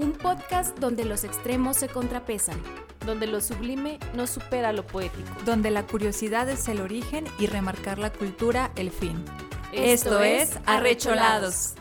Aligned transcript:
Un 0.00 0.12
podcast 0.12 0.78
donde 0.78 1.04
los 1.04 1.24
extremos 1.24 1.76
se 1.76 1.86
contrapesan. 1.86 2.58
donde 3.04 3.26
lo 3.26 3.42
sublime 3.42 3.98
no 4.14 4.26
supera 4.26 4.72
lo 4.72 4.86
poético. 4.86 5.28
donde 5.44 5.70
la 5.70 5.86
curiosidad 5.86 6.48
es 6.48 6.68
el 6.68 6.80
origen 6.80 7.26
y 7.38 7.46
remarcar 7.46 7.98
la 7.98 8.10
cultura 8.10 8.70
el 8.76 8.90
fin. 8.92 9.22
Esto 9.74 10.22
es 10.22 10.58
Arrecholados. 10.64 11.74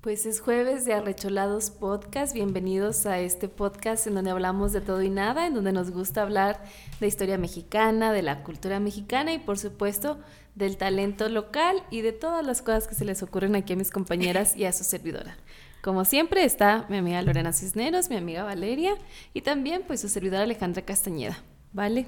Pues 0.00 0.26
es 0.26 0.40
jueves 0.40 0.84
de 0.84 0.94
Arrecholados 0.94 1.70
Podcast. 1.70 2.34
Bienvenidos 2.34 3.06
a 3.06 3.20
este 3.20 3.48
podcast 3.48 4.08
en 4.08 4.16
donde 4.16 4.32
hablamos 4.32 4.72
de 4.72 4.80
todo 4.80 5.02
y 5.02 5.10
nada, 5.10 5.46
en 5.46 5.54
donde 5.54 5.70
nos 5.70 5.92
gusta 5.92 6.22
hablar 6.22 6.64
de 6.98 7.06
historia 7.06 7.38
mexicana, 7.38 8.12
de 8.12 8.22
la 8.22 8.42
cultura 8.42 8.80
mexicana 8.80 9.34
y 9.34 9.38
por 9.38 9.56
supuesto 9.56 10.18
del 10.56 10.78
talento 10.78 11.28
local 11.28 11.80
y 11.92 12.00
de 12.00 12.10
todas 12.10 12.44
las 12.44 12.60
cosas 12.60 12.88
que 12.88 12.96
se 12.96 13.04
les 13.04 13.22
ocurren 13.22 13.54
aquí 13.54 13.74
a 13.74 13.76
mis 13.76 13.92
compañeras 13.92 14.56
y 14.56 14.64
a 14.64 14.72
su 14.72 14.82
servidora. 14.82 15.36
Como 15.82 16.04
siempre 16.04 16.44
está 16.44 16.86
mi 16.88 16.96
amiga 16.98 17.22
Lorena 17.22 17.52
Cisneros, 17.52 18.10
mi 18.10 18.16
amiga 18.16 18.42
Valeria 18.42 18.94
y 19.32 19.42
también 19.42 19.82
pues 19.86 20.00
su 20.00 20.08
servidora 20.08 20.42
Alejandra 20.42 20.82
Castañeda. 20.82 21.38
¿Vale? 21.72 22.06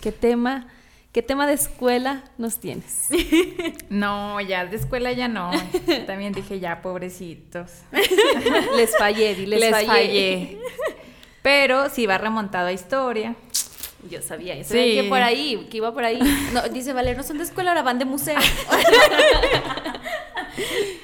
¿Qué 0.00 0.10
tema, 0.12 0.66
qué 1.12 1.22
tema 1.22 1.46
de 1.46 1.54
escuela 1.54 2.24
nos 2.38 2.58
tienes? 2.58 3.08
No, 3.88 4.40
ya 4.40 4.66
de 4.66 4.76
escuela 4.76 5.12
ya 5.12 5.28
no. 5.28 5.50
También 6.06 6.32
dije 6.32 6.58
ya, 6.58 6.82
pobrecitos. 6.82 7.70
Les 8.76 8.96
fallé, 8.98 9.36
les, 9.46 9.60
Les 9.60 9.70
fallé. 9.70 9.86
fallé. 9.86 10.58
Pero 11.42 11.90
sí 11.90 12.06
va 12.06 12.18
remontado 12.18 12.66
a 12.66 12.72
historia. 12.72 13.36
Yo 14.10 14.20
sabía, 14.22 14.54
yo 14.56 14.64
sabía 14.64 14.84
Sí. 14.84 14.94
que 15.02 15.08
por 15.08 15.22
ahí, 15.22 15.66
que 15.70 15.76
iba 15.78 15.92
por 15.94 16.04
ahí. 16.04 16.18
No, 16.52 16.62
dice 16.68 16.92
Valeria, 16.92 17.16
no 17.16 17.22
son 17.22 17.38
de 17.38 17.44
escuela, 17.44 17.70
ahora 17.70 17.82
van 17.82 17.98
de 17.98 18.04
museo. 18.04 18.38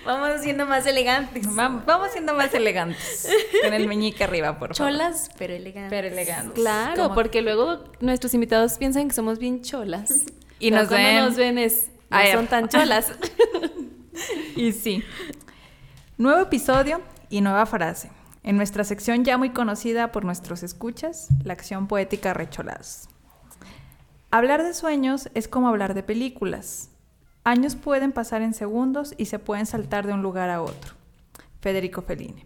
Vamos 0.04 0.40
siendo 0.42 0.66
más 0.66 0.86
elegantes. 0.86 1.46
Va- 1.48 1.82
Vamos 1.86 2.10
siendo 2.12 2.34
más 2.34 2.52
elegantes. 2.54 3.28
Con 3.62 3.72
el 3.74 3.86
meñique 3.88 4.24
arriba, 4.24 4.58
por 4.58 4.74
favor. 4.74 4.92
Cholas, 4.92 5.30
pero 5.38 5.54
elegantes. 5.54 5.90
Pero 5.90 6.08
elegantes. 6.08 6.54
Claro, 6.54 7.12
porque 7.14 7.42
luego 7.42 7.84
nuestros 8.00 8.34
invitados 8.34 8.74
piensan 8.78 9.08
que 9.08 9.14
somos 9.14 9.38
bien 9.38 9.62
cholas. 9.62 10.24
Y 10.58 10.70
Pero 10.70 10.82
nos 10.82 10.88
cuando 10.88 11.06
ven- 11.08 11.24
nos 11.24 11.36
ven 11.36 11.58
es, 11.58 11.88
no 12.10 12.16
Ay, 12.16 12.32
son 12.32 12.46
tan 12.46 12.68
cholas. 12.68 13.12
Y 14.56 14.72
sí. 14.72 15.02
Nuevo 16.18 16.40
episodio 16.42 17.00
y 17.30 17.40
nueva 17.40 17.64
frase. 17.66 18.10
En 18.42 18.56
nuestra 18.56 18.84
sección 18.84 19.24
ya 19.24 19.36
muy 19.36 19.50
conocida 19.50 20.12
por 20.12 20.24
nuestros 20.24 20.62
escuchas, 20.62 21.28
la 21.44 21.52
acción 21.52 21.86
poética 21.88 22.32
Recholados. 22.34 23.08
Hablar 24.30 24.62
de 24.62 24.72
sueños 24.74 25.28
es 25.34 25.48
como 25.48 25.68
hablar 25.68 25.94
de 25.94 26.02
películas. 26.02 26.90
Años 27.44 27.74
pueden 27.76 28.12
pasar 28.12 28.42
en 28.42 28.54
segundos 28.54 29.14
y 29.18 29.26
se 29.26 29.38
pueden 29.38 29.66
saltar 29.66 30.06
de 30.06 30.12
un 30.14 30.22
lugar 30.22 30.50
a 30.50 30.62
otro. 30.62 30.94
Federico 31.60 32.02
Fellini. 32.02 32.44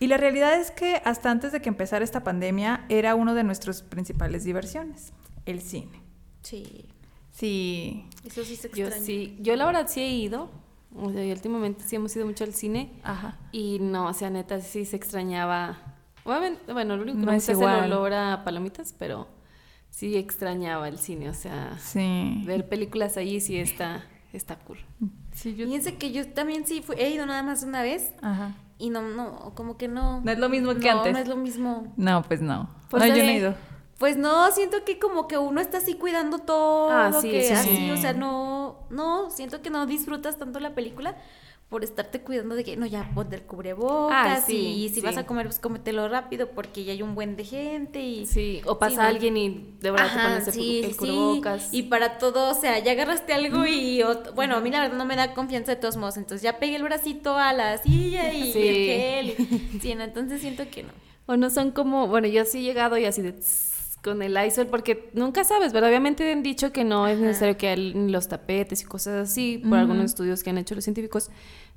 Y 0.00 0.08
la 0.08 0.16
realidad 0.16 0.58
es 0.58 0.70
que 0.70 1.00
hasta 1.04 1.30
antes 1.30 1.52
de 1.52 1.62
que 1.62 1.68
empezara 1.68 2.04
esta 2.04 2.24
pandemia 2.24 2.84
era 2.88 3.14
uno 3.14 3.34
de 3.34 3.44
nuestras 3.44 3.82
principales 3.82 4.44
diversiones, 4.44 5.12
el 5.46 5.60
cine. 5.62 6.02
Sí, 6.42 6.88
Sí. 7.30 8.06
eso 8.24 8.44
sí 8.44 8.56
se 8.56 8.70
Yo 8.70 8.86
extraña. 8.86 9.04
sí, 9.06 9.36
yo 9.40 9.54
la 9.56 9.66
verdad 9.66 9.86
sí 9.88 10.00
he 10.00 10.08
ido. 10.10 10.50
O 10.98 11.10
sea, 11.12 11.24
y 11.24 11.30
últimamente 11.32 11.84
sí 11.84 11.96
hemos 11.96 12.14
ido 12.16 12.26
mucho 12.26 12.44
al 12.44 12.54
cine. 12.54 12.90
Ajá. 13.02 13.36
Y 13.52 13.78
no, 13.80 14.06
o 14.06 14.12
sea, 14.12 14.30
neta, 14.30 14.60
sí 14.60 14.84
se 14.84 14.96
extrañaba. 14.96 15.78
Obviamente, 16.24 16.72
bueno, 16.72 16.96
lo 16.96 17.02
único 17.02 17.18
que 17.18 17.24
No 17.26 17.32
es 17.32 17.48
el 17.48 17.56
olor 17.62 18.12
a 18.12 18.42
palomitas, 18.44 18.94
pero 18.98 19.28
sí 19.90 20.16
extrañaba 20.16 20.88
el 20.88 20.98
cine. 20.98 21.28
O 21.30 21.34
sea, 21.34 21.76
Sí. 21.78 22.42
ver 22.46 22.68
películas 22.68 23.16
allí 23.16 23.40
sí 23.40 23.58
está, 23.58 24.04
está 24.32 24.56
cool. 24.56 24.78
Sí, 25.32 25.54
yo- 25.54 25.66
Fíjense 25.66 25.96
que 25.96 26.12
yo 26.12 26.26
también 26.32 26.66
sí 26.66 26.82
fui- 26.82 26.96
he 26.98 27.10
ido 27.10 27.26
nada 27.26 27.42
más 27.42 27.62
una 27.62 27.82
vez 27.82 28.12
Ajá. 28.22 28.54
y 28.78 28.88
no, 28.90 29.02
no, 29.02 29.52
como 29.54 29.76
que 29.76 29.86
no. 29.88 30.20
No 30.22 30.30
es 30.32 30.38
lo 30.38 30.48
mismo 30.48 30.74
que 30.74 30.90
no, 30.90 30.98
antes. 30.98 31.12
No 31.12 31.18
es 31.18 31.28
lo 31.28 31.36
mismo. 31.36 31.92
No, 31.96 32.22
pues 32.22 32.40
no. 32.40 32.70
Pues 32.88 33.02
no, 33.02 33.08
yo 33.08 33.22
no 33.22 33.28
he 33.28 33.36
ido. 33.36 33.54
Pues 33.98 34.16
no, 34.18 34.50
siento 34.52 34.84
que 34.84 34.98
como 34.98 35.26
que 35.26 35.38
uno 35.38 35.60
está 35.60 35.78
así 35.78 35.94
cuidando 35.94 36.38
todo, 36.40 36.90
Ah, 36.90 37.12
sí, 37.20 37.30
que 37.30 37.40
eso 37.50 37.54
así, 37.60 37.76
sí. 37.76 37.90
o 37.90 37.96
sea, 37.96 38.12
no, 38.12 38.86
no, 38.90 39.30
siento 39.30 39.62
que 39.62 39.70
no 39.70 39.86
disfrutas 39.86 40.38
tanto 40.38 40.60
la 40.60 40.74
película 40.74 41.16
por 41.70 41.82
estarte 41.82 42.20
cuidando 42.20 42.54
de 42.54 42.62
que, 42.62 42.76
no, 42.76 42.84
ya 42.86 43.10
ponte 43.14 43.34
el 43.36 43.42
cubrebocas 43.42 44.38
Ah, 44.38 44.40
sí, 44.46 44.54
y 44.84 44.88
si 44.90 44.96
sí. 44.96 45.00
vas 45.00 45.16
a 45.16 45.26
comer, 45.26 45.46
pues 45.46 45.58
cómetelo 45.58 46.08
rápido 46.08 46.50
porque 46.50 46.84
ya 46.84 46.92
hay 46.92 47.02
un 47.02 47.14
buen 47.16 47.36
de 47.36 47.44
gente 47.44 48.00
y... 48.02 48.24
Sí, 48.26 48.60
o 48.66 48.78
pasa 48.78 48.94
Sí, 48.94 49.00
alguien 49.00 49.36
y 49.36 49.74
de 49.80 49.90
verdad 49.90 50.12
te 50.12 50.20
pones 50.22 50.46
el, 50.48 50.52
sí, 50.54 50.80
el 50.84 50.90
sí, 50.92 50.96
cubrebocas. 50.96 51.68
Y 51.72 51.84
para 51.84 52.18
todo, 52.18 52.50
o 52.50 52.54
sea, 52.54 52.78
ya 52.78 52.92
agarraste 52.92 53.32
algo 53.32 53.66
y... 53.66 54.00
ot- 54.02 54.32
bueno, 54.34 54.56
a 54.56 54.60
mí 54.60 54.70
la 54.70 54.80
verdad 54.82 54.96
no 54.96 55.06
me 55.06 55.16
da 55.16 55.34
confianza 55.34 55.74
de 55.74 55.80
todos 55.80 55.96
modos. 55.96 56.18
Entonces 56.18 56.42
ya 56.42 56.58
pegué 56.60 56.76
el 56.76 56.82
bracito 56.84 57.36
a 57.36 57.52
la 57.52 57.78
silla 57.78 58.32
y 58.32 58.52
Sí. 58.52 58.68
el 58.68 58.76
gel. 58.76 59.30
y- 59.74 59.80
sí, 59.80 59.94
no, 59.96 60.04
entonces 60.04 60.40
siento 60.42 60.64
que 60.70 60.82
no. 60.84 60.90
O 61.26 61.36
no 61.36 61.50
son 61.50 61.72
como, 61.72 62.06
bueno, 62.06 62.28
yo 62.28 62.44
sí 62.44 62.58
he 62.58 62.62
llegado 62.62 62.96
y 62.98 63.06
así 63.06 63.22
de 63.22 63.32
tss, 63.32 63.72
con 64.06 64.22
el 64.22 64.36
ISOL 64.46 64.68
porque 64.68 65.10
nunca 65.14 65.44
sabes, 65.44 65.72
¿verdad? 65.72 65.90
Obviamente 65.90 66.30
han 66.32 66.42
dicho 66.42 66.72
que 66.72 66.84
no 66.84 67.06
es 67.08 67.18
necesario 67.18 67.56
que 67.58 67.76
los 67.76 68.28
tapetes 68.28 68.80
y 68.82 68.84
cosas 68.84 69.28
así 69.28 69.58
por 69.58 69.78
algunos 69.78 70.04
estudios 70.06 70.42
que 70.42 70.50
han 70.50 70.58
hecho 70.58 70.74
los 70.76 70.84
científicos, 70.84 71.30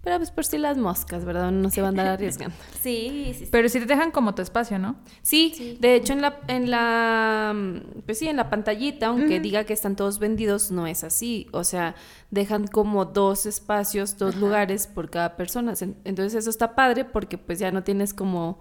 pero 0.03 0.17
pues 0.17 0.31
por 0.31 0.45
si 0.45 0.57
las 0.57 0.77
moscas, 0.77 1.25
¿verdad? 1.25 1.51
No 1.51 1.69
se 1.69 1.81
van 1.81 1.87
a 1.99 2.01
andar 2.03 2.07
arriesgando. 2.13 2.55
Sí, 2.81 3.33
sí, 3.33 3.45
sí. 3.45 3.47
Pero 3.51 3.67
sí 3.67 3.79
te 3.79 3.85
dejan 3.87 4.11
como 4.11 4.33
tu 4.35 4.41
espacio, 4.41 4.79
¿no? 4.79 4.95
Sí, 5.23 5.51
Sí. 5.55 5.77
de 5.81 5.95
hecho 5.95 6.13
en 6.13 6.21
la 6.21 6.39
en 6.47 6.69
la 6.71 7.53
pues 8.05 8.19
sí, 8.19 8.27
en 8.27 8.37
la 8.37 8.49
pantallita, 8.49 9.07
aunque 9.07 9.39
diga 9.39 9.63
que 9.65 9.73
están 9.73 9.95
todos 9.95 10.19
vendidos, 10.19 10.71
no 10.71 10.87
es 10.87 11.03
así, 11.03 11.47
o 11.51 11.63
sea, 11.63 11.95
dejan 12.31 12.67
como 12.67 13.05
dos 13.05 13.45
espacios, 13.45 14.17
dos 14.17 14.35
lugares 14.35 14.87
por 14.87 15.09
cada 15.09 15.35
persona. 15.35 15.73
En- 15.81 15.97
Entonces 16.05 16.35
eso 16.35 16.49
está 16.49 16.75
padre 16.75 17.05
porque 17.05 17.37
pues 17.37 17.59
ya 17.59 17.71
no 17.71 17.83
tienes 17.83 18.13
como 18.13 18.59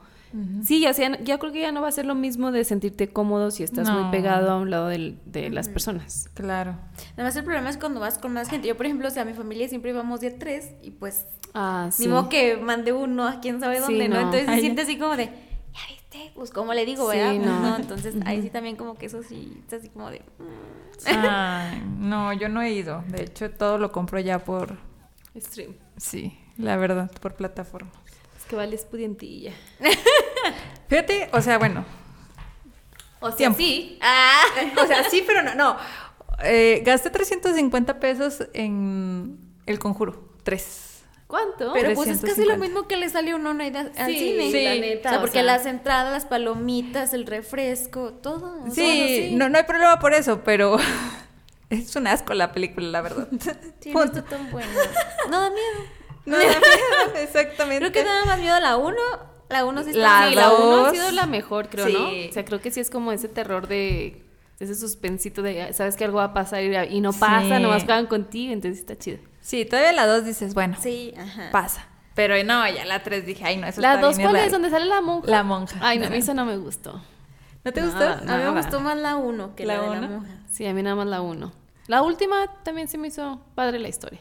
Sí, 0.63 0.81
ya, 0.81 0.93
sea, 0.93 1.19
ya 1.23 1.39
creo 1.39 1.53
que 1.53 1.61
ya 1.63 1.73
no 1.73 1.81
va 1.81 1.89
a 1.89 1.93
ser 1.93 2.05
lo 2.05 2.15
mismo 2.15 2.53
de 2.53 2.65
sentirte 2.65 3.09
cómodo 3.09 3.51
si 3.51 3.63
estás 3.63 3.89
No. 3.89 3.99
muy 4.03 4.11
pegado 4.11 4.51
a 4.51 4.57
un 4.59 4.71
lado 4.71 4.89
del- 4.89 5.19
de 5.25 5.49
las 5.51 5.69
personas. 5.69 6.29
Claro. 6.35 6.77
Además 7.15 7.35
el 7.37 7.45
problema 7.45 7.71
es 7.71 7.79
cuando 7.79 7.99
vas 8.01 8.19
con 8.19 8.33
más 8.35 8.49
gente. 8.51 8.69
Yo, 8.69 8.77
por 8.77 8.87
ejemplo, 8.87 9.09
o 9.09 9.11
sea, 9.11 9.25
mi 9.25 9.33
familia 9.33 9.69
siempre 9.69 9.91
íbamos 9.91 10.21
de 10.21 10.31
tres 10.31 10.73
y 10.83 10.91
pues 10.91 11.25
Ah, 11.55 11.89
sí. 11.91 12.03
ni 12.03 12.09
modo 12.09 12.29
que 12.29 12.57
mande 12.59 12.93
uno 12.93 13.27
a 13.27 13.41
quién 13.41 13.59
sabe 13.61 13.77
Sí, 13.77 13.83
dónde, 13.83 14.09
¿no? 14.09 14.17
no. 14.17 14.21
Entonces 14.23 14.49
se 14.55 14.61
siente 14.61 14.83
así 14.83 14.99
como 14.99 15.17
de, 15.17 15.25
ya 15.27 15.81
viste, 15.89 16.33
pues 16.35 16.51
como 16.51 16.75
le 16.75 16.85
digo, 16.85 17.11
Sí, 17.11 17.17
¿verdad? 17.17 17.35
No. 17.63 17.77
Entonces 17.77 18.15
ahí 18.27 18.43
sí 18.43 18.51
también 18.51 18.77
como 18.77 18.97
que 18.97 19.07
eso 19.07 19.23
sí, 19.23 19.63
es 19.67 19.73
así 19.73 19.89
como 19.89 20.11
de... 20.11 20.19
mm. 20.39 21.07
Ay, 21.07 21.83
no, 21.99 22.33
yo 22.33 22.49
no 22.49 22.61
he 22.61 22.73
ido. 22.73 23.03
De 23.09 23.23
hecho, 23.23 23.51
todo 23.51 23.79
lo 23.79 23.93
compro 23.93 24.19
ya 24.21 24.41
por... 24.41 24.77
Stream. 25.39 25.75
Sí, 25.97 26.37
la 26.57 26.77
verdad, 26.77 27.11
por 27.21 27.35
plataforma. 27.35 27.91
Que 28.49 28.57
vale 28.57 28.75
es 28.77 28.85
pudientilla. 28.85 29.53
Fíjate, 30.89 31.29
o 31.33 31.41
sea, 31.43 31.59
bueno. 31.59 31.85
O 33.21 33.29
sea, 33.29 33.37
Tiempo. 33.37 33.59
sí. 33.59 33.99
Ah, 34.01 34.43
O 34.83 34.87
sea, 34.87 35.09
sí, 35.11 35.23
pero 35.27 35.43
no. 35.43 35.55
no. 35.55 35.77
Eh, 36.43 36.83
gasté 36.85 37.11
350 37.11 37.99
pesos 38.01 38.45
en 38.55 39.39
El 39.67 39.79
Conjuro. 39.79 40.29
Tres. 40.45 40.85
¿Cuánto? 41.27 41.75
pero 41.75 41.93
pues 41.95 42.09
es 42.09 42.21
casi 42.23 42.37
350. 42.37 42.55
lo 42.55 42.59
mismo 42.59 42.89
que 42.89 42.97
le 42.97 43.11
salió 43.11 43.35
a 43.37 43.39
uno 43.39 43.51
al 43.51 43.59
Sí, 44.07 44.19
cine. 44.19 44.51
sí, 44.51 44.65
la 44.65 44.73
O 44.73 44.75
neta. 44.81 45.09
sea, 45.11 45.19
o 45.19 45.21
porque 45.21 45.35
sea, 45.35 45.43
las 45.43 45.67
entradas, 45.67 46.11
las 46.11 46.25
palomitas, 46.25 47.13
el 47.13 47.27
refresco, 47.27 48.15
todo. 48.15 48.61
o 48.63 48.71
sea, 48.71 48.73
Sí, 48.73 49.33
No, 49.35 49.51
no 49.51 49.59
hay 49.59 49.65
problema 49.65 49.99
por 49.99 50.15
eso, 50.15 50.41
pero 50.43 50.79
es 51.69 51.95
un 51.97 52.07
asco 52.07 52.33
la 52.33 52.53
película, 52.53 52.87
la 52.89 53.01
verdad. 53.03 53.29
Sí, 53.81 53.93
no 53.93 54.05
está 54.05 54.25
tan 54.25 54.51
bueno. 54.51 54.71
No 55.29 55.39
da 55.39 55.51
miedo. 55.51 55.98
No, 56.29 56.37
da 56.39 56.45
exactamente. 57.23 57.79
Creo 57.79 57.93
que 57.93 58.05
nada 58.05 58.25
más 58.25 58.39
miedo 58.39 58.55
a 58.55 58.61
la 58.61 58.77
1. 58.77 58.95
La 59.49 59.65
1 59.65 59.83
sí 59.85 59.91
está 59.91 60.01
La 60.25 60.29
Sí, 60.29 60.35
la 60.35 60.47
dos. 60.49 60.61
1 60.61 60.87
ha 60.87 60.91
sido 60.91 61.11
la 61.13 61.27
mejor, 61.27 61.69
creo, 61.71 61.87
Sí. 61.87 61.93
¿no? 61.93 62.29
O 62.31 62.33
sea, 62.33 62.45
creo 62.45 62.61
que 62.61 62.71
sí 62.71 62.81
es 62.81 62.91
como 62.91 63.13
ese 63.13 63.29
terror 63.29 63.67
de 63.67 64.25
ese 64.61 64.75
suspensito 64.75 65.41
de 65.41 65.73
sabes 65.73 65.97
que 65.97 66.05
algo 66.05 66.19
va 66.19 66.25
a 66.25 66.35
pasar 66.35 66.63
y, 66.63 66.77
y 66.97 67.01
no 67.01 67.13
pasa, 67.13 67.57
Sí. 67.57 67.63
nomás 67.63 67.85
juegan 67.85 68.07
contigo, 68.07 68.53
entonces 68.53 68.81
está 68.81 68.97
chido. 68.99 69.19
Sí, 69.41 69.65
todavía 69.65 69.93
la 69.93 70.07
dos 70.07 70.25
dices, 70.25 70.53
bueno, 70.53 70.77
Sí, 70.81 71.15
ajá. 71.17 71.49
pasa. 71.53 71.87
Pero 72.15 72.35
no, 72.45 72.69
ya 72.69 72.85
la 72.85 73.03
tres 73.05 73.25
dije, 73.25 73.45
ay, 73.45 73.57
no, 73.57 73.67
eso 73.69 73.81
La 73.81 73.95
está 73.95 74.07
2 74.07 74.17
bien 74.19 74.29
¿cuál 74.29 74.37
es? 74.37 74.43
raro. 74.43 74.53
¿Donde 74.53 74.71
sale 74.71 74.85
la 74.87 75.01
monja? 75.01 75.31
La 75.31 75.43
monja. 75.45 75.79
Ay, 75.81 75.99
no, 76.01 76.07
a 76.09 76.11
mí 76.11 76.17
eso 76.19 76.35
no 76.35 76.45
me 76.45 76.57
gustó. 76.57 77.01
¿No 77.65 77.73
te 77.73 77.81
gustó? 77.83 78.01
Nada, 78.01 78.35
A 78.35 78.39
mí 78.39 78.45
me 78.55 78.61
gustó 78.61 78.81
más 78.81 78.97
la 78.99 79.17
1 79.17 79.55
que 79.55 79.65
la, 79.65 79.77
¿La 79.79 79.83
de 79.95 80.01
la 80.01 80.09
monja. 80.09 80.31
Sí, 80.51 80.67
a 80.67 80.75
mí 80.75 80.83
nada 80.83 80.97
más 80.97 81.07
la 81.07 81.21
1. 81.23 81.53
La 81.87 82.03
última 82.03 82.47
también 82.65 82.89
se 82.89 82.99
me 82.99 83.09
hizo 83.09 83.41
padre 83.55 83.79
la 83.79 83.89
historia. 83.89 84.21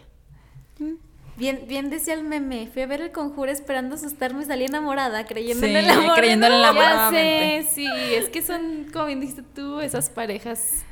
Bien, 1.38 1.62
bien 1.68 1.90
decía 1.92 2.16
el 2.16 2.24
meme, 2.24 2.68
fui 2.74 2.82
a 2.82 2.88
ver 2.88 3.00
el 3.02 3.12
conjuro 3.12 3.52
esperando 3.52 3.96
asustarme 3.96 4.42
y 4.42 4.46
salí 4.46 4.66
enamorada, 4.66 5.26
creyendo 5.26 5.66
Sí, 5.66 5.70
en 5.72 5.78
el 5.78 5.90
amor. 5.90 6.16
creyendo 6.16 6.48
en 6.48 6.54
el 6.54 6.66
amor. 6.66 6.84
ya 6.84 7.10
sé, 7.12 7.68
sí, 7.72 7.88
es 8.16 8.30
que 8.30 8.42
son, 8.42 8.88
como 8.92 9.06
bien 9.06 9.20
dijiste 9.20 9.44
tú, 9.54 9.80
esas 9.80 10.10
parejas 10.10 10.84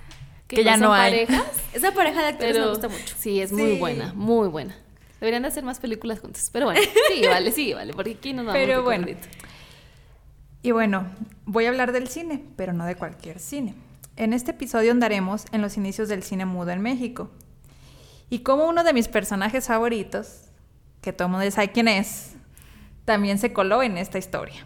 Que 0.48 0.64
ya 0.64 0.78
no 0.78 0.94
hay. 0.94 1.26
parejas, 1.26 1.44
Esa 1.74 1.92
pareja 1.94 2.22
de 2.22 2.28
actores 2.28 2.54
pero 2.54 2.66
me 2.66 2.70
gusta 2.72 2.88
mucho. 2.90 3.16
Sí, 3.18 3.42
es 3.42 3.52
muy 3.52 3.80
buena, 3.80 4.14
muy 4.14 4.48
buena. 4.48 4.76
Deberían 5.20 5.42
de 5.42 5.48
hacer 5.48 5.64
más 5.64 5.80
películas 5.80 6.20
juntos, 6.20 6.50
pero 6.54 6.66
bueno, 6.68 6.82
sí, 7.12 7.26
vale, 7.26 7.52
sí, 7.52 7.74
vale, 7.74 7.94
porque 7.94 8.12
aquí 8.12 8.32
nos 8.34 8.46
vamos 8.46 8.60
Pero 8.62 8.84
bueno. 8.84 9.08
Y 10.62 10.72
bueno, 10.72 11.08
voy 11.46 11.66
a 11.66 11.70
hablar 11.70 11.92
del 11.92 12.08
cine, 12.08 12.44
pero 12.56 12.72
no 12.74 12.86
de 12.86 12.96
cualquier 12.96 13.40
cine. 13.40 13.74
En 14.16 14.32
este 14.34 14.52
episodio 14.52 14.92
andaremos 14.92 15.46
en 15.52 15.62
los 15.62 15.76
inicios 15.78 16.08
del 16.08 16.22
cine 16.24 16.46
mudo 16.46 16.70
en 16.72 16.82
México. 16.82 17.32
Y 18.30 18.40
como 18.40 18.66
uno 18.66 18.84
de 18.84 18.94
mis 18.94 19.08
personajes 19.08 19.68
favoritos, 19.68 20.42
que 21.02 21.14
todo 21.14 21.28
el 21.28 21.32
mundo 21.34 21.52
sabe 21.52 21.72
quién 21.72 21.88
es, 21.88 22.34
también 23.06 23.38
se 23.38 23.54
coló 23.54 23.84
en 23.84 23.98
esta 23.98 24.18
historia. 24.18 24.66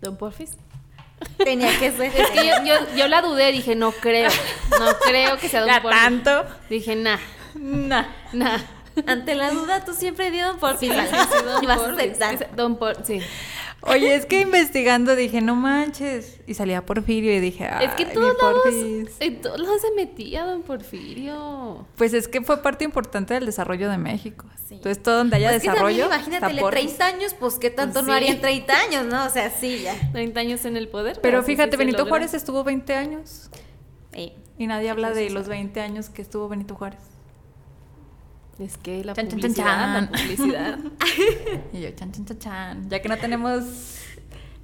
Don 0.00 0.16
Porfis. 0.16 0.56
Tenía 1.38 1.76
que 1.78 1.90
ser. 1.92 2.12
Es 2.14 2.30
que 2.30 2.46
yo, 2.46 2.52
yo, 2.64 2.96
yo 2.96 3.08
la 3.08 3.22
dudé, 3.22 3.50
dije, 3.52 3.74
no 3.74 3.92
creo. 3.92 4.30
No 4.78 4.86
creo 5.06 5.36
que 5.38 5.48
sea 5.48 5.60
Don 5.62 5.82
Porfis. 5.82 6.00
tanto. 6.00 6.44
Dije, 6.68 6.96
nah, 6.96 7.18
Nah. 7.54 8.04
nah. 8.32 8.58
Ante 9.06 9.36
la 9.36 9.50
duda, 9.52 9.84
tú 9.84 9.94
siempre 9.94 10.30
di 10.32 10.38
Don 10.40 10.58
Porfis. 10.58 10.90
Sí, 10.90 10.96
vas 10.96 11.08
sí, 11.08 11.44
Don 11.44 11.62
y 11.62 11.66
vas 11.68 11.78
a 11.78 11.84
Porfis. 11.84 12.18
Don 12.56 12.76
Por, 12.76 13.04
sí. 13.06 13.20
Oye, 13.82 14.14
es 14.16 14.26
que 14.26 14.40
investigando 14.40 15.14
dije, 15.14 15.40
no 15.40 15.54
manches. 15.54 16.40
Y 16.46 16.54
salía 16.54 16.84
Porfirio 16.84 17.32
y 17.32 17.38
dije, 17.40 17.68
Ay, 17.70 17.86
es 17.86 17.92
que 17.94 18.06
todos 18.06 18.36
lados, 18.42 18.64
en 19.20 19.40
todos 19.40 19.60
lados 19.60 19.80
se 19.80 19.92
metía 19.92 20.44
Don 20.44 20.62
Porfirio. 20.62 21.86
Pues 21.96 22.12
es 22.12 22.26
que 22.28 22.40
fue 22.42 22.60
parte 22.60 22.84
importante 22.84 23.34
del 23.34 23.46
desarrollo 23.46 23.88
de 23.88 23.96
México. 23.98 24.46
Sí. 24.68 24.74
Entonces, 24.74 25.02
todo 25.02 25.18
donde 25.18 25.36
haya 25.36 25.50
Pues 25.50 25.62
que 25.62 25.68
desarrollo. 25.70 26.08
también, 26.08 26.28
imagínate, 26.34 26.60
Porfis. 26.60 26.96
30 26.96 27.06
años, 27.06 27.34
pues 27.38 27.54
qué 27.54 27.70
tanto 27.70 27.94
Pues 28.00 28.06
no 28.06 28.12
sí. 28.12 28.16
haría 28.16 28.30
en 28.32 28.40
30 28.40 28.74
años, 28.80 29.06
¿no? 29.06 29.24
O 29.24 29.30
sea, 29.30 29.50
sí, 29.50 29.80
ya. 29.82 29.94
30 30.12 30.40
años 30.40 30.64
en 30.64 30.76
el 30.76 30.88
poder. 30.88 31.20
Pero 31.22 31.40
sí, 31.42 31.46
sí 31.46 31.52
fíjate, 31.52 31.76
Benito. 31.76 32.04
Juárez 32.06 32.34
estuvo 32.34 32.64
20 32.64 32.94
años. 32.94 33.48
Eh, 34.12 34.34
Y 34.58 34.66
nadie 34.66 34.90
habla 34.90 35.14
sí 35.14 35.20
de 35.20 35.30
los 35.30 35.46
20 35.48 35.80
años 35.80 36.10
que 36.10 36.20
estuvo 36.20 36.48
Benito 36.48 36.74
Juárez. 36.74 37.00
Es 38.58 38.76
que 38.76 39.04
la 39.04 39.14
Chan, 39.14 39.28
chan, 39.28 39.40
chan, 39.40 39.42
publicidad, 39.52 39.64
chan. 39.64 40.04
la 40.04 40.10
publicidad. 40.10 40.78
Y 41.72 41.80
yo, 41.80 41.90
chan, 41.90 42.12
chan, 42.12 42.24
chan, 42.24 42.38
chan. 42.38 42.90
Ya 42.90 43.00
que 43.00 43.08
no 43.08 43.16
tenemos. 43.16 43.64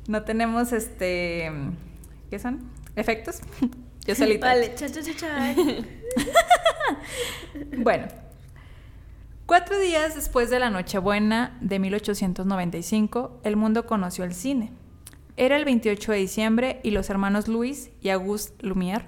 No 0.09 0.23
tenemos 0.23 0.73
este. 0.73 1.51
¿Qué 2.31 2.39
son? 2.39 2.71
Efectos. 2.97 3.41
Yo 4.07 4.15
solita. 4.15 4.47
Vale, 4.49 4.75
cha, 4.75 4.91
cha, 4.91 5.03
cha, 5.03 5.15
cha. 5.17 5.55
Bueno. 7.79 8.07
Cuatro 9.47 9.79
días 9.79 10.15
después 10.15 10.51
de 10.51 10.59
la 10.59 10.71
Nochebuena 10.71 11.57
de 11.61 11.79
1895, 11.79 13.41
el 13.45 13.57
mundo 13.57 13.87
conoció 13.87 14.25
el 14.25 14.35
cine. 14.35 14.73
Era 15.37 15.57
el 15.57 15.65
28 15.65 16.13
de 16.13 16.19
diciembre 16.19 16.81
y 16.83 16.91
los 16.93 17.11
hermanos 17.11 17.47
Luis 17.47 17.91
y 18.01 18.09
Auguste 18.09 18.67
Lumière. 18.67 19.05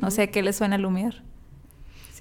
No 0.00 0.10
sé 0.10 0.22
a 0.22 0.26
qué 0.30 0.42
les 0.42 0.56
suena 0.56 0.78
Lumière. 0.78 1.22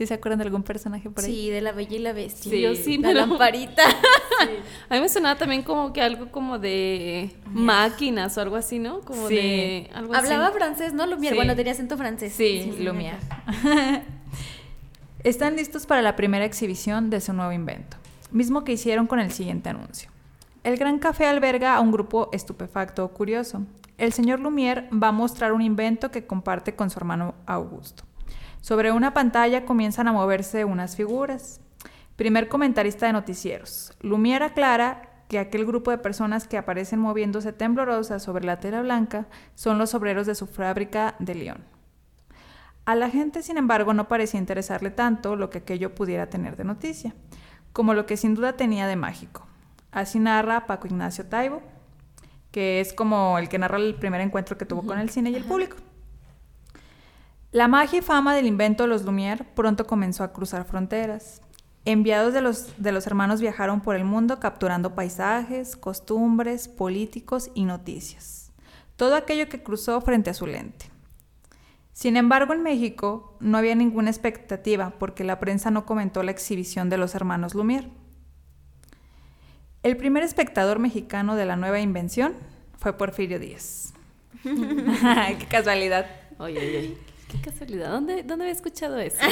¿Sí 0.01 0.07
se 0.07 0.15
acuerdan 0.15 0.39
de 0.39 0.45
algún 0.45 0.63
personaje 0.63 1.12
por 1.12 1.24
ahí? 1.24 1.31
Sí, 1.31 1.50
de 1.51 1.62
la 1.62 1.74
bella 1.74 1.95
y 1.95 2.00
la 2.00 2.12
bestia. 2.12 2.51
Sí, 2.51 2.59
yo 2.59 2.74
sí, 2.74 2.98
la 2.98 3.09
pero- 3.09 3.19
lamparita. 3.27 3.83
A 4.89 4.95
mí 4.95 5.00
me 5.00 5.07
sonaba 5.09 5.38
también 5.38 5.62
como 5.62 5.94
que 5.94 6.01
algo 6.01 6.31
como 6.31 6.57
de 6.57 7.30
máquinas 7.51 8.36
o 8.36 8.42
algo 8.42 8.56
así, 8.56 8.80
¿no? 8.80 9.01
Como 9.01 9.27
Sí. 9.27 9.36
de 9.36 9.89
algo 9.94 10.15
así. 10.15 10.25
Hablaba 10.33 10.51
francés, 10.56 10.94
¿no? 10.95 11.06
Lumière, 11.06 11.30
Sí. 11.30 11.36
bueno, 11.36 11.56
tenía 11.56 11.74
acento 11.74 11.98
francés. 11.98 12.33
Sí, 12.33 12.74
Lumière. 12.80 13.19
Están 15.24 15.56
listos 15.56 15.86
para 15.86 16.01
la 16.01 16.15
primera 16.15 16.45
exhibición 16.45 17.12
de 17.12 17.21
su 17.21 17.31
nuevo 17.33 17.51
invento, 17.51 17.98
mismo 18.31 18.63
que 18.63 18.71
hicieron 18.71 19.06
con 19.06 19.19
el 19.19 19.31
siguiente 19.31 19.69
anuncio. 19.69 20.09
El 20.63 20.77
Gran 20.77 20.98
Café 20.98 21.27
alberga 21.27 21.75
a 21.75 21.80
un 21.80 21.92
grupo 21.92 22.30
estupefacto 22.33 23.06
o 23.06 23.09
curioso. 23.09 23.62
El 24.00 24.13
señor 24.13 24.39
Lumière 24.39 24.88
va 24.92 25.09
a 25.09 25.12
mostrar 25.12 25.51
un 25.53 25.62
invento 25.62 26.09
que 26.09 26.25
comparte 26.25 26.74
con 26.75 26.89
su 26.89 26.98
hermano 26.98 27.36
Augusto. 27.45 28.03
Sobre 28.62 28.92
una 28.92 29.12
pantalla 29.13 29.66
comienzan 29.66 30.08
a 30.08 30.13
moverse 30.13 30.66
unas 30.66 30.96
figuras. 30.96 31.60
Primer 32.16 32.48
comentarista 32.48 33.08
de 33.08 33.13
noticieros. 33.13 33.92
Lumière 34.02 34.46
aclara 34.46 35.24
que 35.28 35.40
aquel 35.40 35.66
grupo 35.66 35.90
de 35.90 35.98
personas 35.98 36.48
que 36.48 36.60
aparecen 36.60 37.00
moviéndose 37.00 37.54
temblorosas 37.54 38.22
sobre 38.22 38.46
la 38.46 38.60
tela 38.60 38.81
blanca 38.81 39.25
son 39.56 39.80
los 39.80 39.96
obreros 39.96 40.28
de 40.28 40.36
su 40.36 40.46
fábrica 40.46 41.16
de 41.18 41.34
Lyon. 41.34 41.63
A 42.86 42.94
la 42.94 43.10
gente, 43.10 43.42
sin 43.42 43.58
embargo, 43.58 43.96
no 43.96 44.08
parecía 44.08 44.40
interesarle 44.40 44.92
tanto 44.92 45.36
lo 45.36 45.50
que 45.50 45.60
aquello 45.60 45.96
pudiera 45.96 46.30
tener 46.30 46.56
de 46.56 46.63
noticia, 46.63 47.16
como 47.74 47.96
lo 47.96 48.06
que 48.06 48.18
sin 48.18 48.36
duda 48.36 48.58
tenía 48.58 48.86
de 48.86 48.96
mágico. 48.96 49.48
Así 49.92 50.19
narra 50.19 50.68
Paco 50.68 50.86
Ignacio 50.86 51.25
Taibo, 51.25 51.63
que 52.52 52.80
es 52.80 52.94
como 52.94 53.40
el 53.40 53.50
que 53.50 53.58
narra 53.58 53.78
el 53.78 53.96
primer 53.96 54.22
encuentro 54.22 54.56
que 54.58 54.66
tuvo 54.66 54.84
con 54.84 55.00
el 55.00 55.10
cine 55.10 55.31
y 55.31 55.36
el 55.36 55.46
público. 55.46 55.78
La 57.51 57.68
magia 57.68 58.00
y 58.00 58.01
fama 58.01 58.33
del 58.33 58.48
invento 58.48 58.83
de 58.83 58.89
los 58.89 59.03
Lumière 59.03 59.44
pronto 59.44 59.86
comenzó 59.86 60.24
a 60.24 60.31
cruzar 60.31 60.63
fronteras. 60.63 61.42
Enviados 61.83 62.33
de 62.33 62.39
los, 62.39 62.81
de 62.81 62.94
los 62.94 63.06
hermanos 63.07 63.42
viajaron 63.42 63.81
por 63.81 63.98
el 63.98 64.06
mundo 64.06 64.39
capturando 64.39 64.95
paisajes, 64.95 65.75
costumbres, 65.75 66.69
políticos 66.69 67.51
y 67.53 67.65
noticias. 67.65 68.53
Todo 68.95 69.15
aquello 69.15 69.50
que 69.50 69.62
cruzó 69.62 70.00
frente 70.00 70.30
a 70.30 70.33
su 70.33 70.48
lente. 70.48 70.86
Sin 71.92 72.15
embargo, 72.15 72.53
en 72.53 72.63
México 72.63 73.36
no 73.42 73.57
había 73.57 73.75
ninguna 73.75 74.12
expectativa 74.12 74.94
porque 74.98 75.25
la 75.25 75.42
prensa 75.42 75.71
no 75.71 75.86
comentó 75.86 76.24
la 76.24 76.31
exhibición 76.31 76.89
de 76.89 76.98
los 76.98 77.15
hermanos 77.15 77.53
Lumière. 77.53 77.89
El 79.83 79.98
primer 79.98 80.24
espectador 80.24 80.80
mexicano 80.80 81.36
de 81.36 81.45
la 81.45 81.57
nueva 81.57 81.81
invención 81.81 82.33
fue 82.77 82.98
Porfirio 82.98 83.39
Díaz. 83.39 83.94
¡Qué 84.44 85.48
casualidad! 85.50 86.06
Oye, 86.38 86.57
oye, 86.57 86.77
oye. 86.77 87.11
Qué 87.31 87.42
casualidad. 87.42 87.92
¿Dónde, 87.92 88.24
¿Dónde 88.24 88.45
había 88.45 88.54
escuchado 88.56 88.98
eso? 88.98 89.18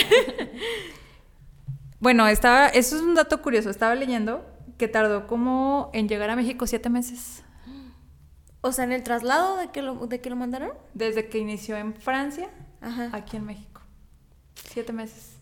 Bueno, 2.01 2.25
estaba, 2.29 2.67
eso 2.69 2.95
es 2.95 3.01
un 3.01 3.13
dato 3.13 3.41
curioso. 3.41 3.69
Estaba 3.69 3.93
leyendo 3.93 4.45
que 4.77 4.87
tardó 4.87 5.27
como 5.27 5.89
en 5.93 6.07
llegar 6.07 6.29
a 6.29 6.35
México 6.37 6.65
siete 6.67 6.89
meses. 6.89 7.43
O 8.61 8.73
sea, 8.73 8.83
en 8.83 8.91
el 8.91 9.03
traslado 9.03 9.55
de 9.55 9.69
que 9.71 9.81
lo, 9.81 10.07
de 10.07 10.19
que 10.19 10.29
lo 10.29 10.35
mandaron. 10.35 10.71
Desde 10.93 11.29
que 11.29 11.37
inició 11.39 11.77
en 11.77 11.93
Francia, 11.93 12.49
Ajá. 12.81 13.09
aquí 13.13 13.37
en 13.37 13.45
México. 13.45 13.81
Siete 14.55 14.91
meses. 14.91 15.38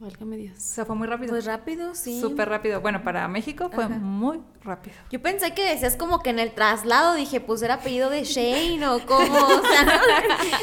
Válgame 0.00 0.36
O 0.36 0.38
Dios. 0.38 0.58
sea, 0.58 0.84
fue 0.84 0.94
muy 0.94 1.08
rápido. 1.08 1.30
Pues 1.30 1.44
rápido, 1.44 1.92
sí. 1.96 2.20
Súper 2.20 2.48
rápido. 2.48 2.80
Bueno, 2.80 3.02
para 3.02 3.26
México 3.26 3.68
fue 3.72 3.84
Ajá. 3.84 3.94
muy 3.96 4.40
rápido. 4.62 4.94
Yo 5.10 5.20
pensé 5.20 5.52
que 5.54 5.64
decías 5.64 5.96
como 5.96 6.20
que 6.22 6.30
en 6.30 6.38
el 6.38 6.52
traslado 6.52 7.14
dije, 7.14 7.40
pues 7.40 7.62
era 7.62 7.74
apellido 7.74 8.08
de 8.08 8.22
Shane 8.22 8.86
o 8.86 9.04
cómo, 9.06 9.36
o 9.36 9.66
sea, 9.66 9.82
¿no? 9.84 9.92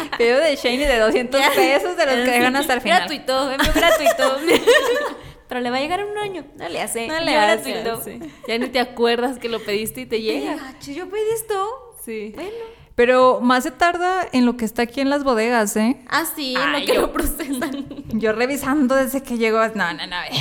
Pedido 0.17 0.39
de 0.39 0.55
Shane 0.55 0.87
de 0.87 0.99
200 0.99 1.39
Ya. 1.41 1.51
pesos 1.53 1.97
de 1.97 2.05
los 2.05 2.15
que 2.15 2.31
dejan 2.31 2.55
hasta 2.55 2.73
el 2.75 2.81
final. 2.81 2.99
Gratuito, 2.99 3.51
envío 3.51 3.73
gratuito. 3.73 4.37
Pero 5.49 5.59
le 5.59 5.69
va 5.69 5.77
a 5.77 5.79
llegar 5.81 5.99
en 5.99 6.07
un 6.07 6.17
año. 6.17 6.45
No 6.55 6.69
le 6.69 6.81
hace. 6.81 7.05
No 7.07 7.19
le 7.19 7.35
hace, 7.37 7.73
gratuito. 7.83 8.25
Ya 8.47 8.57
ni 8.57 8.67
te 8.69 8.79
acuerdas 8.79 9.37
que 9.37 9.49
lo 9.49 9.59
pediste 9.59 10.01
y 10.01 10.05
te 10.05 10.17
Y, 10.17 10.23
llega. 10.23 10.57
ah, 10.61 10.73
yo 10.79 11.09
pedí 11.09 11.21
esto. 11.35 11.93
Sí. 12.03 12.31
Bueno. 12.35 12.49
Pero 12.95 13.41
más 13.41 13.63
se 13.63 13.71
tarda 13.71 14.25
en 14.31 14.45
lo 14.45 14.55
que 14.55 14.63
está 14.63 14.83
aquí 14.83 15.01
en 15.01 15.09
las 15.09 15.25
bodegas, 15.25 15.75
¿eh? 15.75 15.97
Ah, 16.07 16.23
sí, 16.33 16.55
en 16.55 16.71
lo 16.71 16.79
que 16.79 16.87
yo- 16.95 17.01
lo 17.01 17.11
procesan. 17.13 17.85
Yo 18.17 18.31
revisando 18.31 18.95
desde 18.95 19.21
que 19.21 19.37
llegó. 19.37 19.59
No, 19.75 19.93
no, 19.93 20.07
no, 20.07 20.15
a 20.15 20.21
ver. 20.21 20.31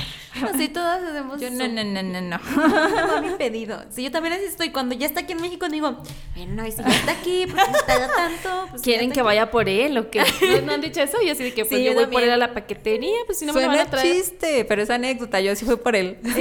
Así 0.52 0.68
todas 0.68 1.02
hacemos 1.02 1.40
Yo 1.40 1.50
no, 1.50 1.66
no, 1.68 1.82
no, 1.84 2.02
no, 2.02 2.20
no. 2.20 2.38
No 2.56 3.08
va 3.08 3.20
mi 3.20 3.30
pedido. 3.30 3.82
Sí, 3.90 4.04
yo 4.04 4.10
también 4.12 4.34
así 4.34 4.44
estoy. 4.44 4.70
Cuando 4.70 4.94
ya 4.94 5.06
está 5.06 5.20
aquí 5.20 5.32
en 5.32 5.40
México, 5.42 5.68
digo, 5.68 5.96
bueno, 6.36 6.64
y 6.66 6.70
si 6.70 6.78
ya 6.82 6.88
está 6.88 7.12
aquí, 7.12 7.46
¿por 7.48 7.56
qué 7.56 7.70
me 7.72 7.78
tarda 7.86 8.14
tanto? 8.14 8.66
Pues, 8.70 8.82
¿Quieren 8.82 9.10
que 9.10 9.22
vaya 9.22 9.50
por 9.50 9.68
él 9.68 9.98
o 9.98 10.10
qué? 10.10 10.22
¿No, 10.60 10.66
no 10.66 10.72
han 10.74 10.80
dicho 10.80 11.00
eso? 11.00 11.20
Y 11.22 11.30
así 11.30 11.42
de 11.42 11.54
que 11.54 11.64
pues 11.64 11.78
Sí, 11.80 11.84
yo 11.84 11.92
yo 11.92 11.98
voy 11.98 12.06
por 12.06 12.22
él 12.22 12.30
a 12.30 12.36
la 12.36 12.54
paquetería, 12.54 13.16
pues 13.26 13.38
si 13.40 13.46
no 13.46 13.52
me 13.52 13.60
lo 13.62 13.66
van 13.66 13.76
Suena 13.76 13.88
a 13.88 13.90
traer. 13.90 14.14
chiste, 14.14 14.64
pero 14.64 14.82
es 14.82 14.90
anécdota. 14.90 15.40
Yo 15.40 15.54
sí 15.56 15.64
fui 15.64 15.76
por 15.76 15.96
él. 15.96 16.18
Sí, 16.22 16.28
yo 16.28 16.32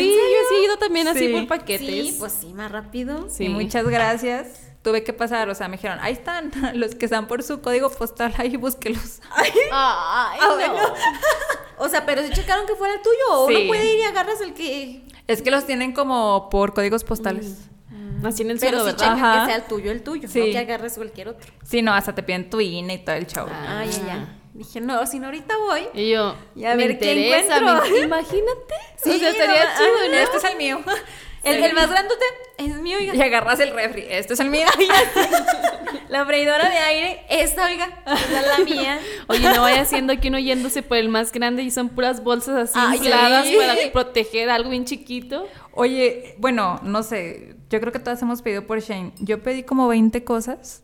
sí 0.50 0.56
he 0.62 0.66
ido 0.66 0.78
también 0.78 1.08
así 1.08 1.28
Sí. 1.28 1.34
por 1.34 1.48
paquetes. 1.48 1.88
Sí, 1.88 2.16
pues 2.20 2.34
sí, 2.34 2.54
más 2.54 2.72
rápido. 2.72 3.28
Sí. 3.30 3.46
Y 3.46 3.50
muchas 3.50 3.88
gracias. 3.88 4.73
Tuve 4.84 5.04
que 5.04 5.14
pasar, 5.14 5.50
o 5.50 5.56
sea, 5.56 5.68
me 5.70 5.78
dijeron, 5.78 5.98
ahí 6.02 6.14
están 6.14 6.52
los 6.76 6.94
que 6.96 7.06
están 7.06 7.28
por 7.28 7.42
su 7.42 7.62
código 7.62 7.90
postal, 7.90 8.34
ahí 8.38 8.56
búsquelos. 8.58 9.22
Ay, 9.32 9.52
Ah, 9.72 10.36
no. 10.42 10.56
bueno. 10.56 10.74
O 11.78 11.90
sea, 11.90 12.06
pero 12.06 12.22
si 12.22 12.30
checaron 12.32 12.66
que 12.68 12.76
fuera 12.76 12.94
el 12.96 13.02
tuyo, 13.02 13.16
o 13.32 13.48
Sí. 13.48 13.56
uno 13.56 13.68
puede 13.68 13.86
ir 13.94 14.00
y 14.00 14.04
agarras 14.04 14.42
el 14.42 14.54
que. 14.54 15.04
Es 15.28 15.42
que 15.42 15.52
los 15.52 15.66
tienen 15.66 15.94
como 15.94 16.50
por 16.50 16.74
códigos 16.74 17.04
postales. 17.04 17.70
Así 18.26 18.44
en 18.44 18.52
el 18.52 18.60
Pero 18.60 18.78
suelo, 18.80 18.84
si 18.86 18.86
¿verdad? 18.92 19.00
checan 19.16 19.18
Ajá. 19.26 19.40
que 19.42 19.46
sea 19.48 19.56
el 19.58 19.64
tuyo, 19.64 19.92
el 19.92 20.02
tuyo, 20.04 20.30
Sí. 20.30 20.40
no 20.40 20.46
que 20.46 20.58
agarres 20.58 20.94
cualquier 20.96 21.28
otro. 21.30 21.52
Sí, 21.66 21.82
no, 21.82 21.94
hasta 21.94 22.16
te 22.16 22.24
piden 22.24 22.50
tu 22.50 22.62
INE 22.62 22.94
y 22.94 22.98
todo 23.00 23.16
el 23.18 23.28
show. 23.28 23.48
Ah. 23.50 23.80
Ay, 23.80 23.90
ya, 23.90 24.06
ya. 24.06 24.40
Dije, 24.54 24.80
no, 24.80 25.06
si 25.08 25.20
no 25.20 25.26
ahorita 25.26 25.58
voy. 25.58 25.88
Y 25.94 26.12
yo, 26.12 26.36
Y 26.56 26.64
a 26.64 26.76
me 26.76 26.88
ver 26.88 27.00
qué 27.00 27.14
interesa, 27.16 27.58
encuentro. 27.58 27.92
me- 27.92 28.00
imagínate. 28.06 28.76
Sí, 29.04 29.10
o 29.10 29.18
sea, 29.18 29.30
estaría 29.30 29.64
no, 29.66 29.72
chido, 29.78 29.96
ay, 30.04 30.10
¿no? 30.10 30.16
Este 30.18 30.38
es 30.38 30.44
el 30.46 30.58
mío. 30.58 30.80
El, 31.44 31.64
el 31.64 31.74
más 31.74 31.90
grandote 31.90 32.24
es 32.58 32.76
mío, 32.80 32.98
oiga. 32.98 33.16
Y 33.16 33.22
agarras 33.22 33.60
el 33.60 33.72
refri. 33.74 34.06
Este 34.10 34.34
es 34.34 34.40
el 34.40 34.50
mío. 34.50 34.66
La 36.10 36.26
freidora 36.26 36.70
de 36.70 36.78
aire, 36.78 37.26
esta, 37.30 37.66
oiga, 37.66 38.04
esa 38.06 38.40
es 38.42 38.48
la 38.60 38.64
mía. 38.64 39.00
Oye, 39.28 39.42
no 39.54 39.62
vaya 39.62 39.84
siendo 39.86 40.18
que 40.20 40.28
uno 40.28 40.38
yéndose 40.40 40.84
por 40.84 40.98
el 40.98 41.10
más 41.10 41.32
grande 41.32 41.64
y 41.64 41.72
son 41.72 41.90
puras 41.90 42.24
bolsas 42.24 42.70
así 42.70 42.80
Ay, 42.80 42.98
infladas 43.00 43.48
sí. 43.48 43.56
para 43.58 43.76
proteger 43.92 44.50
algo 44.50 44.70
bien 44.70 44.86
chiquito. 44.86 45.48
Oye, 45.72 46.36
bueno, 46.38 46.80
no 46.84 47.02
sé. 47.04 47.56
Yo 47.70 47.80
creo 47.80 47.92
que 47.92 48.00
todas 48.00 48.22
hemos 48.22 48.42
pedido 48.44 48.68
por 48.68 48.80
Shane. 48.80 49.14
Yo 49.20 49.42
pedí 49.42 49.64
como 49.64 49.88
20 49.88 50.24
cosas. 50.24 50.84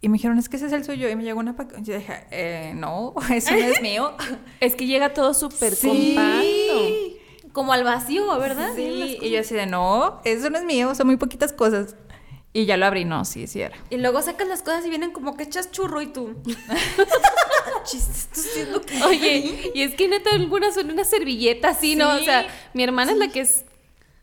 Y 0.00 0.08
me 0.08 0.14
dijeron, 0.14 0.38
es 0.38 0.48
que 0.48 0.56
ese 0.56 0.66
es 0.66 0.72
el 0.72 0.84
suyo. 0.84 1.08
Y 1.10 1.16
me 1.16 1.22
llegó 1.22 1.38
una 1.38 1.54
paca. 1.54 1.76
Yo 1.80 1.94
dije, 1.94 2.24
eh, 2.30 2.72
no, 2.74 3.14
eso 3.34 3.50
no 3.52 3.58
es 3.58 3.80
mío. 3.82 4.14
Es 4.58 4.74
que 4.74 4.86
llega 4.86 5.12
todo 5.12 5.34
súper 5.34 5.74
Sí. 5.76 5.88
compacto. 6.16 7.21
Como 7.52 7.72
al 7.72 7.84
vacío, 7.84 8.38
¿verdad? 8.38 8.70
Sí, 8.74 9.18
y 9.20 9.30
yo 9.30 9.40
así 9.40 9.54
de, 9.54 9.66
no, 9.66 10.20
eso 10.24 10.48
no 10.50 10.58
es 10.58 10.64
mío, 10.64 10.94
son 10.94 11.06
muy 11.06 11.16
poquitas 11.16 11.52
cosas. 11.52 11.96
Y 12.54 12.66
ya 12.66 12.76
lo 12.76 12.84
abrí, 12.86 13.04
no, 13.06 13.24
sí, 13.24 13.46
sí 13.46 13.62
era. 13.62 13.76
Y 13.88 13.96
luego 13.96 14.20
sacas 14.20 14.46
las 14.46 14.62
cosas 14.62 14.84
y 14.84 14.90
vienen 14.90 15.10
como 15.12 15.36
que 15.36 15.44
echas 15.44 15.70
churro 15.70 16.02
y 16.02 16.06
tú. 16.06 16.34
Sí 17.84 17.98
que. 18.86 19.02
Oye, 19.04 19.72
y 19.74 19.82
es 19.82 19.94
que 19.94 20.08
neta 20.08 20.30
algunas 20.34 20.74
son 20.74 20.90
una 20.90 21.04
servilleta 21.04 21.70
así, 21.70 21.96
¿no? 21.96 22.10
O 22.14 22.18
Sí. 22.18 22.24
sea, 22.26 22.46
mi 22.74 22.82
hermana 22.84 23.12
es 23.12 23.18
la 23.18 23.28
que 23.28 23.40
es 23.40 23.64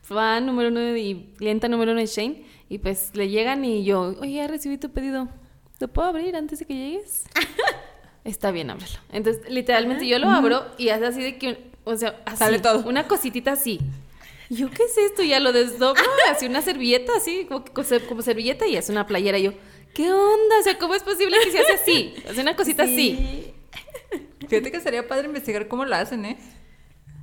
fan 0.02 0.46
número 0.46 0.70
uno 0.70 0.96
y 0.96 1.34
clienta 1.38 1.68
número 1.68 1.92
uno 1.92 2.00
de 2.02 2.08
Shane. 2.08 2.46
Y 2.70 2.78
pues 2.78 3.12
le 3.16 3.30
llegan 3.30 3.66
y 3.66 3.84
yo, 3.84 4.16
oye, 4.22 4.34
ya 4.36 4.48
recibí 4.48 4.78
tu 4.78 4.92
pedido. 4.92 5.28
¿Lo 5.80 5.88
puedo 5.88 6.08
abrir 6.08 6.36
antes 6.36 6.60
de 6.60 6.66
que 6.66 6.74
llegues? 6.76 7.24
Está 8.24 8.52
bien, 8.52 8.70
ábrelo. 8.70 8.98
Entonces, 9.12 9.50
literalmente 9.50 10.08
yo 10.08 10.20
lo 10.20 10.30
abro 10.30 10.66
y 10.78 10.90
hace 10.90 11.06
así 11.06 11.22
de 11.22 11.38
que, 11.38 11.72
o 11.90 11.98
sea, 11.98 12.22
así, 12.26 12.38
Sale 12.38 12.60
todo. 12.60 12.88
una 12.88 13.08
cositita 13.08 13.54
así. 13.54 13.80
Yo, 14.50 14.70
¿qué 14.72 14.84
es 14.84 14.98
esto? 14.98 15.22
Ya 15.24 15.40
lo 15.40 15.52
desdoblo, 15.52 16.02
así 16.32 16.46
una 16.46 16.62
servilleta, 16.62 17.14
así, 17.16 17.46
como, 17.46 17.64
como 18.08 18.22
servilleta 18.22 18.66
y 18.68 18.76
es 18.76 18.90
una 18.90 19.06
playera. 19.06 19.38
Y 19.38 19.44
yo, 19.44 19.54
¿qué 19.94 20.12
onda? 20.12 20.60
O 20.60 20.64
sea, 20.64 20.78
¿cómo 20.78 20.96
es 20.96 21.04
posible 21.04 21.38
que 21.44 21.52
se 21.52 21.60
hace 21.60 21.74
así? 21.74 22.16
Hace 22.30 22.42
una 22.42 22.56
cosita 22.56 22.84
así. 22.84 23.54
Fíjate 24.48 24.72
que 24.72 24.80
sería 24.82 25.08
padre 25.08 25.28
investigar 25.28 25.68
cómo 25.68 25.86
lo 25.86 25.96
hacen, 25.96 26.26
¿eh? 26.26 26.38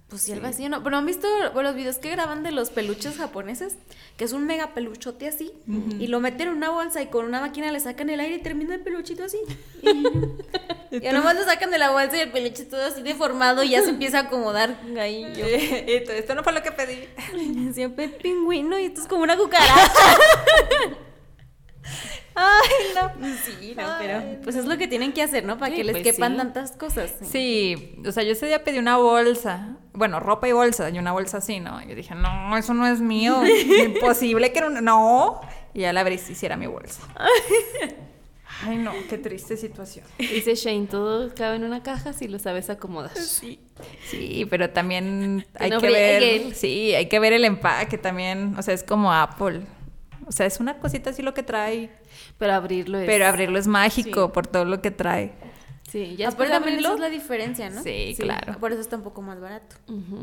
Pues 0.08 0.22
sí, 0.22 0.30
algo 0.32 0.46
así, 0.46 0.68
¿no? 0.68 0.84
Pero 0.84 0.98
han 0.98 1.04
visto 1.04 1.26
los 1.52 1.74
videos 1.74 1.98
que 1.98 2.10
graban 2.10 2.44
de 2.44 2.52
los 2.52 2.70
peluches 2.70 3.16
japoneses, 3.16 3.76
que 4.16 4.24
es 4.24 4.32
un 4.32 4.46
mega 4.46 4.72
peluchote 4.72 5.26
así, 5.26 5.52
y 5.98 6.06
lo 6.06 6.20
meten 6.20 6.48
en 6.48 6.54
una 6.54 6.70
bolsa 6.70 7.02
y 7.02 7.06
con 7.06 7.24
una 7.24 7.40
máquina 7.40 7.72
le 7.72 7.80
sacan 7.80 8.08
el 8.10 8.20
aire 8.20 8.36
y 8.36 8.42
termina 8.42 8.76
el 8.76 8.80
peluchito 8.82 9.24
así. 9.24 9.38
Y 10.88 11.00
ya 11.00 11.12
nomás 11.12 11.34
lo 11.34 11.42
sacan 11.42 11.72
de 11.72 11.78
la 11.78 11.90
bolsa 11.90 12.16
y 12.16 12.20
el 12.20 12.30
peluche 12.30 12.64
todo 12.64 12.84
así 12.84 13.02
deformado 13.02 13.64
y 13.64 13.70
ya 13.70 13.82
se 13.82 13.90
empieza 13.90 14.18
a 14.18 14.22
acomodar 14.22 14.78
ahí. 14.98 15.26
Yo, 15.34 15.44
Esto, 15.44 16.12
esto 16.12 16.34
no 16.36 16.44
fue 16.44 16.52
lo 16.52 16.62
que 16.62 16.70
pedí. 16.70 17.72
siempre 17.74 18.08
pingüino 18.08 18.78
y 18.78 18.84
esto 18.84 19.00
es 19.00 19.08
como 19.08 19.24
una 19.24 19.36
cucaracha. 19.36 19.90
Ay, 22.34 22.68
no. 22.94 23.12
Sí, 23.36 23.74
no, 23.76 23.86
pero 23.98 24.22
pues 24.42 24.56
es 24.56 24.66
lo 24.66 24.76
que 24.76 24.86
tienen 24.88 25.12
que 25.12 25.22
hacer, 25.22 25.44
¿no? 25.44 25.56
Para 25.58 25.70
Sí, 25.70 25.78
que 25.78 25.84
les 25.84 25.94
pues 25.94 26.02
quepan 26.04 26.32
sí. 26.32 26.38
tantas 26.38 26.72
cosas. 26.72 27.10
Sí, 27.22 27.96
o 28.06 28.12
sea, 28.12 28.22
yo 28.24 28.32
ese 28.32 28.46
día 28.46 28.62
pedí 28.62 28.78
una 28.78 28.98
bolsa, 28.98 29.76
bueno, 29.94 30.20
ropa 30.20 30.46
y 30.46 30.52
bolsa, 30.52 30.90
y 30.90 30.98
una 30.98 31.12
bolsa 31.12 31.38
así, 31.38 31.60
¿no? 31.60 31.82
Yo 31.86 31.94
dije, 31.94 32.14
no, 32.14 32.56
eso 32.58 32.74
no 32.74 32.86
es 32.86 33.00
mío, 33.00 33.40
imposible 33.84 34.52
que 34.52 34.60
no, 34.60 34.68
no. 34.68 35.40
Y 35.72 35.80
ya 35.80 35.92
la 35.92 36.00
abrí 36.00 36.18
si 36.18 36.32
hiciera 36.32 36.56
mi 36.56 36.66
bolsa. 36.66 37.02
Ay, 38.64 38.78
no, 38.78 38.92
qué 39.10 39.18
triste 39.18 39.56
situación. 39.56 40.06
Dice 40.18 40.54
Shane, 40.54 40.86
todo 40.86 41.34
cabe 41.34 41.56
en 41.56 41.64
una 41.64 41.82
caja 41.82 42.14
si 42.14 42.26
lo 42.26 42.38
sabes 42.38 42.70
acomodar. 42.70 43.14
Sí. 43.16 43.60
Sí, 44.08 44.46
pero 44.48 44.70
también 44.70 45.46
hay 45.58 45.68
no 45.68 45.80
que 45.80 45.90
ver, 45.90 46.54
sí, 46.54 46.94
hay 46.94 47.06
que 47.08 47.18
ver 47.18 47.34
el 47.34 47.44
empaque 47.44 47.98
también, 47.98 48.54
o 48.58 48.62
sea, 48.62 48.72
es 48.72 48.82
como 48.82 49.12
Apple. 49.12 49.60
O 50.26 50.32
sea, 50.32 50.46
es 50.46 50.60
una 50.60 50.78
cosita 50.78 51.10
así 51.10 51.22
lo 51.22 51.34
que 51.34 51.42
trae, 51.42 51.90
Pero 52.38 52.52
abrirlo 52.52 52.98
es... 52.98 53.06
pero 53.06 53.26
abrirlo 53.26 53.58
es 53.58 53.66
mágico 53.66 54.26
Sí. 54.26 54.30
por 54.34 54.46
todo 54.46 54.64
lo 54.64 54.82
que 54.82 54.90
trae. 54.90 55.32
Sí, 55.88 56.16
ya 56.16 56.28
Aparte 56.28 56.42
después 56.52 56.64
de 56.74 56.80
esa 56.80 56.94
es 56.94 57.00
la 57.00 57.08
diferencia, 57.10 57.70
¿no? 57.70 57.82
Sí, 57.82 58.14
Sí. 58.16 58.22
claro. 58.22 58.58
Por 58.58 58.72
eso 58.72 58.80
está 58.80 58.96
un 58.96 59.02
poco 59.02 59.22
más 59.22 59.40
barato. 59.40 59.76
Ujú. 59.86 60.18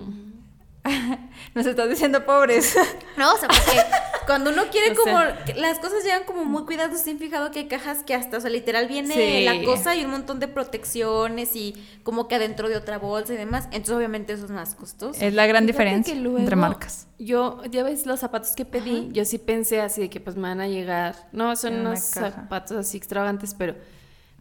Nos 1.56 1.66
estás 1.66 1.90
diciendo 1.90 2.26
pobres. 2.26 2.76
No, 3.16 3.32
o 3.32 3.38
sea, 3.38 3.48
porque 3.48 3.80
cuando 4.26 4.50
uno 4.50 4.64
quiere 4.72 4.96
como 5.04 5.20
las 5.56 5.78
cosas 5.78 6.04
llegan 6.04 6.24
como 6.24 6.46
muy 6.46 6.64
cuidados, 6.66 7.00
¿se 7.00 7.12
han 7.12 7.20
fijado 7.20 7.52
que 7.52 7.60
hay 7.60 7.68
cajas 7.68 8.02
que 8.02 8.16
hasta, 8.16 8.38
o 8.38 8.42
sea, 8.42 8.50
literal 8.50 8.88
viene 8.88 9.14
Sí. 9.14 9.46
la 9.46 9.64
cosa 9.64 9.96
y 9.96 10.04
un 10.04 10.10
montón 10.10 10.40
de 10.40 10.48
protecciones 10.48 11.56
y 11.56 11.76
como 12.02 12.28
que 12.28 12.36
adentro 12.36 12.70
de 12.70 12.76
otra 12.76 12.98
bolsa 12.98 13.34
y 13.34 13.38
demás? 13.38 13.66
Entonces, 13.66 13.96
obviamente, 13.96 14.34
eso 14.34 14.46
es 14.46 14.52
más 14.52 14.74
costoso. 14.74 15.24
Es 15.24 15.34
la 15.36 15.46
gran 15.46 15.66
Fíjate 15.66 15.72
diferencia 15.84 16.16
luego 16.16 16.40
entre 16.40 16.56
marcas. 16.56 17.06
Yo, 17.20 17.62
ya 17.70 17.84
ves 17.84 18.08
los 18.08 18.20
zapatos 18.20 18.56
que 18.56 18.66
pedí, 18.66 19.10
yo 19.12 19.24
sí 19.26 19.38
pensé 19.38 19.80
así 19.80 20.02
de 20.02 20.10
que 20.10 20.20
pues 20.20 20.36
me 20.36 20.42
van 20.50 20.60
a 20.60 20.68
llegar, 20.68 21.16
no, 21.32 21.56
son 21.56 21.76
unos 21.82 22.10
caja. 22.10 22.32
zapatos 22.32 22.76
así 22.78 22.98
extravagantes, 22.98 23.54
pero 23.54 23.76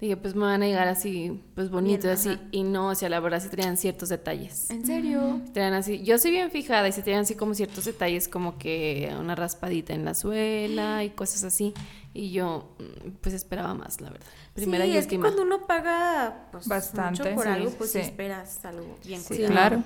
dije 0.03 0.17
pues 0.17 0.35
me 0.35 0.43
van 0.43 0.63
a 0.63 0.67
llegar 0.67 0.89
así, 0.89 1.41
pues 1.55 1.71
bonitos, 1.71 2.03
Bien, 2.05 2.15
así, 2.15 2.29
ajá. 2.31 2.41
y 2.51 2.65
no, 2.65 2.89
o 2.89 2.95
sea, 2.95 3.09
la 3.09 3.21
verdad 3.21 3.41
sí 3.41 3.49
traían 3.49 3.77
ciertos 3.77 4.09
detalles. 4.09 4.69
¿En 4.71 4.85
serio? 4.85 5.41
Traían 5.55 5.75
así, 5.75 6.03
yo 6.03 6.19
soy 6.19 6.33
bien 6.33 6.51
fijada 6.51 6.89
y 6.89 6.93
se 6.93 7.03
traían 7.03 7.23
así 7.23 7.35
como 7.37 7.55
ciertos 7.55 7.85
detalles 7.85 8.27
como 8.29 8.59
que 8.59 9.15
una 9.19 9.35
raspadita 9.37 9.95
en 9.95 10.05
la 10.05 10.15
suela 10.15 11.05
y 11.05 11.11
cosas 11.11 11.45
así, 11.45 11.73
y 12.15 12.33
yo 12.33 12.75
mm, 12.79 13.11
pues 13.21 13.35
esperaba 13.35 13.75
más, 13.75 14.01
la 14.01 14.11
verdad. 14.11 14.27
Primera 14.55 14.85
sí, 14.85 14.91
y 14.91 14.97
es 14.97 15.07
que 15.07 15.19
cuando 15.21 15.43
uno 15.43 15.67
paga 15.67 16.49
pues, 16.53 16.67
Bastante, 16.69 17.23
mucho 17.23 17.35
por 17.37 17.45
sí, 17.45 17.49
algo, 17.51 17.71
pues 17.71 17.93
sí. 17.93 17.99
esperas 18.01 18.65
algo 18.65 18.99
bien 19.07 19.21
Sí, 19.21 19.29
cuidado. 19.29 19.53
claro. 19.53 19.83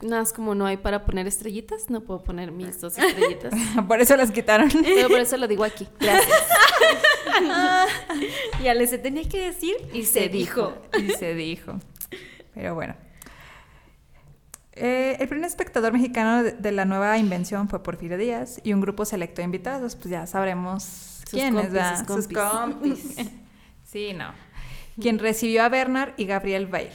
Nada 0.00 0.22
más 0.22 0.32
como 0.32 0.56
no 0.56 0.66
hay 0.66 0.78
para 0.78 1.04
poner 1.04 1.28
estrellitas, 1.28 1.88
no 1.88 2.00
puedo 2.00 2.24
poner 2.24 2.50
mis 2.50 2.80
dos 2.80 2.98
estrellitas. 2.98 3.52
Por 3.86 4.00
eso 4.00 4.16
las 4.16 4.32
quitaron. 4.32 4.68
Pero 4.82 5.08
por 5.08 5.20
eso 5.20 5.36
lo 5.36 5.46
digo 5.46 5.62
aquí. 5.62 5.86
Gracias. 6.00 6.26
Ya 8.62 8.74
les 8.74 8.90
se 8.90 8.98
tenía 8.98 9.28
que 9.28 9.46
decir 9.46 9.74
y 9.92 10.04
se 10.04 10.28
dijo. 10.28 10.74
y 10.98 11.10
se 11.12 11.34
dijo. 11.34 11.78
Pero 12.54 12.74
bueno. 12.74 12.94
Eh, 14.74 15.16
el 15.20 15.28
primer 15.28 15.46
espectador 15.46 15.92
mexicano 15.92 16.42
de, 16.42 16.52
de 16.52 16.72
la 16.72 16.84
nueva 16.84 17.18
invención 17.18 17.68
fue 17.68 17.82
Porfirio 17.82 18.16
Díaz 18.16 18.60
y 18.64 18.72
un 18.72 18.80
grupo 18.80 19.04
selecto 19.04 19.42
de 19.42 19.44
invitados, 19.44 19.96
pues 19.96 20.08
ya 20.08 20.26
sabremos 20.26 21.22
quiénes, 21.30 21.52
compis, 21.52 21.72
¿verdad? 21.72 22.06
sus 22.06 22.24
Sus 22.24 22.34
compis. 22.34 23.16
Sí, 23.84 24.14
no. 24.14 24.32
Quien 24.98 25.18
recibió 25.18 25.64
a 25.64 25.68
Bernard 25.68 26.14
y 26.16 26.24
Gabriel 26.24 26.66
Bayer, 26.66 26.94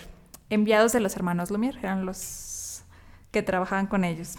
enviados 0.49 0.93
de 0.93 0.99
los 0.99 1.15
hermanos 1.15 1.51
Lumière, 1.51 1.77
eran 1.77 2.07
los 2.07 2.81
que 3.29 3.43
trabajaban 3.43 3.85
con 3.85 4.03
ellos. 4.03 4.35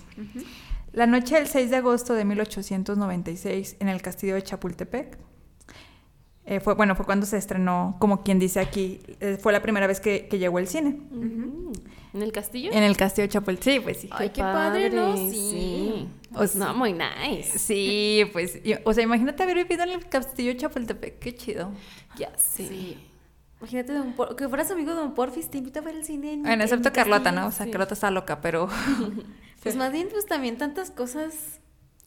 La 0.92 1.06
noche 1.06 1.36
del 1.36 1.46
6 1.46 1.70
de 1.70 1.76
agosto 1.76 2.14
de 2.14 2.24
1896 2.24 3.76
en 3.78 3.88
el 3.88 4.02
castillo 4.02 4.34
de 4.34 4.42
Chapultepec, 4.42 5.18
eh, 6.48 6.60
fue, 6.60 6.74
bueno, 6.74 6.94
fue 6.96 7.04
cuando 7.06 7.26
se 7.26 7.36
estrenó, 7.36 7.96
como 7.98 8.22
quien 8.22 8.38
dice 8.38 8.58
aquí, 8.60 9.00
eh, 9.20 9.36
fue 9.40 9.52
la 9.52 9.60
primera 9.62 9.86
vez 9.86 10.00
que, 10.00 10.26
que 10.28 10.38
llegó 10.38 10.58
el 10.58 10.66
cine. 10.66 10.98
¿En 12.14 12.22
el 12.22 12.32
castillo? 12.32 12.70
En 12.72 12.82
el 12.82 12.96
castillo 12.96 13.24
de 13.26 13.32
Chapultepec, 13.32 13.74
sí, 13.74 13.80
pues 13.80 13.98
sí. 14.00 14.08
Ay, 14.10 14.30
qué 14.30 14.40
padre, 14.40 14.88
¿no? 14.90 15.14
Sí. 15.16 16.08
Pues 16.32 16.56
no, 16.56 16.74
muy 16.74 16.92
nice. 16.94 17.58
Sí, 17.58 18.22
pues, 18.32 18.60
y- 18.64 18.74
o 18.84 18.92
sea, 18.94 19.04
imagínate 19.04 19.42
haber 19.42 19.56
vivido 19.58 19.82
en 19.84 19.90
el 19.90 20.08
castillo 20.08 20.52
de 20.52 20.56
Chapultepec, 20.56 21.18
qué 21.18 21.34
chido. 21.34 21.70
Ya 22.16 22.32
sí. 22.36 22.96
Imagínate 23.60 23.92
don 23.92 24.12
Por- 24.12 24.36
que 24.36 24.48
fueras 24.48 24.70
amigo 24.70 24.92
de 24.94 25.00
Don 25.00 25.14
Porfis, 25.14 25.50
te 25.50 25.58
invito 25.58 25.80
a 25.80 25.82
ver 25.82 25.96
el 25.96 26.04
cine. 26.04 26.32
en- 26.32 26.40
Bueno, 26.42 26.54
en 26.54 26.60
excepto 26.62 26.92
Carlota. 26.92 27.32
¿no? 27.32 27.48
O 27.48 27.50
sea, 27.50 27.66
sí. 27.66 27.72
Carlota 27.72 27.94
está 27.94 28.10
loca, 28.10 28.40
pero... 28.40 28.68
Pues 29.62 29.74
más 29.74 29.90
bien, 29.90 30.06
pues 30.10 30.24
también 30.24 30.56
tantas 30.56 30.92
cosas 30.92 31.58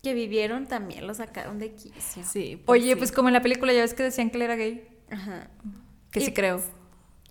que 0.01 0.13
vivieron 0.13 0.67
también 0.67 1.05
lo 1.07 1.13
sacaron 1.13 1.59
de 1.59 1.73
quicio. 1.73 2.23
Sí. 2.23 2.61
Oye, 2.65 2.93
sí. 2.93 2.95
pues 2.95 3.11
como 3.11 3.29
en 3.29 3.33
la 3.33 3.41
película 3.41 3.71
ya 3.73 3.81
ves 3.81 3.93
que 3.93 4.03
decían 4.03 4.29
que 4.29 4.37
él 4.37 4.41
era 4.43 4.55
gay, 4.55 4.87
Ajá. 5.09 5.49
que 6.11 6.19
Y- 6.21 6.25
sí 6.25 6.33
creo. 6.33 6.61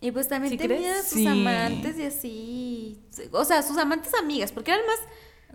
Y 0.03 0.13
pues 0.13 0.29
también 0.29 0.53
¿Sí 0.53 0.57
tenía 0.57 0.77
crees? 0.79 1.09
sus 1.09 1.19
Sí. 1.19 1.27
amantes 1.27 1.99
y 1.99 2.05
así. 2.05 3.01
O 3.33 3.45
sea, 3.45 3.63
sus 3.63 3.77
amantes 3.77 4.15
amigas, 4.15 4.51
porque 4.51 4.71
eran 4.73 4.87
más 4.87 4.99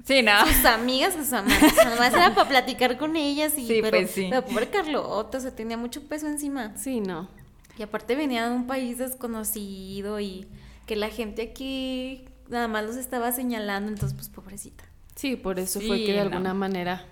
Sí, 0.05 0.21
no. 0.21 0.45
sus 0.45 0.65
amigas 0.65 1.13
sus 1.15 1.33
amantes. 1.33 1.73
Además 1.83 2.13
era 2.13 2.35
para 2.35 2.47
platicar 2.47 2.97
con 2.97 3.15
ellas 3.15 3.57
y 3.57 3.65
Sí, 3.65 3.79
pero, 3.81 3.97
pues 3.97 4.11
sí. 4.11 4.27
pero 4.29 4.45
pobre 4.45 4.69
Carlota, 4.69 5.37
o 5.39 5.41
sea, 5.41 5.55
tenía 5.55 5.77
mucho 5.77 6.03
peso 6.07 6.27
encima. 6.27 6.75
Sí, 6.77 6.99
no. 7.01 7.27
Y 7.79 7.81
aparte 7.83 8.15
venía 8.15 8.47
de 8.47 8.55
un 8.55 8.67
país 8.67 8.99
desconocido 8.99 10.19
y 10.19 10.47
que 10.85 10.95
la 10.95 11.09
gente 11.09 11.41
aquí 11.41 12.25
nada 12.47 12.67
más 12.67 12.85
los 12.85 12.97
estaba 12.97 13.31
señalando, 13.31 13.89
entonces 13.91 14.15
pues 14.15 14.29
pobrecita. 14.29 14.84
Sí, 15.15 15.35
por 15.35 15.59
eso 15.59 15.79
fue 15.81 16.03
que 16.03 16.11
de 16.13 16.17
no. 16.17 16.21
alguna 16.23 16.53
manera. 16.53 17.05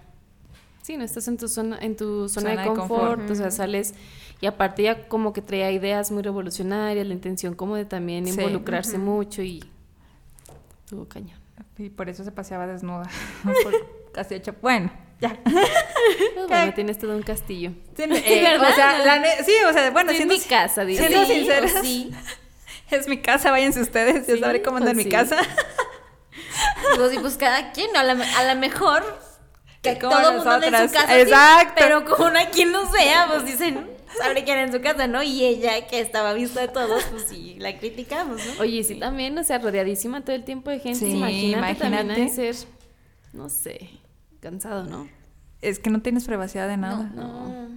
Sí, 0.82 0.98
no 0.98 1.04
estás 1.06 1.28
en 1.30 1.38
tu 1.38 1.48
zona, 1.48 1.78
en 1.82 1.96
tu 1.96 2.28
zona, 2.28 2.50
Zona 2.52 2.62
de 2.64 2.70
de 2.70 2.76
confort, 2.76 3.30
o 3.30 3.36
sea, 3.36 3.52
sales 3.52 3.94
y 4.42 4.46
aparte 4.48 4.84
ya 4.84 5.08
como 5.08 5.32
que 5.32 5.42
traía 5.42 5.72
ideas 5.72 6.12
muy 6.12 6.22
revolucionarias, 6.24 7.08
la 7.08 7.14
intención 7.14 7.54
como 7.56 7.76
de 7.78 7.86
también 7.86 8.26
Sí. 8.26 8.32
involucrarse 8.32 8.98
mucho 8.98 9.42
y 9.42 9.64
tuvo 10.90 11.08
cañón. 11.08 11.40
Y 11.78 11.90
por 11.90 12.10
eso 12.10 12.24
se 12.26 12.32
paseaba 12.32 12.68
desnuda. 12.68 13.10
de 14.30 14.42
Chap- 14.42 14.58
Bueno, 14.62 14.92
ya. 15.22 15.40
Pero 16.36 16.48
bueno, 16.50 16.74
tienes 16.74 17.00
todo 17.00 17.16
un 17.16 17.24
castillo. 17.24 17.72
Sí, 17.96 18.04
eh, 18.12 18.58
o 18.60 18.76
sea, 18.76 19.06
la 19.06 19.20
ne- 19.20 19.44
sí, 19.46 19.54
o 19.70 19.72
sea, 19.74 19.90
bueno, 19.92 20.12
Sí, 20.12 20.18
es 20.18 20.28
mi 20.28 20.40
casa, 20.40 20.84
diría. 20.84 21.08
siendo 21.08 21.26
Sí, 21.26 21.34
sinceras, 21.36 21.72
pues 21.72 21.84
sí. 21.86 22.12
es 22.92 23.08
mi 23.08 23.18
casa, 23.22 23.52
váyanse 23.52 23.80
ustedes, 23.82 24.28
yo 24.28 24.38
sabré 24.38 24.62
cómo 24.62 24.78
anda 24.78 24.92
en 24.92 24.98
pues 24.98 25.06
mi 25.06 25.12
sí. 25.12 25.16
casa. 25.18 25.38
Digo, 26.94 27.10
sí, 27.10 27.18
pues 27.20 27.38
cada 27.38 27.72
quien, 27.72 27.92
¿no? 27.94 28.00
a 28.00 28.04
la, 28.04 28.14
a 28.14 28.44
la 28.44 28.56
mejor 28.56 29.04
que 29.82 30.00
Como 30.00 30.16
todo 30.16 30.30
el 30.32 30.38
mundo 30.38 30.54
en 30.54 30.88
su 30.90 30.94
casa. 30.94 31.08
sí, 31.08 31.22
Exacto. 31.22 31.74
pero 31.78 32.06
como 32.06 32.28
una 32.28 32.50
quien 32.50 32.72
no 32.72 32.90
sea, 32.92 33.28
pues 33.28 33.46
dicen, 33.46 33.90
sabe 34.18 34.44
quién 34.44 34.60
en 34.60 34.72
su 34.72 34.82
casa, 34.82 35.08
¿no? 35.08 35.22
Y 35.24 35.44
ella, 35.44 35.88
que 35.88 36.00
estaba 36.00 36.34
vista 36.34 36.62
de 36.62 36.68
todos, 36.70 37.04
pues 37.06 37.24
sí, 37.28 37.56
la 37.60 37.78
criticamos, 37.78 38.42
¿no? 38.46 38.62
Oye, 38.62 38.84
sí, 38.84 38.96
también, 38.96 39.38
o 39.38 39.44
sea, 39.44 39.60
rodeadísima 39.60 40.22
todo 40.22 40.36
el 40.36 40.44
tiempo 40.44 40.70
de 40.70 40.80
gente. 40.80 41.00
Sí, 41.00 41.12
imagínate, 41.12 41.86
imagínate. 41.86 42.30
ser, 42.30 42.56
no 43.34 43.50
sé, 43.50 43.90
cansado, 44.40 44.84
¿no? 44.84 45.10
Es 45.62 45.80
que 45.80 45.90
no 45.90 46.02
tienes 46.02 46.26
privacidad 46.26 46.68
de 46.68 46.78
nada. 46.78 47.10
No. 47.14 47.73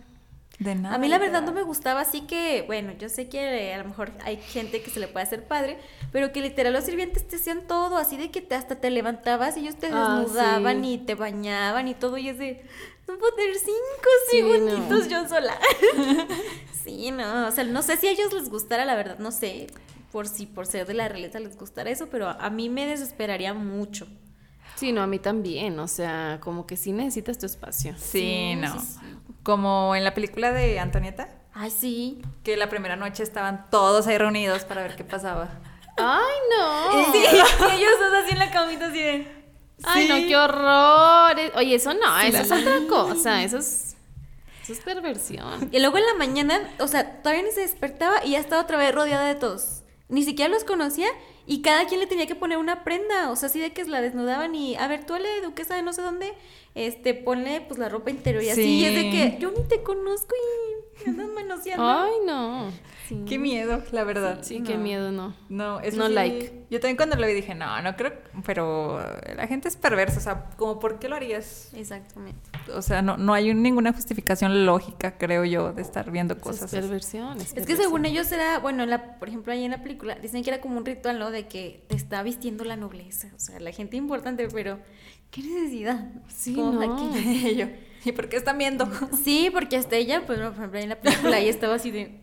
De 0.58 0.74
nada. 0.74 0.94
A 0.94 0.98
mí 0.98 1.08
la 1.08 1.18
verdad 1.18 1.42
no 1.42 1.52
me 1.52 1.62
gustaba, 1.62 2.00
así 2.00 2.22
que, 2.22 2.62
bueno, 2.66 2.92
yo 2.98 3.08
sé 3.10 3.28
que 3.28 3.74
a 3.74 3.78
lo 3.78 3.84
mejor 3.84 4.12
hay 4.24 4.38
gente 4.38 4.80
que 4.82 4.90
se 4.90 5.00
le 5.00 5.06
puede 5.08 5.24
hacer 5.26 5.44
padre, 5.44 5.78
pero 6.12 6.32
que 6.32 6.40
literal 6.40 6.72
los 6.72 6.84
sirvientes 6.84 7.28
te 7.28 7.36
hacían 7.36 7.66
todo, 7.66 7.98
así 7.98 8.16
de 8.16 8.30
que 8.30 8.40
te, 8.40 8.54
hasta 8.54 8.76
te 8.76 8.88
levantabas 8.90 9.56
y 9.56 9.60
ellos 9.60 9.76
te 9.76 9.88
Ah, 9.92 10.18
desnudaban 10.20 10.82
sí. 10.82 10.92
y 10.94 10.98
te 10.98 11.14
bañaban 11.14 11.88
y 11.88 11.94
todo, 11.94 12.16
y 12.16 12.30
es 12.30 12.38
de, 12.38 12.62
no 13.06 13.18
puedo 13.18 13.34
tener 13.34 13.54
cinco 13.56 14.08
Sí, 14.30 14.36
segunditos 14.38 15.04
no. 15.04 15.10
yo 15.10 15.28
sola. 15.28 15.54
sí, 16.84 17.10
no, 17.10 17.48
o 17.48 17.50
sea, 17.50 17.64
no 17.64 17.82
sé 17.82 17.96
si 17.96 18.06
a 18.06 18.10
ellos 18.12 18.32
les 18.32 18.48
gustara, 18.48 18.84
la 18.84 18.94
verdad, 18.94 19.18
no 19.18 19.32
sé, 19.32 19.66
por 20.12 20.26
si 20.28 20.46
por 20.46 20.66
ser 20.66 20.86
de 20.86 20.94
la 20.94 21.08
realeza 21.08 21.38
les 21.40 21.58
gustara 21.58 21.90
eso, 21.90 22.08
pero 22.08 22.28
a, 22.28 22.32
a 22.32 22.48
mí 22.50 22.68
me 22.70 22.86
desesperaría 22.86 23.52
mucho. 23.54 24.06
Sí, 24.76 24.92
no, 24.92 25.02
a 25.02 25.06
mí 25.06 25.18
también. 25.18 25.78
O 25.78 25.88
sea, 25.88 26.38
como 26.42 26.66
que 26.66 26.76
sí 26.76 26.92
necesitas 26.92 27.38
tu 27.38 27.46
espacio. 27.46 27.94
Sí, 27.98 28.54
no. 28.56 28.74
Como 29.46 29.94
en 29.94 30.02
la 30.02 30.12
película 30.12 30.50
de 30.50 30.80
Antonieta, 30.80 31.28
Ay, 31.54 31.70
sí. 31.70 32.20
que 32.42 32.56
la 32.56 32.68
primera 32.68 32.96
noche 32.96 33.22
estaban 33.22 33.70
todos 33.70 34.08
ahí 34.08 34.18
reunidos 34.18 34.64
para 34.64 34.82
ver 34.82 34.96
qué 34.96 35.04
pasaba. 35.04 35.60
¡Ay, 35.96 36.34
no! 36.50 37.12
Sí, 37.12 37.18
y 37.22 37.76
ellos 37.76 37.92
dos 38.00 38.24
así 38.24 38.32
en 38.32 38.40
la 38.40 38.50
camita 38.50 38.86
así 38.86 39.00
de... 39.00 39.44
¡Ay, 39.84 40.08
no, 40.08 40.16
qué 40.16 40.36
horror! 40.36 41.36
Oye, 41.54 41.76
eso 41.76 41.94
no, 41.94 42.18
eso 42.18 42.38
es 42.38 42.50
otra 42.50 42.80
cosa. 42.88 43.44
Eso 43.44 43.58
es, 43.58 43.96
eso 44.64 44.72
es 44.72 44.80
perversión. 44.80 45.68
Y 45.70 45.78
luego 45.78 45.96
en 45.98 46.06
la 46.06 46.14
mañana, 46.14 46.68
o 46.80 46.88
sea, 46.88 47.22
todavía 47.22 47.44
ni 47.44 47.52
se 47.52 47.60
despertaba 47.60 48.24
y 48.24 48.32
ya 48.32 48.40
estaba 48.40 48.62
otra 48.62 48.78
vez 48.78 48.92
rodeada 48.92 49.28
de 49.28 49.36
todos. 49.36 49.84
Ni 50.08 50.24
siquiera 50.24 50.52
los 50.52 50.64
conocía 50.64 51.06
y 51.46 51.62
cada 51.62 51.86
quien 51.86 52.00
le 52.00 52.08
tenía 52.08 52.26
que 52.26 52.34
poner 52.34 52.58
una 52.58 52.82
prenda. 52.82 53.30
O 53.30 53.36
sea, 53.36 53.48
así 53.48 53.60
de 53.60 53.72
que 53.72 53.84
la 53.84 54.00
desnudaban 54.00 54.56
y, 54.56 54.74
a 54.74 54.88
ver, 54.88 55.04
tú 55.04 55.14
a 55.14 55.20
la 55.20 55.28
duquesa 55.40 55.76
de 55.76 55.82
no 55.82 55.92
sé 55.92 56.02
dónde, 56.02 56.34
este, 56.76 57.14
ponle 57.14 57.62
pues 57.62 57.78
la 57.80 57.88
ropa 57.88 58.10
interior 58.10 58.42
y 58.44 58.50
así. 58.50 58.62
Sí. 58.62 58.68
Y 58.80 58.84
es 58.84 58.94
de 58.94 59.10
que 59.10 59.38
yo 59.40 59.50
ni 59.50 59.64
te 59.66 59.82
conozco 59.82 60.34
y 60.36 61.08
andas 61.08 61.28
manoseando. 61.28 61.84
¡Ay, 61.84 62.12
no! 62.26 62.70
Sí. 63.08 63.22
Qué 63.26 63.38
miedo, 63.38 63.82
la 63.92 64.02
verdad. 64.04 64.40
Sí, 64.42 64.62
qué 64.64 64.74
No. 64.76 64.82
miedo, 64.82 65.12
no. 65.12 65.34
No, 65.48 65.78
eso 65.80 65.96
No 65.96 66.08
sí, 66.08 66.12
like. 66.14 66.64
Yo 66.70 66.80
también 66.80 66.96
cuando 66.96 67.14
lo 67.16 67.24
vi 67.26 67.32
dije, 67.34 67.54
no, 67.54 67.80
no 67.80 67.94
creo, 67.96 68.12
pero 68.44 68.98
la 69.36 69.46
gente 69.46 69.68
es 69.68 69.76
perversa, 69.76 70.18
o 70.18 70.20
sea, 70.22 70.50
como 70.56 70.80
¿por 70.80 70.98
qué 70.98 71.08
lo 71.08 71.14
harías? 71.14 71.70
Exactamente. 71.74 72.50
O 72.74 72.82
sea, 72.82 73.02
no, 73.02 73.16
no 73.16 73.32
hay 73.32 73.54
ninguna 73.54 73.92
justificación 73.92 74.66
lógica, 74.66 75.16
creo 75.18 75.44
yo, 75.44 75.72
de 75.72 75.82
estar 75.82 76.10
viendo 76.10 76.36
cosas. 76.40 76.64
es 76.64 76.74
así. 76.74 76.76
perversión. 76.80 77.40
Es 77.40 77.54
que 77.64 77.76
según 77.76 78.04
ellos 78.04 78.30
era, 78.32 78.58
bueno, 78.58 78.82
en 78.82 78.90
la, 78.90 79.18
por 79.20 79.28
ejemplo, 79.28 79.52
ahí 79.52 79.64
en 79.64 79.70
la 79.70 79.82
película, 79.84 80.16
dicen 80.16 80.42
que 80.42 80.50
era 80.50 80.60
como 80.60 80.76
un 80.76 80.84
ritual, 80.84 81.20
¿no? 81.20 81.30
De 81.30 81.46
que 81.46 81.84
te 81.86 81.94
está 81.94 82.22
vistiendo 82.24 82.64
la 82.64 82.74
nobleza, 82.76 83.28
o 83.36 83.38
sea, 83.38 83.60
la 83.60 83.70
gente 83.70 83.96
importante, 83.96 84.48
pero 84.52 84.80
¿qué 85.30 85.42
necesidad? 85.42 86.06
Sí, 86.34 86.52
no. 86.56 86.80
aquí. 86.80 87.54
Yo, 87.56 87.66
¿y 88.04 88.12
por 88.12 88.28
qué 88.28 88.36
están 88.36 88.58
viendo? 88.58 88.88
Sí, 89.24 89.50
porque 89.52 89.76
hasta 89.76 89.96
ella, 89.96 90.22
pues, 90.26 90.38
por 90.38 90.52
ejemplo, 90.52 90.78
ahí 90.78 90.82
en 90.84 90.88
la 90.90 90.96
película, 91.00 91.36
ahí 91.36 91.48
estaba 91.48 91.74
así 91.74 91.90
de... 91.90 92.20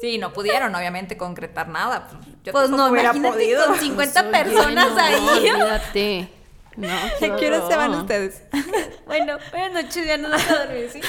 Sí, 0.00 0.18
no 0.18 0.32
pudieron, 0.32 0.74
obviamente, 0.74 1.16
concretar 1.16 1.68
nada. 1.68 2.08
Pues, 2.08 2.26
yo 2.44 2.52
Pues 2.52 2.70
no, 2.70 2.88
hubiera 2.90 3.10
imagínate 3.10 3.34
podido. 3.34 3.66
con 3.66 3.78
50 3.78 4.20
Oye, 4.20 4.30
personas 4.30 4.90
no, 4.94 5.00
ahí. 5.00 5.48
Olvídate. 5.50 6.28
No, 6.76 6.88
qué 7.18 7.24
¿A 7.24 7.36
qué 7.36 7.46
hora 7.46 7.66
se 7.66 7.74
van 7.74 7.94
ustedes? 7.94 8.42
Bueno, 9.06 9.38
buenas 9.50 9.84
noches, 9.84 10.06
ya 10.06 10.18
no 10.18 10.28
nos 10.28 10.42
va 10.46 10.52
a 10.60 10.66
dormir, 10.66 10.90
¿sí? 10.92 11.00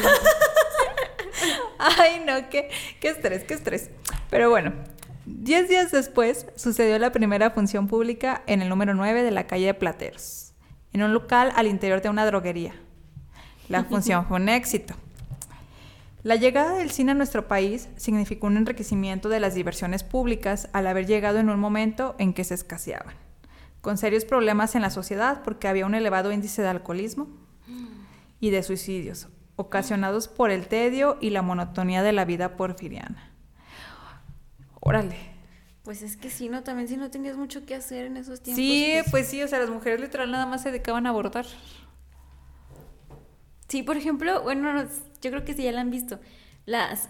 Ay, 1.77 2.21
no, 2.25 2.49
qué, 2.49 2.69
qué 3.01 3.09
estrés, 3.09 3.43
qué 3.43 3.53
estrés. 3.53 3.89
Pero 4.29 4.49
bueno, 4.49 4.71
diez 5.25 5.67
días 5.67 5.91
después 5.91 6.45
sucedió 6.55 6.97
la 6.99 7.11
primera 7.11 7.51
función 7.51 7.87
pública 7.89 8.43
en 8.47 8.61
el 8.61 8.69
número 8.69 8.93
9 8.93 9.23
de 9.23 9.31
la 9.31 9.45
calle 9.45 9.65
de 9.65 9.73
Plateros, 9.73 10.46
en 10.97 11.03
un 11.03 11.13
local 11.13 11.51
al 11.55 11.67
interior 11.67 12.01
de 12.01 12.09
una 12.09 12.25
droguería. 12.25 12.73
La 13.69 13.83
función 13.89 14.25
fue 14.25 14.37
un 14.37 14.49
éxito. 14.49 14.95
La 16.23 16.35
llegada 16.35 16.73
del 16.73 16.91
cine 16.91 17.11
a 17.11 17.15
nuestro 17.15 17.47
país 17.47 17.87
significó 17.95 18.47
un 18.47 18.57
enriquecimiento 18.57 19.29
de 19.29 19.39
las 19.39 19.53
diversiones 19.53 20.03
públicas 20.03 20.67
al 20.73 20.87
haber 20.87 21.05
llegado 21.05 21.39
en 21.39 21.49
un 21.49 21.59
momento 21.59 22.15
en 22.17 22.33
que 22.33 22.43
se 22.43 22.55
escaseaban, 22.55 23.13
con 23.81 23.97
serios 23.97 24.25
problemas 24.25 24.75
en 24.75 24.81
la 24.81 24.89
sociedad 24.89 25.43
porque 25.43 25.67
había 25.67 25.85
un 25.85 25.95
elevado 25.95 26.31
índice 26.31 26.61
de 26.61 26.67
alcoholismo 26.67 27.27
y 28.39 28.49
de 28.49 28.63
suicidios, 28.63 29.29
ocasionados 29.55 30.27
por 30.27 30.51
el 30.51 30.67
tedio 30.67 31.17
y 31.21 31.29
la 31.29 31.43
monotonía 31.43 32.03
de 32.03 32.11
la 32.11 32.25
vida 32.25 32.57
porfiriana. 32.57 33.31
Órale. 34.81 35.36
Pues 35.87 36.01
es 36.01 36.17
que 36.17 36.29
sí, 36.29 36.49
¿no? 36.49 36.63
También 36.63 36.89
si 36.89 36.97
no 36.97 37.09
tenías 37.09 37.37
mucho 37.37 37.65
que 37.65 37.73
hacer 37.73 38.07
en 38.07 38.17
esos 38.17 38.41
tiempos. 38.41 38.57
Sí, 38.61 38.89
pues- 38.99 39.09
pues 39.09 39.27
sí, 39.27 39.41
o 39.41 39.47
sea, 39.47 39.57
las 39.59 39.69
mujeres 39.69 40.01
literal 40.01 40.29
nada 40.29 40.45
más 40.45 40.61
se 40.61 40.69
dedicaban 40.69 41.05
a 41.05 41.11
abortar. 41.11 41.45
Sí, 43.69 43.83
por 43.83 43.95
ejemplo, 43.95 44.41
bueno, 44.43 44.73
no, 44.73 44.83
yo 45.21 45.31
creo 45.31 45.45
que 45.45 45.53
sí 45.53 45.63
ya 45.63 45.71
la 45.71 45.79
han 45.79 45.89
visto. 45.89 46.19
Las, 46.65 47.07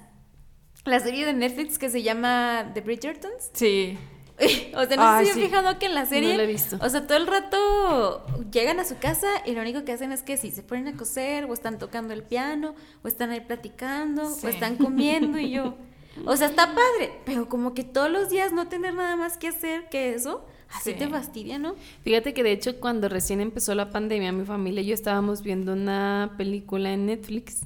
la 0.86 1.00
serie 1.00 1.26
de 1.26 1.34
Netflix 1.34 1.80
que 1.80 1.90
se 1.90 2.04
llama 2.04 2.70
The 2.76 2.82
Bridgertons. 2.82 3.50
Sí. 3.54 3.98
o 4.76 4.86
sea, 4.86 4.96
no 4.96 5.08
Ay, 5.08 5.26
sé 5.26 5.34
si 5.34 5.40
sí. 5.40 5.46
han 5.46 5.50
fijado 5.50 5.80
que 5.80 5.88
en 5.88 5.96
la 5.96 6.06
serie. 6.06 6.30
No 6.34 6.38
la 6.38 6.44
he 6.44 6.46
visto. 6.46 6.78
O 6.80 6.88
sea, 6.88 7.08
todo 7.08 7.18
el 7.18 7.26
rato 7.26 8.28
llegan 8.52 8.80
a 8.80 8.86
su 8.86 9.00
casa 9.00 9.28
y 9.48 9.54
lo 9.54 9.62
único 9.62 9.86
que 9.86 9.92
hacen 9.92 10.12
es 10.12 10.22
que 10.22 10.38
sí, 10.38 10.52
se 10.52 10.62
ponen 10.62 10.88
a 10.88 10.96
coser, 10.96 11.46
o 11.46 11.54
están 11.56 11.80
tocando 11.80 12.14
el 12.14 12.22
piano, 12.22 12.76
o 13.04 13.08
están 13.08 13.32
ahí 13.32 13.42
platicando, 13.42 14.30
Sí. 14.30 14.46
o 14.46 14.50
están 14.50 14.76
comiendo 14.76 15.40
y 15.40 15.50
yo. 15.50 15.76
O 16.26 16.36
sea, 16.38 16.48
está 16.48 16.68
padre, 16.68 17.20
pero 17.26 17.48
como 17.50 17.74
que 17.74 17.84
todos 17.84 18.10
los 18.10 18.30
días 18.30 18.52
no 18.54 18.68
tener 18.68 18.94
nada 18.94 19.16
más 19.16 19.38
que 19.38 19.48
hacer 19.50 19.88
que 19.90 20.14
eso, 20.14 20.46
así 20.70 20.92
Sí. 20.94 20.98
te 20.98 21.08
fastidia, 21.08 21.60
¿no? 21.60 21.76
Fíjate 22.04 22.34
que 22.34 22.44
de 22.44 22.52
hecho 22.52 22.80
cuando 22.80 23.08
recién 23.10 23.40
empezó 23.42 23.76
la 23.76 23.90
pandemia, 23.92 24.32
mi 24.32 24.46
familia 24.46 24.82
y 24.82 24.88
yo 24.88 24.94
estábamos 24.94 25.42
viendo 25.42 25.74
una 25.74 26.34
película 26.38 26.92
en 26.92 27.06
Netflix 27.06 27.62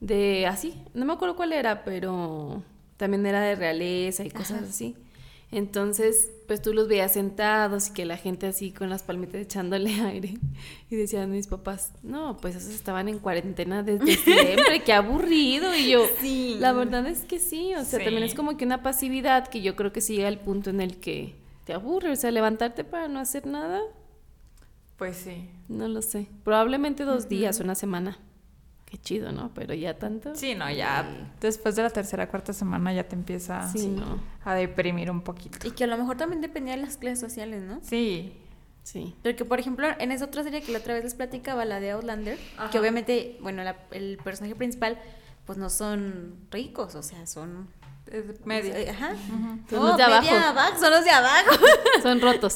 de 0.00 0.46
así, 0.46 0.74
no 0.94 1.04
me 1.06 1.12
acuerdo 1.14 1.36
cuál 1.36 1.52
era, 1.52 1.84
pero 1.84 2.62
también 2.96 3.24
era 3.26 3.40
de 3.40 3.54
realeza 3.54 4.24
y 4.24 4.30
cosas 4.30 4.58
Ajá. 4.62 4.66
así. 4.68 4.94
Entonces, 5.52 6.32
pues 6.48 6.60
tú 6.60 6.72
los 6.74 6.88
veías 6.88 7.12
sentados 7.12 7.88
y 7.88 7.92
que 7.92 8.04
la 8.04 8.16
gente 8.16 8.46
así 8.46 8.72
con 8.72 8.90
las 8.90 9.02
palmitas 9.02 9.40
echándole 9.40 9.90
aire. 10.00 10.34
Y 10.90 10.96
decían 10.96 11.30
mis 11.30 11.46
papás, 11.46 11.92
no, 12.02 12.36
pues 12.38 12.56
esos 12.56 12.74
estaban 12.74 13.08
en 13.08 13.18
cuarentena 13.20 13.82
desde 13.82 14.16
siempre, 14.16 14.82
qué 14.84 14.92
aburrido. 14.92 15.74
Y 15.74 15.90
yo, 15.90 16.00
Sí. 16.20 16.56
la 16.58 16.72
verdad 16.72 17.06
es 17.06 17.20
que 17.24 17.38
sí, 17.38 17.72
o 17.74 17.84
sea, 17.84 17.98
Sí. 18.00 18.04
también 18.04 18.24
es 18.24 18.34
como 18.34 18.56
que 18.56 18.64
una 18.64 18.82
pasividad 18.82 19.46
que 19.48 19.62
yo 19.62 19.76
creo 19.76 19.92
que 19.92 20.00
sí 20.00 20.16
llega 20.16 20.28
al 20.28 20.40
punto 20.40 20.70
en 20.70 20.80
el 20.80 20.96
que 20.98 21.36
te 21.64 21.72
aburre, 21.72 22.10
o 22.10 22.16
sea, 22.16 22.30
levantarte 22.30 22.84
para 22.84 23.08
no 23.08 23.18
hacer 23.20 23.46
nada, 23.46 23.80
Pues 24.96 25.16
sí. 25.16 25.48
no 25.68 25.88
lo 25.88 26.02
sé. 26.02 26.26
Probablemente 26.44 27.04
dos 27.04 27.28
días, 27.28 27.60
una 27.60 27.74
semana. 27.74 28.18
Qué 28.86 28.98
chido, 28.98 29.32
¿no? 29.32 29.50
Pero 29.52 29.74
ya 29.74 29.98
tanto. 29.98 30.34
Sí, 30.36 30.54
no, 30.54 30.70
ya 30.70 31.04
después 31.40 31.74
de 31.76 31.82
la 31.82 31.90
tercera, 31.90 32.28
cuarta 32.28 32.52
semana 32.52 32.92
ya 32.92 33.02
te 33.08 33.16
empieza 33.16 33.68
Sí, 33.68 33.88
no. 33.88 34.20
a 34.44 34.54
deprimir 34.54 35.10
un 35.10 35.22
poquito. 35.22 35.66
Y 35.66 35.72
que 35.72 35.84
a 35.84 35.86
lo 35.88 35.98
mejor 35.98 36.16
también 36.16 36.40
dependía 36.40 36.76
de 36.76 36.82
las 36.82 36.96
clases 36.96 37.18
sociales, 37.20 37.62
¿no? 37.62 37.80
Sí. 37.82 38.32
Sí. 38.84 39.16
Porque, 39.24 39.44
por 39.44 39.58
ejemplo, 39.58 39.88
en 39.98 40.12
esa 40.12 40.26
otra 40.26 40.44
serie 40.44 40.62
que 40.62 40.70
la 40.70 40.78
otra 40.78 40.94
vez 40.94 41.02
les 41.02 41.14
platicaba, 41.16 41.64
la 41.64 41.80
de 41.80 41.90
Outlander, 41.90 42.38
Ajá. 42.56 42.70
que 42.70 42.78
obviamente, 42.78 43.36
bueno, 43.40 43.64
la- 43.64 43.76
el 43.90 44.18
personaje 44.22 44.54
principal, 44.54 44.96
pues 45.44 45.58
no 45.58 45.68
son 45.70 46.36
ricos, 46.52 46.94
o 46.94 47.02
sea, 47.02 47.26
son... 47.26 47.66
Es 48.10 48.46
media. 48.46 48.78
eh, 48.78 48.90
Ajá. 48.90 49.14
Son 49.68 49.78
No, 49.80 49.88
los 49.88 49.96
de 49.96 50.06
media 50.06 50.48
abajo. 50.50 50.78
Son 50.78 50.90
los 50.92 51.04
de 51.04 51.10
abajo. 51.10 51.50
Son 52.02 52.20
rotos. 52.20 52.54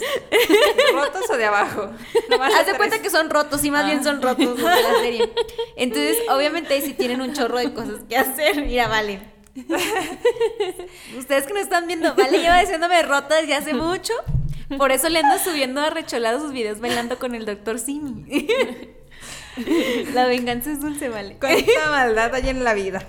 ¿Rotos 0.92 1.28
o 1.28 1.36
de 1.36 1.44
abajo? 1.44 1.90
Nomás 2.28 2.54
Haz 2.54 2.66
de 2.66 2.74
cuenta 2.76 3.02
que 3.02 3.10
son 3.10 3.28
rotos, 3.30 3.64
y 3.64 3.70
más 3.70 3.84
bien 3.84 4.04
son 4.04 4.22
rotos 4.22 4.56
de 4.56 4.62
la 4.62 4.94
serie. 5.00 5.32
Entonces, 5.76 6.18
obviamente, 6.30 6.74
ahí 6.74 6.82
sí 6.82 6.94
tienen 6.94 7.20
un 7.20 7.32
chorro 7.32 7.58
de 7.58 7.72
cosas 7.74 7.96
que 8.08 8.16
hacer. 8.16 8.64
Mira, 8.64 8.86
vale. 8.86 9.20
Ustedes 11.18 11.46
que 11.46 11.52
nos 11.52 11.62
están 11.62 11.86
viendo, 11.88 12.14
vale, 12.14 12.38
lleva 12.38 12.60
diciéndome 12.60 13.02
rota 13.02 13.36
desde 13.36 13.54
hace 13.54 13.74
mucho. 13.74 14.12
Por 14.78 14.92
eso 14.92 15.08
le 15.08 15.18
ando 15.18 15.36
subiendo 15.42 15.80
a 15.80 15.90
recholado 15.90 16.38
sus 16.40 16.52
videos 16.52 16.78
bailando 16.80 17.18
con 17.18 17.34
el 17.34 17.44
doctor 17.44 17.80
Simi. 17.80 18.46
La 20.14 20.26
venganza 20.26 20.70
es 20.70 20.80
dulce, 20.80 21.08
vale. 21.08 21.36
Cuánta 21.40 21.90
maldad 21.90 22.32
hay 22.36 22.48
en 22.50 22.62
la 22.62 22.72
vida. 22.74 23.02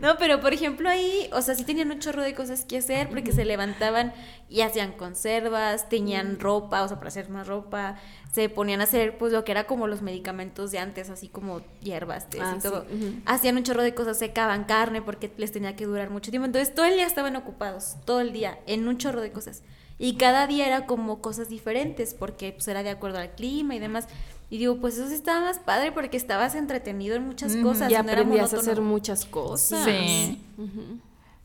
No, 0.00 0.16
pero 0.16 0.40
por 0.40 0.52
ejemplo 0.52 0.88
ahí, 0.88 1.28
o 1.32 1.42
sea, 1.42 1.54
sí 1.54 1.64
tenían 1.64 1.90
un 1.90 1.98
chorro 1.98 2.22
de 2.22 2.34
cosas 2.34 2.64
que 2.64 2.78
hacer 2.78 3.08
porque 3.08 3.32
se 3.32 3.44
levantaban 3.44 4.12
y 4.48 4.60
hacían 4.60 4.92
conservas, 4.92 5.88
tenían 5.88 6.38
ropa, 6.38 6.82
o 6.82 6.88
sea, 6.88 6.98
para 6.98 7.08
hacer 7.08 7.28
más 7.30 7.46
ropa, 7.48 7.96
se 8.32 8.48
ponían 8.48 8.80
a 8.80 8.84
hacer 8.84 9.18
pues 9.18 9.32
lo 9.32 9.44
que 9.44 9.52
era 9.52 9.64
como 9.64 9.88
los 9.88 10.00
medicamentos 10.00 10.70
de 10.70 10.78
antes, 10.78 11.10
así 11.10 11.28
como 11.28 11.62
hierbas, 11.80 12.30
tés 12.30 12.40
Ah, 12.42 12.54
y 12.56 12.60
sí, 12.60 12.68
todo. 12.68 12.86
Hacían 13.26 13.56
un 13.56 13.64
chorro 13.64 13.82
de 13.82 13.94
cosas, 13.94 14.18
secaban 14.18 14.64
carne 14.64 15.02
porque 15.02 15.32
les 15.36 15.50
tenía 15.50 15.74
que 15.74 15.86
durar 15.86 16.10
mucho 16.10 16.30
tiempo. 16.30 16.46
Entonces 16.46 16.74
todo 16.74 16.86
el 16.86 16.94
día 16.94 17.06
estaban 17.06 17.34
ocupados, 17.34 17.96
todo 18.04 18.20
el 18.20 18.32
día, 18.32 18.58
en 18.66 18.86
un 18.86 18.98
chorro 18.98 19.20
de 19.20 19.32
cosas. 19.32 19.62
Y 19.98 20.14
cada 20.14 20.46
día 20.46 20.66
era 20.66 20.86
como 20.86 21.20
cosas 21.20 21.48
diferentes 21.48 22.14
porque 22.14 22.52
pues 22.52 22.68
era 22.68 22.84
de 22.84 22.90
acuerdo 22.90 23.18
al 23.18 23.32
clima 23.32 23.74
y 23.74 23.80
demás. 23.80 24.06
Y 24.50 24.58
digo, 24.58 24.78
pues 24.80 24.94
eso 24.96 25.08
sí 25.08 25.14
estaba 25.14 25.40
más 25.42 25.58
padre 25.58 25.92
porque 25.92 26.16
estabas 26.16 26.54
entretenido 26.54 27.16
en 27.16 27.26
muchas 27.26 27.54
cosas. 27.56 27.90
Y 27.90 27.94
no 27.94 28.00
era 28.00 28.12
aprendías 28.12 28.54
a 28.54 28.58
hacer 28.58 28.80
muchas 28.80 29.24
cosas. 29.26 29.84
Sí. 29.84 30.42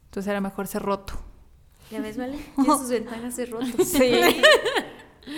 Entonces 0.05 0.29
era 0.29 0.39
mejor 0.39 0.67
ser 0.67 0.83
roto. 0.83 1.13
Ya 1.91 1.99
ves, 2.01 2.17
¿vale? 2.17 2.37
Tiene 2.55 2.77
sus 2.77 2.89
ventanas 2.89 3.35
de 3.35 3.45
roto. 3.45 3.83
Sí. 3.83 4.11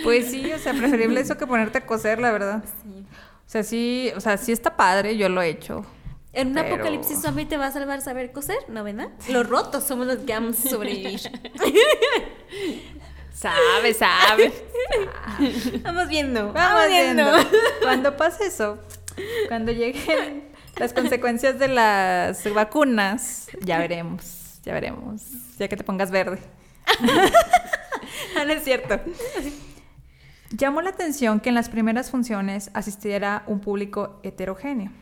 Pues 0.02 0.32
sí, 0.32 0.52
o 0.52 0.58
sea, 0.58 0.72
preferible 0.74 1.20
eso 1.20 1.36
que 1.36 1.46
ponerte 1.46 1.78
a 1.78 1.86
coser, 1.86 2.18
la 2.18 2.32
verdad. 2.32 2.64
Sí. 2.82 3.04
O 3.08 3.48
sea, 3.48 3.62
sí, 3.62 4.10
o 4.16 4.20
sea, 4.20 4.36
sí 4.36 4.50
está 4.50 4.76
padre, 4.76 5.16
yo 5.16 5.28
lo 5.28 5.40
he 5.40 5.48
hecho. 5.48 5.86
En 6.32 6.48
un 6.48 6.54
Pero- 6.54 6.74
apocalipsis 6.74 7.20
zombie 7.20 7.46
te 7.46 7.56
va 7.56 7.66
a 7.66 7.72
salvar 7.72 8.02
saber 8.02 8.32
coser, 8.32 8.58
¿no, 8.68 8.82
verdad? 8.82 9.10
Los 9.30 9.48
rotos 9.48 9.84
somos 9.84 10.08
los 10.08 10.18
que 10.18 10.32
vamos 10.32 10.66
a 10.66 10.70
sobrevivir. 10.70 11.20
Sabe, 13.36 13.92
sabe. 13.92 14.50
Vamos 15.82 16.08
viendo. 16.08 16.54
Vamos 16.54 16.88
viendo. 16.88 17.24
Cuando 17.82 18.16
pase 18.16 18.46
eso, 18.46 18.78
cuando 19.48 19.72
lleguen 19.72 20.44
las 20.76 20.94
consecuencias 20.94 21.58
de 21.58 21.68
las 21.68 22.52
vacunas, 22.54 23.48
ya 23.60 23.78
veremos, 23.78 24.60
ya 24.62 24.72
veremos. 24.72 25.22
Ya 25.58 25.68
que 25.68 25.76
te 25.76 25.84
pongas 25.84 26.10
verde. 26.10 26.38
Ah, 28.38 28.44
no 28.44 28.52
es 28.52 28.64
cierto. 28.64 29.00
Llamó 30.50 30.82
la 30.82 30.90
atención 30.90 31.40
que 31.40 31.48
en 31.48 31.54
las 31.54 31.70
primeras 31.70 32.10
funciones 32.10 32.70
asistiera 32.74 33.42
un 33.46 33.60
público 33.60 34.20
heterogéneo, 34.22 34.92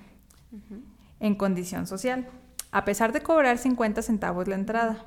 en 1.19 1.35
condición 1.35 1.89
social, 1.89 2.29
a 2.71 2.85
pesar 2.85 3.13
de 3.13 3.23
cobrar 3.23 3.59
50 3.59 4.03
centavos 4.03 4.47
la 4.47 4.55
entrada, 4.55 5.05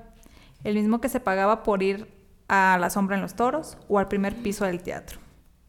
el 0.66 0.76
mismo 0.76 1.00
que 1.00 1.08
se 1.08 1.22
pagaba 1.22 1.64
por 1.64 1.82
ir 1.82 2.17
a 2.48 2.78
la 2.80 2.90
sombra 2.90 3.16
en 3.16 3.22
los 3.22 3.36
toros 3.36 3.78
o 3.88 4.00
al 4.00 4.08
primer 4.08 4.36
piso 4.36 4.66
del 4.66 4.82
teatro, 4.82 5.20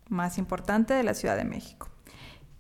más 0.09 0.39
importante 0.39 0.95
de 0.95 1.03
la 1.03 1.15
Ciudad 1.15 1.37
de 1.37 1.45
México. 1.45 1.89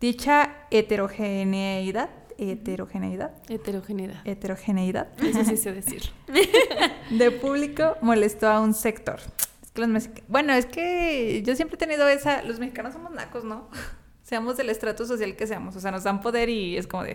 Dicha 0.00 0.54
heterogeneidad, 0.70 2.10
heterogeneidad, 2.38 3.32
Heterogeneidad. 3.48 4.20
heterogeneidad 4.26 5.08
Eso 5.20 5.44
sí 5.44 5.56
sé 5.56 5.72
decir. 5.72 6.02
de 7.10 7.30
público 7.32 7.96
molestó 8.00 8.48
a 8.48 8.60
un 8.60 8.74
sector. 8.74 9.20
Es 9.64 9.70
que 9.72 9.80
los 9.86 10.08
bueno, 10.28 10.52
es 10.52 10.66
que 10.66 11.42
yo 11.44 11.56
siempre 11.56 11.74
he 11.76 11.78
tenido 11.78 12.06
esa, 12.08 12.42
los 12.42 12.58
mexicanos 12.60 12.92
somos 12.92 13.10
nacos, 13.12 13.44
¿no? 13.44 13.68
Seamos 14.22 14.56
del 14.56 14.68
estrato 14.70 15.06
social 15.06 15.34
que 15.36 15.46
seamos, 15.46 15.74
o 15.74 15.80
sea, 15.80 15.90
nos 15.90 16.04
dan 16.04 16.20
poder 16.20 16.48
y 16.50 16.76
es 16.76 16.86
como 16.86 17.02
de 17.04 17.14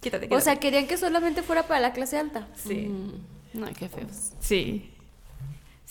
quítate, 0.00 0.26
quítate. 0.26 0.34
O 0.36 0.40
sea, 0.40 0.56
querían 0.56 0.86
que 0.86 0.98
solamente 0.98 1.42
fuera 1.42 1.62
para 1.66 1.80
la 1.80 1.92
clase 1.92 2.18
alta. 2.18 2.48
sí. 2.54 2.88
Mm, 2.88 3.58
No, 3.60 3.66
qué 3.72 3.88
feos. 3.88 4.32
Sí. 4.40 4.93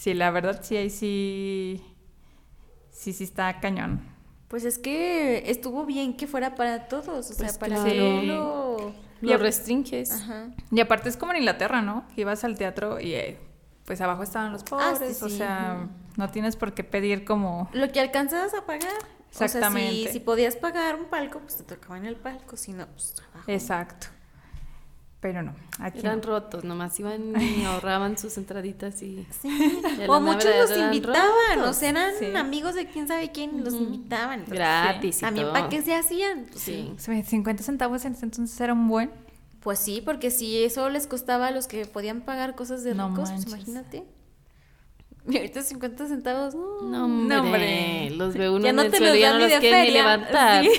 Sí, 0.04 0.14
la 0.14 0.32
verdad 0.32 0.60
sí 0.62 0.76
ahí 0.76 0.90
sí 0.90 1.82
sí 2.92 3.14
sí 3.14 3.24
está 3.24 3.62
cañón. 3.62 4.02
Pues 4.50 4.66
es 4.66 4.78
que 4.78 5.50
estuvo 5.50 5.86
bien 5.86 6.18
que 6.18 6.28
fuera 6.28 6.56
para 6.56 6.90
todos, 6.90 7.08
o 7.32 7.34
sea, 7.34 7.38
Pues 7.48 7.58
para 7.58 7.76
claro. 7.76 7.90
que 7.90 7.98
no 7.98 8.22
lo... 8.24 8.94
Lo 9.22 9.38
restringes. 9.38 10.12
Ajá. 10.12 10.48
Y 10.72 10.82
aparte 10.82 11.08
es 11.08 11.16
como 11.16 11.32
en 11.32 11.38
Inglaterra, 11.40 11.82
¿no? 11.82 12.06
Que 12.14 12.22
ibas 12.22 12.44
al 12.44 12.58
teatro 12.58 13.00
y 13.00 13.14
eh, 13.14 13.40
pues 13.86 14.02
abajo 14.02 14.24
estaban 14.24 14.52
los 14.52 14.64
Ah, 14.64 14.94
pobres, 14.96 15.18
sí, 15.20 15.24
o 15.24 15.30
sí. 15.30 15.38
sea, 15.38 15.88
no 16.18 16.30
tienes 16.32 16.58
por 16.58 16.74
qué 16.74 16.84
pedir 16.84 17.24
como 17.24 17.70
Lo 17.72 17.90
que 17.94 18.02
alcanzabas 18.02 18.54
a 18.54 18.66
pagar. 18.66 18.92
O 19.32 19.36
sea, 19.36 19.46
Exactamente. 19.46 20.08
si, 20.08 20.08
si 20.10 20.20
podías 20.20 20.58
pagar 20.58 20.96
un 20.96 21.06
palco, 21.06 21.40
pues 21.40 21.56
te 21.56 21.64
tocaba 21.64 21.98
en 21.98 22.06
el 22.06 22.18
palco, 22.18 22.58
si 22.58 22.74
no, 22.74 22.86
pues 22.88 23.16
abajo. 23.34 23.50
exacto. 23.50 24.08
Pero 25.24 25.42
no, 25.42 25.56
aquí 25.80 26.00
Eran 26.00 26.18
no. 26.18 26.24
rotos, 26.28 26.66
nomás 26.66 27.00
iban 27.00 27.34
y 27.42 27.64
ahorraban 27.66 28.18
sus 28.18 28.38
entraditas 28.38 29.02
y... 29.02 29.26
Sí. 29.42 29.82
O 30.10 30.20
muchos 30.20 30.52
los 30.70 30.78
invitaban, 30.78 31.62
o 31.64 31.74
sea, 31.74 31.90
eran 31.92 32.12
Sí. 32.20 32.26
amigos 32.36 32.76
de 32.76 32.88
quién 32.88 33.08
sabe 33.08 33.32
quién, 33.32 33.64
los 33.64 33.74
invitaban. 33.74 34.40
entonces, 34.42 34.60
Gratis 34.60 35.18
y 35.20 35.22
También 35.22 35.48
para 35.54 35.70
qué 35.70 35.82
se 35.82 35.96
hacían. 35.96 36.48
Pues, 36.52 36.62
Sí. 36.62 36.94
50 36.98 37.64
centavos 37.64 38.04
en 38.04 38.14
ese 38.14 38.26
entonces 38.26 38.60
era 38.60 38.74
un 38.74 38.88
buen. 38.90 39.12
Pues 39.62 39.80
sí, 39.80 40.02
porque 40.04 40.30
si 40.30 40.62
eso 40.62 40.90
les 40.90 41.08
costaba 41.08 41.48
a 41.48 41.52
los 41.52 41.68
que 41.68 41.86
podían 41.86 42.20
pagar 42.20 42.54
cosas 42.54 42.84
de 42.84 42.94
No 42.94 43.08
ricos, 43.08 43.32
pues 43.32 43.48
imagínate. 43.48 44.04
Y 45.26 45.38
ahorita 45.38 45.62
50 45.62 46.06
centavos, 46.08 46.54
no. 46.54 46.82
No, 46.82 47.06
hombre, 47.06 47.38
hombre. 47.38 48.10
los 48.10 48.34
ve 48.34 48.50
uno 48.50 48.62
Ya 48.66 48.72
en 48.72 48.76
no 48.76 48.82
el 48.82 48.92
te 48.92 48.98
suelo 48.98 49.14
los 49.14 49.22
ya 49.22 49.30
no 49.32 49.38
ni 49.38 49.44
los 49.44 49.52
de 49.54 49.60
quieren 49.60 49.84
ni 49.86 49.92
levantar. 49.92 50.66
Sí. 50.66 50.72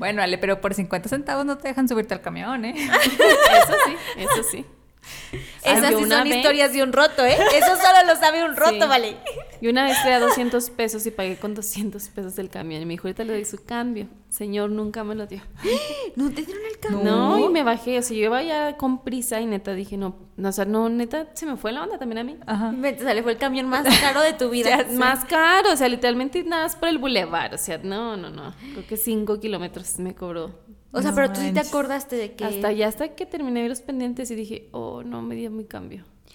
Bueno, 0.00 0.22
Ale, 0.22 0.38
pero 0.38 0.62
por 0.62 0.72
50 0.72 1.10
centavos 1.10 1.44
no 1.44 1.58
te 1.58 1.68
dejan 1.68 1.86
subirte 1.86 2.14
al 2.14 2.22
camión, 2.22 2.64
¿eh? 2.64 2.72
Eso 2.74 3.74
sí, 3.84 3.96
eso 4.16 4.42
sí. 4.50 4.66
Esas 5.64 5.84
Ay, 5.84 5.94
sí 5.96 6.04
son 6.10 6.24
vez- 6.24 6.36
historias 6.36 6.72
de 6.72 6.82
un 6.82 6.92
roto, 6.92 7.24
¿eh? 7.24 7.36
Eso 7.54 7.76
solo 7.76 8.06
lo 8.06 8.16
sabe 8.16 8.44
un 8.44 8.56
roto, 8.56 8.72
Sí. 8.82 8.88
vale. 8.88 9.16
Y 9.60 9.68
una 9.68 9.84
vez 9.84 10.00
traía 10.02 10.20
200 10.20 10.70
pesos 10.70 11.04
y 11.06 11.10
pagué 11.10 11.36
con 11.36 11.54
200 11.54 12.08
pesos 12.08 12.38
el 12.38 12.48
camión. 12.48 12.80
Y 12.80 12.86
me 12.86 12.94
dijo, 12.94 13.06
ahorita 13.08 13.24
le 13.24 13.34
doy 13.34 13.44
su 13.44 13.62
cambio. 13.64 14.08
Señor, 14.30 14.70
nunca 14.70 15.04
me 15.04 15.14
lo 15.14 15.26
dio. 15.26 15.42
No 16.16 16.30
te 16.30 16.42
dieron 16.42 16.62
el 16.70 16.78
cambio. 16.78 17.04
No, 17.04 17.38
y 17.38 17.48
me 17.50 17.62
bajé. 17.62 17.98
O 17.98 18.02
sea, 18.02 18.16
yo 18.16 18.24
iba 18.24 18.42
ya 18.42 18.76
con 18.76 19.04
prisa 19.04 19.40
y 19.40 19.46
neta 19.46 19.74
dije, 19.74 19.96
no, 19.96 20.16
no, 20.36 20.48
o 20.48 20.52
sea, 20.52 20.64
no, 20.64 20.88
neta, 20.88 21.26
se 21.34 21.46
me 21.46 21.56
fue 21.56 21.72
la 21.72 21.82
onda 21.82 21.98
también 21.98 22.18
a 22.18 22.24
mí. 22.24 22.36
Ajá. 22.46 22.74
Te 22.80 22.98
sale, 22.98 23.22
fue 23.22 23.32
el 23.32 23.38
camión 23.38 23.68
más 23.68 23.84
caro 24.00 24.20
de 24.22 24.32
tu 24.32 24.48
vida. 24.50 24.86
Más 24.92 25.24
caro, 25.26 25.72
o 25.72 25.76
sea, 25.76 25.88
literalmente 25.88 26.42
nada 26.44 26.64
más 26.64 26.76
por 26.76 26.88
el 26.88 26.98
bulevar. 26.98 27.54
O 27.54 27.58
sea, 27.58 27.78
no, 27.78 28.16
no, 28.16 28.30
no. 28.30 28.54
Creo 28.72 28.86
que 28.86 28.96
5 28.96 29.40
kilómetros 29.40 29.98
me 29.98 30.14
cobró. 30.14 30.58
O 30.92 31.00
sea, 31.02 31.10
No 31.10 31.16
pero 31.16 31.32
tú 31.32 31.40
sí 31.40 31.52
te 31.52 31.60
acordaste 31.60 32.16
de 32.16 32.32
que. 32.34 32.44
Hasta 32.44 32.72
ya, 32.72 32.88
hasta 32.88 33.14
que 33.14 33.26
terminé 33.26 33.68
los 33.68 33.80
pendientes 33.80 34.30
y 34.30 34.34
dije, 34.34 34.68
oh, 34.72 35.02
no, 35.02 35.22
me 35.22 35.34
dio 35.34 35.50
mi 35.50 35.64
cambio. 35.64 36.04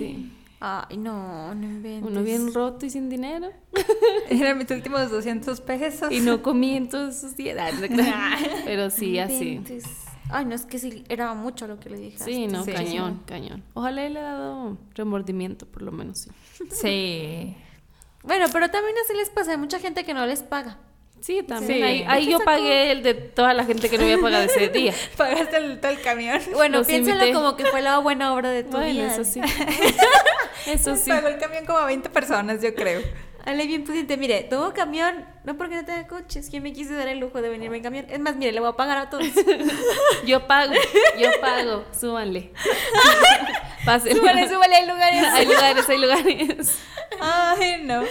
Sí. 0.00 0.32
Ay, 0.60 0.96
no, 0.98 1.54
no 1.54 1.66
inventes. 1.66 2.10
Uno 2.10 2.22
bien 2.22 2.54
roto 2.54 2.84
y 2.86 2.90
sin 2.90 3.08
dinero. 3.10 3.50
Eran 4.30 4.56
mis 4.58 4.70
últimos 4.70 5.10
200 5.10 5.60
pesos. 5.62 6.10
Y 6.12 6.20
no 6.20 6.42
comí 6.42 6.76
en 6.76 6.88
todos 6.88 7.16
esos 7.16 7.36
días. 7.36 7.56
No. 7.90 8.02
Pero 8.64 8.90
sí, 8.90 9.16
No 9.16 9.22
así. 9.22 9.60
Ay, 10.30 10.44
no, 10.44 10.54
es 10.54 10.64
que 10.64 10.78
sí, 10.78 11.04
era 11.08 11.34
mucho 11.34 11.66
lo 11.66 11.80
que 11.80 11.90
le 11.90 11.98
dije. 11.98 12.18
Sí, 12.22 12.46
no, 12.46 12.64
Sí. 12.64 12.72
cañón, 12.72 13.22
cañón. 13.26 13.62
Ojalá 13.74 14.08
le 14.08 14.18
haya 14.18 14.22
dado 14.22 14.78
remordimiento, 14.94 15.66
por 15.66 15.82
lo 15.82 15.92
menos, 15.92 16.18
sí. 16.18 16.30
Sí. 16.70 17.56
Bueno, 18.22 18.46
pero 18.52 18.70
también 18.70 18.94
así 19.04 19.14
les 19.16 19.30
pasa. 19.30 19.52
Hay 19.52 19.56
mucha 19.58 19.80
gente 19.80 20.04
que 20.04 20.14
no 20.14 20.24
les 20.26 20.42
paga. 20.42 20.78
Sí, 21.20 21.42
también. 21.42 21.98
Sí. 21.98 22.04
Ahí, 22.08 22.26
yo 22.26 22.38
sacó- 22.38 22.44
pagué 22.46 22.90
el 22.92 23.02
de 23.02 23.14
toda 23.14 23.52
la 23.54 23.64
gente 23.64 23.90
que 23.90 23.98
no 23.98 24.04
había 24.04 24.18
pagado 24.18 24.44
ese 24.44 24.68
día. 24.70 24.94
Pagaste 25.16 25.56
el, 25.58 25.78
todo 25.80 25.92
el 25.92 26.00
camión. 26.00 26.40
Bueno, 26.54 26.78
Los 26.78 26.86
piénsalo 26.86 27.16
invité. 27.18 27.32
como 27.34 27.56
que 27.56 27.66
fue 27.66 27.82
la 27.82 27.98
buena 27.98 28.32
obra 28.34 28.50
de 28.50 28.64
tu 28.64 28.70
Bueno, 28.70 28.86
vida. 28.86 29.12
eso 29.14 29.24
sí. 29.24 29.40
Eso 30.66 30.94
sí. 30.96 31.10
Pagó 31.10 31.28
el 31.28 31.38
camión 31.38 31.64
como 31.66 31.78
a 31.78 31.86
20 31.86 32.10
personas, 32.10 32.62
yo 32.62 32.74
creo. 32.74 33.00
Ale, 33.44 33.66
bien 33.66 33.84
pudiente. 33.84 34.16
Mire, 34.18 34.42
tengo 34.42 34.72
camión, 34.74 35.24
no 35.44 35.56
porque 35.56 35.74
no 35.76 35.84
tenga 35.86 36.06
coches. 36.06 36.50
Yo 36.52 36.60
me 36.60 36.72
quise 36.74 36.92
dar 36.94 37.08
el 37.08 37.18
lujo 37.18 37.40
de 37.40 37.48
venirme 37.48 37.78
en 37.78 37.82
camión. 37.82 38.06
Es 38.10 38.18
más, 38.20 38.36
mire, 38.36 38.52
le 38.52 38.60
voy 38.60 38.68
a 38.68 38.72
pagar 38.72 38.98
a 38.98 39.08
todos. 39.10 39.24
Yo 40.26 40.46
pago, 40.46 40.74
yo 41.18 41.30
pago. 41.40 41.84
Súbanle. 41.98 42.52
Pásenle. 43.86 44.18
súbale, 44.20 44.48
súbale, 44.48 44.74
hay 44.76 44.86
lugares. 44.86 45.24
Hay 45.32 45.46
lugares, 45.46 45.88
hay 45.88 45.98
lugares. 45.98 46.78
Ay, 47.20 47.80
no. 47.82 48.02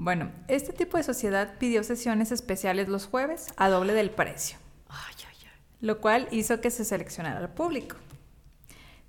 Bueno, 0.00 0.30
este 0.46 0.72
tipo 0.72 0.96
de 0.96 1.02
sociedad 1.02 1.58
pidió 1.58 1.82
sesiones 1.82 2.30
especiales 2.30 2.86
los 2.86 3.06
jueves 3.06 3.48
a 3.56 3.68
doble 3.68 3.94
del 3.94 4.10
precio, 4.10 4.56
Ay, 4.88 5.14
ay, 5.28 5.36
ay. 5.42 5.60
lo 5.80 6.00
cual 6.00 6.28
hizo 6.30 6.60
que 6.60 6.70
se 6.70 6.84
seleccionara 6.84 7.40
al 7.40 7.48
público. 7.48 7.96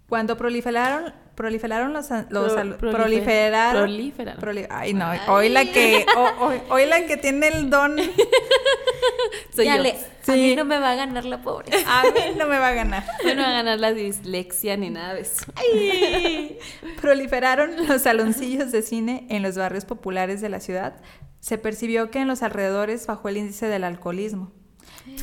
Cuando 0.08 0.36
proliferaron, 0.36 1.14
proliferaron 1.40 1.94
los, 1.94 2.10
los 2.10 2.52
Pro- 2.52 2.60
al- 2.62 2.78
prolife- 2.78 2.92
proliferaron, 2.98 3.84
proliferaron. 3.84 4.42
proli- 4.42 4.68
ay 4.70 4.94
no, 4.94 5.10
hoy 5.30 5.48
la 5.48 5.64
que, 5.64 6.06
ho- 6.18 6.46
hoy, 6.46 6.58
hoy 6.70 6.86
la 6.86 7.06
que 7.06 7.16
tiene 7.16 7.48
el 7.48 7.70
don, 7.70 7.96
Soy 9.56 9.66
yo. 9.66 9.78
le- 9.78 9.92
a 9.94 9.96
Sí. 10.26 10.32
mí 10.34 10.56
no 10.58 10.66
me 10.66 10.78
va 10.80 10.92
a 10.92 10.96
ganar 10.96 11.24
la 11.24 11.42
pobre. 11.42 11.68
a 11.88 12.04
mí 12.04 12.36
no 12.38 12.46
me 12.46 12.60
va 12.60 12.68
a 12.68 12.74
ganar. 12.74 13.06
Yo 13.24 13.30
no 13.36 13.42
voy 13.42 13.52
a 13.52 13.54
ganar 13.54 13.80
la 13.80 13.94
dislexia 13.94 14.76
ni 14.76 14.90
nada 14.90 15.14
de 15.14 15.22
eso. 15.22 15.46
Proliferaron 17.02 17.88
los 17.88 18.02
saloncillos 18.02 18.72
de 18.74 18.82
cine 18.82 19.26
en 19.30 19.42
los 19.42 19.56
barrios 19.56 19.86
populares 19.86 20.42
de 20.42 20.50
la 20.50 20.60
ciudad. 20.60 20.98
Se 21.40 21.58
percibió 21.58 22.12
que 22.12 22.20
en 22.20 22.28
los 22.28 22.44
alrededores 22.44 23.08
bajó 23.08 23.30
el 23.30 23.38
índice 23.38 23.68
del 23.68 23.86
alcoholismo, 23.86 24.52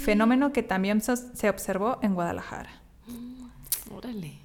fenómeno 0.03 0.53
que 0.55 0.63
también 0.63 1.03
se 1.03 1.49
observó 1.51 1.99
en 2.03 2.15
Guadalajara. 2.15 2.71
Órale. 3.95 4.39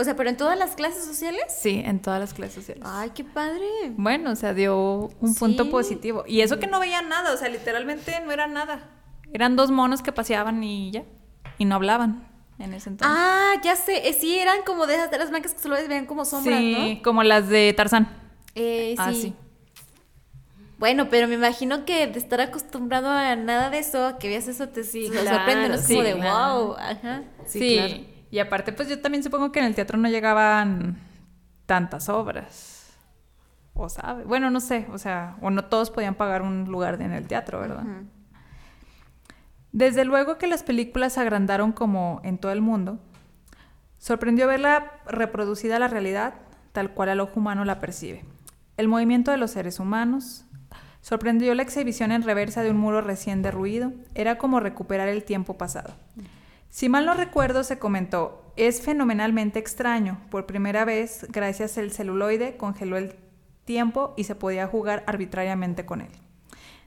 O 0.00 0.04
sea, 0.04 0.14
pero 0.14 0.30
en 0.30 0.36
todas 0.36 0.56
las 0.56 0.76
clases 0.76 1.04
sociales. 1.04 1.42
Sí, 1.48 1.82
en 1.84 2.00
todas 2.00 2.20
las 2.20 2.32
clases 2.32 2.54
sociales. 2.54 2.84
Ay, 2.86 3.10
qué 3.14 3.24
padre. 3.24 3.66
Bueno, 3.96 4.30
o 4.30 4.36
sea, 4.36 4.54
dio 4.54 5.10
un 5.20 5.34
punto 5.34 5.64
Sí. 5.64 5.70
positivo. 5.70 6.24
Y 6.26 6.40
eso 6.40 6.58
que 6.60 6.68
no 6.68 6.78
veían 6.78 7.08
nada, 7.08 7.32
o 7.34 7.36
sea, 7.36 7.48
literalmente 7.48 8.14
no 8.24 8.30
era 8.30 8.46
nada. 8.46 8.88
Eran 9.32 9.56
dos 9.56 9.70
monos 9.72 10.00
que 10.00 10.12
paseaban 10.12 10.62
y 10.62 10.92
ya. 10.92 11.02
Y 11.58 11.64
no 11.64 11.74
hablaban 11.74 12.28
en 12.60 12.72
ese 12.74 12.90
entonces. 12.90 13.16
Ah, 13.20 13.54
ya 13.64 13.74
sé. 13.76 14.08
eh, 14.08 14.12
sí, 14.12 14.38
eran 14.38 14.58
como 14.64 14.86
de 14.86 14.94
esas 14.94 15.10
de 15.10 15.18
las 15.18 15.30
blancas 15.30 15.52
que 15.54 15.60
solo 15.60 15.74
veían 15.74 16.06
como 16.06 16.24
sombras, 16.24 16.58
sí, 16.60 16.94
¿no? 16.96 17.02
como 17.02 17.22
las 17.24 17.48
de 17.48 17.72
Tarzán. 17.76 18.08
Eh, 18.54 18.90
sí. 18.96 19.02
Ah, 19.02 19.12
sí. 19.12 19.34
Bueno, 20.78 21.08
pero 21.10 21.26
me 21.26 21.34
imagino 21.34 21.84
que 21.84 22.06
de 22.06 22.18
estar 22.20 22.40
acostumbrado 22.40 23.08
a 23.10 23.34
nada 23.34 23.68
de 23.70 23.80
eso, 23.80 24.06
a 24.06 24.18
que 24.18 24.28
veas 24.28 24.46
eso, 24.46 24.68
te 24.68 24.84
Sí, 24.84 25.08
claro, 25.10 25.28
sorprende, 25.36 25.68
¿no? 25.70 25.74
Es 25.74 25.84
sí, 25.84 25.94
como 25.94 26.04
de 26.06 26.14
claro. 26.14 26.64
wow. 26.66 26.76
Ajá. 26.78 27.22
Sí, 27.46 27.58
Sí, 27.58 27.74
claro. 27.74 27.94
Y 28.30 28.38
aparte 28.38 28.72
pues 28.72 28.88
yo 28.88 29.00
también 29.00 29.22
supongo 29.22 29.52
que 29.52 29.60
en 29.60 29.66
el 29.66 29.74
teatro 29.74 29.98
no 29.98 30.08
llegaban 30.08 30.98
tantas 31.66 32.08
obras. 32.08 32.96
O 33.74 33.88
sabe, 33.88 34.24
bueno, 34.24 34.50
no 34.50 34.60
sé, 34.60 34.86
o 34.92 34.98
sea, 34.98 35.36
o 35.40 35.50
no 35.50 35.66
todos 35.66 35.90
podían 35.90 36.16
pagar 36.16 36.42
un 36.42 36.64
lugar 36.64 37.00
en 37.00 37.12
el 37.12 37.28
teatro, 37.28 37.60
¿verdad? 37.60 37.84
Desde 39.70 40.04
luego 40.04 40.38
que 40.38 40.48
las 40.48 40.62
películas 40.62 41.12
se 41.12 41.20
agrandaron 41.20 41.72
como 41.72 42.20
en 42.24 42.38
todo 42.38 42.50
el 42.50 42.60
mundo. 42.60 42.98
Sorprendió 43.98 44.46
verla 44.46 44.92
reproducida 45.06 45.78
la 45.78 45.88
realidad 45.88 46.34
tal 46.72 46.92
cual 46.94 47.08
el 47.08 47.20
ojo 47.20 47.40
humano 47.40 47.64
la 47.64 47.80
percibe. 47.80 48.24
El 48.76 48.88
movimiento 48.88 49.30
de 49.30 49.36
los 49.36 49.50
seres 49.50 49.80
humanos. 49.80 50.44
Sorprendió 51.00 51.54
la 51.54 51.62
exhibición 51.62 52.12
en 52.12 52.22
reversa 52.22 52.62
de 52.62 52.70
un 52.70 52.76
muro 52.76 53.00
recién 53.00 53.42
derruido. 53.42 53.92
Era 54.14 54.38
como 54.38 54.60
recuperar 54.60 55.08
el 55.08 55.24
tiempo 55.24 55.58
pasado. 55.58 55.94
Si 56.70 56.88
mal 56.88 57.06
no 57.06 57.14
recuerdo, 57.14 57.64
se 57.64 57.78
comentó, 57.78 58.52
es 58.56 58.82
fenomenalmente 58.82 59.58
extraño. 59.58 60.20
Por 60.30 60.46
primera 60.46 60.84
vez, 60.84 61.26
gracias 61.30 61.78
al 61.78 61.90
celuloide, 61.90 62.56
congeló 62.56 62.96
el 62.96 63.14
tiempo 63.64 64.14
y 64.16 64.24
se 64.24 64.34
podía 64.34 64.66
jugar 64.66 65.04
arbitrariamente 65.06 65.84
con 65.86 66.00
él 66.00 66.08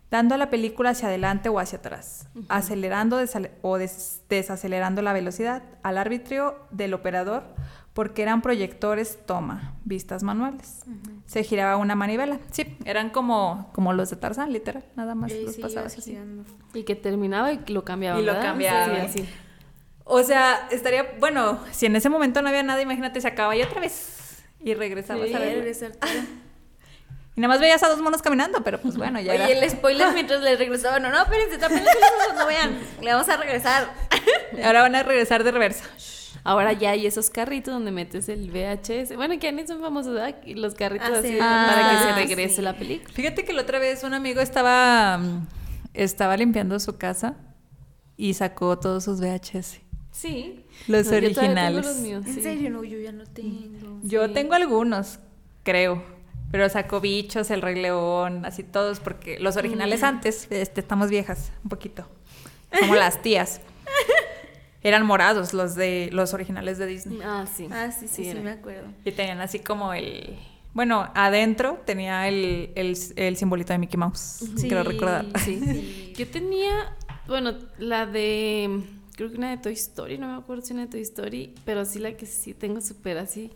dando 0.10 0.36
a 0.36 0.38
la 0.38 0.50
película 0.50 0.90
hacia 0.90 1.08
adelante 1.08 1.48
o 1.48 1.58
hacia 1.58 1.78
atrás, 1.78 2.28
acelerando 2.50 3.18
o 3.62 3.78
des- 3.78 4.24
desacelerando 4.28 5.02
la 5.02 5.14
velocidad 5.14 5.64
al 5.84 5.98
arbitrio 5.98 6.58
del 6.70 6.94
operador 6.94 7.44
porque 7.94 8.22
eran 8.22 8.42
proyectores 8.42 9.20
toma, 9.26 9.76
vistas 9.86 10.22
manuales. 10.22 10.82
se 11.28 11.44
giraba 11.46 11.78
una 11.78 11.96
manivela. 11.96 12.40
Sí, 12.52 12.78
eran 12.84 13.10
como, 13.10 13.70
como 13.72 13.94
los 13.94 14.10
de 14.10 14.18
Tarzán, 14.18 14.52
literal, 14.52 14.84
nada 14.98 15.16
más 15.16 15.32
Sí, 15.32 15.44
los 15.46 15.56
sí, 15.56 15.62
pasabas 15.62 15.98
así. 15.98 16.18
Y 16.74 16.84
que 16.84 16.96
terminaba 16.98 17.54
y 17.54 17.60
lo 17.68 17.86
cambiaba. 17.86 18.20
Y 18.20 18.26
lo 18.26 18.34
¿verdad? 18.34 18.50
cambiaba. 18.50 19.08
Sí. 19.08 19.26
O 20.14 20.24
sea, 20.24 20.68
estaría, 20.72 21.16
bueno, 21.20 21.60
si 21.72 21.86
en 21.86 21.96
ese 21.96 22.10
momento 22.10 22.42
no 22.42 22.50
había 22.50 22.64
nada, 22.64 22.82
imagínate, 22.82 23.22
se 23.22 23.28
acababa 23.30 23.56
y 23.56 23.62
otra 23.62 23.80
vez. 23.80 24.44
Y 24.60 24.74
regresabas 24.74 25.28
Sí, 25.30 25.34
a 25.34 25.40
ver. 25.40 25.56
regresar. 25.56 25.92
Y 27.36 27.40
nada 27.40 27.54
más 27.54 27.62
veías 27.62 27.82
a 27.82 27.88
dos 27.88 28.02
monos 28.02 28.22
caminando, 28.22 28.62
pero 28.64 28.80
pues 28.82 28.98
bueno, 28.98 29.20
ya 29.22 29.32
Oye, 29.34 29.44
era. 29.54 29.66
el 29.66 29.70
spoiler 29.72 30.12
mientras 30.14 30.42
le 30.42 30.56
regresaban. 30.58 31.02
No, 31.02 31.10
no, 31.10 31.22
espérense, 31.24 31.58
tapen 31.58 31.82
los 31.84 32.36
no 32.38 32.46
vean. 32.46 32.78
Le 33.02 33.14
vamos 33.14 33.30
a 33.30 33.38
regresar. 33.38 33.90
Ahora 34.64 34.82
van 34.82 34.96
a 34.96 35.04
regresar 35.04 35.44
de 35.46 35.52
reversa. 35.52 35.86
Ahora 36.44 36.74
ya 36.74 36.90
hay 36.92 37.06
esos 37.08 37.30
carritos 37.30 37.74
donde 37.74 37.92
metes 37.92 38.28
el 38.28 38.52
VHS. 38.52 39.16
Bueno, 39.16 39.40
que 39.40 39.52
ni 39.54 39.66
son 39.66 39.80
famosos, 39.80 40.14
¿verdad? 40.16 40.36
Y 40.44 40.56
Los 40.56 40.74
carritos 40.76 41.08
Ah, 41.10 41.20
así 41.20 41.30
sí. 41.30 41.38
para 41.38 41.90
que 41.92 41.98
se 41.98 42.10
Ah, 42.10 42.16
regrese 42.16 42.56
sí. 42.58 42.62
la 42.62 42.74
película. 42.74 43.14
Fíjate 43.14 43.46
que 43.46 43.54
la 43.54 43.62
otra 43.62 43.80
vez 43.80 44.04
un 44.04 44.14
amigo 44.14 44.42
estaba, 44.42 45.18
mm, 45.20 45.48
estaba 45.94 46.36
limpiando 46.36 46.78
su 46.80 46.98
casa 46.98 47.36
y 48.18 48.34
sacó 48.34 48.78
todos 48.78 49.06
sus 49.06 49.20
VHS. 49.22 49.80
Sí. 50.12 50.66
Los 50.88 51.08
No, 51.08 51.14
yo 51.14 51.20
tengo 51.20 51.28
originales. 51.40 51.86
los 51.86 51.98
míos, 51.98 52.26
En 52.28 52.34
sí. 52.34 52.42
serio, 52.42 52.70
no, 52.70 52.84
yo 52.84 53.00
ya 53.00 53.12
no 53.12 53.26
tengo. 53.26 54.00
Yo 54.04 54.28
Sí. 54.28 54.34
tengo 54.34 54.54
algunos, 54.54 55.20
creo. 55.64 56.04
Pero 56.52 56.68
sacó 56.68 57.00
bichos, 57.00 57.50
el 57.50 57.62
Rey 57.62 57.82
León, 57.82 58.46
así 58.46 58.64
todos, 58.64 59.00
porque 59.00 59.40
los 59.40 59.56
originales 59.56 60.04
antes, 60.04 60.48
este, 60.50 60.82
estamos 60.82 61.10
viejas, 61.10 61.54
un 61.64 61.70
poquito. 61.70 62.08
Como 62.80 62.96
las 62.96 63.22
tías. 63.22 63.62
Eran 64.84 65.06
morados 65.06 65.54
los 65.54 65.76
de 65.76 66.10
los 66.12 66.34
originales 66.34 66.78
de 66.78 66.88
Disney. 66.88 67.20
Ah, 67.24 67.46
sí. 67.52 67.68
Ah, 67.72 67.92
sí, 67.92 68.08
sí, 68.08 68.30
sí, 68.30 68.38
me 68.40 68.52
acuerdo. 68.52 68.88
Y 69.06 69.12
tenían 69.12 69.40
así 69.40 69.60
como 69.60 69.94
el. 69.94 70.38
Bueno, 70.74 71.10
adentro 71.16 71.82
tenía 71.86 72.28
el, 72.28 72.72
el, 72.76 72.98
el 73.16 73.38
simbolito 73.38 73.74
de 73.74 73.80
Mickey 73.80 73.98
Mouse. 73.98 74.44
Quiero 74.60 74.84
recordar. 74.84 75.26
Sí, 75.46 75.60
sí. 75.60 76.14
Yo 76.18 76.28
tenía, 76.28 76.96
bueno, 77.28 77.54
la 77.78 78.06
de, 78.06 78.82
creo 79.22 79.32
que 79.32 79.38
una 79.38 79.52
de 79.52 79.58
Toy 79.58 79.74
Story, 79.74 80.18
no 80.18 80.28
me 80.28 80.34
acuerdo 80.34 80.64
si 80.64 80.74
una 80.74 80.86
de 80.86 80.88
Toy 80.88 81.02
Story, 81.02 81.54
pero 81.64 81.86
sí 81.86 82.00
la 82.00 82.18
que 82.18 82.26
sí 82.26 82.56
tengo 82.56 82.82
súper 82.82 83.20
así, 83.20 83.52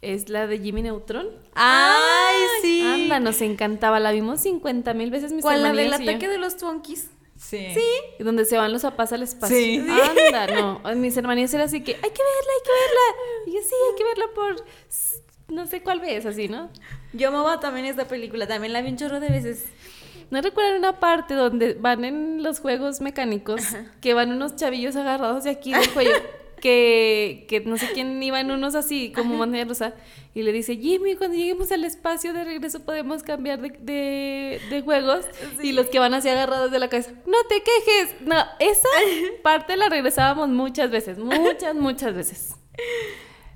es 0.00 0.30
la 0.30 0.46
de 0.46 0.58
Jimmy 0.58 0.80
Neutron. 0.80 1.28
¡Ay, 1.54 2.36
sí! 2.62 2.82
Anda, 2.86 3.20
nos 3.20 3.42
encantaba, 3.42 4.00
la 4.00 4.12
vimos 4.12 4.40
50 4.40 4.94
mil 4.94 5.10
veces 5.10 5.32
mis 5.34 5.42
¿Cuál? 5.42 5.62
La 5.62 5.74
del 5.74 5.90
yo. 5.90 5.94
ataque 5.96 6.26
de 6.26 6.38
los 6.38 6.56
Twonkies. 6.56 7.10
Sí. 7.36 7.66
Y 8.18 8.22
Donde 8.22 8.46
se 8.46 8.56
van 8.56 8.72
los 8.72 8.80
papás 8.80 9.12
al 9.12 9.22
espacio. 9.22 9.54
Sí. 9.54 9.78
Anda, 9.78 10.46
no. 10.46 10.80
Mis 10.96 11.14
hermanías 11.18 11.52
era 11.52 11.64
así 11.64 11.82
que, 11.82 11.92
hay 11.92 12.00
que 12.00 12.22
verla, 12.22 12.52
hay 12.56 12.64
que 12.64 12.72
verla. 12.80 13.46
Y 13.46 13.52
yo, 13.52 13.60
sí, 13.68 13.74
hay 13.90 13.96
que 13.98 14.04
verla 14.04 14.24
por, 14.34 15.54
no 15.54 15.66
sé 15.66 15.82
cuál 15.82 16.00
vez, 16.00 16.24
así, 16.24 16.48
¿no? 16.48 16.70
Yo 17.12 17.28
amaba 17.28 17.60
también 17.60 17.84
esta 17.84 18.08
película, 18.08 18.46
también 18.46 18.72
la 18.72 18.80
vi 18.80 18.88
un 18.88 18.96
chorro 18.96 19.20
de 19.20 19.28
veces. 19.28 19.64
¿No 20.30 20.40
recuerdan 20.40 20.78
una 20.78 21.00
parte 21.00 21.34
donde 21.34 21.74
van 21.74 22.04
en 22.04 22.42
los 22.42 22.60
juegos 22.60 23.00
mecánicos 23.00 23.62
que 24.00 24.14
van 24.14 24.30
unos 24.30 24.56
chavillos 24.56 24.94
agarrados 24.96 25.44
de 25.44 25.50
aquí 25.50 25.72
del 25.72 25.88
cuello? 25.94 26.12
que, 26.60 27.46
que 27.48 27.60
no 27.60 27.78
sé 27.78 27.88
quién 27.94 28.22
iban 28.22 28.50
unos 28.50 28.74
así, 28.74 29.12
como 29.12 29.34
montaña 29.34 29.64
rusa, 29.64 29.94
y 30.34 30.42
le 30.42 30.52
dice, 30.52 30.76
Jimmy, 30.76 31.16
cuando 31.16 31.34
lleguemos 31.34 31.72
al 31.72 31.84
espacio 31.84 32.34
de 32.34 32.44
regreso 32.44 32.80
podemos 32.80 33.22
cambiar 33.22 33.62
de, 33.62 33.70
de, 33.80 34.60
de 34.68 34.82
juegos. 34.82 35.24
Y 35.62 35.72
los 35.72 35.86
que 35.86 35.98
van 35.98 36.12
así 36.12 36.28
agarrados 36.28 36.70
de 36.70 36.78
la 36.78 36.88
cabeza, 36.90 37.12
no 37.26 37.38
te 37.48 37.62
quejes. 37.62 38.14
No, 38.26 38.36
esa 38.58 38.88
parte 39.42 39.74
la 39.78 39.88
regresábamos 39.88 40.50
muchas 40.50 40.90
veces, 40.90 41.16
muchas, 41.16 41.74
muchas 41.74 42.14
veces. 42.14 42.54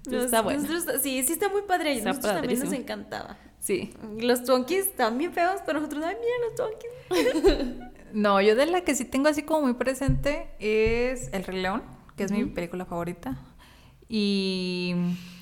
Nos- 0.07 0.25
está 0.25 0.41
bueno. 0.41 0.63
nosotros- 0.63 1.03
sí, 1.03 1.23
sí 1.25 1.35
está 1.35 1.51
muy 1.51 1.61
padre. 1.61 1.93
Está 1.93 2.09
nosotros 2.09 2.33
también 2.33 2.59
nos 2.59 2.73
encantaba. 2.73 3.37
Sí. 3.65 3.95
Los 4.19 4.45
Twonkies 4.45 4.95
también 4.95 5.33
feos, 5.33 5.63
pero 5.65 5.81
nosotros, 5.81 6.05
ay, 6.05 6.17
mira 6.21 6.35
los 6.47 6.55
Twonkies. 6.55 7.91
No, 8.13 8.41
yo 8.41 8.55
de 8.55 8.67
la 8.67 8.83
que 8.83 8.95
sí 8.95 9.05
tengo 9.05 9.29
así 9.29 9.43
como 9.43 9.63
muy 9.63 9.75
presente 9.75 10.49
es 10.61 11.33
El 11.33 11.43
Rey 11.43 11.61
León, 11.61 11.83
que 12.17 12.23
es 12.23 12.31
mi 12.31 12.45
película 12.45 12.85
favorita. 12.85 13.37
Y. 14.09 14.95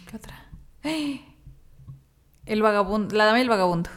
¿Qué 0.09 0.17
otra? 0.17 0.49
El 2.47 2.63
vagabundo, 2.63 3.15
La 3.15 3.27
Dama 3.27 3.41
y 3.41 3.43
el 3.43 3.51
Vagabundo. 3.51 3.91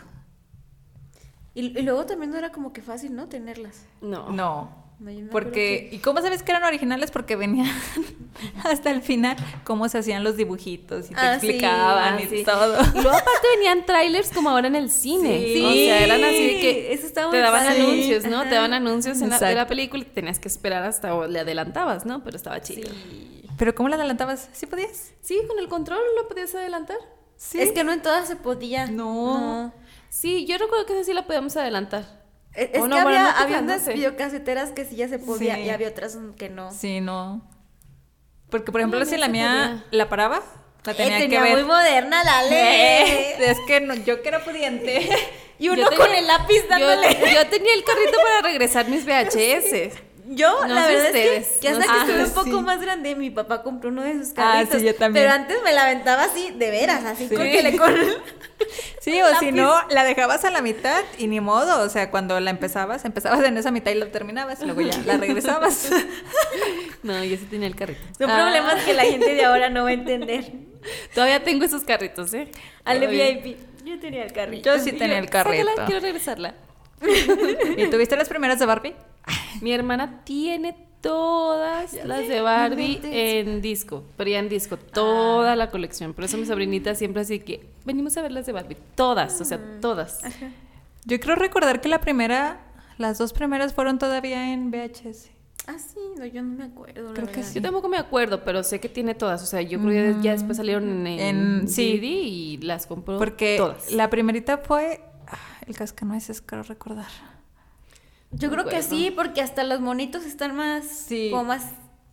Y, 1.53 1.79
y 1.79 1.81
luego 1.83 2.05
también 2.05 2.31
no 2.31 2.37
era 2.37 2.51
como 2.51 2.73
que 2.73 2.81
fácil, 2.81 3.15
¿no? 3.15 3.29
Tenerlas. 3.29 3.85
No. 4.01 4.29
No. 4.33 4.84
No, 4.97 5.11
yo 5.11 5.19
me 5.19 5.29
Porque, 5.29 5.89
¿y 5.91 5.97
cómo 5.99 6.21
sabes 6.21 6.41
que 6.41 6.51
eran 6.51 6.63
originales? 6.63 7.11
Porque 7.11 7.35
venían 7.35 7.69
hasta 8.63 8.91
el 8.91 9.01
final 9.01 9.35
cómo 9.65 9.89
se 9.89 9.97
hacían 9.97 10.23
los 10.23 10.37
dibujitos 10.37 11.07
y 11.11 11.13
te 11.13 11.19
Ah, 11.19 11.37
sí, 11.39 11.47
explicaban 11.47 12.13
ah, 12.15 12.21
y 12.21 12.27
sí. 12.27 12.43
todo. 12.45 12.77
Y 12.81 13.01
luego 13.01 13.09
aparte 13.17 13.47
venían 13.57 13.85
trailers 13.85 14.29
como 14.31 14.49
ahora 14.49 14.67
en 14.67 14.75
el 14.75 14.89
cine. 14.89 15.37
Sí. 15.53 15.63
O 15.65 15.71
sea, 15.73 16.03
eran 16.03 16.23
así 16.23 16.47
de 16.47 16.59
que 16.61 16.93
Eso 16.93 17.05
está 17.07 17.29
te 17.29 17.37
daban 17.39 17.65
padre. 17.65 17.81
anuncios, 17.81 18.25
¿no? 18.25 18.37
Ajá. 18.39 18.49
Te 18.49 18.55
daban 18.55 18.73
anuncios 18.73 19.21
en 19.21 19.29
la, 19.29 19.35
de 19.37 19.41
la 19.45 19.49
Exacto. 19.51 19.69
película 19.69 20.03
y 20.03 20.05
tenías 20.05 20.39
que 20.39 20.47
esperar 20.47 20.83
hasta 20.83 21.13
o 21.13 21.27
le 21.27 21.39
adelantabas, 21.41 22.05
¿no? 22.05 22.23
Pero 22.23 22.37
estaba 22.37 22.61
chido. 22.61 22.89
Sí, 22.89 23.43
Pero 23.57 23.75
¿cómo 23.75 23.89
la 23.89 23.97
adelantabas? 23.97 24.49
¿Sí 24.53 24.65
podías? 24.65 25.11
con 25.47 25.59
el 25.59 25.67
control 25.67 25.99
lo 26.15 26.27
podías 26.29 26.55
adelantar. 26.55 26.97
Sí. 27.35 27.59
Es 27.59 27.73
que 27.73 27.83
no 27.83 27.91
en 27.91 28.01
todas 28.01 28.27
se 28.29 28.37
podía. 28.37 28.87
No. 28.87 29.73
Sí, 30.09 30.45
yo 30.45 30.57
recuerdo 30.57 30.85
que 30.85 30.93
esa 30.93 31.03
sí 31.03 31.13
la 31.13 31.25
podíamos 31.27 31.57
adelantar. 31.57 32.24
Es, 32.55 32.69
es 32.71 32.71
que 32.71 32.77
había, 32.99 33.23
no 33.23 33.29
había 33.37 33.59
unas 33.59 33.85
videocaseteras 33.87 34.71
que 34.71 34.85
sí 34.85 34.95
ya 34.95 35.07
se 35.09 35.19
podía 35.19 35.55
Sí. 35.55 35.61
y 35.61 35.69
había 35.69 35.89
otras 35.89 36.17
que 36.37 36.49
no. 36.49 36.71
Sí, 36.71 37.01
no. 37.01 37.41
Porque, 38.49 38.71
por 38.71 38.79
ejemplo, 38.81 38.99
No, 38.99 39.05
si 39.05 39.17
la 39.17 39.27
mía 39.27 39.81
podía. 39.81 39.85
la 39.91 40.09
paraba, 40.09 40.41
la 40.85 40.91
Eh, 40.93 40.95
tenía, 40.95 41.17
tenía 41.19 41.39
que 41.39 41.43
ver. 41.43 41.53
muy 41.57 41.63
moderna 41.63 42.23
la 42.23 42.43
ley. 42.43 42.51
Eh, 42.53 43.35
es 43.39 43.57
que 43.67 43.81
no, 43.81 43.93
yo 43.95 44.21
que 44.21 44.27
era 44.29 44.43
pudiente. 44.43 45.09
Y 45.57 45.69
uno 45.69 45.83
Yo 45.83 45.87
con 45.97 46.07
tenía- 46.07 46.19
el 46.19 46.27
lápiz 46.27 46.67
dándole. 46.69 47.11
yo 47.33 47.47
tenía 47.47 47.73
el 47.75 47.83
carrito 47.85 48.17
para 48.21 48.41
regresar 48.41 48.89
mis 48.89 49.05
VHS. 49.07 49.93
Yo, 50.27 50.61
No 50.67 50.73
la 50.73 50.87
verdad 50.87 51.05
ustedes, 51.05 51.47
es 51.47 51.53
que, 51.55 51.59
que 51.59 51.69
hasta 51.69 51.85
no 51.85 51.91
que 51.91 51.99
estuve 51.99 52.15
un 52.15 52.21
ustedes. 52.25 52.45
poco 52.45 52.57
Sí. 52.57 52.63
más 52.65 52.81
grande, 52.81 53.15
mi 53.15 53.29
papá 53.29 53.61
compró 53.61 53.89
uno 53.89 54.01
de 54.01 54.13
sus 54.13 54.29
Ah, 54.31 54.33
carritos. 54.55 54.79
sí, 54.81 54.85
yo 54.87 54.95
también. 54.95 55.23
Pero 55.25 55.35
antes 55.35 55.57
me 55.63 55.71
la 55.71 55.83
aventaba 55.83 56.23
así, 56.23 56.51
de 56.51 56.71
veras, 56.71 57.05
así 57.05 57.27
Sí. 57.27 57.35
con 57.35 57.43
que 57.45 57.61
le 57.61 57.77
con 57.77 57.93
Sí, 59.01 59.21
o 59.21 59.25
si 59.39 59.51
no, 59.51 59.75
la 59.89 60.03
dejabas 60.03 60.43
a 60.45 60.49
la 60.49 60.61
mitad 60.61 61.03
y 61.19 61.27
ni 61.27 61.39
modo. 61.41 61.83
O 61.83 61.89
sea, 61.89 62.09
cuando 62.09 62.39
la 62.39 62.49
empezabas, 62.49 63.05
empezabas 63.05 63.43
en 63.43 63.55
esa 63.57 63.69
mitad 63.69 63.91
y 63.91 63.95
la 63.95 64.07
terminabas 64.07 64.61
y 64.61 64.65
luego 64.65 64.81
ya 64.81 64.97
la 65.05 65.17
regresabas. 65.17 65.89
No, 67.03 67.23
yo 67.23 67.37
sí 67.37 67.45
tenía 67.49 67.67
el 67.67 67.75
carrito. 67.75 68.01
Son 68.17 68.29
Ah. 68.31 68.35
problemas 68.41 68.83
que 68.83 68.93
la 68.95 69.03
gente 69.03 69.35
de 69.35 69.45
ahora 69.45 69.69
no 69.69 69.83
va 69.83 69.89
a 69.89 69.93
entender. 69.93 70.53
Todavía 71.13 71.43
tengo 71.43 71.63
esos 71.65 71.83
carritos, 71.83 72.33
¿eh? 72.33 72.49
Al 72.83 72.99
Todavía. 72.99 73.25
VIP. 73.29 73.57
Yo 73.85 73.99
tenía 73.99 74.23
el 74.23 74.33
carrito. 74.33 74.75
Yo 74.75 74.83
sí 74.83 74.91
tenía 74.91 75.19
el 75.19 75.29
carrito. 75.29 75.65
Sácala, 75.67 75.85
quiero 75.85 76.01
regresarla. 76.01 76.55
¿Y 77.77 77.87
tuviste 77.89 78.15
las 78.15 78.27
primeras 78.27 78.57
de 78.57 78.65
Barbie? 78.65 78.95
Mi 79.61 79.71
hermana 79.71 80.21
tiene 80.23 80.75
todas 81.01 81.93
las 82.05 82.27
de 82.27 82.41
Barbie 82.41 82.99
en 83.03 83.61
disco, 83.61 84.03
pero 84.17 84.29
ya 84.31 84.39
en 84.39 84.49
disco, 84.49 84.77
toda 84.77 85.55
la 85.55 85.69
colección. 85.69 86.13
Por 86.13 86.23
eso 86.25 86.37
mi 86.37 86.45
sobrinita 86.45 86.95
siempre 86.95 87.21
así 87.21 87.39
que 87.39 87.67
venimos 87.85 88.17
a 88.17 88.21
ver 88.23 88.31
las 88.31 88.45
de 88.47 88.53
Barbie, 88.53 88.77
todas, 88.95 89.39
o 89.39 89.45
sea, 89.45 89.59
todas. 89.81 90.21
Yo 91.05 91.19
creo 91.19 91.35
recordar 91.35 91.79
que 91.81 91.89
la 91.89 92.01
primera, 92.01 92.59
las 92.97 93.19
dos 93.19 93.33
primeras 93.33 93.73
fueron 93.73 93.99
todavía 93.99 94.51
en 94.51 94.71
VHS. 94.71 95.29
Ah, 95.67 95.77
sí, 95.79 95.99
no, 96.17 96.25
yo 96.25 96.41
no 96.43 96.57
me 96.57 96.63
acuerdo. 96.65 97.09
la 97.09 97.13
Creo 97.13 97.27
que 97.27 97.37
verdad. 97.37 97.53
Yo 97.53 97.61
tampoco 97.61 97.87
me 97.89 97.97
acuerdo, 97.97 98.43
pero 98.43 98.63
sé 98.63 98.79
que 98.79 98.89
tiene 98.89 99.15
todas, 99.15 99.41
o 99.41 99.45
sea, 99.47 99.61
yo 99.61 99.79
creo 99.79 100.15
que 100.17 100.21
ya 100.23 100.31
después 100.33 100.57
salieron 100.57 101.05
en, 101.07 101.19
En- 101.19 101.67
sí. 101.67 101.97
DVD 101.97 102.03
y 102.03 102.57
las 102.57 102.85
compró 102.87 103.17
Porque 103.17 103.55
todas. 103.57 103.91
la 103.91 104.09
primerita 104.11 104.57
fue 104.59 105.01
ah, 105.27 105.37
el 105.67 105.75
cascanueces, 105.75 106.41
creo 106.41 106.61
recordar. 106.63 107.07
Yo 108.37 108.49
creo 108.51 108.65
que 108.65 108.83
sí, 108.83 109.11
porque 109.15 109.41
hasta 109.41 109.63
los 109.63 109.79
monitos 109.81 110.25
están 110.25 110.55
más, 110.55 110.85
Sí. 110.85 111.29
como 111.31 111.45
más 111.45 111.65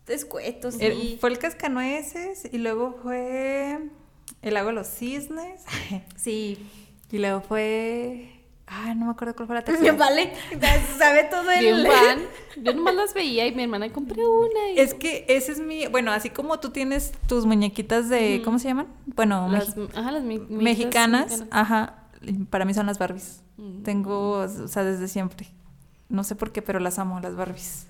escuetos. 0.07 0.75
El- 0.79 0.93
y- 0.93 1.17
fue 1.19 1.29
el 1.29 1.37
cascanueces 1.39 2.47
y 2.51 2.57
luego 2.57 2.97
fue 3.01 3.79
el 4.41 4.53
lago 4.53 4.67
de 4.69 4.73
los 4.73 4.87
cisnes 4.87 5.63
Sí. 6.15 6.57
y 7.11 7.17
luego 7.17 7.41
fue... 7.41 8.29
Ah, 8.65 8.93
no 8.95 9.05
me 9.05 9.11
acuerdo 9.11 9.35
cuál 9.35 9.47
fue 9.47 9.55
la 9.55 9.61
tercera. 9.65 9.91
Vale, 9.93 10.33
sabe 10.97 11.25
todo 11.25 11.43
Bien 11.59 11.75
el... 11.79 11.87
fan. 11.87 12.19
Yo 12.63 12.73
nomás 12.73 12.95
las 12.95 13.13
veía 13.13 13.45
y 13.45 13.53
mi 13.53 13.63
hermana 13.63 13.91
compré 13.91 14.25
una. 14.25 14.69
Y 14.75 14.79
Es 14.79 14.93
que 14.93 15.25
ese 15.27 15.51
es 15.51 15.59
mi... 15.59 15.87
Bueno, 15.87 16.11
así 16.11 16.29
como 16.29 16.59
tú 16.59 16.69
tienes 16.71 17.11
tus 17.27 17.45
muñequitas 17.45 18.07
de... 18.09 18.41
¿Cómo 18.43 18.59
se 18.59 18.69
llaman? 18.69 18.87
Bueno, 19.05 19.47
las, 19.49 19.75
ajá, 19.95 20.11
las 20.11 20.23
mi- 20.23 20.39
mijitas 20.39 20.63
mexicanas. 20.63 21.43
Ajá. 21.51 22.05
Para 22.49 22.63
mí 22.65 22.73
son 22.73 22.85
las 22.87 22.97
Barbies. 22.97 23.41
Mm. 23.57 23.83
Tengo, 23.83 24.31
o 24.39 24.47
sea, 24.67 24.83
desde 24.85 25.07
siempre. 25.09 25.47
No 26.09 26.23
sé 26.23 26.35
por 26.35 26.51
qué, 26.51 26.61
pero 26.61 26.79
las 26.79 26.99
amo, 26.99 27.19
las 27.19 27.35
Barbies. 27.35 27.87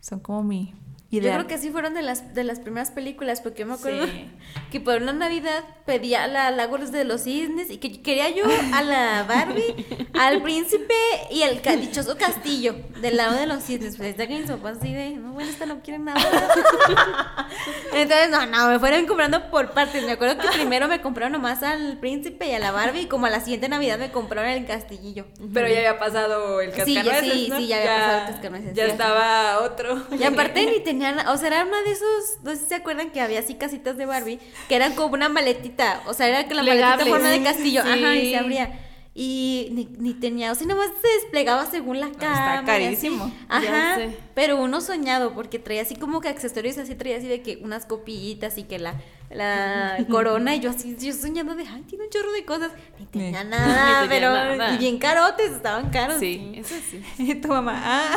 Son 0.00 0.20
como 0.20 0.42
mi 0.42 0.74
Yo 1.08 1.20
creo 1.20 1.46
que 1.46 1.56
sí 1.56 1.70
fueron 1.70 1.94
de 1.94 2.02
las, 2.02 2.34
de 2.34 2.42
las 2.44 2.58
primeras 2.60 2.90
películas, 2.90 3.40
porque 3.40 3.60
yo 3.60 3.66
me 3.66 3.74
acuerdo 3.74 4.06
Sí. 4.06 4.30
que 4.72 4.80
por 4.80 5.00
una 5.00 5.12
Navidad 5.12 5.64
pedía 5.86 6.24
a 6.24 6.26
la 6.28 6.50
Lago 6.50 6.78
de 6.78 7.04
los 7.04 7.22
Cisnes 7.22 7.70
y 7.70 7.78
que 7.78 8.02
quería 8.02 8.28
yo 8.30 8.44
a 8.74 8.82
la 8.82 9.22
Barbie, 9.22 9.86
al 10.18 10.42
príncipe 10.42 10.94
y 11.30 11.42
al 11.44 11.62
ca- 11.62 11.76
dichoso 11.76 12.16
castillo 12.18 12.74
del 13.00 13.16
lado 13.16 13.36
de 13.36 13.46
los 13.46 13.62
cisnes. 13.62 13.96
Pues 13.96 14.10
está 14.10 14.26
que 14.26 14.38
mis 14.38 14.50
papás 14.50 14.78
así 14.78 14.92
de, 14.92 15.10
no, 15.10 15.32
bueno, 15.32 15.48
esta 15.48 15.64
no 15.64 15.80
quiere 15.80 16.00
nada. 16.00 16.20
Entonces, 17.92 18.30
no, 18.30 18.44
no, 18.46 18.68
me 18.68 18.78
fueron 18.78 19.06
comprando 19.06 19.50
por 19.50 19.70
partes. 19.70 20.04
Me 20.04 20.12
acuerdo 20.12 20.38
que 20.38 20.48
primero 20.48 20.88
me 20.88 21.00
compraron 21.00 21.32
nomás 21.32 21.62
al 21.62 21.98
príncipe 21.98 22.48
y 22.48 22.52
a 22.52 22.58
la 22.58 22.72
Barbie 22.72 23.02
y 23.02 23.06
como 23.06 23.26
a 23.26 23.30
la 23.30 23.40
siguiente 23.40 23.68
Navidad 23.68 23.98
me 23.98 24.10
compraron 24.10 24.50
el 24.50 24.66
castillillo. 24.66 25.26
Pero 25.54 25.68
ya 25.68 25.78
había 25.78 25.98
pasado 25.98 26.60
el 26.60 26.72
Sí, 26.72 26.94
ya- 26.94 27.04
cascanueces, 27.04 27.32
sí, 27.32 27.48
¿no? 27.48 27.56
sí, 27.58 27.66
ya 27.68 27.76
había 27.78 27.96
pasado 27.96 28.18
el 28.20 28.26
cascanueces, 28.32 28.74
Ya 28.74 28.86
ya. 28.86 28.92
estaba 28.92 29.60
otro. 29.60 30.02
Y 30.18 30.24
aparte 30.24 30.66
ni 30.66 30.80
o 31.28 31.36
sea, 31.36 31.46
era 31.48 31.64
una 31.64 31.82
de 31.82 31.92
esos, 31.92 32.38
no 32.42 32.50
sé 32.52 32.56
si 32.58 32.66
se 32.66 32.74
acuerdan 32.76 33.10
que 33.10 33.20
había 33.20 33.40
así 33.40 33.54
casitas 33.54 33.96
de 33.96 34.06
Barbie, 34.06 34.38
que 34.68 34.76
eran 34.76 34.94
como 34.94 35.14
una 35.14 35.28
maletita, 35.28 36.02
o 36.06 36.14
sea, 36.14 36.28
era 36.28 36.46
que 36.48 36.54
la 36.54 36.62
maletita 36.62 37.06
forma 37.06 37.30
de 37.30 37.42
castillo, 37.42 37.82
Sí. 37.82 37.88
ajá, 37.88 38.14
y 38.16 38.30
se 38.30 38.36
abría. 38.36 38.80
Y 39.18 39.68
ni, 39.72 39.86
ni 39.98 40.12
tenía, 40.12 40.52
o 40.52 40.54
sea, 40.54 40.66
nada 40.66 40.80
más 40.80 40.90
se 41.00 41.08
desplegaba 41.20 41.64
según 41.70 42.00
la 42.00 42.10
cama. 42.12 42.58
así. 42.58 42.66
carísimo. 42.66 43.32
Ajá. 43.48 43.98
Pero 44.34 44.58
uno 44.60 44.82
soñado, 44.82 45.32
porque 45.32 45.58
traía 45.58 45.80
así 45.82 45.96
como 45.96 46.20
que 46.20 46.28
accesorios 46.28 46.76
así, 46.76 46.94
traía 46.94 47.16
así 47.16 47.26
de 47.26 47.40
que 47.40 47.56
unas 47.62 47.86
copillitas 47.86 48.58
y 48.58 48.64
que 48.64 48.78
la, 48.78 48.94
la 49.30 49.98
corona, 50.08 50.54
y 50.54 50.60
yo 50.60 50.70
así, 50.70 50.96
yo 50.98 51.12
soñando 51.12 51.54
de, 51.54 51.64
ay, 51.66 51.82
tiene 51.82 52.04
un 52.04 52.10
chorro 52.10 52.30
de 52.32 52.44
cosas. 52.44 52.70
Ni 52.98 53.06
tenía 53.06 53.44
nada, 53.44 54.02
tenía 54.02 54.08
pero, 54.08 54.30
nada. 54.56 54.74
y 54.74 54.78
bien 54.78 54.98
carotes, 54.98 55.50
estaban 55.52 55.90
caros. 55.90 56.18
Sí, 56.18 56.52
eso 56.54 56.74
sí. 56.90 57.02
Y 57.18 57.34
tu 57.36 57.48
mamá, 57.48 57.80
ah, 57.84 58.16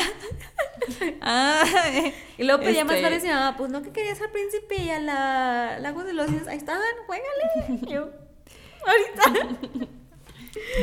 ah. 1.21 1.63
Y 2.37 2.43
luego 2.43 2.61
pedía 2.63 2.85
más 2.85 2.95
Este, 2.95 3.03
tarde 3.09 3.17
y 3.23 3.27
mi 3.27 3.33
mamá, 3.33 3.57
pues 3.57 3.71
no 3.71 3.81
que 3.81 3.91
querías 3.91 4.21
al 4.21 4.29
príncipe 4.31 4.75
y 4.83 4.89
a 4.91 4.99
la 4.99 5.79
Lago 5.79 6.03
de 6.03 6.13
los 6.13 6.27
Cisnes, 6.27 6.47
ahí 6.47 6.57
estaban, 6.57 6.81
juégale. 7.07 7.79
Y 7.81 7.91
yo, 7.91 8.09
ahorita. 8.85 9.57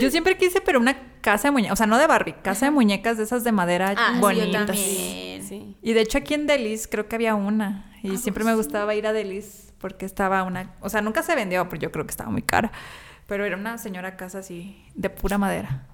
Yo 0.00 0.10
siempre 0.10 0.36
quise, 0.38 0.60
pero 0.60 0.78
una 0.78 0.96
casa 1.20 1.48
de 1.48 1.52
muñecas, 1.52 1.72
o 1.72 1.76
sea, 1.76 1.86
no 1.86 1.98
de 1.98 2.06
Barbie, 2.06 2.34
casa 2.42 2.66
de 2.66 2.70
muñecas 2.72 3.16
de 3.18 3.24
esas 3.24 3.44
de 3.44 3.52
madera 3.52 3.94
Ah, 3.96 4.08
sí, 4.10 4.14
yo 4.14 4.20
bonitas. 4.20 4.66
también. 4.66 5.44
Sí. 5.46 5.76
Y 5.82 5.92
de 5.92 6.00
hecho 6.00 6.18
aquí 6.18 6.34
en 6.34 6.46
Delis 6.46 6.86
creo 6.88 7.08
que 7.08 7.14
había 7.16 7.34
una. 7.34 7.92
Y 8.02 8.14
Ah, 8.14 8.16
siempre 8.18 8.44
me 8.44 8.54
gustaba 8.54 8.94
ir 8.94 9.06
a 9.06 9.12
Delis 9.12 9.65
porque 9.78 10.06
estaba 10.06 10.42
una... 10.42 10.74
O 10.80 10.88
sea, 10.88 11.00
nunca 11.02 11.22
se 11.22 11.34
vendió, 11.34 11.68
pero 11.68 11.80
yo 11.82 11.92
creo 11.92 12.04
que 12.06 12.10
estaba 12.10 12.30
muy 12.30 12.42
cara. 12.42 12.72
Pero 13.26 13.44
era 13.44 13.56
una 13.56 13.78
señora 13.78 14.16
casa 14.16 14.38
así, 14.38 14.84
de 14.94 15.10
pura 15.10 15.38
madera. 15.38 15.86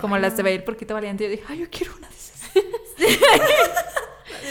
Como 0.00 0.16
las 0.18 0.36
de 0.36 0.42
Bail 0.42 0.62
Porquito 0.64 0.94
Valiente. 0.94 1.24
Yo 1.24 1.30
dije, 1.30 1.44
ay, 1.48 1.58
yo 1.58 1.66
quiero 1.70 1.94
una 1.96 2.08
de 2.08 2.14
esas. 2.14 2.50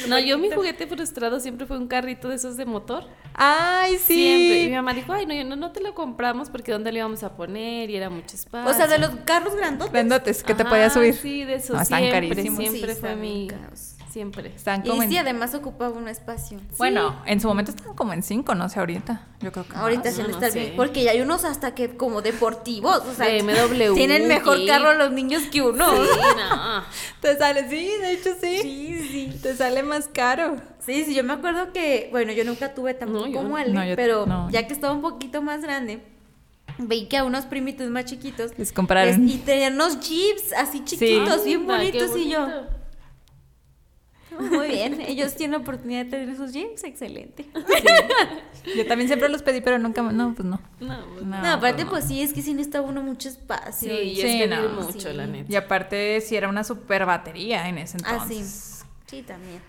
No, 0.08 0.20
yo 0.20 0.38
mi 0.38 0.52
juguete 0.52 0.88
frustrado 0.88 1.40
siempre 1.40 1.66
fue 1.66 1.78
un 1.78 1.88
carrito 1.88 2.30
de 2.30 2.36
esos 2.36 2.58
de 2.58 2.66
motor. 2.66 3.06
Ay, 3.34 3.98
sí. 3.98 4.14
Siempre. 4.14 4.62
Y 4.64 4.70
mi 4.70 4.76
mamá 4.76 4.94
dijo, 4.94 5.12
ay, 5.14 5.26
no, 5.26 5.44
no, 5.44 5.56
no 5.56 5.72
te 5.72 5.82
lo 5.82 5.94
compramos 5.96 6.50
porque 6.50 6.72
¿dónde 6.72 6.92
le 6.92 7.00
íbamos 7.00 7.24
a 7.24 7.36
poner? 7.36 7.90
Y 7.90 7.96
era 7.96 8.10
mucho 8.10 8.36
espacio. 8.36 8.70
O 8.70 8.74
sea, 8.74 8.88
de 8.88 9.00
los 9.00 9.10
carros 9.26 9.56
grandotes. 9.56 9.92
Grandotes 9.94 10.44
que 10.44 10.54
te 10.54 10.64
podías 10.66 10.94
subir. 10.94 11.14
Sí, 11.16 11.44
de 11.44 11.56
esos 11.56 11.76
No, 11.76 11.82
están 11.82 12.00
siempre, 12.00 12.30
carísimos. 12.30 12.60
siempre 12.60 12.94
Sí, 12.94 13.00
fue 13.02 13.16
mi... 13.16 13.48
caros. 13.48 13.95
Siempre. 14.16 14.48
Están 14.56 14.82
Y 14.86 14.90
como 14.90 15.04
en- 15.04 15.10
sí, 15.10 15.18
además 15.18 15.54
ocupaba 15.56 15.94
un 15.98 16.08
espacio. 16.08 16.58
Bueno, 16.78 17.22
en 17.26 17.42
su 17.42 17.50
momento 17.50 17.72
estaban 17.72 17.96
como 17.98 18.14
en 18.14 18.24
cinco, 18.24 18.56
no 18.56 18.70
sé, 18.70 18.80
ahorita. 18.80 19.28
Yo 19.42 19.52
creo 19.52 19.68
que 19.68 19.76
Ahorita 19.76 20.10
se 20.10 20.22
no, 20.22 20.30
le 20.30 20.34
no 20.48 20.54
bien. 20.54 20.74
Porque 20.78 21.04
ya 21.04 21.12
hay 21.12 21.20
unos 21.20 21.44
hasta 21.44 21.76
que 21.76 21.98
como 21.98 22.22
deportivos. 22.22 23.00
O 23.00 23.14
sea, 23.14 23.28
BMW, 23.28 23.94
tienen 23.94 24.30
mejor 24.30 24.66
carro 24.66 24.94
los 24.94 25.12
niños 25.12 25.44
que 25.52 25.62
uno. 25.62 25.86
Sí, 25.92 26.02
no. 26.38 26.84
Te 27.22 27.38
sale, 27.38 27.70
sí, 27.70 27.92
de 28.00 28.12
hecho 28.14 28.30
sí. 28.40 28.60
Sí, 28.62 29.08
sí. 29.12 29.40
Te 29.44 29.54
sale 29.54 29.84
más 29.84 30.08
caro. 30.08 30.56
Sí, 30.80 31.04
sí, 31.04 31.14
yo 31.14 31.26
me 31.26 31.34
acuerdo 31.34 31.74
que, 31.74 32.08
bueno, 32.14 32.32
yo 32.32 32.46
nunca 32.46 32.74
tuve 32.74 32.94
tampoco 32.94 33.26
No, 33.26 33.32
yo- 33.34 33.42
como 33.42 33.58
Ale, 33.58 33.74
no, 33.74 33.84
yo- 33.86 33.98
pero 33.98 34.26
no. 34.26 34.50
ya 34.50 34.66
que 34.66 34.72
estaba 34.74 34.94
un 34.94 35.02
poquito 35.02 35.42
más 35.42 35.62
grande, 35.62 36.02
veí 36.78 37.08
que 37.08 37.18
a 37.18 37.26
unos 37.26 37.44
primitos 37.48 37.90
más 37.90 38.06
chiquitos 38.06 38.58
Les 38.58 38.72
compraron. 38.72 39.26
les- 39.26 39.36
y 39.36 39.38
tenían 39.40 39.74
unos 39.74 40.00
jeeps 40.00 40.54
así 40.54 40.86
chiquitos, 40.86 41.44
bien 41.44 41.60
qué 41.62 41.66
bonitos, 41.66 42.16
y 42.18 42.30
yo. 42.30 42.48
Muy 44.44 44.68
bien, 44.68 45.02
ellos 45.02 45.36
tienen 45.36 45.60
oportunidad 45.62 46.06
de 46.06 46.12
tener 46.12 46.30
esos 46.30 46.52
jeeps, 46.54 46.84
excelente. 46.84 47.46
Yo 48.76 48.86
también 48.88 49.08
siempre 49.08 49.30
los 49.30 49.42
pedí, 49.44 49.62
pero 49.62 49.78
nunca, 49.80 50.02
no, 50.02 50.34
pues 50.34 50.48
no. 50.48 50.60
No, 50.80 51.06
pues, 51.14 51.26
No, 51.26 51.42
No, 51.42 51.48
aparte, 51.54 51.84
pues 51.86 51.90
pues 51.96 52.06
sí, 52.06 52.22
es 52.22 52.34
que 52.34 52.42
sí 52.42 52.54
necesita 52.54 52.82
uno 52.82 53.02
mucho 53.02 53.30
espacio. 53.30 53.90
Sí, 53.96 54.02
y- 54.02 54.16
Sí, 54.16 54.42
es 54.44 54.50
mucho, 54.72 55.10
sí. 55.12 55.16
la 55.16 55.28
neta. 55.28 55.52
Y 55.52 55.56
aparte, 55.56 56.20
si 56.22 56.36
era 56.36 56.50
una 56.50 56.64
super 56.64 57.06
batería 57.06 57.68
en 57.70 57.78
ese 57.78 57.98
Ah, 58.04 58.26
sí. 58.28 58.34
entonces. 58.36 58.86
Sí, 59.08 59.22
también. 59.22 59.62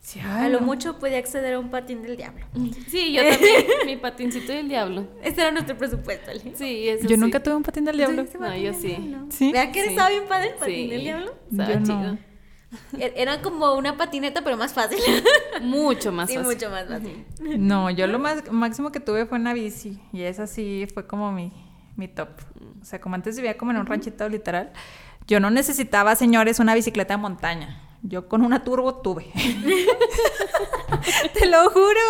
Sí, 0.00 0.18
A 0.18 0.48
lo 0.48 0.58
mucho 0.60 0.98
podía 0.98 1.18
acceder 1.18 1.54
a 1.54 1.60
un 1.60 1.70
patín 1.70 2.02
del 2.02 2.16
diablo. 2.16 2.44
Sí, 2.88 3.12
yo 3.12 3.22
también, 3.22 3.64
mi 3.86 3.96
patincito 3.96 4.50
del 4.52 4.68
diablo. 4.68 5.06
Este 5.22 5.42
era 5.42 5.52
nuestro 5.52 5.78
presupuesto, 5.78 6.32
Ale. 6.32 6.40
Sí, 6.56 6.88
eso 6.88 7.02
Yo 7.04 7.10
sí. 7.10 7.16
nunca 7.18 7.40
tuve 7.40 7.54
un 7.54 7.62
patín 7.62 7.84
del 7.84 7.98
diablo. 7.98 8.16
¿Tuviste 8.24 8.38
No, 8.38 8.56
yo 8.56 8.72
sí. 8.74 8.88
diablo? 8.88 9.26
¿Sí? 9.30 9.52
¿Verdad 9.52 9.72
que 9.72 9.82
Sí. 9.84 9.88
estaba 9.90 10.08
bien 10.08 10.24
padre 10.28 10.48
el 10.48 10.54
patín 10.56 10.74
Sí. 10.74 10.88
del 10.88 11.00
diablo? 11.02 11.34
Estaba 11.52 11.68
Yo 11.72 11.80
no. 11.80 11.86
chido. 11.86 12.18
Era 12.98 13.42
como 13.42 13.74
una 13.74 13.96
patineta, 13.96 14.42
pero 14.42 14.56
más 14.56 14.72
fácil. 14.72 14.98
Mucho 15.60 16.12
más 16.12 16.28
sí, 16.28 16.36
fácil. 16.36 16.52
mucho 16.54 16.70
más 16.70 16.86
fácil. 16.88 17.24
No, 17.40 17.90
yo 17.90 18.06
lo 18.06 18.18
más 18.18 18.50
máximo 18.50 18.90
que 18.92 19.00
tuve 19.00 19.26
fue 19.26 19.38
una 19.38 19.52
bici. 19.52 20.00
Y 20.12 20.22
esa 20.22 20.46
sí 20.46 20.86
fue 20.92 21.06
como 21.06 21.32
mi, 21.32 21.52
mi 21.96 22.08
top. 22.08 22.28
O 22.80 22.84
sea, 22.84 23.00
como 23.00 23.14
antes 23.14 23.36
vivía 23.36 23.56
como 23.58 23.70
en 23.72 23.78
un 23.78 23.86
ranchito 23.86 24.28
literal, 24.28 24.72
yo 25.26 25.40
no 25.40 25.50
necesitaba, 25.50 26.16
señores, 26.16 26.58
una 26.60 26.74
bicicleta 26.74 27.14
de 27.14 27.18
montaña. 27.18 27.80
Yo 28.02 28.28
con 28.28 28.44
una 28.44 28.64
turbo 28.64 28.96
tuve. 28.96 29.30
Te 31.34 31.46
lo 31.46 31.70
juro. 31.70 32.00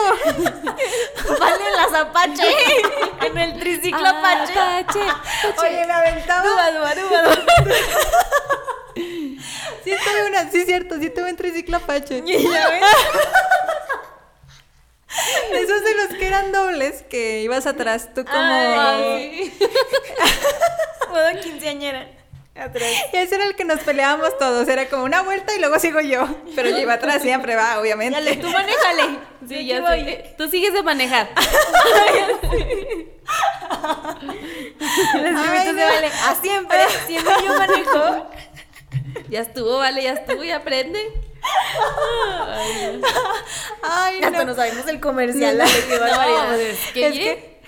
Vale, 1.38 1.64
las 1.77 1.92
Apache. 2.01 2.42
en 3.27 3.38
el 3.38 3.59
triciclo 3.61 4.01
Ah, 4.03 4.18
Apache. 4.18 4.59
Apache. 4.59 5.01
Oye, 5.61 5.87
me 5.87 5.92
aventaba. 5.92 6.48
Duba, 6.48 6.70
duba, 6.70 6.94
duba, 6.94 7.22
duba. 7.22 7.37
Sí, 8.94 9.38
tuve 10.05 10.26
una, 10.28 10.50
sí, 10.50 10.64
cierto, 10.64 10.98
sí 10.98 11.11
tuve 11.11 11.31
un 11.31 11.37
triciclo 11.37 11.76
Apache. 11.78 12.22
Ya 12.26 12.68
ves. 12.70 12.83
Esos 15.52 15.85
de 15.85 15.94
los 15.94 16.09
que 16.18 16.26
eran 16.26 16.52
dobles, 16.52 17.02
que 17.02 17.42
ibas 17.42 17.66
atrás 17.66 18.14
tú 18.14 18.24
como... 18.24 18.38
Ay, 18.40 19.52
Modo 21.11 21.40
quinceañera. 21.42 22.09
Atrás. 22.55 22.88
Y 23.12 23.16
ese 23.16 23.35
era 23.37 23.44
el 23.44 23.57
que 23.57 23.64
nos 23.64 23.81
peleábamos 23.81 24.37
todos. 24.38 24.68
Era 24.68 24.87
como 24.88 25.05
una 25.05 25.22
vuelta 25.22 25.55
y 25.55 25.59
luego 25.59 25.78
sigo 25.78 26.00
yo. 26.00 26.26
Pero 26.55 26.68
yo 26.70 26.78
iba 26.78 26.94
atrás 26.94 27.22
siempre, 27.22 27.57
va, 27.57 27.78
obviamente. 27.81 28.14
Dale, 28.14 28.37
tú 28.37 28.48
manéjale. 28.48 29.18
Sí, 29.48 29.66
Yo 29.66 29.76
ya 29.76 29.81
voy. 29.81 30.05
sé. 30.05 30.35
Tú 30.37 30.48
sigues 30.48 30.72
de 30.74 30.83
manejar. 30.83 31.31
Los 35.14 35.40
primitos 35.40 35.76
de 35.76 35.85
Vale. 35.85 36.11
Ah, 36.24 36.37
siempre, 36.42 36.78
siempre 37.07 37.35
yo 37.44 37.55
manejo. 37.59 38.31
Ya 39.31 39.40
estuvo, 39.40 39.78
vale, 39.78 40.02
ya 40.02 40.12
estuvo 40.12 40.44
y 40.44 40.50
aprende. 40.50 40.98
Ay, 42.48 43.00
Ay, 43.83 44.22
Hasta 44.22 44.38
no. 44.38 44.44
no 44.44 44.55
sabemos 44.55 44.87
el 44.88 45.00
comercial. 45.00 45.57
Barbaridad. 45.59 46.48
no, 46.50 46.55
es 46.55 46.78
que, 46.92 47.07
Es 47.07 47.14
que, 47.14 47.61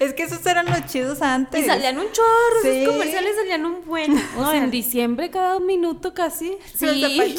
es 0.00 0.14
que 0.14 0.22
esos 0.24 0.44
eran 0.46 0.66
los 0.66 0.84
chidos 0.86 1.22
antes. 1.22 1.62
Y 1.62 1.64
salían 1.66 1.98
un 1.98 2.10
chorro, 2.12 2.62
Sí. 2.62 2.68
esos 2.82 2.92
comerciales 2.92 3.36
salían 3.36 3.64
un 3.64 3.84
buen. 3.84 4.12
O 4.36 4.40
no, 4.42 4.50
sea, 4.50 4.62
en 4.62 4.70
diciembre 4.70 5.30
cada 5.30 5.56
un 5.56 5.66
minuto 5.66 6.12
casi. 6.14 6.56
Los 6.80 6.90
sí. 6.96 7.36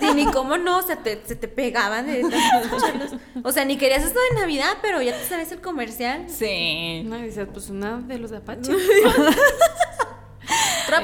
Sí, 0.00 0.06
ni 0.14 0.24
cómo 0.24 0.56
no, 0.56 0.78
o 0.78 0.82
sea, 0.82 0.96
te, 1.02 1.20
se 1.26 1.36
te 1.36 1.48
pegaban 1.48 2.06
de. 2.06 2.22
O 3.44 3.52
sea, 3.52 3.64
ni 3.66 3.76
querías 3.76 4.02
esto 4.02 4.18
de 4.30 4.40
Navidad, 4.40 4.78
pero 4.80 5.02
ya 5.02 5.12
te 5.14 5.24
sabes 5.26 5.52
el 5.52 5.60
comercial. 5.60 6.24
Sí. 6.30 7.02
No, 7.04 7.18
y 7.18 7.22
dices, 7.24 7.46
pues 7.52 7.68
una 7.68 7.98
de 7.98 8.16
los 8.18 8.30
de 8.30 8.38
Apache. 8.38 8.72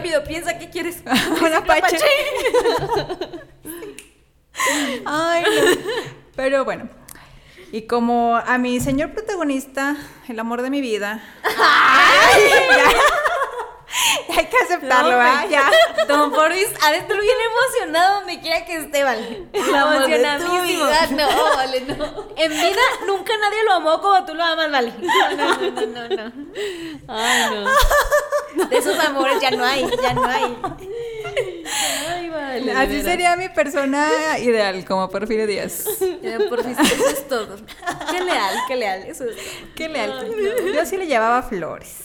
Rápido, 0.09 0.25
piensa 0.25 0.59
qué 0.59 0.71
quieres. 0.71 1.03
Un 1.43 1.53
Apache. 1.55 1.99
Ay, 5.05 5.43
no. 5.43 5.51
Pero 6.35 6.65
bueno. 6.65 6.89
Y 7.73 7.83
como 7.83 8.37
a 8.37 8.57
mi 8.57 8.81
señor 8.81 9.13
protagonista, 9.13 9.97
el 10.27 10.39
amor 10.39 10.63
de 10.63 10.71
mi 10.71 10.81
vida. 10.81 11.23
ya. 11.45 13.18
Hay 14.37 14.47
que 14.47 14.57
aceptarlo, 14.65 15.11
No, 15.13 15.17
¿verdad? 15.19 15.45
me- 15.45 15.51
Ya. 15.51 15.71
Don 16.09 16.31
Boris 16.31 16.69
ha 16.83 16.91
de 16.93 16.99
estar 16.99 17.19
bien 17.21 17.37
emocionado 17.51 18.15
donde 18.21 18.41
quiera 18.41 18.65
que 18.65 18.77
esté, 18.77 19.03
vale. 19.05 19.47
Tu 19.53 19.59
Emocionadísimo. 19.61 20.85
No, 21.17 21.57
vale, 21.57 21.81
no. 21.83 22.29
En 22.37 22.51
vida 22.53 22.81
nunca 23.07 23.33
nadie 23.39 23.63
lo 23.65 23.73
amó 23.73 24.01
como 24.01 24.25
tú 24.27 24.35
lo 24.35 24.45
amas, 24.45 24.71
vale. 24.71 24.93
No, 25.01 25.31
no, 25.37 25.57
no, 25.57 25.87
no, 25.87 26.09
no. 26.09 26.33
Ay, 27.09 27.51
no. 27.51 28.67
De 28.69 28.77
esos 28.79 28.99
amores 28.99 29.41
ya 29.41 29.51
no 29.53 29.65
hay, 29.65 29.89
ya 30.03 30.15
no 30.15 30.25
hay. 30.27 30.57
Ay, 32.09 32.29
vale. 32.29 32.73
Así 32.73 33.03
sería 33.03 33.37
mi 33.37 33.49
persona 33.49 34.11
ideal, 34.41 34.85
como 34.85 35.09
Porfirio 35.09 35.47
Díaz. 35.47 35.85
Ya, 36.23 36.39
Por 36.49 36.63
fin, 36.65 36.75
eso 36.81 37.09
es 37.09 37.29
todo. 37.29 37.57
Qué 38.11 38.21
leal, 38.25 38.55
qué 38.67 38.77
leal, 38.77 39.03
eso 39.05 39.25
es 39.25 39.37
todo. 39.37 39.75
Qué 39.75 39.89
leal. 39.89 40.27
Yo 40.75 40.85
sí 40.87 40.97
le 40.97 41.07
llevaba 41.07 41.43
flores. 41.43 42.05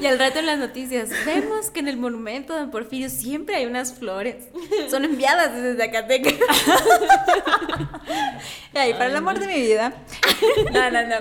Y 0.00 0.06
al 0.06 0.18
rato 0.18 0.38
en 0.38 0.46
las 0.46 0.58
noticias, 0.58 1.08
vemos 1.26 1.70
que 1.70 1.80
en 1.80 1.88
el 1.88 1.96
monumento 1.96 2.52
de 2.52 2.60
Don 2.60 2.70
Porfirio 2.70 3.10
siempre 3.10 3.56
hay 3.56 3.66
unas 3.66 3.94
flores. 3.94 4.36
Son 4.90 5.04
enviadas 5.04 5.54
desde 5.54 5.76
Zacatecas. 5.76 6.34
Ay, 8.74 8.92
para 8.92 9.06
el 9.06 9.16
amor 9.16 9.40
de 9.40 9.46
mi 9.46 9.60
vida. 9.60 9.92
No, 10.72 10.90
no, 10.90 11.02
no. 11.02 11.16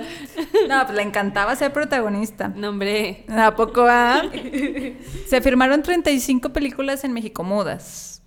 No, 0.67 0.85
pues 0.85 0.95
le 0.95 1.01
encantaba 1.01 1.55
ser 1.55 1.73
protagonista. 1.73 2.49
No, 2.49 2.69
hombre. 2.69 3.25
¿A 3.29 3.55
poco 3.55 3.83
va? 3.83 4.21
Se 5.27 5.41
firmaron 5.41 5.81
35 5.81 6.46
películas 6.53 7.03
en 7.03 7.13
México 7.13 7.43
mudas. 7.43 8.21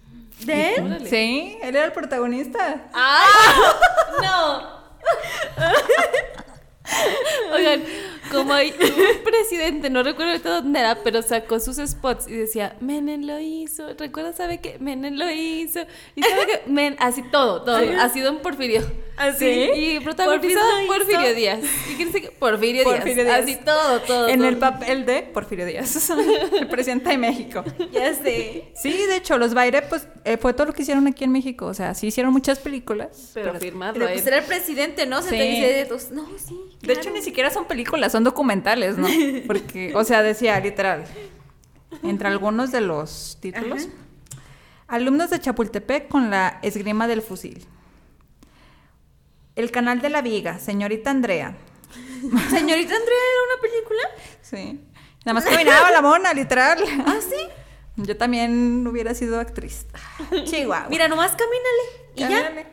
¿De 0.45 0.75
él? 0.75 0.85
Órale. 0.85 1.09
Sí, 1.09 1.59
él 1.63 1.77
era 1.77 1.85
el 1.85 1.93
protagonista. 1.93 2.89
¡Ah! 2.93 3.27
¡No! 4.23 4.81
Oigan, 7.55 7.83
como 8.31 8.53
hay 8.53 8.71
un 8.71 9.25
presidente, 9.25 9.91
no 9.91 10.03
recuerdo 10.03 10.33
ahorita 10.33 10.51
dónde 10.51 10.79
era, 10.81 10.99
pero 11.03 11.23
sacó 11.23 11.59
sus 11.61 11.77
spots 11.79 12.29
y 12.29 12.33
decía, 12.33 12.77
Menem 12.81 13.25
lo 13.25 13.39
hizo, 13.41 13.93
¿recuerdas, 13.99 14.37
sabe 14.37 14.61
qué? 14.61 14.79
Menem 14.79 15.15
lo 15.17 15.31
hizo, 15.31 15.81
y 16.15 16.23
sabe 16.23 16.47
que, 16.47 16.63
Men, 16.71 16.97
así 17.01 17.23
todo, 17.23 17.63
todo, 17.63 17.77
ha 17.77 18.09
sido 18.11 18.31
un 18.31 18.39
Porfirio. 18.39 18.83
¿Así? 19.17 19.45
Y 19.75 20.01
protagonizado 20.01 20.67
Porfirio 20.87 21.19
Porfirio. 21.19 21.35
Díaz. 21.35 21.61
¿Y 21.91 21.95
quién 21.97 22.09
dice 22.09 22.23
que? 22.23 22.31
Porfirio, 22.31 22.85
Porfirio 22.85 23.25
Díaz. 23.25 23.45
Díaz. 23.45 23.59
Así 23.59 23.65
todo, 23.67 24.01
todo. 24.01 24.29
En 24.29 24.39
todo. 24.39 24.49
el 24.49 24.57
papel 24.57 25.05
de 25.05 25.23
Porfirio 25.23 25.67
Díaz, 25.67 26.11
el 26.59 26.69
presidente 26.69 27.11
de 27.11 27.19
México. 27.19 27.63
Ya 27.93 28.15
sé. 28.15 28.71
Sí, 28.75 28.93
de 29.09 29.17
hecho, 29.17 29.37
los 29.37 29.53
Baire, 29.53 29.83
pues, 29.83 30.09
eh, 30.25 30.39
fue 30.39 30.55
todo 30.55 30.69
lo 30.69 30.73
que 30.73 30.83
hicieron 30.83 31.07
aquí 31.07 31.25
en 31.25 31.33
México. 31.33 31.67
O 31.67 31.75
sea, 31.75 31.95
sí 31.95 32.07
hicieron 32.07 32.33
muchas 32.33 32.61
películas. 32.61 33.33
Pero, 33.35 33.49
pero- 33.49 33.61
firmado 33.61 33.93
Pero 33.95 34.07
pues 34.09 34.27
era 34.27 34.39
el 34.39 34.45
presidente, 34.45 35.05
¿no? 35.05 35.21
Se 35.21 35.31
Sí. 35.31 35.37
te 35.37 35.43
dice 35.43 35.67
de. 35.67 36.15
No, 36.15 36.27
sí. 36.39 36.59
De 36.83 36.95
hecho, 36.95 37.11
ni 37.11 37.23
siquiera 37.23 37.51
son 37.51 37.67
películas, 37.67 38.13
son 38.13 38.25
documentales, 38.25 38.97
¿no? 38.97 39.09
Porque, 39.47 39.93
o 39.95 40.05
sea, 40.05 40.23
decía 40.23 40.59
literal, 40.61 41.05
entre 42.03 42.29
algunos 42.29 42.73
de 42.73 42.81
los 42.81 43.39
títulos, 43.41 43.89
alumnos 44.89 45.31
de 45.31 45.41
Chapultepec 45.41 46.09
con 46.09 46.31
la 46.31 46.59
esgrima 46.63 47.07
del 47.07 47.23
fusil. 47.23 47.67
El 49.57 49.71
canal 49.71 50.01
de 50.01 50.09
la 50.09 50.23
viga, 50.23 50.59
señorita 50.59 51.11
Andrea. 51.11 51.57
Señorita 52.51 52.95
Andrea 52.95 53.19
era 53.33 53.43
una 53.47 53.63
película. 53.63 54.03
Sí. 54.43 54.81
Nada 55.25 55.35
más 55.35 55.45
caminaba 55.45 55.91
la 55.91 56.01
mona, 56.01 56.33
literal. 56.33 56.79
Ah, 57.05 57.19
sí. 57.21 57.60
Yo 58.03 58.17
también 58.17 58.87
hubiera 58.87 59.15
sido 59.15 59.39
actriz. 59.41 59.87
Chihuahua. 60.45 60.89
Mira, 60.89 61.09
nomás 61.09 61.33
camínale. 61.33 62.01
Y 62.17 62.21
ya. 62.21 62.29
Camínale. 62.29 62.67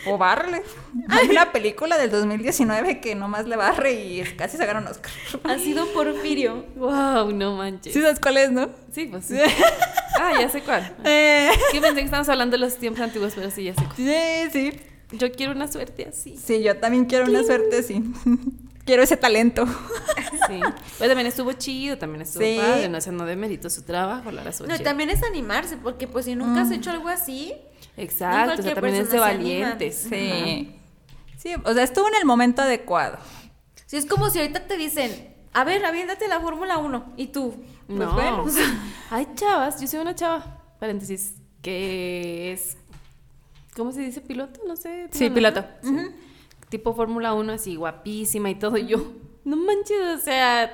O 0.06 0.16
bárrele. 0.16 0.62
Hay 1.08 1.28
una 1.28 1.52
película 1.52 1.98
del 1.98 2.10
2019 2.10 3.00
que 3.00 3.14
nomás 3.14 3.46
le 3.46 3.56
barre 3.56 3.92
y 3.92 4.22
casi 4.36 4.56
se 4.56 4.64
gana 4.64 4.80
un 4.80 4.86
Oscar. 4.86 5.10
Ha 5.44 5.58
sido 5.58 5.86
Porfirio. 5.92 6.64
Wow, 6.76 7.32
no 7.32 7.56
manches. 7.56 7.92
¿Sí 7.92 8.00
sabes 8.00 8.20
cuál 8.20 8.36
es, 8.38 8.50
no? 8.50 8.70
Sí, 8.92 9.06
pues 9.06 9.24
sí. 9.26 9.36
Ah, 10.20 10.32
ya 10.40 10.48
sé 10.48 10.62
cuál. 10.62 10.96
Eh, 11.04 11.48
Que 11.70 11.80
pensé 11.80 11.96
que 11.96 12.04
estábamos 12.06 12.28
hablando 12.28 12.56
de 12.56 12.58
los 12.64 12.76
tiempos 12.76 13.00
antiguos, 13.02 13.34
pero 13.36 13.52
sí, 13.52 13.62
ya 13.64 13.74
sé 13.74 13.84
cuál. 13.84 13.96
sí, 13.96 14.50
sí. 14.52 14.72
Yo 15.12 15.30
quiero 15.30 15.52
una 15.52 15.68
suerte 15.70 16.06
así. 16.08 16.36
Sí, 16.36 16.60
yo 16.62 16.76
también 16.78 17.04
quiero 17.04 17.26
una 17.26 17.44
suerte, 17.44 17.82
sí. 17.84 18.02
Quiero 18.88 19.02
ese 19.02 19.18
talento. 19.18 19.66
Sí. 20.48 20.60
Pero 20.98 21.10
también 21.10 21.26
estuvo 21.26 21.52
chido, 21.52 21.98
también 21.98 22.22
estuvo 22.22 22.42
Sí. 22.42 22.56
padre. 22.58 22.88
No, 22.88 22.96
o 22.96 23.00
sea, 23.02 23.12
no 23.12 23.26
de 23.26 23.36
mérito 23.36 23.68
su 23.68 23.82
trabajo, 23.82 24.30
la 24.30 24.42
razón. 24.42 24.66
No, 24.66 24.78
también 24.78 25.10
es 25.10 25.22
animarse, 25.22 25.76
porque 25.76 26.08
pues 26.08 26.24
si 26.24 26.34
nunca 26.34 26.62
has 26.62 26.70
hecho 26.70 26.90
algo 26.90 27.08
así, 27.08 27.52
Exacto, 27.98 28.58
o 28.58 28.62
sea, 28.62 28.74
también 28.74 28.94
es 28.96 29.10
de 29.10 29.18
valientes. 29.18 30.06
Sí. 30.08 30.74
Sí, 31.36 31.52
o 31.62 31.74
sea, 31.74 31.82
estuvo 31.84 32.08
en 32.08 32.14
el 32.14 32.24
momento 32.24 32.62
adecuado. 32.62 33.18
si 33.84 33.98
es 33.98 34.06
como 34.06 34.30
si 34.30 34.38
ahorita 34.38 34.66
te 34.66 34.78
dicen, 34.78 35.34
a 35.52 35.64
ver, 35.64 35.84
aviéntate 35.84 36.26
la 36.26 36.40
Fórmula 36.40 36.78
1, 36.78 37.12
y 37.18 37.26
tú, 37.26 37.54
pues 37.86 37.98
no. 37.98 38.14
bueno. 38.14 38.46
Hay 39.10 39.28
chavas, 39.34 39.78
yo 39.82 39.86
soy 39.86 40.00
una 40.00 40.14
chava, 40.14 40.62
paréntesis, 40.80 41.34
que 41.60 42.52
es. 42.52 42.78
¿Cómo 43.76 43.92
se 43.92 44.00
dice? 44.00 44.22
¿Piloto? 44.22 44.60
No 44.66 44.76
sé. 44.76 45.08
Sí, 45.12 45.18
¿tiene 45.18 45.34
piloto. 45.34 45.64
Sí. 45.82 45.94
Tipo 46.68 46.94
Fórmula 46.94 47.34
1, 47.34 47.52
así 47.52 47.76
guapísima 47.76 48.50
y 48.50 48.54
todo. 48.54 48.76
Y 48.76 48.86
yo, 48.86 48.98
no 49.44 49.56
manches, 49.56 49.98
o 50.16 50.18
sea, 50.18 50.70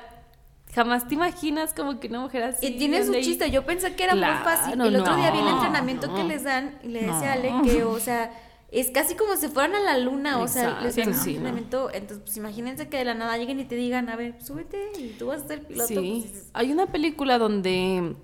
jamás 0.73 1.07
te 1.07 1.15
imaginas 1.15 1.73
como 1.73 1.99
que 1.99 2.07
una 2.07 2.19
mujer 2.21 2.43
así. 2.43 2.67
Y 2.67 2.77
tiene 2.77 3.03
su 3.05 3.13
chiste, 3.13 3.49
yo 3.49 3.65
pensé 3.65 3.95
que 3.95 4.03
era 4.03 4.13
Claro, 4.13 4.35
muy 4.35 4.43
fácil. 4.43 4.81
El 4.81 4.95
otro 4.97 5.15
día 5.15 5.31
vi 5.31 5.39
el 5.39 5.45
no, 5.45 5.55
entrenamiento 5.55 6.07
que 6.13 6.23
no. 6.23 6.27
les 6.27 6.43
dan 6.43 6.77
y 6.83 6.89
le 6.89 7.01
decía 7.01 7.33
a 7.33 7.35
No. 7.37 7.59
Ale 7.59 7.69
que, 7.71 7.83
o 7.85 7.99
sea, 7.99 8.31
es 8.71 8.91
casi 8.91 9.15
como 9.15 9.37
si 9.37 9.47
fueran 9.47 9.75
a 9.75 9.79
la 9.79 9.97
luna, 9.97 10.39
o 10.39 10.47
sea, 10.49 10.81
les 10.81 10.97
dan 10.97 11.13
sí, 11.13 11.29
no. 11.33 11.37
entrenamiento. 11.37 11.89
Entonces, 11.93 12.19
pues 12.25 12.35
imagínense 12.35 12.89
que 12.89 12.97
de 12.97 13.05
la 13.05 13.13
nada 13.13 13.37
lleguen 13.37 13.59
y 13.61 13.65
te 13.65 13.75
digan, 13.75 14.09
a 14.09 14.17
ver, 14.17 14.41
súbete 14.43 14.91
y 14.99 15.15
tú 15.17 15.27
vas 15.27 15.43
a 15.43 15.47
ser 15.47 15.65
piloto. 15.65 15.87
Sí. 15.87 16.27
pues, 16.29 16.49
Hay 16.53 16.71
una 16.73 16.87
película 16.87 17.37
donde 17.37 18.15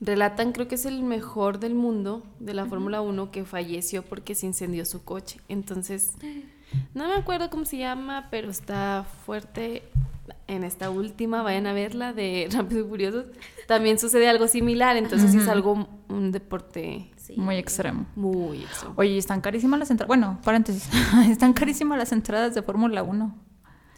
relatan, 0.00 0.52
creo 0.52 0.66
que 0.66 0.76
es 0.76 0.86
el 0.86 1.02
mejor 1.02 1.58
del 1.60 1.74
mundo 1.74 2.22
de 2.38 2.54
la 2.54 2.64
Fórmula 2.64 3.02
1 3.02 3.30
que 3.30 3.44
falleció 3.44 4.02
porque 4.02 4.34
se 4.34 4.46
incendió 4.46 4.86
su 4.86 5.04
coche. 5.04 5.40
Entonces, 5.48 6.12
no 6.94 7.08
me 7.08 7.14
acuerdo 7.14 7.50
cómo 7.50 7.64
se 7.64 7.78
llama, 7.78 8.28
pero 8.30 8.50
está 8.50 9.04
fuerte. 9.24 9.82
En 10.46 10.64
esta 10.64 10.90
última, 10.90 11.42
vayan 11.42 11.66
a 11.66 11.72
verla 11.72 12.12
de 12.12 12.48
Rápido 12.52 12.84
y 12.84 12.88
Furiosos. 12.88 13.26
También 13.66 13.98
sucede 13.98 14.28
algo 14.28 14.48
similar, 14.48 14.96
entonces 14.96 15.34
es 15.34 15.48
algo, 15.48 15.88
un 16.08 16.32
deporte 16.32 17.10
sí. 17.16 17.34
Muy 17.36 17.56
extremo. 17.56 18.06
muy 18.16 18.62
extremo. 18.62 18.94
Oye, 18.96 19.16
están 19.16 19.40
carísimas 19.40 19.78
las 19.78 19.90
entradas. 19.90 20.08
Bueno, 20.08 20.38
paréntesis. 20.44 20.88
están 21.28 21.52
carísimas 21.52 21.98
las 21.98 22.12
entradas 22.12 22.54
de 22.54 22.62
Fórmula 22.62 23.02
1. 23.02 23.34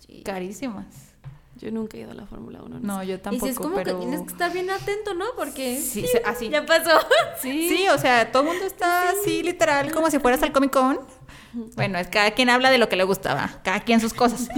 Sí. 0.07 0.23
Carísimas. 0.23 1.12
Yo 1.63 1.71
nunca 1.71 1.97
he 1.97 2.01
ido 2.01 2.11
a 2.11 2.15
la 2.15 2.27
Fórmula 2.27 2.61
1. 2.63 2.81
No, 2.81 3.03
yo 3.05 3.15
Y 3.15 3.19
tampoco, 3.19 3.47
si 3.47 3.53
es 3.53 3.57
como 3.59 3.77
pero... 3.77 3.95
que 3.99 4.05
tienes 4.05 4.21
que 4.23 4.33
estar 4.33 4.53
bien 4.53 4.69
atento, 4.69 5.15
¿no? 5.15 5.27
Porque 5.37 5.79
Sí, 5.81 6.05
se- 6.07 6.21
así. 6.27 6.49
ya 6.49 6.67
pasó. 6.67 6.91
Sí. 7.41 7.69
Sí, 7.69 7.89
o 7.89 7.97
sea, 7.99 8.31
todo 8.33 8.43
el 8.43 8.49
mundo 8.49 8.65
está 8.67 9.11
así, 9.11 9.43
literal, 9.43 9.93
como 9.93 10.11
si 10.11 10.19
fueras 10.19 10.43
al 10.43 10.53
Comic 10.53 10.73
Con. 10.73 11.01
Bueno, 11.77 11.99
es 11.99 12.09
cada 12.09 12.31
quien 12.33 12.51
habla 12.51 12.71
de 12.71 12.79
lo 12.79 12.89
que 12.89 12.97
le 12.97 13.05
gustaba, 13.05 13.61
cada 13.63 13.81
quien 13.81 14.01
sus 14.01 14.13
cosas. 14.15 14.49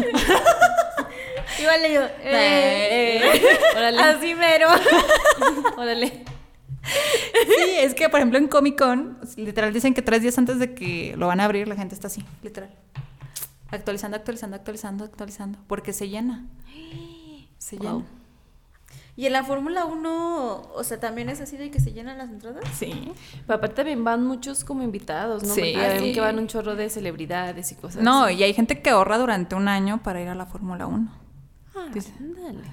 Y 1.61 1.65
vale 1.67 1.93
yo, 1.93 2.01
eh, 2.23 3.23
Órale. 3.77 4.01
así 4.03 4.35
mero. 4.35 4.69
Órale. 5.77 6.25
Sí, 6.85 7.71
es 7.79 7.95
que, 7.95 8.09
por 8.09 8.21
ejemplo, 8.21 8.39
en 8.39 8.49
Comic 8.49 8.79
Con, 8.79 9.19
literal 9.37 9.73
dicen 9.73 9.95
que 9.95 10.03
tres 10.03 10.23
días 10.23 10.37
antes 10.39 10.59
de 10.59 10.75
que 10.75 11.15
lo 11.17 11.27
van 11.27 11.41
a 11.41 11.45
abrir, 11.45 11.67
la 11.69 11.77
gente 11.77 11.95
está 11.95 12.07
así, 12.09 12.25
literal. 12.43 12.71
Actualizando, 13.75 14.17
actualizando, 14.17 14.57
actualizando, 14.57 15.05
actualizando, 15.05 15.59
porque 15.67 15.93
se 15.93 16.09
llena. 16.09 16.47
Se 17.59 17.77
Wow. 17.77 17.99
llena. 18.01 18.05
Y 19.17 19.27
en 19.27 19.33
la 19.33 19.45
Fórmula 19.45 19.85
1, 19.85 20.63
o 20.75 20.83
sea, 20.85 20.99
también 20.99 21.29
es 21.29 21.41
así 21.41 21.57
de 21.57 21.71
que 21.71 21.79
se 21.79 21.93
llenan 21.93 22.19
las 22.19 22.31
entradas. 22.31 22.65
Sí. 22.77 23.13
Pero 23.47 23.57
aparte 23.59 23.77
también 23.77 24.03
van 24.03 24.27
muchos 24.27 24.65
como 24.65 24.83
invitados, 24.83 25.45
¿no? 25.45 25.55
Sí. 25.55 25.73
Ya 25.73 25.99
que 25.99 26.21
van 26.21 26.39
un 26.39 26.49
chorro 26.49 26.75
de 26.75 26.91
celebridades 26.91 27.71
y 27.71 27.77
cosas 27.77 28.03
No, 28.03 28.25
así. 28.25 28.35
y 28.35 28.43
hay 28.43 28.53
gente 28.55 28.83
que 28.83 28.91
ahorra 28.91 29.17
durante 29.19 29.55
un 29.55 29.69
año 29.69 30.03
para 30.03 30.21
ir 30.21 30.29
a 30.29 30.35
la 30.35 30.47
Fórmula 30.47 30.87
1. 30.89 31.09
Ah, 31.77 31.87
Dice- 31.95 32.13
ándale. 32.19 32.65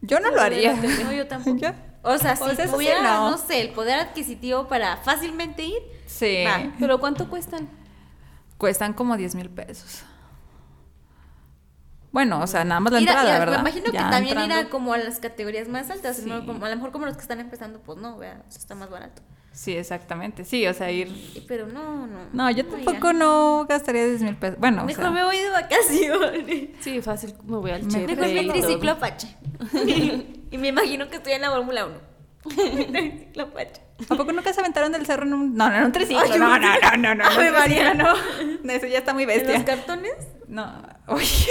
Yo 0.00 0.18
no 0.18 0.30
lo 0.30 0.40
haría. 0.40 0.72
No, 0.74 1.12
yo 1.12 1.26
tampoco. 1.28 1.56
¿Yo? 1.60 1.68
O 2.02 2.16
sea, 2.16 2.32
O 2.40 2.48
si 2.48 2.56
sea, 2.56 2.64
eso 2.64 2.64
sí 2.64 2.70
tuviera, 2.72 3.02
no. 3.02 3.32
no. 3.32 3.36
sé, 3.38 3.60
el 3.60 3.70
poder 3.72 3.98
adquisitivo 4.00 4.66
para 4.66 4.96
fácilmente 4.96 5.62
ir, 5.64 5.78
Sí. 6.06 6.42
Va. 6.46 6.72
Pero 6.78 6.98
¿cuánto 6.98 7.28
cuestan? 7.28 7.68
Cuestan 8.56 8.94
como 8.94 9.16
10 9.18 9.34
mil 9.34 9.50
pesos. 9.50 10.04
Bueno, 12.12 12.40
o 12.40 12.46
sea, 12.46 12.64
nada 12.64 12.80
más 12.80 12.92
la 12.92 13.00
Ir 13.00 13.08
a- 13.08 13.12
entrada, 13.12 13.32
y 13.32 13.36
a- 13.36 13.38
¿verdad? 13.38 13.62
Me 13.62 13.70
imagino 13.70 13.84
que 13.86 13.92
Ya 13.92 14.10
también 14.10 14.36
ir 14.36 14.42
entrando. 14.44 14.68
a 14.68 14.70
como 14.70 14.92
a 14.94 14.98
las 14.98 15.20
categorías 15.20 15.68
más 15.68 15.90
altas, 15.90 16.16
Sí. 16.18 16.24
¿no? 16.28 16.44
Como- 16.44 16.64
a 16.64 16.68
lo 16.68 16.76
mejor 16.76 16.90
como 16.92 17.06
los 17.06 17.14
que 17.16 17.22
están 17.22 17.38
empezando, 17.40 17.80
pues 17.80 17.98
no, 17.98 18.16
vea, 18.18 18.42
eso 18.48 18.58
está 18.58 18.74
más 18.74 18.90
barato. 18.90 19.22
Sí, 19.52 19.76
exactamente. 19.76 20.44
Sí, 20.44 20.66
o 20.66 20.72
sea, 20.74 20.90
ir... 20.92 21.12
Pero 21.48 21.66
no, 21.66 22.06
no. 22.06 22.18
No, 22.32 22.50
yo 22.50 22.60
iría. 22.60 22.84
tampoco 22.84 23.12
no 23.12 23.66
gastaría 23.68 24.06
10 24.06 24.22
mil 24.22 24.36
pesos. 24.36 24.58
Bueno, 24.60 24.82
o 24.82 24.86
Mejor 24.86 25.02
sea, 25.04 25.10
me 25.12 25.24
voy 25.24 25.38
de 25.38 25.50
vacaciones. 25.50 26.68
Sí, 26.80 27.00
fácil, 27.02 27.34
me 27.44 27.56
voy 27.56 27.70
al 27.72 27.86
Chepe. 27.88 28.14
Mejor 28.16 28.32
me 28.44 28.52
triciclo 28.52 28.92
Apache. 28.92 29.36
y 30.52 30.56
me 30.58 30.68
imagino 30.68 31.08
que 31.10 31.16
estoy 31.16 31.32
en 31.32 31.42
la 31.42 31.50
Fórmula 31.50 31.86
1. 31.86 31.94
triciclo 32.92 33.42
Apache. 33.44 33.80
¿a 34.08 34.14
poco 34.14 34.32
nunca 34.32 34.52
se 34.52 34.60
aventaron 34.60 34.92
del 34.92 35.04
cerro 35.04 35.24
en 35.26 35.34
un... 35.34 35.54
No, 35.56 35.68
no, 35.68 35.76
en 35.76 35.84
un 35.84 35.92
triciclo. 35.92 36.22
Ay, 36.22 36.30
no, 36.38 36.56
yo 36.56 36.58
no, 36.58 36.96
no, 36.96 36.96
no, 36.96 37.14
no. 37.16 37.24
Ave 37.24 37.50
no, 37.50 37.58
María. 37.58 37.94
no. 37.94 38.14
No, 38.62 38.72
Eso 38.72 38.86
ya 38.86 38.98
está 38.98 39.12
muy 39.14 39.24
¿En 39.24 39.28
los 39.30 39.36
bestia. 39.46 39.64
cartones? 39.64 40.12
No. 40.50 40.82
Oye. 41.06 41.46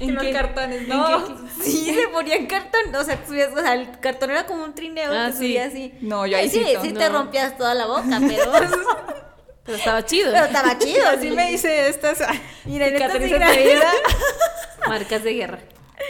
En 0.00 0.16
qué? 0.16 0.32
cartones, 0.32 0.82
¿En 0.82 0.88
no. 0.88 1.24
qué? 1.26 1.34
Sí, 1.62 1.92
se 2.00 2.08
ponían 2.08 2.46
cartón. 2.46 2.94
O 2.94 3.02
sea, 3.04 3.18
subías, 3.26 3.52
o 3.52 3.60
sea, 3.60 3.74
el 3.74 3.98
cartón 4.00 4.30
era 4.30 4.46
como 4.46 4.62
un 4.64 4.74
trineo 4.74 5.10
Ah, 5.12 5.26
que 5.26 5.32
sí. 5.32 5.38
subía 5.38 5.64
así. 5.66 5.94
No, 6.00 6.26
yo 6.26 6.36
ahí 6.36 6.48
sí. 6.48 6.62
sí, 6.64 6.76
Sí, 6.82 6.92
no. 6.92 6.98
te 7.00 7.08
rompías 7.08 7.56
toda 7.56 7.74
la 7.74 7.86
boca, 7.86 8.20
pero. 8.26 8.52
Pero 9.64 9.76
estaba 9.76 10.02
chido. 10.02 10.32
pero 10.32 10.46
estaba 10.46 10.78
chido. 10.78 11.06
Así 11.08 11.30
me 11.30 11.52
hice 11.52 11.90
estas... 11.90 12.20
Mira, 12.64 12.86
en 12.86 12.94
esta 13.02 13.18
vida. 13.18 13.92
Marcas 14.88 15.22
de 15.22 15.34
guerra. 15.34 15.58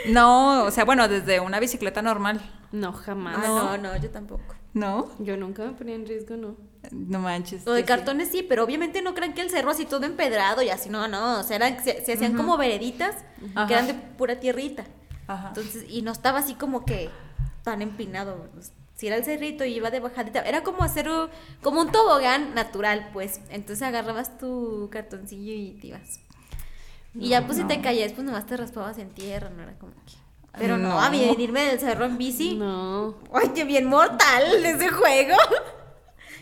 No, 0.06 0.62
o 0.62 0.70
sea, 0.70 0.84
bueno, 0.84 1.08
desde 1.08 1.40
una 1.40 1.58
bicicleta 1.58 2.00
normal. 2.00 2.40
No, 2.70 2.92
jamás. 2.92 3.36
Ah, 3.40 3.48
no, 3.48 3.78
no, 3.78 3.96
yo 3.96 4.10
tampoco. 4.10 4.54
¿No? 4.74 5.10
Yo 5.18 5.36
nunca 5.36 5.64
me 5.64 5.72
ponía 5.72 5.96
en 5.96 6.06
riesgo, 6.06 6.36
no. 6.36 6.54
No 6.90 7.18
manches. 7.18 7.64
Lo 7.66 7.72
de 7.72 7.80
sí. 7.82 7.86
cartones 7.86 8.28
sí, 8.30 8.42
pero 8.42 8.64
obviamente 8.64 9.02
no 9.02 9.14
crean 9.14 9.34
que 9.34 9.42
el 9.42 9.50
cerro 9.50 9.70
así 9.70 9.84
todo 9.84 10.04
empedrado 10.06 10.62
y 10.62 10.70
así, 10.70 10.88
no, 10.88 11.08
no. 11.08 11.40
O 11.40 11.42
sea, 11.42 11.56
eran, 11.56 11.82
se, 11.84 12.04
se 12.04 12.12
hacían 12.14 12.34
como 12.36 12.56
vereditas 12.56 13.14
Ajá. 13.54 13.66
que 13.66 13.74
eran 13.74 13.86
de 13.86 13.94
pura 13.94 14.40
tierrita. 14.40 14.84
Ajá. 15.26 15.48
Entonces, 15.48 15.84
y 15.88 16.02
no 16.02 16.12
estaba 16.12 16.38
así 16.38 16.54
como 16.54 16.84
que 16.84 17.10
tan 17.62 17.82
empinado. 17.82 18.48
pues, 18.54 18.72
si 18.96 19.06
era 19.06 19.16
el 19.16 19.24
cerrito 19.24 19.64
y 19.64 19.74
iba 19.74 19.90
de 19.90 20.00
bajadita, 20.00 20.40
era 20.40 20.62
como 20.64 20.82
hacer 20.82 21.08
un, 21.08 21.28
como 21.62 21.80
un 21.82 21.92
tobogán 21.92 22.54
natural, 22.54 23.10
pues. 23.12 23.40
Entonces 23.50 23.82
agarrabas 23.86 24.38
tu 24.38 24.88
cartoncillo 24.90 25.52
y 25.52 25.78
te 25.80 25.88
ibas. 25.88 26.20
Y 27.14 27.30
ya 27.30 27.46
pues 27.46 27.58
si 27.58 27.64
te 27.64 27.80
caías, 27.80 28.12
pues 28.12 28.24
nomás 28.24 28.46
te 28.46 28.56
raspabas 28.56 28.98
en 28.98 29.10
tierra, 29.10 29.50
no 29.50 29.62
era 29.62 29.72
como 29.78 29.92
que... 30.06 30.14
Pero 30.58 30.76
no, 30.78 30.88
No. 30.88 31.00
a 31.00 31.10
mí 31.10 31.20
venirme 31.24 31.62
del 31.62 31.78
cerro 31.78 32.04
en 32.06 32.18
bici. 32.18 32.54
No. 32.56 33.14
Ay, 33.32 33.50
qué 33.54 33.64
bien 33.64 33.86
mortal 33.86 34.44
ese 34.64 34.88
juego. 34.88 35.36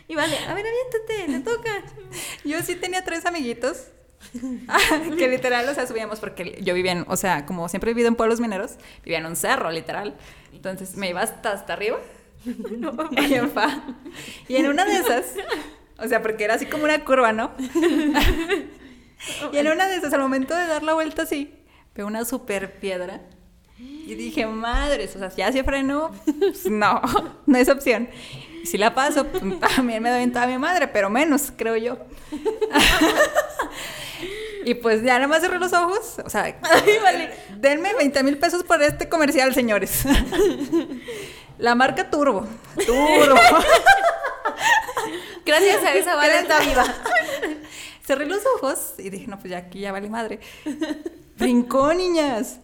Y 0.08 0.14
vale, 0.14 0.36
a 0.38 0.54
ver, 0.54 0.64
aviéntate, 0.66 1.32
te 1.32 1.40
toca. 1.40 1.82
Yo 2.44 2.60
sí 2.62 2.76
tenía 2.76 3.04
tres 3.04 3.26
amiguitos. 3.26 3.88
que 5.18 5.28
literal, 5.28 5.68
o 5.68 5.74
sea, 5.74 5.86
subíamos 5.86 6.20
porque 6.20 6.58
yo 6.62 6.74
vivía 6.74 6.92
en, 6.92 7.04
o 7.06 7.16
sea, 7.16 7.44
como 7.46 7.68
siempre 7.68 7.90
he 7.90 7.94
vivido 7.94 8.08
en 8.08 8.16
pueblos 8.16 8.40
mineros, 8.40 8.72
vivía 9.04 9.18
en 9.18 9.26
un 9.26 9.36
cerro, 9.36 9.70
literal. 9.70 10.16
Entonces 10.52 10.96
me 10.96 11.10
iba 11.10 11.20
hasta, 11.20 11.52
hasta 11.52 11.74
arriba. 11.74 11.98
y, 12.44 13.34
en 13.34 13.50
fa. 13.50 13.84
y 14.48 14.56
en 14.56 14.68
una 14.68 14.84
de 14.84 14.96
esas, 14.96 15.34
o 15.98 16.08
sea, 16.08 16.22
porque 16.22 16.44
era 16.44 16.54
así 16.54 16.66
como 16.66 16.84
una 16.84 17.04
curva, 17.04 17.32
¿no? 17.32 17.52
y 19.52 19.56
en 19.58 19.68
una 19.68 19.86
de 19.86 19.96
esas, 19.96 20.12
al 20.12 20.20
momento 20.20 20.54
de 20.54 20.66
dar 20.66 20.82
la 20.82 20.94
vuelta 20.94 21.22
así, 21.22 21.54
veo 21.94 22.06
una 22.06 22.24
super 22.24 22.78
piedra. 22.78 23.20
Y 23.78 24.14
dije, 24.14 24.46
madres, 24.46 25.14
o 25.16 25.18
sea, 25.18 25.28
ya 25.34 25.52
se 25.52 25.62
frenó, 25.62 26.10
pues, 26.38 26.70
no, 26.70 27.02
no 27.46 27.58
es 27.58 27.68
opción. 27.68 28.08
Si 28.66 28.78
la 28.78 28.94
paso, 28.94 29.26
pues, 29.26 29.42
también 29.76 30.02
me 30.02 30.10
doy 30.10 30.32
a 30.34 30.46
mi 30.46 30.58
madre, 30.58 30.88
pero 30.88 31.08
menos, 31.08 31.52
creo 31.56 31.76
yo. 31.76 31.98
y 34.64 34.74
pues 34.74 35.02
ya 35.02 35.14
nada 35.14 35.28
más 35.28 35.40
cerré 35.40 35.58
los 35.58 35.72
ojos, 35.72 36.16
o 36.24 36.28
sea, 36.28 36.42
denme 37.56 37.94
20 37.94 38.22
mil 38.24 38.38
pesos 38.38 38.64
por 38.64 38.82
este 38.82 39.08
comercial, 39.08 39.54
señores. 39.54 40.02
la 41.58 41.74
marca 41.74 42.10
Turbo, 42.10 42.46
Turbo. 42.84 43.40
Gracias 45.44 45.84
a 45.84 45.94
esa 45.94 46.16
vale 46.16 46.40
está 46.40 46.60
viva. 46.60 46.84
Cerré 48.04 48.26
los 48.26 48.42
ojos 48.56 48.94
y 48.98 49.10
dije, 49.10 49.26
no, 49.28 49.38
pues 49.38 49.50
ya 49.50 49.58
aquí 49.58 49.80
ya 49.80 49.92
vale 49.92 50.10
madre. 50.10 50.40
Brincó, 51.36 51.94
niñas. 51.94 52.58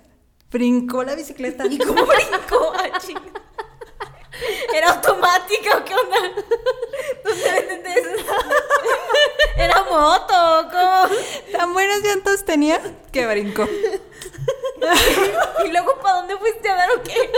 Brincó 0.50 1.04
la 1.04 1.14
bicicleta. 1.14 1.66
¿Y 1.66 1.78
cómo 1.78 2.04
brincó? 2.06 2.72
Chinga. 2.98 3.51
¿Era 4.74 4.90
automática 4.90 5.78
o 5.78 5.84
qué 5.84 5.94
onda? 5.94 6.16
¿Dónde 7.24 7.52
venden 7.52 7.82
de 7.82 7.92
esas? 7.92 8.26
¿Era 9.56 9.82
moto? 9.84 10.68
¿Cómo? 10.70 11.16
Tan 11.52 11.72
buenas 11.72 12.00
llantas 12.02 12.44
tenía 12.44 12.80
que 13.12 13.26
brincó. 13.26 13.68
¿Y 15.64 15.68
luego 15.68 15.98
para 16.00 16.16
dónde 16.16 16.36
fuiste 16.38 16.68
a 16.68 16.76
dar 16.76 16.90
o 16.92 17.02
qué? 17.02 17.30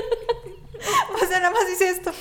O 1.15 1.27
sea, 1.27 1.41
nada 1.41 1.51
más 1.51 1.69
hice 1.69 1.91
esto. 1.91 2.13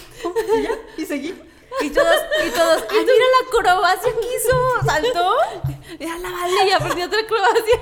Y 0.58 0.64
ya, 0.64 0.72
y 0.98 1.06
seguí. 1.06 1.42
Y 1.82 1.90
todos, 1.90 2.18
y 2.46 2.50
todos, 2.52 2.84
ay, 2.90 3.00
mira 3.00 3.26
la 3.32 3.48
acrobacia 3.48 4.12
que 4.14 4.36
hizo, 4.36 4.86
saltó. 4.86 5.36
Ya 6.00 6.18
la 6.18 6.30
vale, 6.30 6.70
ya 6.70 6.78
aprendió 6.78 7.06
otra 7.06 7.20
acrobacia. 7.20 7.80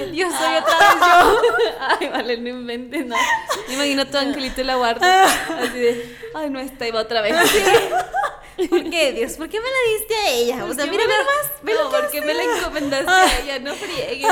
Y 0.00 0.06
la 0.06 0.06
vale, 0.06 0.12
Dios, 0.12 0.32
soy 0.34 0.56
otra 0.56 0.78
vez 0.78 0.96
yo. 1.00 1.76
Ay, 2.00 2.08
vale, 2.08 2.36
no 2.38 2.48
inventes 2.48 3.06
nada. 3.06 3.22
Me 3.68 3.74
imagino 3.74 4.02
a 4.02 4.04
tu 4.06 4.18
angelito 4.18 4.60
y 4.60 4.64
la 4.64 4.74
guarda. 4.76 5.24
Así 5.60 5.78
de, 5.78 6.16
ay, 6.34 6.50
no, 6.50 6.60
esta 6.60 6.86
iba 6.86 7.00
otra 7.00 7.20
vez. 7.22 7.34
¿Por 8.68 8.90
qué, 8.90 9.12
Dios? 9.12 9.32
¿Por 9.38 9.48
qué 9.48 9.58
me 9.58 9.66
la 9.66 9.98
diste 9.98 10.14
a 10.16 10.28
ella? 10.32 10.64
O 10.66 10.74
sea, 10.74 10.84
¿Por 10.84 10.84
qué 10.84 10.90
mira, 10.90 11.04
me 11.06 11.16
nomás, 11.16 11.52
ve 11.62 11.72
lo 11.74 11.84
No, 11.84 11.90
que 11.90 11.96
¿por 11.96 12.10
qué 12.10 12.18
hace. 12.18 12.26
me 12.26 12.34
la 12.34 12.42
encomendaste 12.44 13.10
a 13.10 13.38
ella? 13.40 13.58
No 13.58 13.74
friegues. 13.74 14.28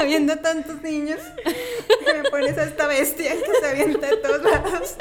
Habiendo 0.00 0.36
tantos 0.38 0.80
niños, 0.82 1.20
que 2.06 2.14
me 2.14 2.30
pones 2.30 2.56
a 2.56 2.64
esta 2.64 2.86
bestia 2.86 3.34
que 3.36 3.52
se 3.60 3.68
avienta 3.68 4.06
de 4.06 4.16
todos 4.16 4.42
lados. 4.42 4.94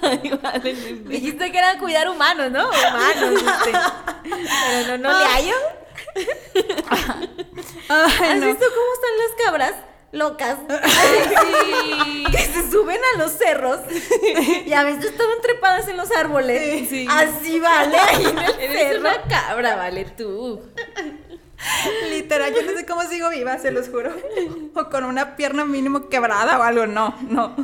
Ay, 0.00 0.38
vale, 0.42 0.72
no. 0.72 1.10
Dijiste 1.10 1.52
que 1.52 1.58
era 1.58 1.78
cuidar 1.78 2.08
humanos, 2.08 2.50
¿no? 2.50 2.66
Humanos, 2.66 3.30
dijiste. 3.30 3.72
Pero 4.70 4.98
no, 4.98 5.10
no 5.12 5.18
le 5.18 5.24
hallo. 5.26 5.54
Ay, 7.88 8.30
¿Has 8.30 8.40
no. 8.40 8.46
visto 8.46 8.64
cómo 8.66 8.92
están 8.94 9.18
las 9.18 9.44
cabras? 9.44 9.72
Locas. 10.12 10.58
Sí. 11.74 12.24
Que 12.30 12.38
se 12.38 12.70
suben 12.70 13.00
a 13.14 13.18
los 13.18 13.32
cerros 13.32 13.80
y 14.66 14.72
a 14.72 14.82
veces 14.84 15.06
estaban 15.06 15.40
trepadas 15.42 15.88
en 15.88 15.96
los 15.96 16.10
árboles. 16.12 16.88
Sí. 16.88 17.06
Así 17.10 17.58
vale, 17.60 17.96
ahí 17.98 18.24
en 18.24 18.38
el 18.38 18.60
Eres 18.60 18.78
cerro. 18.88 19.00
una 19.00 19.22
cabra, 19.22 19.76
vale, 19.76 20.04
tú. 20.16 20.62
Literal, 22.10 22.54
yo 22.54 22.62
no 22.62 22.72
sé 22.78 22.86
cómo 22.86 23.02
sigo 23.02 23.30
viva, 23.30 23.58
se 23.58 23.70
los 23.70 23.88
juro. 23.88 24.12
O 24.74 24.88
con 24.90 25.04
una 25.04 25.36
pierna 25.36 25.64
mínimo 25.64 26.08
quebrada 26.08 26.58
o 26.58 26.62
algo, 26.62 26.86
no, 26.86 27.16
no. 27.28 27.54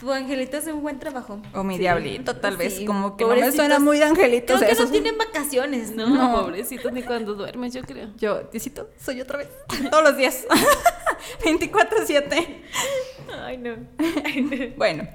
Tu 0.00 0.12
angelito 0.12 0.58
hace 0.58 0.72
un 0.72 0.82
buen 0.82 0.98
trabajo. 0.98 1.40
O 1.54 1.62
mi 1.62 1.78
diablito, 1.78 2.36
tal 2.36 2.56
vez. 2.56 2.80
Como 2.86 3.16
que 3.16 3.24
no 3.24 3.34
me 3.34 3.52
suena 3.52 3.78
muy 3.78 3.98
de 3.98 4.04
angelitos 4.04 4.60
Creo 4.60 4.76
que 4.76 4.82
no 4.82 4.90
tienen 4.90 5.18
vacaciones, 5.18 5.92
¿no? 5.92 6.08
No, 6.08 6.42
pobrecito, 6.42 6.90
ni 6.90 7.02
cuando 7.02 7.34
duermes, 7.34 7.72
yo 7.72 7.82
creo. 7.82 8.10
Yo, 8.16 8.42
Diosito, 8.52 8.90
soy 9.00 9.20
otra 9.20 9.38
vez. 9.38 9.48
Todos 9.90 10.04
los 10.04 10.16
días. 10.16 10.46
24-7. 11.44 12.62
Ay, 13.42 13.58
no. 13.58 13.76
Bueno. 14.76 15.08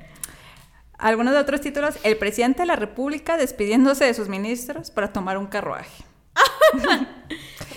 Algunos 0.97 1.33
de 1.33 1.39
otros 1.39 1.61
títulos. 1.61 1.95
El 2.03 2.17
presidente 2.17 2.61
de 2.61 2.67
la 2.67 2.75
República 2.75 3.37
despidiéndose 3.37 4.05
de 4.05 4.13
sus 4.13 4.29
ministros 4.29 4.91
para 4.91 5.11
tomar 5.11 5.37
un 5.37 5.47
carruaje. 5.47 6.03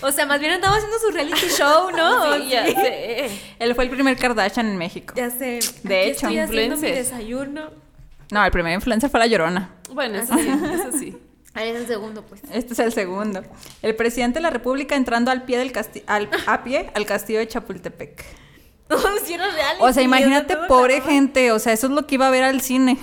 O 0.01 0.11
sea, 0.11 0.25
más 0.25 0.39
bien 0.39 0.51
andaba 0.51 0.75
haciendo 0.75 0.99
su 0.99 1.09
reality 1.11 1.47
show, 1.47 1.89
¿no? 1.91 2.35
Sí, 2.37 2.49
ya 2.49 2.65
sé. 2.65 3.29
Él 3.59 3.73
fue 3.75 3.85
el 3.85 3.89
primer 3.89 4.17
Kardashian 4.17 4.67
en 4.67 4.77
México. 4.77 5.13
Ya 5.17 5.29
sé. 5.29 5.59
De 5.83 6.01
Aquí 6.01 6.09
hecho, 6.11 6.27
estoy 6.27 6.37
haciendo 6.39 6.51
mi 6.51 6.63
influencer. 6.87 6.95
desayuno. 6.95 7.69
No, 8.31 8.43
el 8.45 8.51
primer 8.51 8.73
influencer 8.73 9.09
fue 9.09 9.19
la 9.19 9.27
Llorona. 9.27 9.69
Bueno, 9.91 10.17
eso 10.19 10.33
sí, 10.37 10.47
eso 10.49 10.97
sí. 10.97 11.17
Ahí 11.53 11.69
es 11.69 11.77
el 11.77 11.87
segundo, 11.87 12.23
pues. 12.23 12.41
Este 12.51 12.73
es 12.73 12.79
el 12.79 12.91
segundo. 12.91 13.41
El 13.81 13.95
presidente 13.95 14.39
de 14.39 14.43
la 14.43 14.49
República 14.49 14.95
entrando 14.95 15.31
al 15.31 15.43
pie 15.43 15.57
del 15.57 15.71
casti- 15.71 16.03
al, 16.07 16.29
a 16.45 16.63
pie 16.63 16.91
al 16.93 17.05
castillo 17.05 17.39
de 17.39 17.47
Chapultepec. 17.47 18.25
No, 18.89 18.97
si 19.23 19.33
era 19.33 19.47
reality. 19.49 19.77
O 19.83 19.93
sea, 19.93 20.03
imagínate, 20.03 20.57
pobre 20.67 21.01
gente. 21.01 21.51
O 21.53 21.59
sea, 21.59 21.71
eso 21.73 21.87
es 21.87 21.93
lo 21.93 22.05
que 22.05 22.15
iba 22.15 22.27
a 22.27 22.31
ver 22.31 22.43
al 22.43 22.61
cine. 22.61 22.97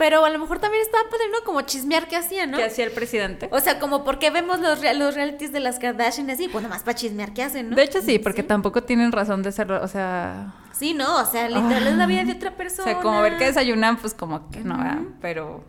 Pero 0.00 0.24
a 0.24 0.30
lo 0.30 0.38
mejor 0.38 0.60
también 0.60 0.82
estaba 0.82 1.04
padre, 1.10 1.24
¿no? 1.30 1.44
Como 1.44 1.60
chismear 1.60 2.08
que 2.08 2.16
hacía, 2.16 2.46
¿no? 2.46 2.56
¿Qué 2.56 2.64
hacía 2.64 2.86
el 2.86 2.90
presidente? 2.90 3.50
O 3.52 3.60
sea, 3.60 3.78
como 3.78 4.02
porque 4.02 4.30
vemos 4.30 4.58
los, 4.58 4.80
los 4.96 5.14
realities 5.14 5.52
de 5.52 5.60
las 5.60 5.78
Kardashian 5.78 6.26
y 6.30 6.32
así, 6.32 6.48
pues 6.48 6.62
nomás 6.62 6.82
para 6.84 6.94
chismear 6.94 7.34
qué 7.34 7.42
hacen, 7.42 7.68
¿no? 7.68 7.76
De 7.76 7.82
hecho, 7.82 8.00
sí, 8.00 8.18
porque 8.18 8.42
tampoco 8.42 8.82
tienen 8.82 9.12
razón 9.12 9.42
de 9.42 9.52
serlo. 9.52 9.78
O 9.82 9.88
sea, 9.88 10.54
Sí, 10.72 10.94
no, 10.94 11.20
o 11.20 11.26
sea, 11.26 11.50
literal 11.50 11.86
es 11.86 11.96
la 11.96 12.06
vida 12.06 12.24
de 12.24 12.32
otra 12.32 12.48
o 12.48 12.56
persona. 12.56 12.84
sea, 12.90 13.00
como 13.02 13.20
ver 13.20 13.36
que 13.36 13.44
desayunan, 13.44 13.98
pues 13.98 14.14
como 14.14 14.48
que 14.50 14.60
no, 14.60 14.78
¿verdad? 14.78 15.00
Pero 15.20 15.62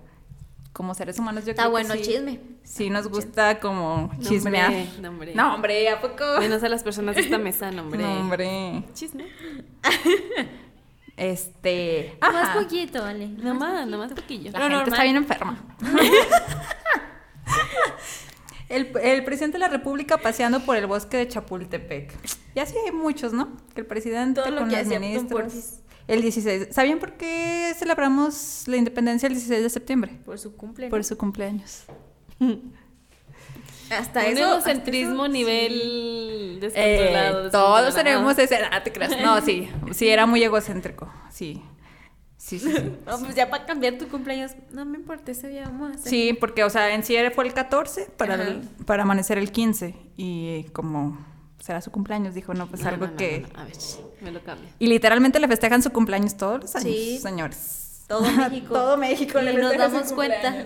como 0.71 0.95
seres 0.95 1.19
humanos, 1.19 1.43
yo 1.43 1.51
Está 1.51 1.63
creo 1.63 1.71
bueno 1.71 1.93
que 1.95 2.03
sí. 2.05 2.11
chisme. 2.13 2.39
Sí, 2.63 2.89
nos 2.89 3.09
gusta 3.09 3.59
como 3.59 4.11
chismear. 4.21 4.71
no, 5.01 5.09
hombre. 5.09 5.35
No, 5.35 5.55
hombre, 5.55 5.89
¿a 5.89 5.99
poco? 5.99 6.23
Menos 6.39 6.63
a 6.63 6.69
las 6.69 6.83
personas 6.83 7.15
de 7.17 7.21
esta 7.23 7.37
mesa, 7.37 7.69
no, 7.69 7.81
hombre. 7.81 8.01
No, 8.01 8.13
hombre. 8.21 8.83
Chisme. 8.93 9.25
Este. 11.21 12.17
Más 12.19 12.33
ajá. 12.33 12.59
poquito, 12.59 12.99
vale. 12.99 13.27
Nomás, 13.27 13.87
nomás 13.87 14.11
poquillo. 14.11 14.51
La 14.51 14.57
Lo 14.57 14.63
gente 14.65 14.75
normal. 14.77 14.93
está 14.93 15.03
bien 15.03 15.15
enferma. 15.17 15.63
el, 18.69 18.91
el 19.03 19.23
presidente 19.23 19.55
de 19.55 19.59
la 19.59 19.67
República 19.67 20.17
paseando 20.17 20.61
por 20.61 20.77
el 20.77 20.87
bosque 20.87 21.17
de 21.17 21.27
Chapultepec. 21.27 22.11
Y 22.55 22.59
así 22.59 22.73
hay 22.83 22.91
muchos, 22.91 23.33
¿no? 23.33 23.55
Que 23.75 23.81
el 23.81 23.87
presidente 23.87 24.41
Todo 24.41 24.49
lo 24.49 24.61
con 24.61 24.69
que 24.69 24.77
los 24.77 24.87
ministros. 24.87 25.75
El 26.07 26.23
16. 26.23 26.69
¿Sabían 26.71 26.97
por 26.97 27.13
qué 27.13 27.71
celebramos 27.77 28.63
la 28.65 28.77
independencia 28.77 29.27
el 29.27 29.33
16 29.33 29.61
de 29.61 29.69
septiembre? 29.69 30.19
Por 30.25 30.39
su 30.39 30.57
cumple. 30.57 30.89
Por 30.89 31.03
su 31.03 31.17
cumpleaños. 31.17 31.83
Hasta 33.91 34.21
Un 34.21 34.25
eso. 34.27 34.51
egocentrismo 34.51 35.23
hasta 35.23 35.25
eso, 35.25 35.33
nivel 35.33 35.71
Eh, 35.73 36.57
descontrolado. 36.61 37.51
todos 37.51 37.85
descontrolado. 37.85 37.93
tenemos 37.95 38.37
ese. 38.39 38.57
Ah, 38.71 38.83
te 38.83 38.91
creas. 38.91 39.11
No, 39.21 39.41
sí. 39.41 39.69
Sí, 39.91 40.07
era 40.09 40.25
muy 40.25 40.43
egocéntrico. 40.43 41.11
Sí. 41.29 41.61
Sí, 42.37 42.57
sí. 42.59 42.71
sí. 42.71 42.91
No, 43.05 43.19
pues 43.19 43.35
ya 43.35 43.49
para 43.49 43.65
cambiar 43.65 43.97
tu 43.97 44.07
cumpleaños. 44.07 44.53
No 44.71 44.85
me 44.85 44.97
importa, 44.97 45.31
ese 45.31 45.47
día 45.49 45.63
vamos 45.65 45.91
a 45.91 45.95
hacer. 45.95 46.09
Sí, 46.09 46.33
porque, 46.39 46.63
o 46.63 46.69
sea, 46.69 46.93
en 46.93 47.03
sí 47.03 47.15
fue 47.35 47.45
el 47.45 47.53
14 47.53 48.09
para, 48.17 48.35
el- 48.35 48.61
para 48.85 49.03
amanecer 49.03 49.37
el 49.37 49.51
15. 49.51 49.95
Y 50.17 50.63
como 50.73 51.17
será 51.59 51.81
su 51.81 51.91
cumpleaños, 51.91 52.33
dijo, 52.33 52.53
no, 52.55 52.65
pues 52.67 52.81
No, 52.81 52.89
algo 52.89 53.05
no, 53.07 53.15
que... 53.15 53.45
A 53.53 53.65
ver, 53.65 53.73
me 54.21 54.31
lo 54.31 54.41
cambia. 54.41 54.69
Y 54.79 54.87
literalmente 54.87 55.39
le 55.39 55.47
festejan 55.47 55.83
su 55.83 55.91
cumpleaños 55.91 56.35
todos 56.35 56.61
los 56.61 56.75
años, 56.75 56.85
Sí. 56.91 57.19
señores. 57.21 58.03
Todo 58.07 58.23
México. 58.23 58.73
Todo 58.73 58.97
México 58.97 59.39
Y 59.39 59.43
le 59.43 59.53
nos 59.53 59.77
damos 59.77 60.11
cuenta. 60.13 60.65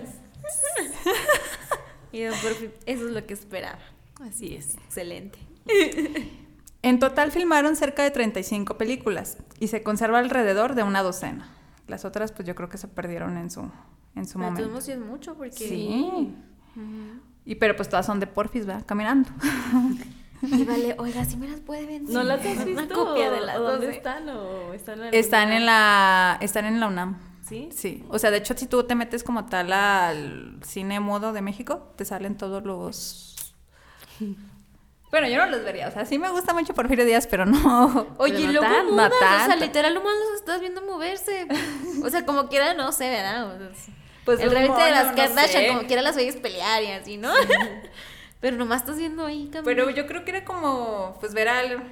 Y 2.16 2.22
don 2.24 2.34
Porfi, 2.40 2.70
eso 2.86 3.06
es 3.08 3.12
lo 3.12 3.26
que 3.26 3.34
esperaba. 3.34 3.78
Así 4.22 4.54
es. 4.54 4.74
Excelente. 4.76 5.38
En 6.82 7.00
total 7.00 7.32
filmaron 7.32 7.74
cerca 7.74 8.04
de 8.04 8.12
35 8.12 8.78
películas 8.78 9.38
y 9.58 9.66
se 9.68 9.82
conserva 9.82 10.20
alrededor 10.20 10.76
de 10.76 10.84
una 10.84 11.02
docena. 11.02 11.48
Las 11.88 12.04
otras, 12.04 12.30
pues 12.30 12.46
yo 12.46 12.54
creo 12.54 12.68
que 12.68 12.78
se 12.78 12.86
perdieron 12.86 13.36
en 13.38 13.50
su, 13.50 13.68
en 14.14 14.24
su 14.26 14.38
Pero 14.38 14.50
momento. 14.52 14.80
sí 14.80 14.92
es 14.92 14.98
mucho 15.00 15.34
porque. 15.34 15.66
Sí. 15.66 16.32
Y 17.44 17.56
pero 17.56 17.74
pues 17.74 17.88
todas 17.88 18.06
son 18.06 18.20
de 18.20 18.28
Porfis, 18.28 18.66
¿verdad? 18.66 18.84
Caminando. 18.86 19.30
Y 20.42 20.64
vale, 20.64 20.94
oiga, 20.98 21.24
si 21.24 21.36
me 21.36 21.48
las 21.48 21.58
puede 21.60 21.86
vender. 21.86 22.14
¿No 22.14 22.22
las 22.22 22.44
has 22.44 22.54
Una 22.58 22.64
visto? 22.82 22.94
copia 22.94 23.30
de 23.32 23.40
las 23.40 23.56
¿O 23.56 23.62
¿Dónde 23.62 23.90
están? 23.90 24.28
¿O 24.28 24.72
están, 24.74 25.02
en 25.02 25.14
Están 25.14 25.52
en 25.52 25.66
la, 25.66 26.38
están 26.40 26.66
en 26.66 26.78
la 26.78 26.86
UNAM. 26.86 27.16
¿Sí? 27.46 27.68
Sí, 27.72 28.04
o 28.08 28.18
sea, 28.18 28.30
de 28.30 28.38
hecho, 28.38 28.54
si 28.56 28.66
tú 28.66 28.82
te 28.84 28.94
metes 28.94 29.22
como 29.22 29.46
tal 29.46 29.72
al 29.72 30.58
cine 30.64 30.98
mudo 31.00 31.32
de 31.32 31.42
México, 31.42 31.92
te 31.96 32.04
salen 32.04 32.36
todos 32.36 32.64
los... 32.64 33.54
Bueno, 35.08 35.28
yo 35.28 35.38
no 35.38 35.46
los 35.46 35.62
vería, 35.64 35.86
o 35.86 35.90
sea, 35.92 36.04
sí 36.04 36.18
me 36.18 36.28
gusta 36.28 36.52
mucho 36.52 36.74
Porfirio 36.74 37.04
Díaz, 37.04 37.28
pero 37.28 37.46
no... 37.46 38.08
Oye, 38.18 38.44
no 38.46 38.52
luego 38.52 38.66
tanto, 38.66 38.92
mudas, 38.92 39.10
no 39.10 39.44
o 39.44 39.46
sea, 39.46 39.56
literal 39.56 39.94
nomás 39.94 40.12
los 40.28 40.40
estás 40.40 40.60
viendo 40.60 40.82
moverse. 40.82 41.46
O 42.02 42.10
sea, 42.10 42.26
como 42.26 42.48
quiera, 42.48 42.74
no 42.74 42.90
sé, 42.90 43.08
¿verdad? 43.08 43.46
O 43.46 43.56
sea, 43.74 43.94
Pues 44.24 44.40
el 44.40 44.50
reviste 44.50 44.82
de 44.82 44.90
las 44.90 45.06
no 45.10 45.14
Kardashian, 45.14 45.62
sé. 45.62 45.68
como 45.68 45.86
quiera 45.86 46.02
las 46.02 46.16
oyes 46.16 46.36
pelear 46.36 46.82
y 46.82 46.90
así, 46.90 47.16
¿no? 47.18 47.32
Pero 48.40 48.56
nomás 48.56 48.82
estás 48.82 48.98
viendo 48.98 49.24
ahí 49.24 49.44
caminar. 49.44 49.64
Pero 49.64 49.90
yo 49.90 50.06
creo 50.06 50.24
que 50.24 50.32
era 50.32 50.44
como, 50.44 51.16
pues, 51.20 51.32
ver 51.32 51.48
al 51.48 51.84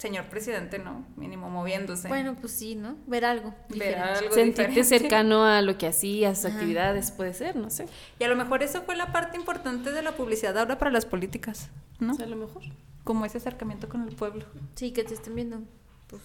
señor 0.00 0.24
presidente, 0.26 0.78
¿no? 0.78 1.06
Mínimo 1.16 1.50
moviéndose. 1.50 2.08
Bueno, 2.08 2.34
pues 2.40 2.54
sí, 2.54 2.74
¿no? 2.74 2.96
Ver 3.06 3.26
algo. 3.26 3.54
ver 3.68 3.98
algo 3.98 4.32
Sentirte 4.32 4.70
diferente. 4.70 4.84
cercano 4.84 5.44
a 5.44 5.60
lo 5.60 5.76
que 5.76 5.86
hacías, 5.86 6.40
sus 6.40 6.50
actividades, 6.52 7.10
puede 7.10 7.34
ser, 7.34 7.56
no 7.56 7.68
sé. 7.68 7.86
Y 8.18 8.24
a 8.24 8.28
lo 8.28 8.36
mejor 8.36 8.62
eso 8.62 8.82
fue 8.82 8.96
la 8.96 9.12
parte 9.12 9.36
importante 9.36 9.92
de 9.92 10.02
la 10.02 10.12
publicidad 10.12 10.56
ahora 10.56 10.78
para 10.78 10.90
las 10.90 11.04
políticas, 11.04 11.68
¿no? 11.98 12.12
O 12.12 12.16
sea, 12.16 12.24
a 12.24 12.28
lo 12.28 12.36
mejor. 12.36 12.62
Como 13.04 13.26
ese 13.26 13.38
acercamiento 13.38 13.88
con 13.88 14.08
el 14.08 14.14
pueblo. 14.14 14.46
Sí, 14.74 14.92
que 14.92 15.04
te 15.04 15.12
estén 15.12 15.34
viendo. 15.34 15.60
Pues. 16.06 16.22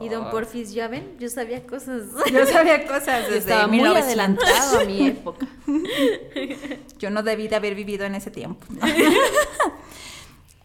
Y 0.00 0.08
don 0.08 0.30
Porfis, 0.30 0.72
ya 0.72 0.88
ven, 0.88 1.18
yo 1.18 1.28
sabía 1.28 1.66
cosas. 1.66 2.04
Yo 2.32 2.46
sabía 2.46 2.86
cosas 2.86 3.24
desde 3.24 3.38
estaba 3.38 3.66
muy 3.66 3.78
1900. 3.78 4.06
adelantado 4.06 4.80
a 4.80 4.84
mi 4.84 5.06
época. 5.08 5.46
Yo 6.98 7.10
no 7.10 7.22
debí 7.22 7.48
de 7.48 7.56
haber 7.56 7.74
vivido 7.74 8.06
en 8.06 8.14
ese 8.14 8.30
tiempo. 8.30 8.64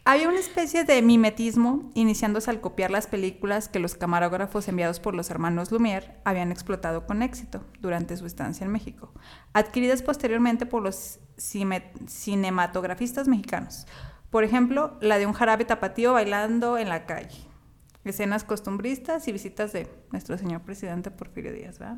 Había 0.03 0.29
una 0.29 0.39
especie 0.39 0.83
de 0.83 0.99
mimetismo 1.03 1.91
iniciándose 1.93 2.49
al 2.49 2.59
copiar 2.59 2.89
las 2.89 3.05
películas 3.05 3.69
que 3.69 3.77
los 3.77 3.93
camarógrafos 3.93 4.67
enviados 4.67 4.99
por 4.99 5.13
los 5.13 5.29
hermanos 5.29 5.71
Lumière 5.71 6.15
habían 6.23 6.51
explotado 6.51 7.05
con 7.05 7.21
éxito 7.21 7.63
durante 7.81 8.17
su 8.17 8.25
estancia 8.25 8.65
en 8.65 8.71
México, 8.71 9.13
adquiridas 9.53 10.01
posteriormente 10.01 10.65
por 10.65 10.81
los 10.81 11.19
cinematografistas 11.37 13.27
mexicanos. 13.27 13.85
Por 14.31 14.43
ejemplo, 14.43 14.97
la 15.01 15.19
de 15.19 15.27
un 15.27 15.33
jarabe 15.33 15.65
tapatío 15.65 16.13
bailando 16.13 16.79
en 16.79 16.89
la 16.89 17.05
calle, 17.05 17.39
escenas 18.03 18.43
costumbristas 18.43 19.27
y 19.27 19.31
visitas 19.31 19.71
de 19.71 19.87
nuestro 20.11 20.35
señor 20.35 20.61
presidente 20.61 21.11
Porfirio 21.11 21.53
Díaz, 21.53 21.77
¿verdad? 21.77 21.97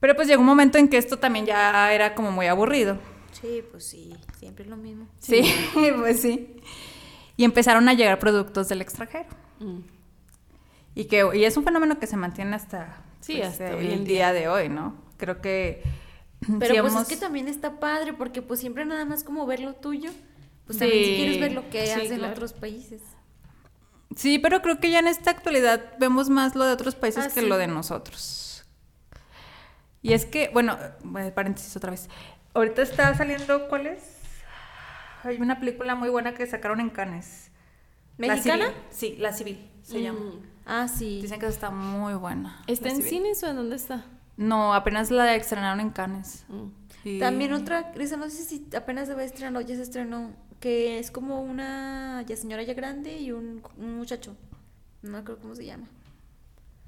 Pero 0.00 0.16
pues 0.16 0.28
llegó 0.28 0.40
un 0.40 0.46
momento 0.46 0.78
en 0.78 0.88
que 0.88 0.96
esto 0.96 1.18
también 1.18 1.44
ya 1.44 1.92
era 1.92 2.14
como 2.14 2.30
muy 2.30 2.46
aburrido. 2.46 2.96
Sí, 3.32 3.62
pues 3.70 3.84
sí, 3.84 4.14
siempre 4.38 4.64
es 4.64 4.70
lo 4.70 4.76
mismo. 4.76 5.06
Sí, 5.18 5.42
pues 5.98 6.20
sí. 6.20 6.56
Y 7.36 7.44
empezaron 7.44 7.88
a 7.88 7.94
llegar 7.94 8.18
productos 8.18 8.68
del 8.68 8.80
extranjero. 8.82 9.28
Mm. 9.60 9.80
Y 10.94 11.04
que 11.04 11.28
y 11.34 11.44
es 11.44 11.56
un 11.56 11.64
fenómeno 11.64 11.98
que 12.00 12.06
se 12.06 12.16
mantiene 12.16 12.56
hasta, 12.56 13.02
Sí, 13.20 13.36
pues, 13.36 13.48
hasta 13.50 13.70
el 13.70 13.76
hoy 13.76 13.92
en 13.92 14.04
día 14.04 14.32
de 14.32 14.48
hoy, 14.48 14.68
¿no? 14.68 14.96
Creo 15.16 15.40
que 15.40 15.82
Pero 16.40 16.58
pues 16.82 16.92
hemos- 16.92 17.02
es 17.02 17.08
que 17.08 17.16
también 17.16 17.46
está 17.48 17.78
padre, 17.78 18.12
porque 18.14 18.42
pues 18.42 18.58
siempre 18.60 18.84
nada 18.84 19.04
más 19.04 19.22
como 19.24 19.46
ver 19.46 19.60
lo 19.60 19.74
tuyo. 19.74 20.10
Pues 20.66 20.78
Sí, 20.78 20.84
también 20.84 21.04
si 21.04 21.16
quieres 21.16 21.40
ver 21.40 21.52
lo 21.52 21.70
que 21.70 21.86
sí, 21.86 21.92
hacen 21.92 22.18
claro. 22.18 22.32
otros 22.32 22.52
países. 22.52 23.02
Sí, 24.16 24.38
pero 24.38 24.60
creo 24.62 24.80
que 24.80 24.90
ya 24.90 24.98
en 24.98 25.06
esta 25.06 25.30
actualidad 25.30 25.92
vemos 26.00 26.28
más 26.30 26.54
lo 26.56 26.64
de 26.64 26.72
otros 26.72 26.94
países 26.94 27.26
Ah, 27.26 27.30
que 27.34 27.40
sí. 27.42 27.46
lo 27.46 27.56
de 27.58 27.66
nosotros. 27.68 28.64
Y 30.02 30.12
es 30.12 30.24
que, 30.26 30.50
bueno, 30.52 30.76
eh, 31.18 31.30
paréntesis 31.34 31.76
otra 31.76 31.90
vez. 31.90 32.08
Ahorita 32.54 32.82
está 32.82 33.14
saliendo, 33.14 33.68
¿cuál 33.68 33.86
es? 33.86 34.02
Hay 35.24 35.40
una 35.40 35.58
película 35.58 35.94
muy 35.94 36.08
buena 36.08 36.34
que 36.34 36.46
sacaron 36.46 36.80
en 36.80 36.90
Cannes. 36.90 37.50
¿Mexicana? 38.16 38.72
Sí, 38.90 39.16
La 39.18 39.32
Civil 39.32 39.68
se 39.82 39.98
Mm. 39.98 40.02
llama. 40.02 40.20
Ah, 40.66 40.88
sí. 40.88 41.20
Dicen 41.22 41.38
que 41.40 41.46
está 41.46 41.70
muy 41.70 42.14
buena. 42.14 42.62
¿Está 42.66 42.88
en 42.90 43.02
cines 43.02 43.42
o 43.42 43.48
en 43.48 43.56
dónde 43.56 43.76
está? 43.76 44.04
No, 44.36 44.74
apenas 44.74 45.10
la 45.10 45.34
estrenaron 45.34 45.80
en 45.80 45.90
Cannes. 45.90 46.44
Mm. 46.48 47.18
También 47.20 47.52
otra, 47.52 47.92
Risa, 47.94 48.16
no 48.16 48.28
sé 48.28 48.42
si 48.44 48.66
apenas 48.76 49.08
se 49.08 49.14
va 49.14 49.22
a 49.22 49.24
estrenar 49.24 49.56
o 49.56 49.60
ya 49.66 49.76
se 49.76 49.82
estrenó, 49.82 50.32
que 50.60 50.98
es 50.98 51.10
como 51.10 51.40
una 51.42 52.22
ya 52.26 52.36
señora 52.36 52.62
ya 52.62 52.74
grande 52.74 53.16
y 53.18 53.32
un, 53.32 53.62
un 53.76 53.96
muchacho. 53.96 54.36
No 55.02 55.22
creo 55.24 55.38
cómo 55.38 55.54
se 55.54 55.64
llama. 55.64 55.86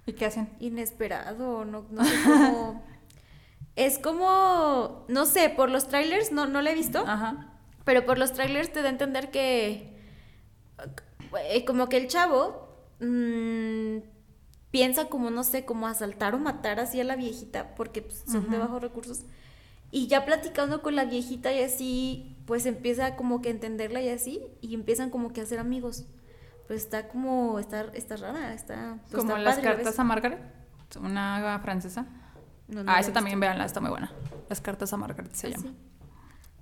¿Y 0.06 0.12
qué 0.12 0.26
hacen? 0.26 0.48
Inesperado, 0.58 1.64
no, 1.64 1.86
no 1.90 2.04
sé 2.04 2.14
cómo. 2.24 2.82
Es 3.76 3.98
como, 3.98 5.04
no 5.08 5.26
sé, 5.26 5.50
por 5.50 5.70
los 5.70 5.88
trailers, 5.88 6.32
no, 6.32 6.46
no 6.46 6.62
la 6.62 6.70
he 6.70 6.74
visto, 6.74 7.04
Ajá. 7.06 7.58
pero 7.84 8.04
por 8.04 8.18
los 8.18 8.32
trailers 8.32 8.72
te 8.72 8.82
da 8.82 8.88
a 8.88 8.92
entender 8.92 9.30
que 9.30 9.98
eh, 11.50 11.64
como 11.64 11.88
que 11.88 11.96
el 11.96 12.08
chavo 12.08 12.68
mm, 13.00 13.98
piensa 14.70 15.06
como, 15.06 15.30
no 15.30 15.44
sé, 15.44 15.64
como 15.64 15.86
asaltar 15.86 16.34
o 16.34 16.38
matar 16.38 16.80
así 16.80 17.00
a 17.00 17.04
la 17.04 17.16
viejita, 17.16 17.74
porque 17.74 18.02
pues, 18.02 18.24
son 18.26 18.50
de 18.50 18.58
bajos 18.58 18.82
recursos. 18.82 19.24
Y 19.92 20.06
ya 20.06 20.24
platicando 20.24 20.82
con 20.82 20.94
la 20.94 21.04
viejita 21.04 21.52
y 21.52 21.62
así, 21.62 22.36
pues 22.46 22.66
empieza 22.66 23.16
como 23.16 23.42
que 23.42 23.48
a 23.48 23.52
entenderla 23.52 24.00
y 24.00 24.08
así, 24.08 24.40
y 24.60 24.74
empiezan 24.74 25.10
como 25.10 25.32
que 25.32 25.40
a 25.40 25.46
ser 25.46 25.58
amigos. 25.58 26.06
Pues 26.68 26.82
está 26.84 27.08
como, 27.08 27.58
está, 27.58 27.86
está 27.94 28.16
rara, 28.16 28.54
está... 28.54 28.98
pues, 29.10 29.22
Como 29.22 29.36
está 29.36 29.42
las 29.42 29.56
padre, 29.56 29.70
¿lo 29.70 29.76
cartas 29.76 29.98
a 29.98 30.04
Margaret, 30.04 30.40
una 31.00 31.58
francesa. 31.62 32.06
No, 32.70 32.84
no 32.84 32.90
ah, 32.92 33.00
esa 33.00 33.12
también, 33.12 33.38
véanla, 33.40 33.64
está 33.64 33.80
muy 33.80 33.90
buena. 33.90 34.12
Las 34.48 34.60
cartas 34.60 34.92
a 34.92 34.96
Margaret 34.96 35.32
se 35.34 35.48
Ah, 35.48 35.50
llama. 35.50 35.62
sí. 35.64 35.74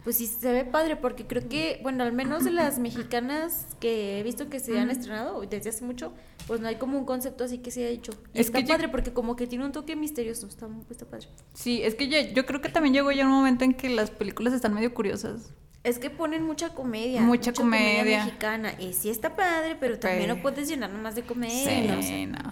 Pues 0.04 0.16
sí, 0.16 0.26
se 0.26 0.50
ve 0.52 0.64
padre 0.64 0.96
porque 0.96 1.26
creo 1.26 1.48
que, 1.48 1.80
bueno, 1.82 2.02
al 2.04 2.12
menos 2.12 2.44
de 2.44 2.50
las 2.50 2.78
mexicanas 2.78 3.66
que 3.80 4.18
he 4.18 4.22
visto 4.22 4.48
que 4.48 4.58
se 4.60 4.78
han 4.78 4.90
estrenado 4.90 5.40
desde 5.42 5.68
hace 5.70 5.84
mucho, 5.84 6.14
pues 6.46 6.60
no 6.60 6.68
hay 6.68 6.76
como 6.76 6.96
un 6.96 7.04
concepto 7.04 7.44
así 7.44 7.58
que 7.58 7.70
se 7.70 7.80
haya 7.80 7.90
hecho. 7.90 8.12
Y 8.32 8.40
Es 8.40 8.46
está 8.46 8.58
que 8.60 8.64
yo- 8.64 8.74
padre 8.74 8.88
porque 8.88 9.12
como 9.12 9.36
que 9.36 9.46
tiene 9.46 9.66
un 9.66 9.72
toque 9.72 9.96
misterioso, 9.96 10.46
está, 10.46 10.66
está 10.88 11.04
padre. 11.04 11.26
Sí, 11.52 11.82
es 11.82 11.94
que 11.94 12.08
ya- 12.08 12.22
yo 12.32 12.46
creo 12.46 12.62
que 12.62 12.70
también 12.70 12.94
llegó 12.94 13.10
ya 13.12 13.26
un 13.26 13.32
momento 13.32 13.64
en 13.64 13.74
que 13.74 13.90
las 13.90 14.10
películas 14.10 14.54
están 14.54 14.72
medio 14.72 14.94
curiosas. 14.94 15.52
Es 15.84 15.98
que 15.98 16.08
ponen 16.10 16.42
mucha 16.44 16.74
comedia. 16.74 17.20
Mucha 17.20 17.52
comedia. 17.52 18.24
mexicana. 18.24 18.74
Y 18.80 18.94
sí 18.94 19.10
está 19.10 19.36
padre, 19.36 19.76
pero 19.78 19.98
también 19.98 20.28
no 20.28 20.40
puedes 20.40 20.68
llenar 20.68 20.90
nomás 20.90 21.16
de 21.16 21.22
comedia. 21.22 21.68
Sí, 21.70 21.86
¿no? 21.86 21.98
O 21.98 22.02
sea, 22.02 22.26
no. 22.26 22.50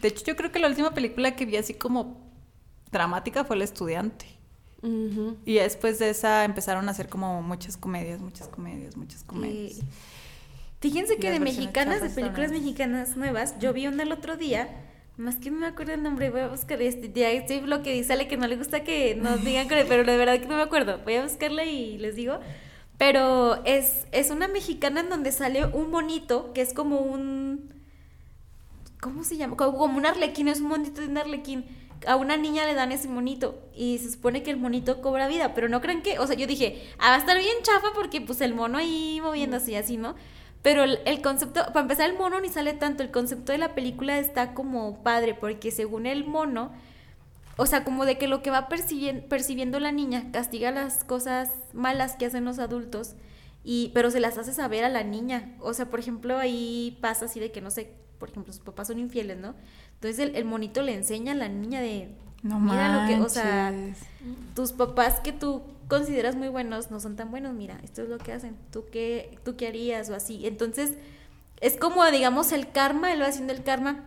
De 0.00 0.08
hecho, 0.08 0.24
yo 0.24 0.36
creo 0.36 0.52
que 0.52 0.58
la 0.60 0.68
última 0.68 0.92
película 0.94 1.34
que 1.36 1.44
vi 1.44 1.56
así 1.56 1.74
como 1.74 2.27
dramática 2.90 3.44
fue 3.44 3.56
El 3.56 3.62
Estudiante. 3.62 4.26
Y 5.44 5.54
después 5.54 5.98
de 5.98 6.10
esa 6.10 6.44
empezaron 6.44 6.88
a 6.88 6.92
hacer 6.92 7.08
como 7.08 7.42
muchas 7.42 7.76
comedias, 7.76 8.20
muchas 8.20 8.48
comedias, 8.48 8.96
muchas 8.96 9.24
comedias. 9.24 9.80
Fíjense 10.80 11.14
Y 11.14 11.18
que 11.18 11.30
de 11.30 11.40
mexicanas, 11.40 12.00
de 12.00 12.10
películas 12.10 12.52
mexicanas 12.52 13.16
nuevas, 13.16 13.58
yo 13.58 13.72
vi 13.72 13.88
una 13.88 14.04
el 14.04 14.12
otro 14.12 14.36
día, 14.36 14.68
más 15.16 15.36
que 15.36 15.50
no 15.50 15.58
me 15.58 15.66
acuerdo 15.66 15.94
el 15.94 16.02
nombre, 16.04 16.30
voy 16.30 16.42
a 16.42 16.48
buscar 16.48 16.80
este, 16.80 17.10
ya 17.12 17.30
estoy 17.30 17.60
lo 17.62 17.82
que 17.82 18.02
sale 18.04 18.28
que 18.28 18.36
no 18.36 18.46
le 18.46 18.56
gusta 18.56 18.84
que 18.84 19.16
nos 19.16 19.44
digan, 19.44 19.66
pero 19.68 20.04
de 20.04 20.16
verdad 20.16 20.38
que 20.38 20.46
no 20.46 20.56
me 20.56 20.62
acuerdo, 20.62 21.00
voy 21.02 21.16
a 21.16 21.24
buscarla 21.24 21.64
y 21.64 21.98
les 21.98 22.14
digo. 22.14 22.38
Pero 22.98 23.64
es, 23.64 24.06
es 24.10 24.30
una 24.30 24.48
mexicana 24.48 25.00
en 25.00 25.08
donde 25.08 25.32
sale 25.32 25.66
un 25.66 25.90
monito 25.90 26.52
que 26.52 26.62
es 26.62 26.74
como 26.74 26.98
un... 26.98 27.72
¿Cómo 29.00 29.22
se 29.22 29.36
llama? 29.36 29.56
Como, 29.56 29.78
como 29.78 29.98
un 29.98 30.06
arlequín, 30.06 30.48
es 30.48 30.60
un 30.60 30.68
monito 30.68 31.00
de 31.00 31.06
un 31.06 31.18
arlequín. 31.18 31.64
A 32.06 32.16
una 32.16 32.36
niña 32.36 32.64
le 32.64 32.74
dan 32.74 32.92
ese 32.92 33.08
monito 33.08 33.58
y 33.74 33.98
se 33.98 34.10
supone 34.10 34.42
que 34.42 34.50
el 34.50 34.56
monito 34.56 35.00
cobra 35.00 35.26
vida, 35.28 35.54
pero 35.54 35.68
no 35.68 35.80
crean 35.80 36.02
que, 36.02 36.18
o 36.18 36.26
sea, 36.26 36.36
yo 36.36 36.46
dije, 36.46 36.82
ah, 36.98 37.10
va 37.10 37.14
a 37.16 37.18
estar 37.18 37.36
bien 37.36 37.56
chafa 37.62 37.88
porque 37.94 38.20
pues 38.20 38.40
el 38.40 38.54
mono 38.54 38.78
ahí 38.78 39.20
moviéndose 39.22 39.72
y 39.72 39.74
así, 39.74 39.96
¿no? 39.96 40.14
Pero 40.62 40.84
el, 40.84 41.22
concepto, 41.22 41.66
para 41.66 41.80
empezar, 41.80 42.10
el 42.10 42.16
mono 42.18 42.40
ni 42.40 42.48
sale 42.48 42.74
tanto, 42.74 43.02
el 43.02 43.10
concepto 43.10 43.52
de 43.52 43.58
la 43.58 43.74
película 43.74 44.18
está 44.18 44.54
como 44.54 45.02
padre, 45.02 45.34
porque 45.34 45.70
según 45.70 46.04
el 46.06 46.24
mono, 46.24 46.72
o 47.56 47.66
sea, 47.66 47.84
como 47.84 48.04
de 48.04 48.18
que 48.18 48.28
lo 48.28 48.42
que 48.42 48.50
va 48.50 48.68
percibien- 48.68 49.26
percibiendo 49.28 49.80
la 49.80 49.92
niña 49.92 50.30
castiga 50.32 50.70
las 50.70 51.04
cosas 51.04 51.50
malas 51.72 52.16
que 52.16 52.26
hacen 52.26 52.44
los 52.44 52.58
adultos, 52.58 53.14
y, 53.64 53.90
pero 53.94 54.10
se 54.10 54.20
las 54.20 54.38
hace 54.38 54.52
saber 54.52 54.84
a 54.84 54.88
la 54.88 55.04
niña. 55.04 55.54
O 55.60 55.74
sea, 55.74 55.86
por 55.86 56.00
ejemplo, 56.00 56.38
ahí 56.38 56.98
pasa 57.00 57.26
así 57.26 57.38
de 57.38 57.52
que, 57.52 57.60
no 57.60 57.70
sé, 57.70 57.92
por 58.18 58.30
ejemplo, 58.30 58.52
sus 58.52 58.62
papás 58.62 58.88
son 58.88 58.98
infieles, 58.98 59.38
¿no? 59.38 59.54
Entonces 60.00 60.28
el, 60.28 60.36
el 60.36 60.44
monito 60.44 60.82
le 60.82 60.94
enseña 60.94 61.32
a 61.32 61.34
la 61.34 61.48
niña 61.48 61.80
de, 61.80 62.08
No 62.42 62.60
mira 62.60 63.02
lo 63.02 63.08
que, 63.08 63.20
o 63.20 63.28
sea, 63.28 63.74
tus 64.54 64.72
papás 64.72 65.18
que 65.20 65.32
tú 65.32 65.62
consideras 65.88 66.36
muy 66.36 66.48
buenos 66.48 66.90
no 66.90 67.00
son 67.00 67.16
tan 67.16 67.30
buenos, 67.30 67.54
mira, 67.54 67.80
esto 67.82 68.02
es 68.02 68.08
lo 68.08 68.18
que 68.18 68.32
hacen, 68.32 68.54
tú 68.70 68.84
qué, 68.92 69.38
tú 69.44 69.56
qué 69.56 69.66
harías 69.66 70.08
o 70.10 70.14
así. 70.14 70.46
Entonces, 70.46 70.94
es 71.60 71.76
como, 71.76 72.04
digamos, 72.10 72.52
el 72.52 72.70
karma, 72.70 73.12
él 73.12 73.22
va 73.22 73.26
haciendo 73.26 73.52
el 73.52 73.64
karma. 73.64 74.04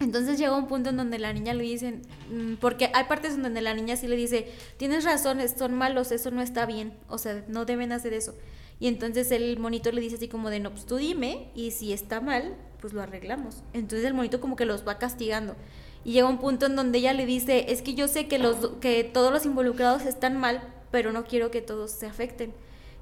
Entonces 0.00 0.38
llega 0.38 0.56
un 0.56 0.66
punto 0.66 0.90
en 0.90 0.96
donde 0.96 1.18
la 1.18 1.32
niña 1.32 1.54
le 1.54 1.64
dicen, 1.64 2.02
mm, 2.30 2.54
porque 2.54 2.90
hay 2.94 3.04
partes 3.04 3.34
en 3.34 3.42
donde 3.42 3.60
la 3.60 3.74
niña 3.74 3.96
sí 3.96 4.06
le 4.06 4.16
dice, 4.16 4.52
tienes 4.76 5.04
razón, 5.04 5.38
son 5.56 5.74
malos, 5.74 6.12
eso 6.12 6.30
no 6.30 6.40
está 6.40 6.66
bien, 6.66 6.94
o 7.08 7.18
sea, 7.18 7.44
no 7.48 7.64
deben 7.64 7.92
hacer 7.92 8.12
eso. 8.12 8.34
Y 8.80 8.86
entonces 8.86 9.30
el 9.32 9.58
monito 9.58 9.90
le 9.90 10.00
dice 10.00 10.16
así 10.16 10.28
como 10.28 10.50
de, 10.50 10.60
no, 10.60 10.70
pues 10.70 10.86
tú 10.86 10.96
dime, 10.96 11.50
y 11.54 11.72
si 11.72 11.92
está 11.92 12.20
mal, 12.20 12.54
pues 12.80 12.92
lo 12.92 13.02
arreglamos. 13.02 13.62
Entonces 13.72 14.06
el 14.06 14.14
monito 14.14 14.40
como 14.40 14.56
que 14.56 14.64
los 14.64 14.86
va 14.86 14.98
castigando. 14.98 15.56
Y 16.04 16.12
llega 16.12 16.28
un 16.28 16.38
punto 16.38 16.66
en 16.66 16.76
donde 16.76 16.98
ella 16.98 17.12
le 17.12 17.26
dice, 17.26 17.72
es 17.72 17.82
que 17.82 17.94
yo 17.94 18.08
sé 18.08 18.28
que, 18.28 18.38
los, 18.38 18.70
que 18.80 19.04
todos 19.04 19.32
los 19.32 19.44
involucrados 19.46 20.06
están 20.06 20.38
mal, 20.38 20.62
pero 20.90 21.12
no 21.12 21.24
quiero 21.24 21.50
que 21.50 21.60
todos 21.60 21.90
se 21.90 22.06
afecten. 22.06 22.52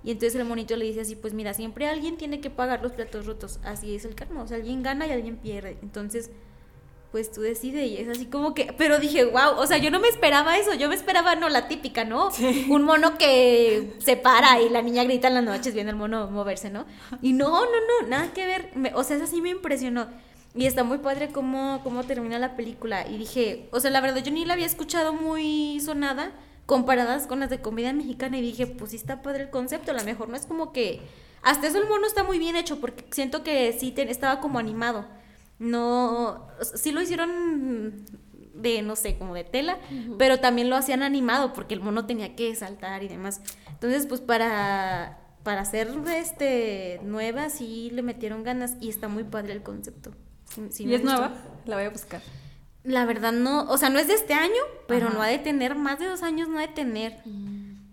Y 0.02 0.12
entonces 0.12 0.38
el 0.40 0.46
monito 0.46 0.76
le 0.76 0.84
dice 0.84 1.00
así, 1.00 1.16
pues 1.16 1.34
mira, 1.34 1.52
siempre 1.52 1.88
alguien 1.88 2.16
tiene 2.16 2.40
que 2.40 2.50
pagar 2.50 2.82
los 2.82 2.92
platos 2.92 3.26
rotos. 3.26 3.58
Así 3.64 3.94
es 3.94 4.04
el 4.04 4.14
karma, 4.14 4.42
o 4.42 4.46
sea, 4.46 4.56
alguien 4.56 4.82
gana 4.82 5.06
y 5.06 5.10
alguien 5.10 5.36
pierde. 5.36 5.78
Entonces, 5.82 6.30
pues 7.12 7.30
tú 7.32 7.40
decides 7.40 7.86
y 7.88 7.96
es 7.96 8.08
así 8.08 8.26
como 8.26 8.52
que, 8.54 8.74
pero 8.76 8.98
dije, 8.98 9.24
wow, 9.24 9.56
o 9.58 9.66
sea, 9.66 9.78
yo 9.78 9.90
no 9.90 10.00
me 10.00 10.08
esperaba 10.08 10.58
eso, 10.58 10.74
yo 10.74 10.88
me 10.88 10.94
esperaba, 10.94 11.34
no, 11.34 11.48
la 11.48 11.68
típica, 11.68 12.04
¿no? 12.04 12.30
Un 12.68 12.82
mono 12.82 13.16
que 13.16 13.94
se 13.98 14.16
para 14.16 14.60
y 14.60 14.68
la 14.68 14.82
niña 14.82 15.04
grita 15.04 15.28
en 15.28 15.34
las 15.34 15.44
noches 15.44 15.72
viendo 15.72 15.90
al 15.92 15.96
mono 15.96 16.28
moverse, 16.30 16.68
¿no? 16.70 16.84
Y 17.22 17.32
no, 17.32 17.48
no, 17.48 17.66
no, 18.02 18.08
nada 18.08 18.32
que 18.34 18.44
ver, 18.46 18.70
me- 18.74 18.92
o 18.94 19.02
sea, 19.04 19.16
eso 19.16 19.26
sí 19.26 19.40
me 19.40 19.50
impresionó. 19.50 20.08
Y 20.54 20.66
está 20.66 20.84
muy 20.84 20.98
padre 20.98 21.28
cómo, 21.28 21.80
cómo 21.84 22.04
termina 22.04 22.38
la 22.38 22.56
película. 22.56 23.06
Y 23.06 23.18
dije, 23.18 23.68
o 23.72 23.80
sea, 23.80 23.90
la 23.90 24.00
verdad, 24.00 24.22
yo 24.22 24.32
ni 24.32 24.44
la 24.46 24.54
había 24.54 24.64
escuchado 24.64 25.12
muy 25.12 25.80
sonada 25.80 26.32
comparadas 26.64 27.26
con 27.26 27.40
las 27.40 27.50
de 27.50 27.60
comedia 27.60 27.92
mexicana. 27.92 28.38
Y 28.38 28.40
dije, 28.40 28.66
pues 28.66 28.92
sí 28.92 28.96
está 28.96 29.20
padre 29.20 29.42
el 29.44 29.50
concepto. 29.50 29.90
A 29.90 29.94
lo 29.94 30.02
mejor 30.04 30.30
no 30.30 30.36
es 30.36 30.46
como 30.46 30.72
que. 30.72 31.02
Hasta 31.42 31.66
eso 31.66 31.76
el 31.78 31.86
mono 31.88 32.06
está 32.06 32.24
muy 32.24 32.38
bien 32.38 32.56
hecho, 32.56 32.80
porque 32.80 33.04
siento 33.10 33.42
que 33.44 33.76
sí 33.78 33.90
te- 33.92 34.10
estaba 34.10 34.40
como 34.40 34.58
animado. 34.58 35.04
No. 35.58 36.48
Sí 36.74 36.92
lo 36.92 37.00
hicieron 37.02 38.04
de, 38.54 38.82
no 38.82 38.96
sé, 38.96 39.18
como 39.18 39.34
de 39.34 39.44
tela, 39.44 39.78
pero 40.18 40.38
también 40.40 40.70
lo 40.70 40.76
hacían 40.76 41.02
animado, 41.02 41.52
porque 41.52 41.74
el 41.74 41.80
mono 41.80 42.06
tenía 42.06 42.34
que 42.36 42.54
saltar 42.54 43.02
y 43.02 43.08
demás. 43.08 43.40
Entonces, 43.70 44.06
pues 44.06 44.20
para. 44.20 45.20
Para 45.42 45.60
hacer 45.60 45.88
este 46.08 46.98
nueva, 47.04 47.50
sí 47.50 47.90
le 47.92 48.02
metieron 48.02 48.42
ganas 48.42 48.74
y 48.80 48.88
está 48.88 49.06
muy 49.06 49.22
padre 49.22 49.52
el 49.52 49.62
concepto. 49.62 50.10
Sí- 50.52 50.62
sí 50.72 50.84
¿Y 50.86 50.94
es 50.94 51.04
nueva? 51.04 51.34
La 51.66 51.76
voy 51.76 51.84
a 51.84 51.90
buscar. 51.90 52.20
La 52.82 53.04
verdad 53.04 53.30
no, 53.30 53.62
o 53.70 53.78
sea, 53.78 53.88
no 53.88 54.00
es 54.00 54.08
de 54.08 54.14
este 54.14 54.34
año, 54.34 54.60
pero 54.88 55.06
Ajá. 55.06 55.14
no 55.14 55.22
ha 55.22 55.28
de 55.28 55.38
tener, 55.38 55.76
más 55.76 56.00
de 56.00 56.06
dos 56.06 56.24
años 56.24 56.48
no 56.48 56.58
ha 56.58 56.62
de 56.62 56.68
tener. 56.74 57.20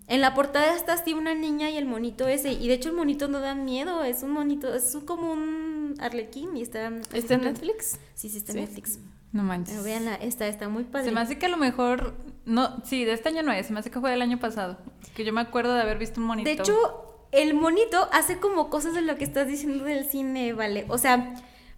En 0.06 0.20
la 0.20 0.34
portada 0.34 0.74
está 0.76 0.92
así 0.94 1.14
una 1.14 1.34
niña 1.34 1.70
y 1.70 1.76
el 1.78 1.86
monito 1.86 2.28
ese, 2.28 2.52
y 2.52 2.68
de 2.68 2.74
hecho 2.74 2.90
el 2.90 2.94
monito 2.96 3.26
no 3.28 3.40
da 3.40 3.54
miedo, 3.54 4.04
es 4.04 4.22
un 4.22 4.32
monito, 4.32 4.74
es 4.74 4.96
como 5.06 5.32
un 5.32 5.94
arlequín 5.98 6.56
y 6.56 6.62
está... 6.62 6.92
¿Está 7.12 7.34
en 7.34 7.42
Netflix? 7.42 7.98
Sí, 8.14 8.28
sí, 8.28 8.36
está 8.38 8.52
en 8.52 8.58
Sí. 8.58 8.64
Netflix. 8.64 8.98
No 9.32 9.42
manches. 9.42 9.72
Pero 9.74 9.84
véanla, 9.84 10.14
está, 10.16 10.46
está 10.46 10.68
muy 10.68 10.84
padre. 10.84 11.06
Se 11.06 11.12
me 11.12 11.20
hace 11.20 11.38
que 11.38 11.46
a 11.46 11.48
lo 11.48 11.56
mejor, 11.56 12.14
no, 12.44 12.84
sí, 12.84 13.04
de 13.04 13.14
este 13.14 13.30
año 13.30 13.42
no 13.42 13.50
es, 13.50 13.66
se 13.66 13.72
me 13.72 13.80
hace 13.80 13.90
que 13.90 13.98
fue 13.98 14.10
del 14.10 14.22
año 14.22 14.38
pasado. 14.38 14.78
Que 15.16 15.24
yo 15.24 15.32
me 15.32 15.40
acuerdo 15.40 15.74
de 15.74 15.80
haber 15.80 15.98
visto 15.98 16.20
un 16.20 16.26
monito. 16.26 16.48
De 16.48 16.52
hecho, 16.54 17.26
el 17.32 17.54
monito 17.54 18.08
hace 18.12 18.38
como 18.38 18.70
cosas 18.70 18.94
de 18.94 19.00
lo 19.00 19.16
que 19.16 19.24
estás 19.24 19.48
diciendo 19.48 19.84
del 19.84 20.04
cine, 20.04 20.52
¿vale? 20.52 20.84
O 20.88 20.98
sea, 20.98 21.34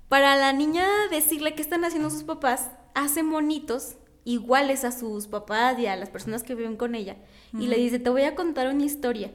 para 0.08 0.36
la 0.36 0.52
niña 0.52 0.86
decirle 1.10 1.54
qué 1.54 1.62
están 1.62 1.84
haciendo 1.84 2.10
sus 2.10 2.24
papás, 2.24 2.70
hace 2.94 3.22
monitos 3.22 3.96
iguales 4.26 4.84
a 4.84 4.92
sus 4.92 5.26
papás 5.28 5.78
y 5.78 5.86
a 5.86 5.96
las 5.96 6.10
personas 6.10 6.42
que 6.42 6.54
viven 6.54 6.76
con 6.76 6.94
ella. 6.94 7.16
Y 7.58 7.68
le 7.68 7.76
dice, 7.76 7.98
te 7.98 8.10
voy 8.10 8.22
a 8.24 8.34
contar 8.34 8.68
una 8.68 8.84
historia. 8.84 9.30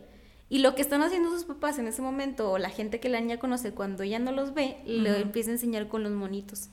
Y 0.49 0.59
lo 0.59 0.75
que 0.75 0.81
están 0.83 1.01
haciendo 1.01 1.31
sus 1.31 1.45
papás 1.45 1.79
en 1.79 1.87
ese 1.87 2.01
momento, 2.03 2.51
o 2.51 2.57
la 2.59 2.69
gente 2.69 2.99
que 2.99 3.07
la 3.09 3.19
niña 3.21 3.39
conoce 3.39 3.71
cuando 3.71 4.03
ella 4.03 4.19
no 4.19 4.31
los 4.33 4.53
ve, 4.53 4.77
le 4.85 5.19
empieza 5.21 5.49
a 5.49 5.53
enseñar 5.53 5.87
con 5.87 6.03
los 6.03 6.11
monitos. 6.11 6.69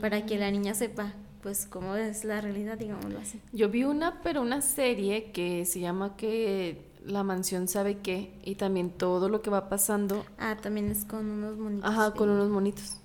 Para 0.00 0.24
que 0.24 0.38
la 0.38 0.50
niña 0.50 0.74
sepa, 0.74 1.12
pues, 1.42 1.66
cómo 1.66 1.96
es 1.96 2.24
la 2.24 2.40
realidad, 2.40 2.78
digámoslo 2.78 3.18
así. 3.18 3.40
Yo 3.52 3.68
vi 3.68 3.84
una, 3.84 4.22
pero 4.22 4.40
una 4.40 4.62
serie 4.62 5.32
que 5.32 5.64
se 5.66 5.80
llama 5.80 6.16
que 6.16 6.86
La 7.04 7.22
mansión 7.24 7.68
sabe 7.68 7.98
qué 7.98 8.32
y 8.44 8.54
también 8.54 8.90
todo 8.90 9.28
lo 9.28 9.42
que 9.42 9.50
va 9.50 9.68
pasando, 9.68 10.24
Ah, 10.38 10.56
también 10.60 10.88
es 10.90 11.04
con 11.04 11.28
unos 11.30 11.56
monitos. 11.58 11.90
ajá, 11.90 12.12
con 12.14 12.28
unos 12.30 12.48
monitos. 12.48 12.98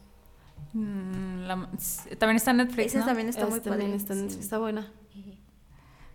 Mm, 0.73 1.41
la- 1.45 1.69
también 2.17 2.37
está 2.37 2.51
en 2.51 2.57
Netflix, 2.57 2.87
Esa 2.87 2.99
¿no? 2.99 3.05
también 3.05 3.29
está 3.29 3.45
muy 3.45 3.57
Esta 3.57 3.69
también 3.69 3.91
padre. 3.91 4.01
está, 4.01 4.13
en- 4.13 4.29
sí. 4.31 4.39
está 4.39 4.57
buena. 4.57 4.91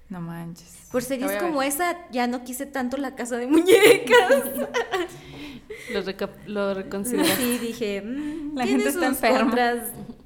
No 0.08 0.20
manches. 0.22 0.88
Por 0.90 1.02
La 1.02 1.08
series 1.08 1.32
como 1.42 1.62
esa, 1.62 2.08
ya 2.10 2.26
no 2.26 2.42
quise 2.42 2.64
tanto 2.64 2.96
la 2.96 3.14
casa 3.14 3.36
de 3.36 3.46
muñecas. 3.46 4.30
Lo, 5.92 6.02
reca- 6.02 6.30
lo 6.46 6.74
reconsidero. 6.74 7.24
sí, 7.36 7.58
dije, 7.58 8.02
mm, 8.02 8.56
La 8.56 8.66
gente 8.66 8.88
está 8.88 9.06
enferma. 9.06 9.54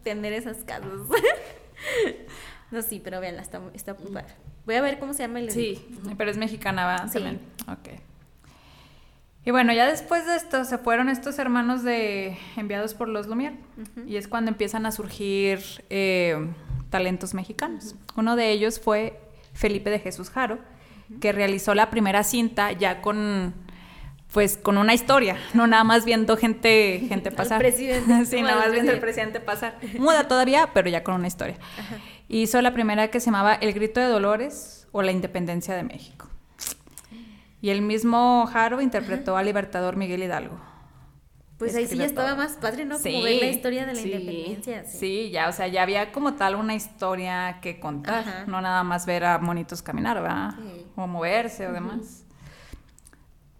tener 0.02 0.32
esas 0.32 0.58
casas. 0.58 0.88
no, 2.70 2.82
sí, 2.82 3.00
pero 3.02 3.20
véanla, 3.20 3.42
está, 3.42 3.60
muy- 3.60 3.72
está 3.74 3.94
muy 3.94 4.10
padre. 4.12 4.34
Voy 4.66 4.76
a 4.76 4.80
ver 4.82 4.98
cómo 5.00 5.12
se 5.14 5.24
llama 5.24 5.40
el 5.40 5.50
Sí, 5.50 5.84
Pero 6.16 6.30
es 6.30 6.36
mexicana, 6.36 6.86
¿va? 6.86 7.08
Sí. 7.08 7.14
También. 7.14 7.40
Ok. 7.68 8.00
Y 9.44 9.50
bueno, 9.50 9.72
ya 9.72 9.86
después 9.86 10.24
de 10.26 10.36
esto 10.36 10.64
se 10.64 10.78
fueron 10.78 11.08
estos 11.08 11.38
hermanos 11.38 11.82
de 11.82 12.38
enviados 12.56 12.94
por 12.94 13.08
los 13.08 13.26
Lumière. 13.26 13.56
Y 14.06 14.16
es 14.16 14.28
cuando 14.28 14.50
empiezan 14.50 14.86
a 14.86 14.92
surgir 14.92 15.60
eh, 15.90 16.36
talentos 16.90 17.34
mexicanos. 17.34 17.96
Uno 18.16 18.36
de 18.36 18.50
ellos 18.50 18.78
fue 18.78 19.18
Felipe 19.52 19.90
de 19.90 19.98
Jesús 19.98 20.30
Jaro, 20.30 20.58
que 21.20 21.32
realizó 21.32 21.74
la 21.74 21.90
primera 21.90 22.22
cinta 22.22 22.72
ya 22.72 23.00
con 23.02 23.54
pues 24.32 24.56
con 24.56 24.78
una 24.78 24.94
historia, 24.94 25.36
no 25.52 25.66
nada 25.66 25.84
más 25.84 26.06
viendo 26.06 26.38
gente, 26.38 27.04
gente 27.06 27.28
Al 27.28 27.34
pasar. 27.34 27.58
presidente, 27.58 28.24
sí, 28.24 28.40
nada 28.40 28.54
al 28.54 28.58
más 28.60 28.72
viendo 28.72 28.92
el 28.92 28.98
presidente. 28.98 29.40
presidente 29.40 29.40
pasar. 29.40 29.76
Muda 30.00 30.26
todavía, 30.26 30.70
pero 30.72 30.88
ya 30.88 31.04
con 31.04 31.16
una 31.16 31.26
historia. 31.26 31.56
Hizo 32.30 32.62
la 32.62 32.72
primera 32.72 33.08
que 33.08 33.20
se 33.20 33.26
llamaba 33.26 33.54
El 33.54 33.74
Grito 33.74 34.00
de 34.00 34.06
Dolores 34.06 34.88
o 34.92 35.02
La 35.02 35.12
Independencia 35.12 35.74
de 35.74 35.82
México. 35.82 36.30
Y 37.62 37.70
el 37.70 37.80
mismo 37.80 38.44
Jaro 38.52 38.82
interpretó 38.82 39.36
al 39.38 39.46
libertador 39.46 39.96
Miguel 39.96 40.22
Hidalgo. 40.22 40.60
Pues 41.58 41.76
ahí 41.76 41.86
sí 41.86 41.96
ya 41.96 42.06
estaba 42.06 42.30
todo. 42.30 42.38
más 42.38 42.52
padre, 42.56 42.84
¿no? 42.84 42.98
Sí, 42.98 43.12
Como 43.12 43.22
ver 43.22 43.40
la 43.40 43.46
historia 43.46 43.86
de 43.86 43.94
la 43.94 44.00
sí, 44.02 44.10
independencia. 44.12 44.84
Sí. 44.84 44.98
Sí, 44.98 45.30
ya, 45.30 45.48
o 45.48 45.52
sea, 45.52 45.68
ya 45.68 45.82
había 45.82 46.10
como 46.10 46.34
tal 46.34 46.56
una 46.56 46.74
historia 46.74 47.60
que 47.62 47.78
contar, 47.78 48.18
Ajá. 48.28 48.44
no 48.48 48.60
nada 48.60 48.82
más 48.82 49.06
ver 49.06 49.24
a 49.24 49.38
monitos 49.38 49.80
caminar, 49.80 50.20
¿verdad? 50.20 50.54
Sí. 50.56 50.86
O 50.96 51.06
moverse 51.06 51.68
o 51.68 51.72
demás. 51.72 52.24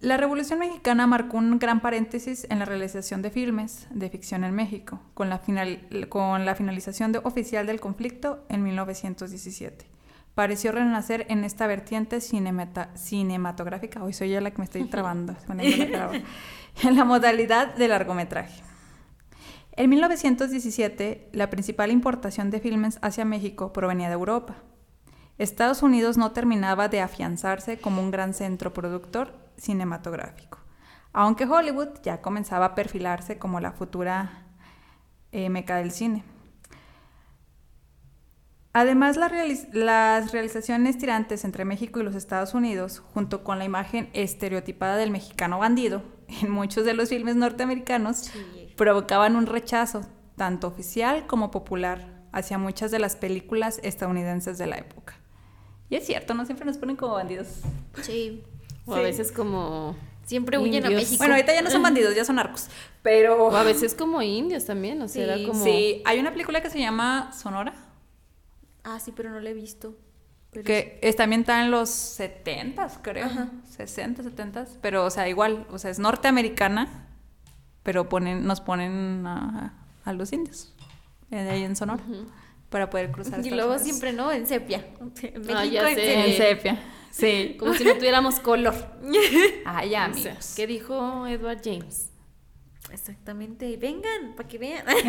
La 0.00 0.16
Revolución 0.16 0.58
Mexicana 0.58 1.06
marcó 1.06 1.36
un 1.36 1.60
gran 1.60 1.80
paréntesis 1.80 2.44
en 2.50 2.58
la 2.58 2.64
realización 2.64 3.22
de 3.22 3.30
filmes 3.30 3.86
de 3.90 4.10
ficción 4.10 4.42
en 4.42 4.52
México, 4.52 4.98
con 5.14 5.28
la, 5.28 5.38
final- 5.38 5.86
con 6.08 6.44
la 6.44 6.56
finalización 6.56 7.12
de- 7.12 7.20
oficial 7.22 7.68
del 7.68 7.78
conflicto 7.78 8.44
en 8.48 8.64
1917. 8.64 9.86
Pareció 10.34 10.72
renacer 10.72 11.26
en 11.28 11.44
esta 11.44 11.66
vertiente 11.66 12.22
cinematográfica, 12.22 14.02
hoy 14.02 14.14
soy 14.14 14.30
yo 14.30 14.40
la 14.40 14.50
que 14.50 14.58
me 14.58 14.64
estoy 14.64 14.84
trabando, 14.84 15.36
en 16.82 16.96
la 16.96 17.04
modalidad 17.04 17.74
de 17.74 17.88
largometraje. 17.88 18.62
En 19.76 19.90
1917, 19.90 21.28
la 21.32 21.50
principal 21.50 21.90
importación 21.90 22.50
de 22.50 22.60
filmes 22.60 22.98
hacia 23.02 23.26
México 23.26 23.74
provenía 23.74 24.08
de 24.08 24.14
Europa. 24.14 24.56
Estados 25.36 25.82
Unidos 25.82 26.16
no 26.16 26.32
terminaba 26.32 26.88
de 26.88 27.00
afianzarse 27.02 27.78
como 27.78 28.00
un 28.00 28.10
gran 28.10 28.32
centro 28.32 28.72
productor 28.72 29.34
cinematográfico, 29.58 30.58
aunque 31.12 31.44
Hollywood 31.44 32.00
ya 32.02 32.22
comenzaba 32.22 32.66
a 32.66 32.74
perfilarse 32.74 33.38
como 33.38 33.60
la 33.60 33.72
futura 33.72 34.44
eh, 35.30 35.50
meca 35.50 35.76
del 35.76 35.90
cine. 35.90 36.24
Además, 38.74 39.16
la 39.18 39.28
realiz- 39.28 39.68
las 39.72 40.32
realizaciones 40.32 40.96
tirantes 40.96 41.44
entre 41.44 41.64
México 41.66 42.00
y 42.00 42.04
los 42.04 42.14
Estados 42.14 42.54
Unidos, 42.54 43.02
junto 43.12 43.44
con 43.44 43.58
la 43.58 43.64
imagen 43.66 44.08
estereotipada 44.14 44.96
del 44.96 45.10
mexicano 45.10 45.58
bandido 45.58 46.02
en 46.42 46.50
muchos 46.50 46.84
de 46.84 46.94
los 46.94 47.10
filmes 47.10 47.36
norteamericanos, 47.36 48.16
Sí. 48.18 48.72
provocaban 48.76 49.36
un 49.36 49.46
rechazo, 49.46 50.02
tanto 50.36 50.68
oficial 50.68 51.26
como 51.26 51.50
popular, 51.50 52.22
hacia 52.32 52.56
muchas 52.56 52.90
de 52.90 52.98
las 52.98 53.14
películas 53.16 53.78
estadounidenses 53.82 54.56
de 54.56 54.66
la 54.66 54.78
época. 54.78 55.14
Y 55.90 55.96
es 55.96 56.06
cierto, 56.06 56.32
no 56.32 56.46
siempre 56.46 56.64
nos 56.64 56.78
ponen 56.78 56.96
como 56.96 57.14
bandidos. 57.14 57.48
Sí. 58.02 58.42
O 58.84 58.94
a 58.96 59.00
veces 59.00 59.30
como... 59.30 59.94
Siempre 60.24 60.58
huyen 60.58 60.84
a. 60.84 60.90
México. 60.90 61.18
Bueno, 61.18 61.34
ahorita 61.34 61.54
ya 61.54 61.62
no 61.62 61.70
son 61.70 61.82
bandidos, 61.82 62.16
ya 62.16 62.24
son 62.24 62.34
narcos. 62.36 62.66
Pero. 63.02 63.46
O 63.46 63.54
a 63.56 63.62
veces 63.62 63.94
como 63.94 64.20
indios 64.22 64.64
también, 64.64 65.00
o 65.02 65.06
sea, 65.06 65.24
Sí. 65.24 65.30
era 65.40 65.46
como... 65.48 65.62
Sí, 65.62 66.02
hay 66.04 66.18
una 66.18 66.32
película 66.32 66.60
que 66.62 66.68
se 66.70 66.80
llama 66.80 67.30
Sonora, 67.32 67.74
Ah, 68.84 68.98
sí, 69.00 69.12
pero 69.14 69.30
no 69.30 69.40
la 69.40 69.50
he 69.50 69.54
visto. 69.54 69.96
Pero 70.50 70.64
que 70.64 70.98
es, 71.02 71.16
también 71.16 71.40
está 71.42 71.64
en 71.64 71.70
los 71.70 71.88
70s, 71.90 72.98
creo. 73.02 73.24
Ajá. 73.26 73.50
60, 73.76 74.22
70s. 74.22 74.78
Pero, 74.82 75.06
o 75.06 75.10
sea, 75.10 75.28
igual, 75.28 75.66
o 75.70 75.78
sea, 75.78 75.90
es 75.90 75.98
norteamericana, 75.98 77.08
pero 77.82 78.08
ponen, 78.08 78.44
nos 78.44 78.60
ponen 78.60 79.26
a, 79.26 79.72
a 80.04 80.12
los 80.12 80.32
indios 80.32 80.74
ahí 81.30 81.62
en 81.64 81.74
Sonora 81.76 82.02
para 82.68 82.90
poder 82.90 83.10
cruzar. 83.10 83.44
Y 83.44 83.50
luego 83.50 83.78
siempre, 83.78 84.12
¿no? 84.12 84.30
En 84.30 84.46
sepia. 84.46 84.84
México 85.00 85.54
Ah, 85.54 85.64
ya 85.64 85.88
en 85.88 85.94
sé. 85.96 86.02
sepia. 86.02 86.24
En 86.26 86.36
sepia. 86.36 86.78
Sí. 87.10 87.56
Como 87.58 87.74
si 87.74 87.84
no 87.84 87.94
tuviéramos 87.94 88.38
color. 88.40 88.74
Ay, 89.64 89.90
ya, 89.90 90.04
amigos. 90.04 90.52
¿Qué 90.56 90.66
dijo 90.66 91.26
Edward 91.26 91.60
James? 91.64 92.11
Exactamente. 92.92 93.76
Vengan, 93.76 94.34
para 94.36 94.48
que 94.48 94.58
vean. 94.58 94.86
A 94.88 94.94
ver 94.94 95.04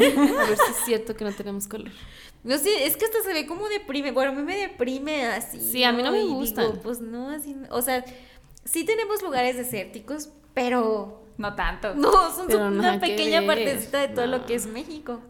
si 0.57 0.71
es 0.71 0.77
cierto 0.85 1.15
que 1.15 1.25
no 1.25 1.31
tenemos 1.33 1.67
color. 1.67 1.91
No 2.43 2.57
sé, 2.57 2.85
es 2.85 2.97
que 2.97 3.05
hasta 3.05 3.21
se 3.23 3.33
ve 3.33 3.45
como 3.45 3.67
deprime. 3.69 4.11
Bueno, 4.11 4.31
a 4.31 4.35
mí 4.35 4.41
me 4.41 4.55
deprime 4.57 5.25
así. 5.27 5.59
Sí, 5.59 5.83
a 5.83 5.91
mí 5.91 6.01
no 6.03 6.11
me 6.11 6.23
gustan. 6.23 6.67
digo, 6.71 6.81
pues 6.81 6.99
no, 7.01 7.29
así. 7.29 7.55
O 7.69 7.81
sea, 7.81 8.03
sí 8.65 8.83
tenemos 8.85 9.21
lugares 9.21 9.55
desérticos, 9.57 10.29
pero 10.53 11.23
No 11.37 11.55
tanto. 11.55 11.95
no, 11.95 12.11
son 12.33 12.47
Pero 12.47 12.67
una 12.67 12.99
pequeña 12.99 13.45
partecita 13.45 13.99
de 13.99 14.07
todo 14.09 14.25
No. 14.27 14.37
lo 14.39 14.45
que 14.45 14.55
es 14.55 14.65
México. 14.67 15.21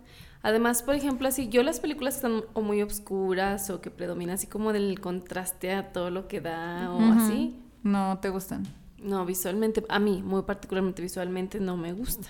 Además, 0.41 0.83
por 0.83 0.95
ejemplo, 0.95 1.27
así 1.29 1.47
yo 1.47 1.63
las 1.63 1.79
películas 1.79 2.15
están 2.17 2.43
o 2.53 2.61
muy 2.61 2.81
oscuras 2.81 3.69
o 3.69 3.79
que 3.79 3.89
predominan 3.89 4.35
así 4.35 4.45
como 4.47 4.73
del 4.73 4.99
contraste 4.99 5.71
a 5.71 5.93
todo 5.93 6.09
lo 6.09 6.27
que 6.27 6.41
da 6.41 6.91
o 6.91 6.97
Ujú. 6.97 7.19
así. 7.19 7.55
No 7.83 8.19
te 8.21 8.29
gustan. 8.29 8.63
No, 8.97 9.25
visualmente, 9.25 9.85
a 9.87 9.99
mí, 9.99 10.21
muy 10.23 10.41
particularmente 10.43 11.01
visualmente, 11.01 11.59
no 11.59 11.77
me 11.77 11.93
gusta. 11.93 12.27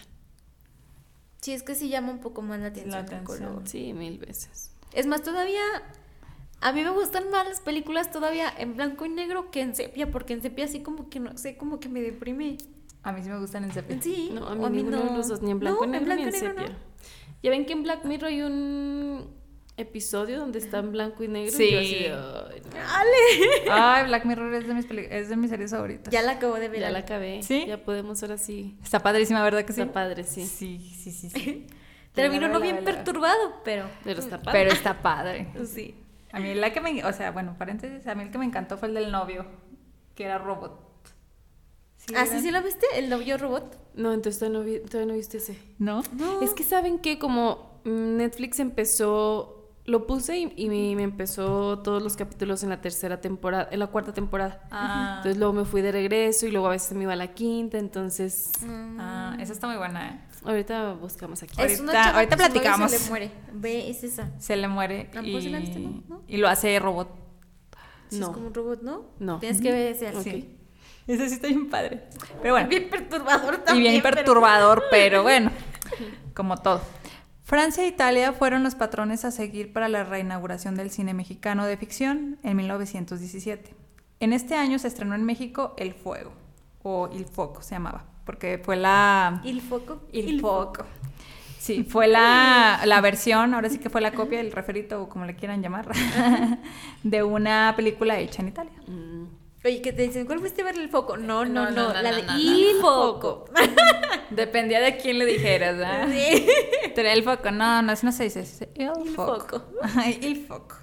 Sí, 1.44 1.52
es 1.54 1.62
que 1.62 1.76
sí 1.76 1.90
llama 1.90 2.12
un 2.12 2.20
poco 2.20 2.42
más 2.42 2.60
la 2.62 2.68
atención, 2.68 2.92
La 2.92 3.00
el 3.00 3.06
atención. 3.06 3.50
color. 3.54 3.68
Sí, 3.68 3.92
mil 3.94 4.18
veces. 4.18 4.72
Es 4.94 5.08
más, 5.08 5.22
todavía 5.24 5.62
a 6.62 6.72
mí 6.72 6.82
me 6.84 6.90
gustan 6.92 7.30
más 7.30 7.46
las 7.46 7.60
películas 7.60 8.12
todavía 8.12 8.48
en 8.58 8.76
blanco 8.78 9.06
y 9.06 9.10
negro 9.10 9.52
que 9.52 9.60
en 9.62 9.76
sepia, 9.76 10.10
porque 10.10 10.32
en 10.34 10.42
sepia 10.42 10.64
así 10.66 10.80
como 10.82 11.10
que 11.10 11.20
no 11.20 11.38
sé, 11.38 11.58
como 11.58 11.80
que 11.82 11.90
me 11.90 12.02
deprime. 12.02 12.56
A 13.04 13.12
mí 13.12 13.22
sí 13.22 13.28
me 13.30 13.38
gustan 13.40 13.66
en 13.66 13.74
sepia. 13.74 14.02
Sí, 14.02 14.32
No, 14.34 14.48
a 14.48 14.54
o 14.54 14.70
mí, 14.70 14.78
ninguno 14.78 15.00
de 15.00 15.06
no. 15.12 15.18
los 15.18 15.28
dos, 15.28 15.42
ni 15.42 15.52
en 15.52 15.60
blanco 15.60 15.86
No, 15.86 15.92
ni 15.92 15.98
en 15.98 16.04
en, 16.04 16.06
blanco 16.06 16.22
ni 16.24 16.32
y 16.32 16.34
en 16.34 16.42
negro 16.44 16.62
sepia. 16.62 16.70
no. 16.78 16.94
Ya 17.44 17.50
ven 17.50 17.66
que 17.66 17.74
en 17.74 17.84
Black 17.84 18.06
Mirror 18.06 18.30
hay 18.30 18.42
un 18.44 19.28
episodio 19.78 20.40
donde 20.40 20.60
está 20.60 20.80
en 20.80 20.92
blanco 20.92 21.24
y 21.24 21.28
negro. 21.28 21.52
Sí. 21.52 21.64
Y 21.66 21.72
yo 21.72 21.80
así 21.80 21.96
"Ay, 22.06 22.62
no". 23.66 23.72
Ay, 23.74 24.06
Black 24.08 24.26
Mirror 24.26 24.54
es 24.54 24.68
de 24.68 24.74
mis, 24.74 24.86
es 24.90 25.30
de 25.30 25.36
mis 25.36 25.50
series 25.50 25.72
favoritas. 25.72 26.12
Ya 26.14 26.22
la 26.22 26.34
acabo 26.34 26.56
de 26.56 26.70
ver. 26.70 26.80
Ya 26.82 26.90
la 26.92 27.00
acabé. 27.00 27.42
¿Sí? 27.44 27.66
Ya 27.68 27.84
podemos 27.84 28.22
ahora 28.24 28.38
sí. 28.38 28.78
Está 28.84 29.00
padrísima, 29.00 29.44
¿verdad 29.44 29.64
que 29.66 29.74
sí? 29.74 29.82
Está 29.82 29.94
padre, 29.94 30.24
sí. 30.24 30.46
Sí, 30.46 30.80
sí, 31.02 31.12
sí. 31.12 31.30
sí. 31.30 31.68
Terminó 32.14 32.48
no 32.48 32.60
bien 32.60 32.84
perturbado, 32.84 33.62
pero. 33.66 33.90
Pero 34.04 34.20
está 34.20 34.40
padre. 34.42 34.60
Pero 34.60 34.72
está 34.74 35.02
padre. 35.02 35.48
Sí. 35.66 35.96
A 36.32 36.40
mí 36.40 36.54
la 36.56 36.72
que 36.74 36.82
me... 36.82 37.04
O 37.06 37.14
sea, 37.14 37.32
bueno, 37.32 37.56
paréntesis, 37.58 38.06
a 38.08 38.16
mí 38.16 38.24
el 38.24 38.32
que 38.32 38.38
me 38.40 38.46
encantó 38.46 38.78
fue 38.78 38.88
el 38.88 38.94
del 38.96 39.12
novio, 39.12 39.46
que 40.16 40.24
era 40.26 40.38
robot. 40.40 40.80
¿Sí 41.98 42.14
¿Ah, 42.18 42.26
sí, 42.26 42.40
sí 42.42 42.52
la 42.52 42.62
viste? 42.62 42.86
¿El 42.96 43.10
novio 43.10 43.38
robot? 43.38 43.78
No, 43.96 44.14
entonces 44.14 44.40
todavía 44.40 44.60
no, 44.60 44.66
vi- 44.66 44.80
todavía 44.80 45.14
no 45.14 45.18
viste 45.18 45.38
ese. 45.38 45.58
¿No? 45.80 46.04
No. 46.14 46.42
Es 46.42 46.54
que 46.54 46.64
saben 46.64 47.00
que 47.00 47.18
como 47.20 47.80
mm, 47.86 48.18
Netflix 48.18 48.60
empezó, 48.60 49.63
lo 49.86 50.08
puse 50.08 50.38
y, 50.38 50.54
y 50.56 50.70
me, 50.70 50.96
me 50.96 51.04
empezó 51.04 51.80
todos 51.80 52.02
los 52.02 52.16
capítulos 52.16 52.64
en 52.64 52.70
la 52.70 52.80
tercera 52.80 53.20
temporada, 53.20 53.68
en 53.72 53.80
la 53.80 53.88
cuarta 53.88 54.14
temporada. 54.14 54.62
Ah, 54.72 55.16
Entonces 55.18 55.38
luego 55.38 55.54
me 55.54 55.66
fui 55.66 55.82
de 55.82 55.92
regreso 55.92 56.46
y 56.48 56.52
luego 56.52 56.68
a 56.68 56.72
veces 56.72 56.94
me 56.94 57.04
iba 57.04 57.14
a 57.14 57.18
la 57.18 57.34
quinta, 57.34 57.78
entonces 57.78 58.52
ah, 58.98 59.36
esa 59.40 59.52
está 59.54 59.68
muy 59.68 59.76
buena, 59.78 60.10
¿eh? 60.10 60.20
ahorita 60.46 60.94
buscamos 60.94 61.42
aquí. 61.44 61.60
Ahorita- 61.60 62.22
es 62.22 62.36
platicamos. 62.36 62.92
Se 62.92 63.00
le 63.04 63.10
muere. 63.10 63.32
Ve, 63.54 63.90
es 63.90 64.04
esa. 64.04 64.30
Se 64.40 64.56
le 64.56 64.68
muere 64.68 65.10
Ah, 65.16 65.22
y, 65.24 65.32
pues 65.32 65.44
sí 65.44 65.50
la 65.50 65.60
viste, 65.60 65.80
¿no? 65.80 66.04
¿No? 66.08 66.22
y 66.28 66.38
lo 66.38 66.48
hace 66.48 66.80
robot. 66.80 67.10
Sí, 68.10 68.20
No. 68.20 68.28
Es 68.28 68.34
como 68.34 68.48
un 68.48 68.54
robot, 68.54 68.82
¿no? 68.84 69.06
No. 69.20 69.40
Tienes 69.40 69.60
que 69.62 69.72
ver 69.72 69.92
ese 69.94 70.10
Ok. 70.10 70.16
así. 70.18 70.58
Ese 71.08 71.28
sí 71.28 71.36
está 71.36 71.48
bien 71.48 71.70
padre. 71.70 72.04
Pero 72.42 72.54
bueno, 72.54 72.70
Bien 72.70 72.90
perturbador 72.90 73.56
y 73.56 73.66
también. 73.66 73.92
bien 73.92 74.02
pero- 74.04 74.16
perturbador, 74.16 74.84
pero 74.90 75.24
bueno, 75.24 75.52
como 76.34 76.56
todo. 76.58 76.82
Francia 77.44 77.84
e 77.84 77.88
Italia 77.88 78.32
fueron 78.32 78.64
los 78.64 78.76
patrones 78.76 79.26
a 79.26 79.32
seguir 79.32 79.74
para 79.74 79.90
la 79.90 80.06
reinauguración 80.06 80.76
del 80.76 80.92
cine 80.92 81.14
mexicano 81.14 81.66
de 81.66 81.76
ficción 81.76 82.40
en 82.42 82.56
1917. 82.56 83.76
En 84.22 84.32
este 84.32 84.56
año 84.56 84.80
se 84.80 84.88
estrenó 84.88 85.14
en 85.16 85.26
México 85.26 85.74
El 85.78 85.94
Fuego, 85.94 86.32
o 86.84 87.10
Il 87.14 87.26
Foco 87.26 87.62
se 87.62 87.76
llamaba, 87.76 88.06
porque 88.26 88.62
fue 88.64 88.78
la... 88.78 89.42
¿Y 89.44 89.50
el 89.50 89.62
foco? 89.62 90.02
Il 90.14 90.40
Foco. 90.40 90.86
Sí, 91.60 91.84
fue 91.84 92.08
la, 92.08 92.82
la 92.86 93.02
versión, 93.02 93.54
ahora 93.54 93.70
sí 93.70 93.78
que 93.78 93.90
fue 93.90 94.00
la 94.00 94.14
copia, 94.14 94.40
el 94.40 94.54
referito, 94.54 95.02
o 95.02 95.10
como 95.10 95.26
le 95.26 95.36
quieran 95.36 95.62
llamar, 95.62 95.90
de 97.04 97.24
una 97.24 97.74
película 97.76 98.20
hecha 98.20 98.42
en 98.42 98.48
Italia. 98.48 98.74
Mm. 98.88 99.43
Oye, 99.66 99.82
que 99.82 99.94
te 99.94 100.02
dicen, 100.02 100.26
¿cuál 100.26 100.40
fuiste 100.40 100.62
a 100.62 100.66
ver 100.66 100.78
el 100.78 100.90
foco? 100.90 101.16
No, 101.16 101.46
no, 101.46 101.66
No, 101.66 101.72
no, 101.72 101.88
no, 101.88 101.94
no, 101.94 102.02
la 102.02 102.12
no, 102.12 102.34
de. 102.36 102.42
Il 102.42 102.82
Foco. 102.82 103.46
Dependía 104.30 104.82
de 104.82 104.98
quién 104.98 105.18
le 105.20 105.26
dijeras, 105.26 105.78
¿verdad? 105.78 106.10
Sí. 106.12 106.46
El 106.96 107.24
foco. 107.24 107.50
No, 107.52 107.82
no, 107.82 107.92
eso 107.94 108.06
no 108.06 108.12
se 108.12 108.26
dice. 108.26 108.46
se 108.46 108.66
dice 108.66 108.70
el 108.76 108.92
Il 109.08 109.16
foco. 109.16 109.40
foco. 109.60 109.66
Ay, 109.96 110.20
el 110.22 110.46
foco. 110.46 110.76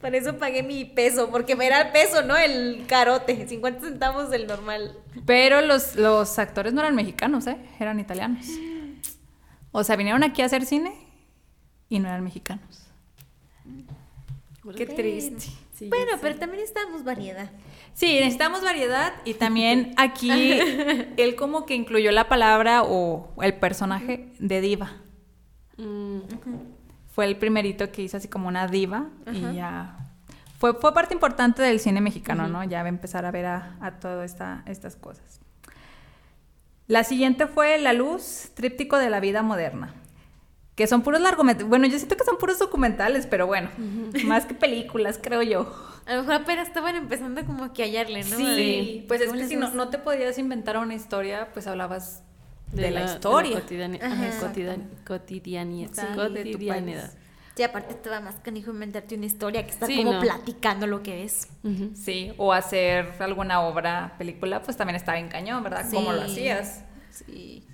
Para 0.00 0.16
eso 0.16 0.36
pagué 0.36 0.62
mi 0.62 0.84
peso, 0.84 1.28
porque 1.30 1.56
me 1.56 1.66
era 1.66 1.80
el 1.80 1.92
peso, 1.92 2.22
¿no? 2.22 2.36
El 2.36 2.84
carote, 2.86 3.46
50 3.48 3.80
centavos 3.84 4.30
del 4.30 4.46
normal. 4.46 4.96
Pero 5.26 5.60
los, 5.60 5.96
los 5.96 6.38
actores 6.38 6.72
no 6.72 6.80
eran 6.80 6.94
mexicanos, 6.94 7.46
¿eh? 7.48 7.56
Eran 7.80 7.98
italianos. 8.00 8.46
O 9.72 9.82
sea, 9.84 9.96
vinieron 9.96 10.22
aquí 10.22 10.42
a 10.42 10.46
hacer 10.46 10.66
cine 10.66 10.92
y 11.88 11.98
no 11.98 12.08
eran 12.08 12.22
mexicanos. 12.24 12.84
Qué 14.76 14.84
Bueno. 14.84 14.94
triste. 14.94 15.46
Sí, 15.76 15.88
Bueno, 15.88 16.12
pero 16.20 16.36
también 16.36 16.60
necesitamos 16.60 17.04
variedad. 17.04 17.50
Sí, 17.94 18.14
necesitamos 18.20 18.62
variedad 18.62 19.12
y 19.24 19.34
también 19.34 19.92
aquí 19.96 20.30
él 21.16 21.34
como 21.36 21.66
que 21.66 21.74
incluyó 21.74 22.12
la 22.12 22.28
palabra 22.28 22.82
o 22.84 23.32
el 23.42 23.54
personaje 23.54 24.32
de 24.38 24.60
diva. 24.60 24.92
Mm, 25.76 26.18
Fue 27.12 27.24
el 27.24 27.36
primerito 27.36 27.90
que 27.90 28.02
hizo 28.02 28.16
así 28.16 28.28
como 28.28 28.48
una 28.48 28.66
diva 28.68 29.08
Ajá. 29.26 29.36
y 29.36 29.54
ya 29.56 29.96
fue, 30.58 30.74
fue 30.74 30.92
parte 30.92 31.14
importante 31.14 31.62
del 31.62 31.78
cine 31.80 32.00
mexicano, 32.00 32.48
¿no? 32.48 32.64
Ya 32.64 32.80
va 32.82 32.86
a 32.86 32.88
empezar 32.88 33.24
a 33.24 33.30
ver 33.30 33.46
a, 33.46 33.76
a 33.80 34.00
todas 34.00 34.30
esta, 34.30 34.62
estas 34.66 34.96
cosas. 34.96 35.40
La 36.88 37.04
siguiente 37.04 37.46
fue 37.46 37.78
La 37.78 37.92
Luz, 37.92 38.50
tríptico 38.54 38.96
de 38.96 39.10
la 39.10 39.20
vida 39.20 39.42
moderna. 39.42 39.94
Que 40.74 40.86
son 40.86 41.02
puros 41.02 41.20
largometrajes. 41.20 41.68
Bueno, 41.68 41.86
yo 41.86 41.96
siento 41.98 42.16
que 42.16 42.24
son 42.24 42.38
puros 42.38 42.58
documentales, 42.58 43.26
pero 43.26 43.46
bueno, 43.46 43.68
más 44.24 44.46
que 44.46 44.54
películas, 44.54 45.18
creo 45.22 45.42
yo. 45.42 45.72
A 46.08 46.14
lo 46.14 46.22
mejor 46.22 46.42
apenas 46.42 46.68
estaban 46.68 46.96
empezando 46.96 47.44
como 47.44 47.72
que 47.72 47.82
a 47.82 47.86
hallarle, 47.86 48.24
¿no? 48.24 48.36
Sí, 48.36 49.04
pues 49.06 49.20
es 49.20 49.26
¿Cómo 49.28 49.38
que 49.38 49.46
si 49.46 49.56
no, 49.56 49.70
no 49.74 49.88
te 49.90 49.98
podías 49.98 50.38
inventar 50.38 50.78
una 50.78 50.94
historia, 50.94 51.48
pues 51.52 51.66
hablabas 51.66 52.22
de, 52.72 52.90
la, 52.90 53.04
historia. 53.04 53.60
cotidian- 53.60 53.98
cotidianidad. 55.06 57.12
Sí, 57.54 57.62
aparte 57.64 57.94
te 57.94 58.08
va 58.08 58.20
más 58.20 58.36
canijo 58.36 58.70
inventarte 58.70 59.16
una 59.16 59.26
historia 59.26 59.64
que 59.64 59.72
estar 59.72 59.88
Sí, 59.88 59.96
como 59.96 60.12
no. 60.14 60.20
platicando 60.20 60.86
lo 60.86 61.02
que 61.02 61.16
ves. 61.16 61.48
Ujú. 61.64 61.90
Sí, 61.94 62.32
o 62.38 62.52
hacer 62.52 63.12
alguna 63.18 63.60
obra, 63.62 64.14
película, 64.16 64.62
pues 64.62 64.76
también 64.76 64.94
está 64.96 65.14
bien 65.14 65.28
cañón, 65.28 65.62
¿verdad? 65.64 65.84
¿Cómo 65.92 66.12
lo 66.12 66.24
Sí. 66.26 66.32
hacías? 66.32 66.84
Sí. 67.10 67.64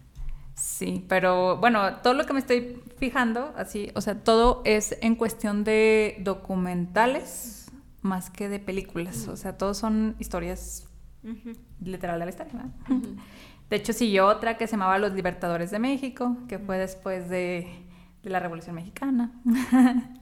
Sí, 0.57 1.05
pero 1.09 1.59
bueno, 1.59 1.97
todo 1.97 2.15
lo 2.15 2.25
que 2.25 2.33
me 2.33 2.39
estoy 2.39 2.81
fijando, 2.99 3.53
así, 3.57 3.91
o 3.95 4.01
sea, 4.01 4.15
todo 4.15 4.63
es 4.65 4.97
en 5.03 5.17
cuestión 5.17 5.65
de 5.65 6.17
documentales 6.21 7.64
más 8.05 8.31
que 8.31 8.49
de 8.49 8.61
películas. 8.61 9.27
O 9.29 9.37
sea, 9.37 9.57
todos 9.57 9.79
son 9.79 10.15
historias 10.19 10.87
literal 11.81 12.19
de 12.21 12.27
la 12.27 12.31
historia, 12.31 12.53
¿verdad? 12.53 12.71
De 13.71 13.77
hecho, 13.77 13.95
siguió 13.95 14.27
otra 14.27 14.59
que 14.59 14.67
se 14.67 14.73
llamaba 14.73 14.99
Los 14.99 15.15
Libertadores 15.15 15.71
de 15.71 15.79
México, 15.79 16.37
que 16.49 16.59
fue 16.59 16.77
después 16.77 17.31
de, 17.31 17.67
de 18.23 18.31
la 18.31 18.39
Revolución 18.39 18.77
Mexicana. 18.77 19.33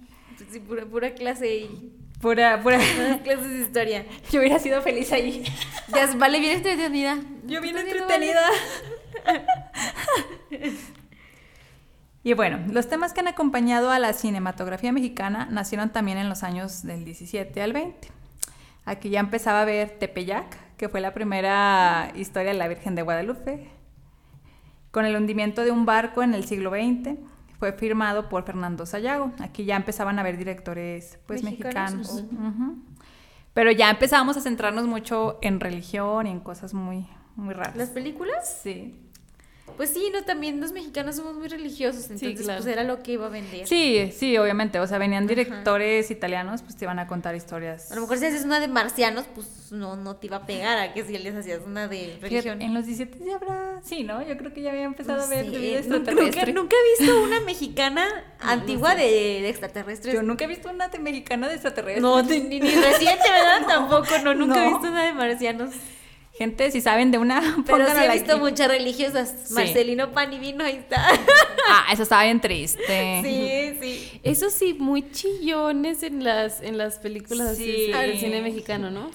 Sí, 0.51 0.59
pura, 0.59 0.85
pura 0.85 1.14
clase 1.14 1.55
y 1.55 1.93
pura, 2.20 2.61
pura. 2.62 2.78
clases 3.24 3.49
de 3.49 3.61
historia. 3.61 4.07
Yo 4.30 4.41
hubiera 4.41 4.59
sido 4.59 4.83
feliz 4.83 5.12
allí. 5.12 5.45
Ya 5.95 6.12
vale 6.16 6.41
bien 6.41 6.57
entretenida. 6.57 7.18
Yo 7.47 7.61
bien, 7.61 7.76
entretenida. 7.76 8.43
Y 12.25 12.35
bueno, 12.35 12.61
los 12.70 12.89
temas 12.89 13.12
que 13.12 13.20
han 13.20 13.29
acompañado 13.29 13.91
a 13.91 13.99
la 13.99 14.12
cinematografía 14.12 14.93
mexicana 14.93 15.47
nacieron 15.51 15.91
también 15.91 16.18
en 16.18 16.29
los 16.29 16.43
años 16.45 16.83
del 16.83 17.05
17 17.05 17.61
al 17.61 17.73
20. 17.73 18.09
Aquí 18.85 19.11
ya 19.11 19.20
empezaba 19.20 19.62
a 19.62 19.64
ver 19.64 19.99
Tepeyac, 19.99 20.77
que 20.77 20.89
fue 20.89 21.01
la 21.01 21.14
primera 21.14 22.12
historia 22.14 22.53
de 22.53 22.59
la 22.59 22.68
Virgen 22.68 22.95
de 22.95 23.03
Guadalupe, 23.03 23.68
con 24.91 25.05
el 25.05 25.16
hundimiento 25.16 25.62
de 25.62 25.73
un 25.73 25.85
barco 25.85 26.23
en 26.23 26.35
el 26.35 26.45
siglo 26.45 26.70
XX. 26.70 27.16
Fue 27.59 27.73
firmado 27.73 28.29
por 28.29 28.45
Fernando 28.45 28.87
Sayago. 28.87 29.33
Aquí 29.41 29.64
ya 29.64 29.77
empezaban 29.77 30.18
a 30.18 30.23
ver 30.23 30.37
directores 30.37 31.18
pues 31.27 31.43
Mexicanos. 31.43 32.25
Pero 33.55 33.70
ya 33.70 33.91
empezábamos 33.91 34.37
a 34.37 34.41
centrarnos 34.41 34.87
mucho 34.87 35.39
en 35.43 35.61
religión 35.61 36.27
y 36.27 36.31
en 36.31 36.41
cosas 36.41 36.75
muy, 36.75 37.07
muy 37.37 37.55
raras. 37.55 37.77
¿Las 37.77 37.91
películas? 37.91 38.61
Sí. 38.62 39.12
Pues 39.77 39.91
sí, 39.91 40.11
no, 40.13 40.23
también 40.23 40.61
los 40.61 40.73
mexicanos 40.73 41.17
somos 41.17 41.35
muy 41.35 41.49
religiosos, 41.49 42.03
entonces 42.11 42.43
claro. 42.43 42.63
pues 42.63 42.73
era 42.73 42.85
lo 42.85 43.03
que 43.03 43.13
iba 43.13 43.27
a 43.27 43.31
vender. 43.31 43.67
Sí, 43.67 44.13
sí, 44.17 44.37
obviamente. 44.37 44.79
O 44.81 44.87
sea, 44.87 44.99
venían 44.99 45.27
directores 45.27 46.11
italianos, 46.11 46.63
pues 46.63 46.77
te 46.77 46.85
iban 46.85 46.99
a 46.99 47.07
contar 47.07 47.35
historias. 47.35 47.91
A 47.91 47.95
lo 47.95 48.03
mejor 48.03 48.19
si 48.19 48.27
haces 48.27 48.45
una 48.45 48.61
de 48.61 48.69
marcianos, 48.69 49.25
pues 49.35 49.73
no, 49.73 49.97
no 49.97 50.17
te 50.17 50.27
iba 50.27 50.37
a 50.39 50.47
pegar 50.47 50.79
a 50.79 50.93
que 50.93 51.05
si 51.05 51.17
les 51.17 51.35
hacías 51.35 51.61
una 51.65 51.89
de 51.89 52.19
religión. 52.21 52.61
En 52.61 52.75
los 52.75 52.87
17 52.87 53.25
ya 53.25 53.37
habrá. 53.37 53.81
Sí, 53.83 54.05
¿no? 54.05 54.21
Yo 54.27 54.37
creo 54.37 54.53
que 54.53 54.63
ya 54.63 54.71
había 54.73 54.85
empezado 54.85 55.19
No 55.19 55.25
a 55.25 55.29
ver 55.29 55.47
vida 55.47 55.57
nunca, 55.59 55.79
extraterrestre. 55.79 56.53
nunca, 56.53 56.61
nunca 56.61 56.77
he 56.77 57.01
visto 57.05 57.23
una 57.23 57.41
mexicana 57.41 58.07
antigua 58.41 58.95
de, 58.95 59.05
de 59.05 59.49
extraterrestres. 59.49 60.15
Yo 60.15 60.23
nunca 60.23 60.45
he 60.45 60.49
visto 60.49 60.71
una 60.71 60.89
de 60.89 60.99
mexicana 60.99 61.49
de 61.49 61.55
extraterrestre. 61.55 62.03
No, 62.03 62.23
ni, 62.23 62.41
ni 62.41 62.61
reciente, 62.61 63.25
¿verdad? 63.31 63.67
Tampoco, 63.67 64.19
no, 64.23 64.35
nunca 64.35 64.65
he 64.65 64.69
visto 64.69 64.89
una 64.89 65.05
de 65.05 65.13
marcianos. 65.15 65.71
Gente, 66.43 66.70
si 66.72 66.80
saben 66.80 67.11
de 67.12 67.18
una, 67.18 67.40
Pero 67.66 67.86
sí 67.86 68.01
he 68.05 68.12
visto 68.12 68.32
aquí. 68.32 68.40
muchas 68.40 68.68
religiosas. 68.68 69.34
Sí. 69.45 69.55
Marcelino 69.55 70.11
Pan 70.12 70.32
y 70.32 70.38
Vino, 70.40 70.64
ahí 70.64 70.76
está. 70.76 71.07
Ah, 71.70 71.86
eso 71.93 72.03
estaba 72.03 72.24
bien 72.24 72.40
triste. 72.40 72.82
Sí, 73.22 73.78
sí. 73.80 74.20
Eso 74.24 74.51
sí, 74.51 74.74
muy 74.74 75.11
chillones 75.12 76.03
en 76.03 76.24
las, 76.24 76.61
en 76.62 76.78
las 76.78 76.99
películas 76.99 77.47
así 77.51 77.64
Sí. 77.86 77.93
del 77.93 78.18
cine 78.18 78.43
mexicano, 78.43 78.90
¿no? 78.90 79.11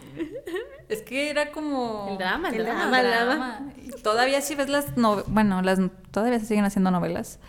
Es 0.87 1.01
que 1.01 1.29
era 1.29 1.51
como. 1.51 2.07
El 2.11 2.17
drama, 2.17 2.49
el 2.49 2.63
drama. 2.63 2.79
drama, 2.79 3.01
el 3.01 3.07
drama. 3.11 3.59
Todavía 4.03 4.39
si 4.41 4.55
ves 4.55 4.69
las 4.69 4.95
no... 4.97 5.23
bueno, 5.27 5.61
las 5.61 5.79
todavía 6.11 6.39
se 6.39 6.45
siguen 6.45 6.63
haciendo 6.63 6.91
novelas. 6.91 7.39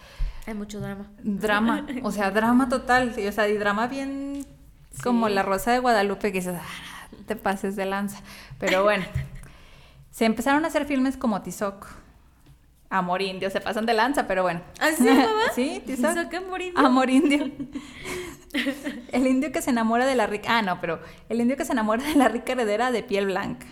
Hay 0.46 0.54
mucho 0.54 0.80
drama. 0.80 1.06
Drama, 1.22 1.86
o 2.02 2.10
sea, 2.10 2.30
drama 2.32 2.68
total, 2.68 3.12
sí, 3.14 3.24
o 3.26 3.32
sea, 3.32 3.48
y 3.48 3.56
drama 3.56 3.86
bien 3.86 4.44
como 5.04 5.28
La 5.28 5.42
Rosa 5.44 5.70
de 5.72 5.78
Guadalupe 5.78 6.32
que 6.32 6.38
dices, 6.38 6.56
"Ah, 6.58 7.08
te 7.26 7.36
pases 7.36 7.76
de 7.76 7.84
lanza. 7.84 8.18
Pero 8.58 8.82
bueno. 8.82 9.04
Se 10.18 10.24
empezaron 10.24 10.64
a 10.64 10.66
hacer 10.66 10.84
filmes 10.84 11.16
como 11.16 11.42
Tizoc. 11.42 11.86
Amor 12.90 13.22
indio, 13.22 13.50
se 13.50 13.60
pasan 13.60 13.86
de 13.86 13.94
lanza, 13.94 14.26
pero 14.26 14.42
bueno. 14.42 14.62
¿Así 14.80 14.96
se 14.96 15.14
llamaba? 15.14 15.42
sí, 15.54 15.80
Tizoc. 15.86 16.10
Tizoc 16.12 16.34
Amor 16.34 16.60
Indio. 16.60 16.86
Amor 16.86 17.08
indio. 17.08 17.44
el 19.12 19.26
indio 19.28 19.52
que 19.52 19.62
se 19.62 19.70
enamora 19.70 20.06
de 20.06 20.16
la 20.16 20.26
rica. 20.26 20.58
Ah, 20.58 20.62
no, 20.62 20.80
pero 20.80 21.00
el 21.28 21.40
indio 21.40 21.56
que 21.56 21.64
se 21.64 21.70
enamora 21.70 22.02
de 22.02 22.16
la 22.16 22.26
rica 22.26 22.50
heredera 22.50 22.90
de 22.90 23.04
piel 23.04 23.26
blanca. 23.26 23.68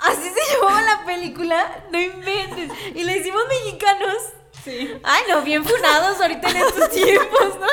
¿Así 0.00 0.22
se 0.22 0.56
llamaba 0.56 0.80
la 0.80 1.04
película? 1.04 1.84
No 1.92 2.00
inventes. 2.00 2.70
Y 2.94 3.02
la 3.02 3.18
hicimos 3.18 3.42
mexicanos. 3.46 4.16
Sí. 4.64 4.90
Ay, 5.02 5.22
no, 5.28 5.42
bien 5.42 5.66
funados 5.66 6.18
ahorita 6.18 6.48
en 6.48 6.56
estos 6.56 6.90
tiempos, 6.92 7.60
¿no? 7.60 7.66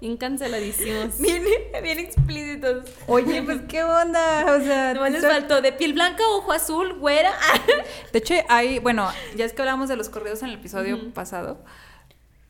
Bien 0.00 0.16
canceladísimos. 0.16 1.18
Bien, 1.20 1.42
bien 1.82 1.98
explícitos. 1.98 2.90
Oye, 3.06 3.42
pues 3.44 3.60
qué 3.68 3.84
onda. 3.84 4.56
O 4.56 4.60
sea, 4.60 4.94
No 4.94 5.06
les 5.08 5.22
faltó 5.22 5.60
de 5.60 5.72
piel 5.72 5.92
blanca, 5.92 6.22
ojo 6.30 6.52
azul, 6.52 6.98
güera. 6.98 7.32
De 8.12 8.18
hecho, 8.18 8.34
hay, 8.48 8.78
bueno, 8.78 9.08
ya 9.36 9.44
es 9.44 9.52
que 9.52 9.60
hablamos 9.62 9.88
de 9.88 9.96
los 9.96 10.08
corridos 10.08 10.42
en 10.42 10.48
el 10.48 10.54
episodio 10.54 11.12
pasado. 11.12 11.62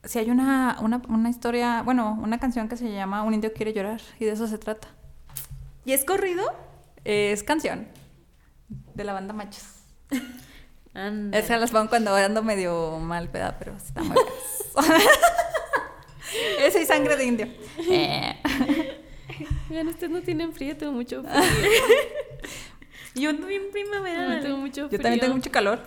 Si 0.04 0.18
hay 0.18 0.30
una, 0.30 0.78
una, 0.80 1.02
una 1.08 1.28
historia, 1.28 1.82
bueno, 1.82 2.18
una 2.22 2.38
canción 2.38 2.68
que 2.68 2.76
se 2.76 2.90
llama 2.90 3.22
Un 3.24 3.34
indio 3.34 3.52
quiere 3.52 3.72
llorar 3.72 4.00
y 4.18 4.24
de 4.24 4.32
eso 4.32 4.46
se 4.46 4.56
trata. 4.56 4.88
¿Y 5.84 5.92
es 5.92 6.04
corrido? 6.04 6.44
Es 7.04 7.42
canción 7.42 7.88
de 8.94 9.04
la 9.04 9.12
banda 9.12 9.34
Machos. 9.34 9.64
Esas 11.32 11.60
las 11.60 11.70
pongo 11.70 11.88
cuando 11.88 12.14
ando 12.14 12.42
medio 12.42 12.98
mal, 12.98 13.28
peda, 13.28 13.56
pero 13.58 13.76
está 13.76 14.02
muy 14.02 14.16
Ese 16.60 16.82
y 16.82 16.86
sangre 16.86 17.16
de 17.16 17.24
indio. 17.24 17.48
Eh. 17.90 18.36
Oigan, 19.70 19.88
ustedes 19.88 20.10
no 20.12 20.20
tienen 20.22 20.52
frío, 20.52 20.76
tengo 20.76 20.92
mucho 20.92 21.22
frío. 21.24 21.32
Yo 23.14 23.30
ando 23.30 23.46
bien 23.46 23.62
primavera. 23.72 24.36
Yo 24.36 24.42
tengo 24.42 24.56
mucho 24.58 24.82
Yo 24.82 24.88
frío. 24.88 25.00
también 25.00 25.20
tengo 25.20 25.34
mucho 25.34 25.50
calor. 25.50 25.80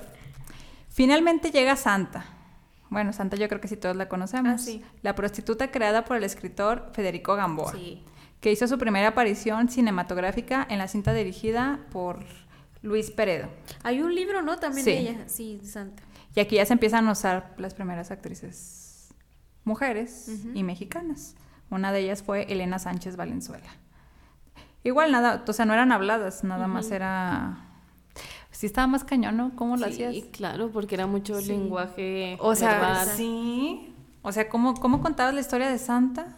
Finalmente 0.89 1.51
llega 1.51 1.75
Santa. 1.75 2.25
Bueno, 2.89 3.11
Santa 3.13 3.37
yo 3.37 3.47
creo 3.47 3.59
que 3.59 3.67
sí 3.67 3.77
todos 3.77 3.95
la 3.95 4.07
conocemos. 4.07 4.53
Ah, 4.53 4.57
sí. 4.57 4.83
La 5.01 5.15
prostituta 5.15 5.71
creada 5.71 6.05
por 6.05 6.17
el 6.17 6.23
escritor 6.23 6.91
Federico 6.93 7.35
Gamboa. 7.35 7.71
Sí. 7.71 8.03
que 8.39 8.51
hizo 8.51 8.67
su 8.67 8.77
primera 8.77 9.07
aparición 9.07 9.69
cinematográfica 9.69 10.67
en 10.69 10.77
la 10.77 10.89
cinta 10.89 11.13
dirigida 11.13 11.79
por 11.93 12.25
Luis 12.81 13.09
Peredo. 13.09 13.47
Hay 13.83 14.01
un 14.01 14.13
libro, 14.13 14.41
¿no? 14.41 14.59
También 14.59 14.83
Sí. 14.83 14.91
de 14.91 14.99
ella. 14.99 15.15
Sí, 15.27 15.61
Santa. 15.63 16.03
Y 16.35 16.41
aquí 16.41 16.57
ya 16.57 16.65
se 16.65 16.73
empiezan 16.73 17.07
a 17.07 17.13
usar 17.13 17.53
las 17.57 17.73
primeras 17.73 18.11
actrices 18.11 18.82
mujeres 19.65 20.29
y 20.53 20.63
mexicanas. 20.63 21.35
Una 21.69 21.91
de 21.91 22.01
ellas 22.01 22.21
fue 22.23 22.43
Elena 22.51 22.79
Sánchez 22.79 23.15
Valenzuela. 23.15 23.69
Igual 24.83 25.11
nada, 25.11 25.43
o 25.47 25.53
sea, 25.53 25.65
no 25.65 25.73
eran 25.73 25.91
habladas, 25.91 26.43
nada 26.43 26.67
más 26.67 26.91
era... 26.91 27.69
Sí 28.51 28.67
estaba 28.67 28.85
más 28.87 29.03
cañón, 29.03 29.35
¿no? 29.37 29.55
¿Cómo 29.55 29.77
lo 29.77 29.87
Sí, 29.87 30.03
hacías? 30.03 30.25
claro, 30.31 30.69
porque 30.71 30.95
era 30.95 31.07
mucho 31.07 31.39
Sí. 31.41 31.47
lenguaje. 31.47 32.37
O 32.39 32.53
sea, 32.55 32.73
verbal. 32.79 33.07
sí. 33.07 33.93
O 34.21 34.31
sea, 34.31 34.47
¿cómo, 34.49 34.75
¿cómo 34.75 35.01
contabas 35.01 35.33
la 35.33 35.41
historia 35.41 35.69
de 35.69 35.79
Santa? 35.79 36.37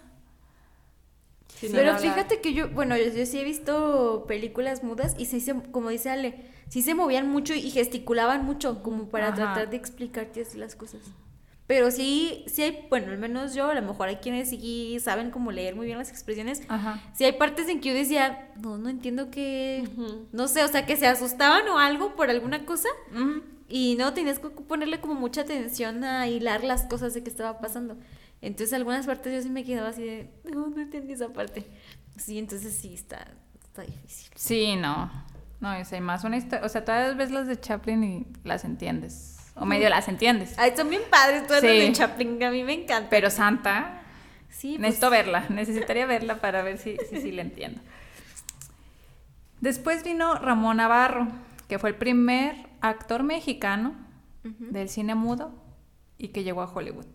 Sí, 1.56 1.68
Pero 1.72 1.92
hablar. 1.94 2.00
fíjate 2.02 2.42
que 2.42 2.54
yo, 2.54 2.70
bueno, 2.70 2.96
yo, 2.98 3.06
yo 3.14 3.26
sí 3.26 3.40
he 3.40 3.44
visto 3.44 4.26
películas 4.28 4.84
mudas 4.84 5.16
y 5.18 5.26
sí 5.26 5.40
se, 5.42 5.54
como 5.72 5.90
dice 5.90 6.10
Ale, 6.10 6.46
sí 6.70 6.82
se 6.82 6.96
movían 6.96 7.30
mucho 7.30 7.54
y 7.54 7.70
gesticulaban 7.72 8.46
mucho 8.46 8.82
como 8.84 9.06
para 9.10 9.28
Ajá. 9.28 9.36
tratar 9.36 9.70
de 9.70 9.78
explicarte 9.78 10.42
así 10.42 10.58
las 10.58 10.76
cosas. 10.76 11.02
Pero 11.68 11.90
sí, 11.90 12.44
sí 12.48 12.62
hay, 12.62 12.86
bueno, 12.90 13.12
al 13.12 13.18
menos 13.18 13.56
yo, 13.56 13.70
a 13.70 13.74
lo 13.74 13.82
mejor 13.82 14.08
hay 14.08 14.18
quienes 14.18 14.50
sí 14.50 14.98
saben 15.00 15.32
como 15.32 15.52
leer 15.52 15.76
muy 15.76 15.88
bien 15.88 15.98
las 15.98 16.12
expresiones. 16.12 16.62
Ajá. 16.68 17.02
Sí 17.14 17.24
hay 17.24 17.32
partes 17.34 17.68
en 17.70 17.80
que 17.82 17.90
yo 17.90 17.96
decía, 17.96 18.52
no, 18.62 18.78
no 18.78 18.88
entiendo 18.88 19.32
que, 19.32 19.84
Ujú. 19.94 20.28
no 20.32 20.48
sé, 20.48 20.64
o 20.64 20.68
sea, 20.68 20.86
que 20.86 20.96
se 20.96 21.08
asustaban 21.08 21.68
o 21.70 21.80
algo 21.80 22.16
por 22.16 22.30
alguna 22.30 22.66
cosa 22.66 22.90
y 23.68 23.96
no 23.98 24.14
tenías 24.14 24.38
que 24.38 24.50
ponerle 24.50 25.02
como 25.02 25.16
mucha 25.16 25.42
atención 25.42 26.04
a 26.04 26.28
hilar 26.28 26.64
las 26.64 26.84
cosas 26.84 27.16
de 27.16 27.24
que 27.24 27.32
estaba 27.32 27.60
pasando. 27.60 27.98
Entonces 28.42 28.74
algunas 28.74 29.08
partes 29.08 29.34
yo 29.34 29.42
sí 29.42 29.50
me 29.50 29.64
quedaba 29.64 29.90
así 29.90 30.04
de, 30.04 30.30
no, 30.44 30.68
no 30.68 30.82
entendí 30.82 31.14
esa 31.14 31.30
parte. 31.30 31.66
Sí, 32.16 32.38
entonces 32.38 32.76
sí 32.76 32.94
está, 32.94 33.26
está 33.64 33.82
difícil. 33.82 34.30
Sí, 34.36 34.76
no. 34.76 35.12
No, 35.60 35.72
y 35.80 36.02
más 36.02 36.24
una 36.24 36.38
historia. 36.38 36.64
O 36.64 36.70
sea, 36.70 36.86
todas 36.86 37.18
ves 37.18 37.32
las 37.32 37.48
de 37.48 37.60
Chaplin 37.60 38.04
y 38.04 38.28
las 38.44 38.66
entiendes. 38.66 39.35
O 39.56 39.66
medio 39.66 39.88
las 39.90 40.08
entiendes. 40.08 40.54
Ay, 40.58 40.74
son 40.76 40.90
bien 40.90 41.02
padres 41.10 41.48
todas 41.48 41.64
las 41.64 41.72
Sí. 41.72 41.80
de 41.80 41.92
Chaplin, 41.94 42.44
a 42.44 42.52
mí 42.52 42.64
me 42.64 42.74
encanta. 42.74 43.10
Pero 43.10 43.30
Santa, 43.30 44.02
sí, 44.50 44.72
pues, 44.72 44.82
necesito 44.82 45.10
verla. 45.10 45.46
Necesitaría 45.50 46.06
verla 46.06 46.42
para 46.42 46.62
ver 46.62 46.78
si 46.78 46.98
sí 46.98 47.06
si, 47.10 47.22
si 47.22 47.32
la 47.32 47.42
entiendo. 47.42 47.80
Después 49.62 50.04
vino 50.04 50.36
Ramón 50.36 50.78
Navarro, 50.78 51.28
que 51.68 51.80
fue 51.80 51.90
el 51.90 51.96
primer 51.96 52.56
actor 52.82 53.24
mexicano 53.24 53.96
del 54.44 54.90
cine 54.90 55.16
mudo 55.16 55.52
y 56.18 56.28
que 56.28 56.44
llegó 56.44 56.62
a 56.62 56.72
Hollywood. 56.72 57.06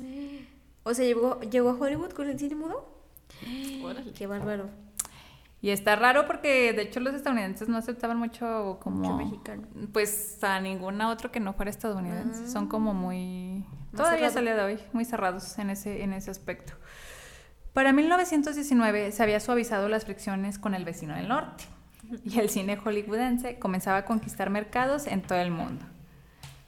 O 0.84 0.94
sea, 0.94 1.04
llegó, 1.04 1.38
llegó 1.40 1.68
a 1.70 1.74
Hollywood 1.74 2.12
con 2.12 2.30
el 2.30 2.38
cine 2.38 2.54
mudo. 2.54 2.88
Órale. 3.82 4.10
Qué 4.12 4.26
bárbaro. 4.26 4.70
Y 5.60 5.70
está 5.70 5.96
raro 5.96 6.26
porque 6.26 6.72
de 6.72 6.82
hecho 6.82 7.00
los 7.00 7.14
estadounidenses 7.14 7.68
no 7.68 7.76
aceptaban 7.76 8.16
mucho 8.16 8.78
como 8.80 8.98
Mucho 8.98 9.16
mexicano. 9.16 9.66
pues 9.92 10.42
a 10.44 10.60
ninguna 10.60 11.10
otro 11.10 11.32
que 11.32 11.40
no 11.40 11.52
fuera 11.52 11.70
estadounidense. 11.70 12.48
Son 12.48 12.68
como 12.68 12.94
muy 12.94 13.64
todavía 13.96 14.30
sale 14.30 14.54
de 14.54 14.60
hoy, 14.60 14.78
muy 14.92 15.04
cerrados 15.04 15.58
en 15.58 15.70
ese 15.70 16.02
en 16.04 16.12
ese 16.12 16.30
aspecto. 16.30 16.74
Para 17.72 17.92
1919 17.92 19.12
se 19.12 19.22
había 19.22 19.40
suavizado 19.40 19.88
las 19.88 20.04
fricciones 20.04 20.58
con 20.58 20.74
el 20.74 20.84
vecino 20.84 21.14
del 21.14 21.28
norte 21.28 21.64
y 22.24 22.38
el 22.38 22.48
cine 22.50 22.76
hollywoodense 22.76 23.58
comenzaba 23.58 23.98
a 23.98 24.04
conquistar 24.04 24.50
mercados 24.50 25.06
en 25.06 25.22
todo 25.22 25.38
el 25.38 25.50
mundo. 25.50 25.84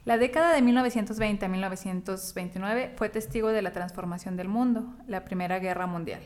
La 0.04 0.18
década 0.18 0.52
de 0.52 0.62
1920 0.62 1.44
a 1.44 1.48
1929 1.48 2.94
fue 2.96 3.08
testigo 3.08 3.48
de 3.48 3.62
la 3.62 3.70
transformación 3.70 4.36
del 4.36 4.48
mundo, 4.48 4.84
la 5.06 5.24
Primera 5.24 5.58
Guerra 5.58 5.86
Mundial, 5.86 6.22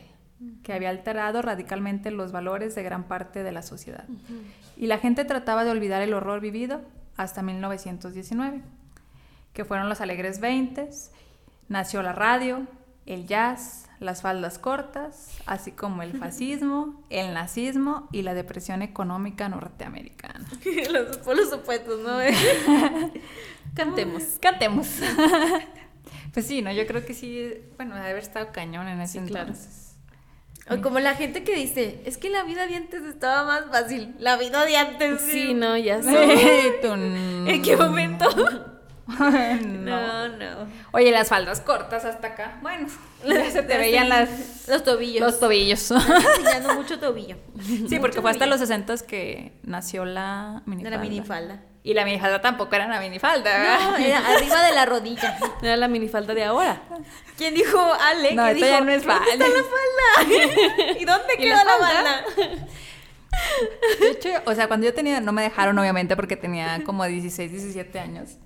que 0.63 0.73
había 0.73 0.89
alterado 0.89 1.41
radicalmente 1.41 2.11
los 2.11 2.31
valores 2.31 2.75
de 2.75 2.83
gran 2.83 3.05
parte 3.05 3.43
de 3.43 3.51
la 3.51 3.61
sociedad. 3.61 4.05
Y 4.77 4.87
la 4.87 4.97
gente 4.97 5.25
trataba 5.25 5.63
de 5.63 5.71
olvidar 5.71 6.01
el 6.01 6.13
horror 6.13 6.41
vivido 6.41 6.81
hasta 7.17 7.41
1919, 7.41 8.61
que 9.53 9.65
fueron 9.65 9.87
los 9.87 10.01
alegres 10.01 10.39
20, 10.39 10.89
nació 11.69 12.01
la 12.01 12.11
radio, 12.11 12.67
el 13.05 13.27
jazz, 13.27 13.87
las 13.99 14.21
faldas 14.21 14.59
cortas, 14.59 15.29
así 15.45 15.71
como 15.71 16.01
el 16.01 16.17
fascismo, 16.19 17.03
el 17.09 17.33
nazismo 17.33 18.09
y 18.11 18.23
la 18.23 18.33
depresión 18.33 18.81
económica 18.81 19.47
norteamericana. 19.47 20.45
los, 20.91 21.17
por 21.17 21.37
los 21.37 21.49
supuestos, 21.49 22.01
¿no? 22.01 22.17
Cantemos. 23.75 24.23
Cantemos. 24.41 24.87
pues 26.33 26.45
sí, 26.45 26.61
no, 26.61 26.71
yo 26.71 26.85
creo 26.85 27.05
que 27.05 27.13
sí, 27.13 27.53
bueno, 27.77 27.95
debe 27.95 28.09
haber 28.09 28.23
estado 28.23 28.51
cañón 28.51 28.87
en 28.87 28.99
ese 28.99 29.19
Sí, 29.19 29.25
claro. 29.25 29.53
O 30.69 30.81
como 30.81 30.99
la 30.99 31.13
gente 31.13 31.43
que 31.43 31.55
dice, 31.55 32.01
es 32.05 32.17
que 32.17 32.29
la 32.29 32.43
vida 32.43 32.65
de 32.65 32.75
antes 32.75 33.03
estaba 33.03 33.43
más 33.45 33.65
fácil. 33.71 34.15
La 34.17 34.35
vida 34.35 34.65
de 34.65 34.77
antes. 34.77 35.21
Sí, 35.21 35.53
no, 35.53 35.77
ya 35.77 36.01
sé. 36.03 36.09
Sí. 36.81 36.87
¿En 37.47 37.61
qué 37.61 37.77
momento? 37.77 38.25
no. 39.07 39.57
No, 39.57 40.27
no. 40.29 40.67
Oye, 40.91 41.11
las 41.11 41.29
faldas 41.29 41.61
cortas 41.61 42.05
hasta 42.05 42.27
acá. 42.29 42.57
Bueno, 42.61 42.87
ya 43.25 43.51
se 43.51 43.61
te 43.63 43.77
veían 43.77 44.09
las, 44.09 44.67
Los 44.67 44.83
tobillos. 44.83 45.21
los 45.21 45.39
tobillos. 45.39 45.91
enseñando 45.91 46.73
mucho 46.77 46.99
tobillo. 46.99 47.37
Sí, 47.87 47.99
porque 47.99 48.21
fue 48.21 48.31
hasta 48.31 48.45
los 48.47 48.59
60 48.59 48.95
que 49.07 49.53
nació 49.63 50.05
la 50.05 50.63
minifalda. 50.65 50.97
la 50.97 51.03
minifalda. 51.03 51.59
Y 51.83 51.93
la 51.93 52.03
minifalda 52.03 52.41
tampoco 52.41 52.75
era 52.75 52.87
una 52.87 52.99
minifalda, 52.99 53.43
¿verdad? 53.59 53.91
No, 53.91 53.97
era 53.97 54.27
arriba 54.27 54.63
de 54.63 54.71
la 54.73 54.85
rodilla. 54.87 55.37
Era 55.61 55.77
la 55.77 55.87
minifalda 55.87 56.33
de 56.33 56.43
ahora. 56.43 56.81
¿Quién 57.37 57.53
dijo 57.53 57.79
Ale? 58.01 58.33
No, 58.33 58.47
esto 58.47 58.55
dijo, 58.55 58.67
ya 58.67 58.81
no 58.81 58.91
es 58.91 59.05
¿dónde 59.05 59.21
está 59.33 59.39
falda?" 59.39 59.47
la 59.47 60.25
falda? 60.25 60.99
¿Y 60.99 61.05
dónde 61.05 61.33
¿Y 61.37 61.41
quedó 61.43 61.55
la 61.57 61.63
la 61.63 61.71
falda? 61.77 62.23
falda? 62.35 62.65
De 63.99 64.09
hecho, 64.11 64.29
o 64.45 64.55
sea, 64.55 64.67
cuando 64.67 64.87
yo 64.87 64.93
tenía, 64.95 65.19
no 65.21 65.31
me 65.31 65.43
dejaron 65.43 65.77
obviamente 65.77 66.15
porque 66.15 66.35
tenía 66.37 66.83
como 66.83 67.05
16, 67.05 67.51
17 67.51 67.99
años. 67.99 68.37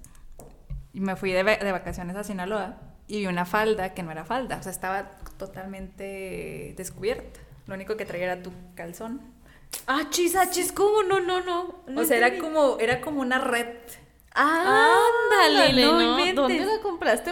Y 0.94 1.02
me 1.02 1.16
fui 1.16 1.32
de, 1.32 1.44
de 1.44 1.72
vacaciones 1.72 2.16
a 2.16 2.24
Sinaloa 2.24 2.78
y 3.08 3.20
vi 3.20 3.28
una 3.28 3.46
falda 3.46 3.94
que 3.94 4.04
no 4.04 4.12
era 4.12 4.24
falda, 4.26 4.58
o 4.58 4.64
sea, 4.64 4.72
estaba 4.72 5.12
totalmente 5.38 6.74
descubierta. 6.78 7.40
Lo 7.68 7.76
único 7.76 7.98
que 7.98 8.06
traía 8.06 8.26
era 8.26 8.42
tu 8.44 8.52
calzón. 8.76 9.22
Ah, 9.88 10.04
chis, 10.10 10.36
ah, 10.36 10.50
chis, 10.50 10.72
¿cómo? 10.72 11.04
No, 11.04 11.20
no, 11.20 11.42
no. 11.42 11.84
No 11.88 12.02
o 12.02 12.06
sea, 12.06 12.18
era 12.18 12.38
como, 12.40 12.78
era 12.80 13.02
como 13.02 13.22
una 13.22 13.40
red. 13.40 13.68
Ah, 14.34 14.96
ándale, 15.32 15.82
no, 15.84 16.02
inventes. 16.02 16.36
¿Dónde 16.36 16.66
la 16.66 16.82
compraste? 16.82 17.32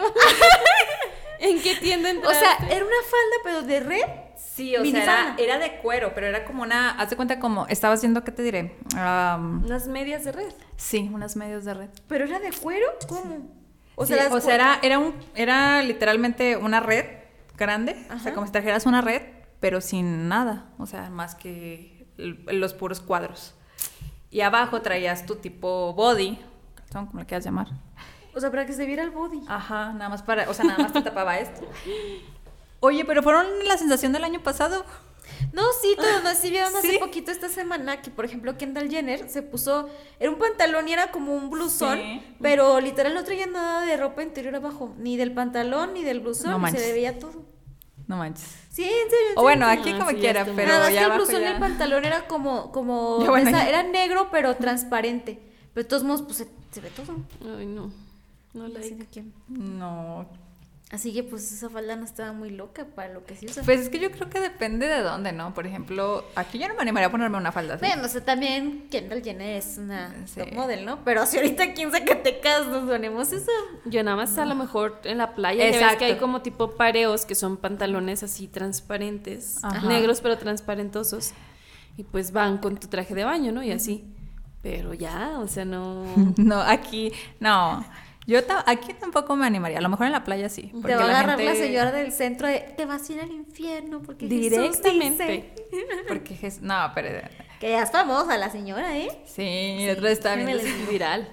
¿En 1.40 1.62
qué 1.62 1.76
tienda 1.76 2.10
O 2.10 2.14
entraste? 2.14 2.46
sea, 2.46 2.56
era 2.70 2.86
una 2.86 2.96
falda, 3.04 3.36
pero 3.44 3.62
de 3.64 3.80
red. 3.80 4.27
Sí, 4.58 4.76
o 4.76 4.84
sea, 4.84 5.04
era, 5.04 5.36
era 5.38 5.60
de 5.60 5.78
cuero, 5.82 6.14
pero 6.16 6.26
era 6.26 6.44
como 6.44 6.64
una, 6.64 6.90
haz 6.90 7.12
de 7.12 7.16
cuenta 7.16 7.40
como, 7.40 7.68
estaba 7.68 7.94
haciendo, 7.94 8.24
¿qué 8.24 8.32
te 8.32 8.42
diré? 8.42 8.76
Unas 8.96 9.88
medias 9.88 10.24
de 10.24 10.32
red. 10.32 10.52
sí, 10.78 11.12
unas 11.14 11.36
medias 11.36 11.64
de 11.64 11.76
red. 11.76 11.90
¿Pero 12.08 12.26
era 12.26 12.40
de 12.40 12.50
cuero? 12.52 12.88
¿Cómo? 13.08 13.52
O 13.94 14.08
sea, 14.08 14.34
o 14.34 14.42
sea 14.42 14.56
era, 14.56 14.80
era, 14.82 14.98
un, 14.98 15.14
era 15.36 15.84
literalmente 15.84 16.58
una 16.58 16.80
red 16.80 17.06
grande, 17.56 18.08
o 18.12 18.18
sea, 18.18 18.34
como 18.34 18.48
si 18.48 18.52
trajeras 18.52 18.88
una 18.88 19.02
red, 19.02 19.22
pero 19.60 19.80
sin 19.80 20.28
nada, 20.28 20.72
o 20.80 20.88
sea, 20.88 21.12
más 21.12 21.36
que 21.36 22.08
los 22.18 22.74
puros 22.74 23.00
cuadros. 23.00 23.54
Y 24.32 24.42
abajo 24.42 24.82
traías 24.82 25.28
tu 25.28 25.36
tipo 25.36 25.94
body, 25.94 26.40
como 26.92 27.20
le 27.20 27.28
quieras 27.28 27.46
llamar. 27.46 27.68
O 28.34 28.40
sea, 28.40 28.50
para 28.50 28.66
que 28.66 28.74
se 28.74 28.88
viera 28.88 29.04
el 29.04 29.12
body. 29.12 29.42
Ajá, 29.48 29.94
nada 29.94 30.10
más 30.10 30.24
para, 30.24 30.50
o 30.50 30.54
sea, 30.56 30.66
nada 30.66 30.80
más 30.80 30.94
te 30.94 31.04
tapaba 31.04 31.38
esto. 31.38 31.62
Oye, 32.88 33.06
pero 33.06 33.22
fueron 33.24 33.46
la 33.66 33.78
sensación 33.78 34.14
del 34.14 34.24
año 34.24 34.42
pasado. 34.42 34.86
No, 35.54 35.64
sí, 35.82 35.96
todos 35.98 36.24
no, 36.24 36.34
sí 36.36 36.50
vieron 36.50 36.74
hace 36.76 36.92
Sí. 36.94 36.98
poquito 37.00 37.32
esta 37.32 37.50
semana 37.50 38.02
que, 38.02 38.10
por 38.12 38.26
ejemplo, 38.26 38.58
Kendall 38.58 38.90
Jenner 38.90 39.30
se 39.30 39.42
puso, 39.42 39.90
era 40.20 40.32
un 40.32 40.38
pantalón 40.38 40.88
y 40.88 40.94
era 40.94 41.12
como 41.12 41.34
un 41.36 41.50
blusón, 41.50 42.00
Sí. 42.00 42.22
pero 42.42 42.80
literal 42.80 43.14
no 43.14 43.24
traía 43.24 43.46
nada 43.46 43.86
de 43.86 43.98
ropa 43.98 44.24
interior 44.24 44.56
abajo, 44.56 44.94
ni 44.98 45.18
del 45.18 45.34
pantalón, 45.34 45.94
ni 45.94 46.04
del 46.04 46.22
blusón, 46.22 46.60
No 46.62 46.68
y 46.68 46.72
se 46.72 46.80
le 46.80 46.94
veía 46.94 47.20
todo. 47.20 47.46
No 48.08 48.16
manches. 48.18 48.48
Sí, 48.70 48.84
en 48.84 48.90
serio. 49.10 49.28
en 49.34 49.38
O 49.38 49.42
bueno, 49.42 49.66
aquí 49.68 49.92
Ah, 49.92 49.98
como 49.98 50.10
sí, 50.12 50.16
ya 50.16 50.22
quiera, 50.22 50.46
pero 50.46 50.68
Nada 50.70 50.86
más 50.86 50.94
ya 50.94 51.00
que 51.02 51.06
el 51.08 51.12
blusón 51.18 51.36
y 51.36 51.44
ya- 51.44 51.52
el 51.52 51.60
pantalón 51.60 52.06
era 52.06 52.28
como, 52.28 52.72
como, 52.72 53.20
Ya, 53.24 53.30
bueno, 53.30 53.50
esa- 53.50 53.64
ya. 53.64 53.70
era 53.70 53.84
negro, 53.84 54.30
pero 54.32 54.56
transparente. 54.56 55.40
Pero 55.74 55.84
de 55.84 55.90
todos 55.90 56.04
modos, 56.04 56.22
pues 56.22 56.38
se, 56.38 56.48
se 56.72 56.80
ve 56.82 56.90
todo. 56.92 57.18
Ay, 57.58 57.66
no. 57.66 57.92
No 58.54 58.66
Así 58.66 58.92
like. 58.96 59.24
No. 59.50 60.26
Así 60.90 61.14
que 61.14 61.22
pues 61.22 61.52
esa 61.52 61.70
falda 61.70 61.98
no 61.98 62.06
estaba 62.06 62.32
muy 62.32 62.50
loca 62.50 62.86
para 62.96 63.14
lo 63.14 63.26
que 63.26 63.36
se 63.36 63.46
usa. 63.46 63.62
Pues 63.64 63.82
es 63.82 63.90
que 63.90 64.00
yo 64.00 64.10
creo 64.10 64.30
que 64.30 64.40
depende 64.40 64.88
de 64.88 65.02
dónde, 65.02 65.34
¿no? 65.34 65.54
Por 65.54 65.68
ejemplo, 65.68 66.24
aquí 66.34 66.60
yo 66.60 66.70
no 66.70 66.76
me 66.76 66.82
animaría 66.82 67.08
a 67.08 67.12
ponerme 67.12 67.36
una 67.38 67.52
falda 67.52 67.74
así. 67.74 67.86
Bueno, 67.86 68.06
o 68.06 68.08
sea, 68.08 68.24
también 68.24 68.88
Kendall 68.90 69.22
Jenner 69.22 69.58
es 69.58 69.78
una 69.78 70.16
Sí. 70.26 70.40
top 70.40 70.54
model, 70.54 70.86
¿no? 70.86 71.04
Pero 71.04 71.26
si 71.26 71.36
ahorita 71.38 71.64
aquí 71.64 71.82
en 71.82 71.92
Zacatecas 71.92 72.68
nos 72.68 72.88
ponemos 72.90 73.34
eso. 73.34 73.52
Yo 73.84 74.02
nada 74.02 74.16
más 74.16 74.38
a 74.38 74.46
lo 74.46 74.56
mejor 74.56 75.02
en 75.04 75.18
la 75.18 75.36
playa 75.36 75.66
ya 75.66 75.72
ves 75.72 75.76
Exacto. 75.76 76.00
que 76.00 76.06
hay 76.06 76.16
como 76.16 76.42
tipo 76.42 76.72
pareos 76.78 77.26
que 77.26 77.36
son 77.36 77.58
pantalones 77.58 78.24
así 78.24 78.48
transparentes, 78.48 79.62
Ajá. 79.66 79.86
negros 79.90 80.22
pero 80.22 80.38
transparentosos. 80.38 81.34
Y 81.98 82.04
pues 82.04 82.32
van 82.32 82.60
con 82.60 82.78
tu 82.78 82.88
traje 82.88 83.14
de 83.14 83.26
baño, 83.26 83.52
¿no? 83.52 83.62
Y 83.62 83.72
así. 83.74 84.06
Pero 84.64 84.94
ya, 84.94 85.38
o 85.40 85.48
sea, 85.48 85.66
no. 85.66 86.06
No, 86.38 86.62
aquí, 86.62 87.12
no. 87.42 87.84
Yo 88.28 88.40
aquí 88.66 88.94
tampoco 88.94 89.36
me 89.38 89.48
animaría. 89.48 89.78
A 89.78 89.82
lo 89.82 89.88
mejor 89.90 90.06
en 90.08 90.12
la 90.12 90.24
playa 90.26 90.50
sí. 90.50 90.72
Te 90.86 90.96
va 90.96 91.02
a 91.02 91.06
agarrar 91.10 91.40
la 91.40 91.52
gente- 91.52 91.66
señora 91.68 91.92
del 91.94 92.12
centro 92.12 92.48
de 92.48 92.60
te 92.60 92.86
vas 92.86 93.10
a 93.10 93.14
ir 93.14 93.22
al 93.22 93.32
infierno 93.32 94.02
porque 94.04 94.28
Jesús 94.28 94.42
Directamente. 94.52 95.24
dice". 95.24 95.54
Porque 96.08 96.36
Jes- 96.36 96.60
no, 96.62 96.92
pero 96.94 97.28
Que 97.60 97.72
ya 97.72 97.84
es 97.84 97.92
famosa 97.92 98.38
la 98.38 98.50
señora, 98.52 98.98
¿eh? 98.98 99.10
sí, 99.26 99.84
la 99.86 99.94
otra 99.94 100.04
vez 100.04 100.12
estaba 100.14 100.36
viendo. 100.36 100.62
Viral. 100.92 101.28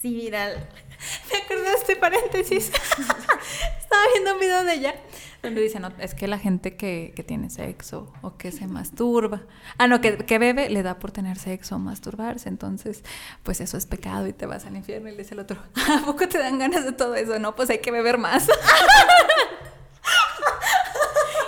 Sí, 0.00 0.14
viral. 0.14 0.68
Me 1.32 1.38
acordé 1.38 1.62
de 1.70 1.74
este 1.76 1.96
paréntesis. 1.96 2.70
Estaba 3.80 4.02
viendo 4.12 4.34
un 4.34 4.40
video 4.40 4.64
de 4.64 4.74
ella 4.74 4.94
donde 5.42 5.60
dice, 5.60 5.78
no, 5.78 5.92
es 6.00 6.14
que 6.14 6.26
la 6.26 6.38
gente 6.38 6.76
que, 6.76 7.12
que 7.14 7.22
tiene 7.22 7.48
sexo 7.48 8.12
o 8.22 8.36
que 8.36 8.50
se 8.50 8.66
masturba, 8.66 9.42
ah, 9.78 9.86
no, 9.86 10.00
que, 10.00 10.16
que 10.18 10.38
bebe 10.38 10.68
le 10.68 10.82
da 10.82 10.98
por 10.98 11.12
tener 11.12 11.38
sexo 11.38 11.76
o 11.76 11.78
masturbarse, 11.78 12.48
entonces, 12.48 13.04
pues 13.44 13.60
eso 13.60 13.76
es 13.76 13.86
pecado 13.86 14.26
y 14.26 14.32
te 14.32 14.46
vas 14.46 14.66
al 14.66 14.76
infierno. 14.76 15.08
Y 15.08 15.12
le 15.12 15.18
dice 15.18 15.34
el 15.34 15.40
otro, 15.40 15.56
¿a 15.76 16.04
poco 16.04 16.26
te 16.28 16.38
dan 16.38 16.58
ganas 16.58 16.84
de 16.84 16.92
todo 16.92 17.14
eso? 17.14 17.38
No, 17.38 17.54
pues 17.54 17.70
hay 17.70 17.78
que 17.78 17.90
beber 17.92 18.18
más. 18.18 18.48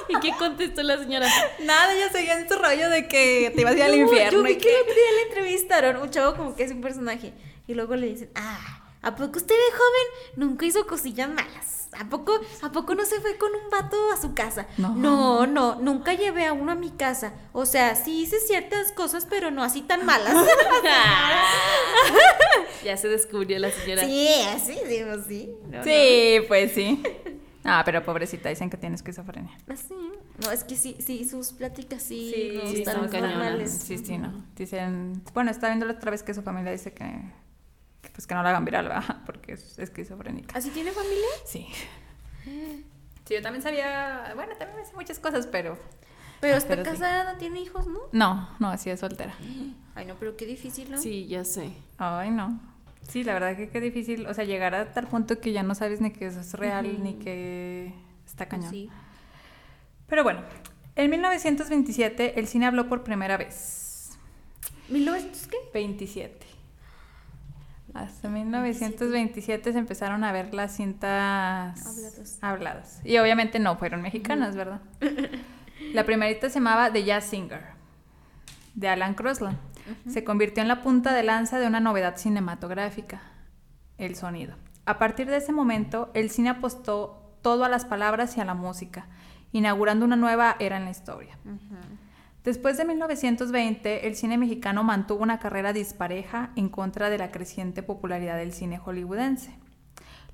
¿Y 0.08 0.18
qué 0.20 0.32
contestó 0.38 0.82
la 0.82 0.98
señora? 0.98 1.28
Nada, 1.64 1.92
ya 1.94 2.10
seguía 2.10 2.38
en 2.38 2.48
su 2.48 2.56
rollo 2.56 2.88
de 2.90 3.06
que 3.06 3.52
te 3.54 3.60
ibas 3.60 3.74
a 3.74 3.76
ir 3.76 3.82
al 3.84 3.90
No, 3.92 3.96
infierno. 3.96 4.38
Yo 4.38 4.42
vi 4.42 4.52
y 4.52 4.56
que 4.56 4.68
día 4.68 5.12
le 5.16 5.22
entrevistaron, 5.28 5.96
un 5.96 6.10
chavo 6.10 6.36
como 6.36 6.54
que 6.56 6.64
es 6.64 6.72
un 6.72 6.80
personaje. 6.80 7.32
Y 7.66 7.74
luego 7.74 7.94
le 7.94 8.08
dicen, 8.08 8.30
ah, 8.34 8.82
¿a 9.02 9.14
poco 9.14 9.38
usted 9.38 9.54
de 9.54 9.72
joven 9.72 10.48
nunca 10.48 10.66
hizo 10.66 10.86
cosillas 10.86 11.28
malas? 11.28 11.79
¿A 11.98 12.08
poco, 12.08 12.32
¿A 12.62 12.70
poco 12.72 12.94
no 12.94 13.04
se 13.04 13.20
fue 13.20 13.36
con 13.36 13.50
un 13.52 13.68
vato 13.70 13.96
a 14.12 14.20
su 14.20 14.32
casa? 14.34 14.66
No. 14.78 14.94
no, 14.94 15.46
no, 15.46 15.74
nunca 15.80 16.14
llevé 16.14 16.46
a 16.46 16.52
uno 16.52 16.72
a 16.72 16.74
mi 16.76 16.90
casa. 16.90 17.32
O 17.52 17.66
sea, 17.66 17.96
sí 17.96 18.22
hice 18.22 18.38
ciertas 18.40 18.92
cosas, 18.92 19.26
pero 19.28 19.50
no 19.50 19.62
así 19.64 19.82
tan 19.82 20.06
malas. 20.06 20.34
ya 22.84 22.96
se 22.96 23.08
descubrió 23.08 23.58
la 23.58 23.70
señora. 23.70 24.04
sí, 24.04 24.28
así 24.54 24.76
digo, 24.88 25.10
sí. 25.26 25.50
No, 25.68 25.82
Sí, 25.84 26.40
pues 26.48 26.72
sí. 26.72 27.02
Ah, 27.64 27.82
pero 27.84 28.02
pobrecita, 28.04 28.48
dicen 28.48 28.70
que 28.70 28.76
tiene 28.76 28.96
esquizofrenia. 28.96 29.56
no. 29.66 29.74
Así. 29.74 29.94
No, 30.42 30.50
es 30.50 30.64
que 30.64 30.74
sí, 30.76 30.96
sí, 31.04 31.28
sus 31.28 31.52
pláticas 31.52 32.02
sí, 32.02 32.32
Sí, 32.34 32.50
no 32.56 32.70
sí, 32.70 32.78
están 32.78 32.96
son 32.96 33.08
cañonas. 33.08 33.34
normales. 33.36 33.70
Sí, 33.84 33.98
sí, 33.98 34.16
no. 34.16 34.32
Dicen, 34.56 35.22
bueno, 35.34 35.50
está 35.50 35.66
viendo 35.66 35.84
la 35.84 35.92
otra 35.92 36.10
vez 36.10 36.22
que 36.22 36.32
su 36.32 36.40
familia 36.40 36.72
dice 36.72 36.94
que, 36.94 37.04
pues 38.12 38.26
que 38.26 38.34
no 38.34 38.42
la 38.42 38.50
hagan 38.50 38.64
viral, 38.64 38.88
¿verdad? 38.88 39.22
Porque 39.26 39.52
es 39.52 39.78
esquizofrénica. 39.78 40.56
¿Así 40.58 40.70
tiene 40.70 40.90
familia? 40.92 41.26
Sí. 41.44 41.66
Sí, 42.44 43.34
yo 43.34 43.42
también 43.42 43.62
sabía, 43.62 44.32
bueno, 44.34 44.54
también 44.58 44.80
me 44.80 44.86
sé 44.86 44.94
muchas 44.94 45.18
cosas, 45.18 45.46
pero 45.46 45.78
Pero 46.40 46.56
está 46.56 46.70
Pero 46.70 46.84
sí. 46.84 46.90
casada, 46.90 47.32
no 47.32 47.38
tiene 47.38 47.60
hijos, 47.60 47.86
¿no? 47.86 48.00
no, 48.12 48.48
no, 48.58 48.70
así 48.70 48.90
es 48.90 49.00
soltera. 49.00 49.34
Ay, 49.94 50.06
no, 50.06 50.14
pero 50.14 50.36
qué 50.36 50.46
difícil, 50.46 50.90
¿no? 50.90 50.98
Sí, 50.98 51.26
ya 51.26 51.44
sé. 51.44 51.72
Ay, 51.98 52.30
no. 52.30 52.58
Sí, 53.08 53.24
la 53.24 53.34
verdad 53.34 53.56
que 53.56 53.68
qué 53.68 53.80
difícil, 53.80 54.26
o 54.26 54.34
sea, 54.34 54.44
llegar 54.44 54.74
a 54.74 54.92
tal 54.92 55.06
punto 55.08 55.40
que 55.40 55.52
ya 55.52 55.62
no 55.62 55.74
sabes 55.74 56.00
ni 56.00 56.10
que 56.12 56.26
eso 56.26 56.40
es 56.40 56.54
real, 56.54 57.02
ni 57.02 57.14
que 57.14 57.92
está 58.26 58.46
cañón. 58.48 58.70
Sí. 58.70 58.88
Pero 60.06 60.22
bueno, 60.22 60.42
en 60.96 61.10
1927 61.10 62.38
el 62.38 62.46
cine 62.46 62.66
habló 62.66 62.88
por 62.88 63.02
primera 63.04 63.36
vez. 63.36 64.10
¿1900 64.90 65.46
qué? 65.48 65.56
27. 65.74 66.46
Hasta 67.94 68.28
1927 68.28 69.72
se 69.72 69.78
empezaron 69.78 70.24
a 70.24 70.32
ver 70.32 70.54
las 70.54 70.76
cintas 70.76 71.80
Habladas. 71.80 72.38
habladas. 72.40 73.00
Y 73.04 73.18
obviamente 73.18 73.58
no 73.58 73.76
fueron 73.76 74.02
mexicanas, 74.02 74.56
¿verdad? 74.56 74.80
La 75.92 76.04
primerita 76.04 76.48
se 76.48 76.54
llamaba 76.56 76.92
The 76.92 77.04
Jazz 77.04 77.24
Singer, 77.24 77.62
de 78.74 78.88
Alan 78.88 79.14
Crosland. 79.14 79.58
Se 80.08 80.22
convirtió 80.22 80.62
en 80.62 80.68
la 80.68 80.82
punta 80.82 81.14
de 81.14 81.22
lanza 81.22 81.58
de 81.58 81.66
una 81.66 81.80
novedad 81.80 82.16
cinematográfica, 82.16 83.22
el 83.98 84.14
sonido. 84.14 84.54
A 84.84 84.98
partir 84.98 85.28
de 85.28 85.38
ese 85.38 85.52
momento, 85.52 86.10
el 86.14 86.30
cine 86.30 86.50
apostó 86.50 87.34
todo 87.42 87.64
a 87.64 87.68
las 87.68 87.86
palabras 87.86 88.36
y 88.36 88.40
a 88.40 88.44
la 88.44 88.54
música, 88.54 89.06
inaugurando 89.52 90.04
una 90.04 90.16
nueva 90.16 90.56
era 90.60 90.76
en 90.76 90.84
la 90.84 90.90
historia. 90.90 91.38
Después 92.44 92.78
de 92.78 92.86
1920, 92.86 94.06
el 94.06 94.16
cine 94.16 94.38
mexicano 94.38 94.82
mantuvo 94.82 95.22
una 95.22 95.38
carrera 95.38 95.74
dispareja 95.74 96.50
en 96.56 96.70
contra 96.70 97.10
de 97.10 97.18
la 97.18 97.30
creciente 97.30 97.82
popularidad 97.82 98.38
del 98.38 98.54
cine 98.54 98.78
hollywoodense. 98.78 99.54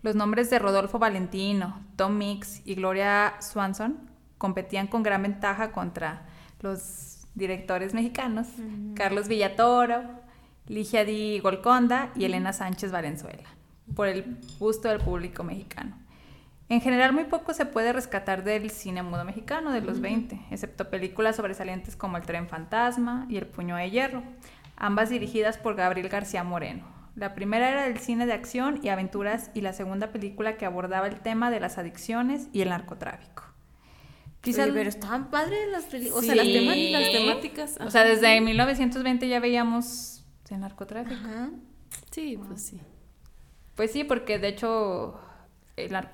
Los 0.03 0.15
nombres 0.15 0.49
de 0.49 0.61
Rodolfo 0.61 1.01
Valentino, 1.01 1.81
Tom 1.97 2.17
Mix 2.17 2.63
y 2.65 2.77
Gloria 2.77 3.35
Swanson 3.41 3.99
competían 4.39 4.87
con 4.87 5.03
gran 5.03 5.23
ventaja 5.23 5.73
contra 5.73 6.27
los 6.61 7.27
directores 7.35 7.93
mexicanos, 7.93 8.47
Carlos 8.95 9.27
Villatoro, 9.27 10.05
Ligia 10.69 11.05
Di 11.05 11.41
Golconda 11.41 12.13
y 12.15 12.25
Elena 12.25 12.53
Sánchez 12.53 12.93
Valenzuela, 12.93 13.49
por 13.97 14.07
el 14.07 14.39
gusto 14.61 14.89
del 14.89 15.01
público 15.01 15.43
mexicano. 15.43 16.06
En 16.69 16.81
general, 16.81 17.13
muy 17.13 17.25
poco 17.25 17.55
se 17.55 17.65
puede 17.65 17.93
rescatar 17.93 18.43
del 18.43 18.71
cine 18.71 19.03
mudo 19.03 19.25
mexicano 19.25 19.71
de 19.73 19.81
los 19.83 20.01
20, 20.01 20.41
excepto 20.51 20.91
películas 20.91 21.37
sobresalientes 21.37 21.95
como 21.95 22.17
El 22.17 22.25
tren 22.25 22.49
fantasma 22.49 23.27
y 23.31 23.37
El 23.37 23.47
puño 23.47 23.77
de 23.77 23.89
hierro, 23.91 24.25
ambas 24.77 25.09
dirigidas 25.11 25.59
por 25.59 25.77
Gabriel 25.77 26.09
García 26.09 26.43
Moreno. 26.43 26.85
La 27.15 27.35
primera 27.35 27.71
era 27.71 27.85
del 27.85 27.99
cine 27.99 28.27
de 28.27 28.33
acción 28.33 28.81
y 28.83 28.89
aventuras 28.89 29.51
y 29.55 29.61
la 29.61 29.73
segunda 29.73 30.09
película 30.09 30.57
que 30.57 30.67
abordaba 30.67 31.07
el 31.07 31.21
tema 31.21 31.51
de 31.51 31.61
las 31.61 31.79
adicciones 31.79 32.49
y 32.53 32.63
el 32.63 32.71
narcotráfico. 32.71 33.45
Quizá 34.41 34.65
Oye, 34.65 34.73
pero 34.73 34.89
estaban 34.89 35.31
padres 35.31 35.69
las 35.71 35.85
películas. 35.85 36.19
O 36.19 36.27
sea, 36.27 36.35
las 36.35 36.47
Sí. 36.47 36.53
temáticas. 36.53 37.01
Las 37.01 37.13
temáticas. 37.13 37.79
O 37.81 37.91
sea, 37.91 38.05
desde 38.05 38.41
1920 38.41 39.29
ya 39.29 39.41
veíamos 39.41 40.25
el 40.51 40.61
narcotráfico. 40.61 41.15
Ajá. 41.21 41.51
Sí, 42.11 42.39
pues 42.47 42.63
sí. 42.63 42.81
Pues 43.77 43.93
sí, 43.93 44.05
porque 44.05 44.39
de 44.39 44.49
hecho, 44.49 45.19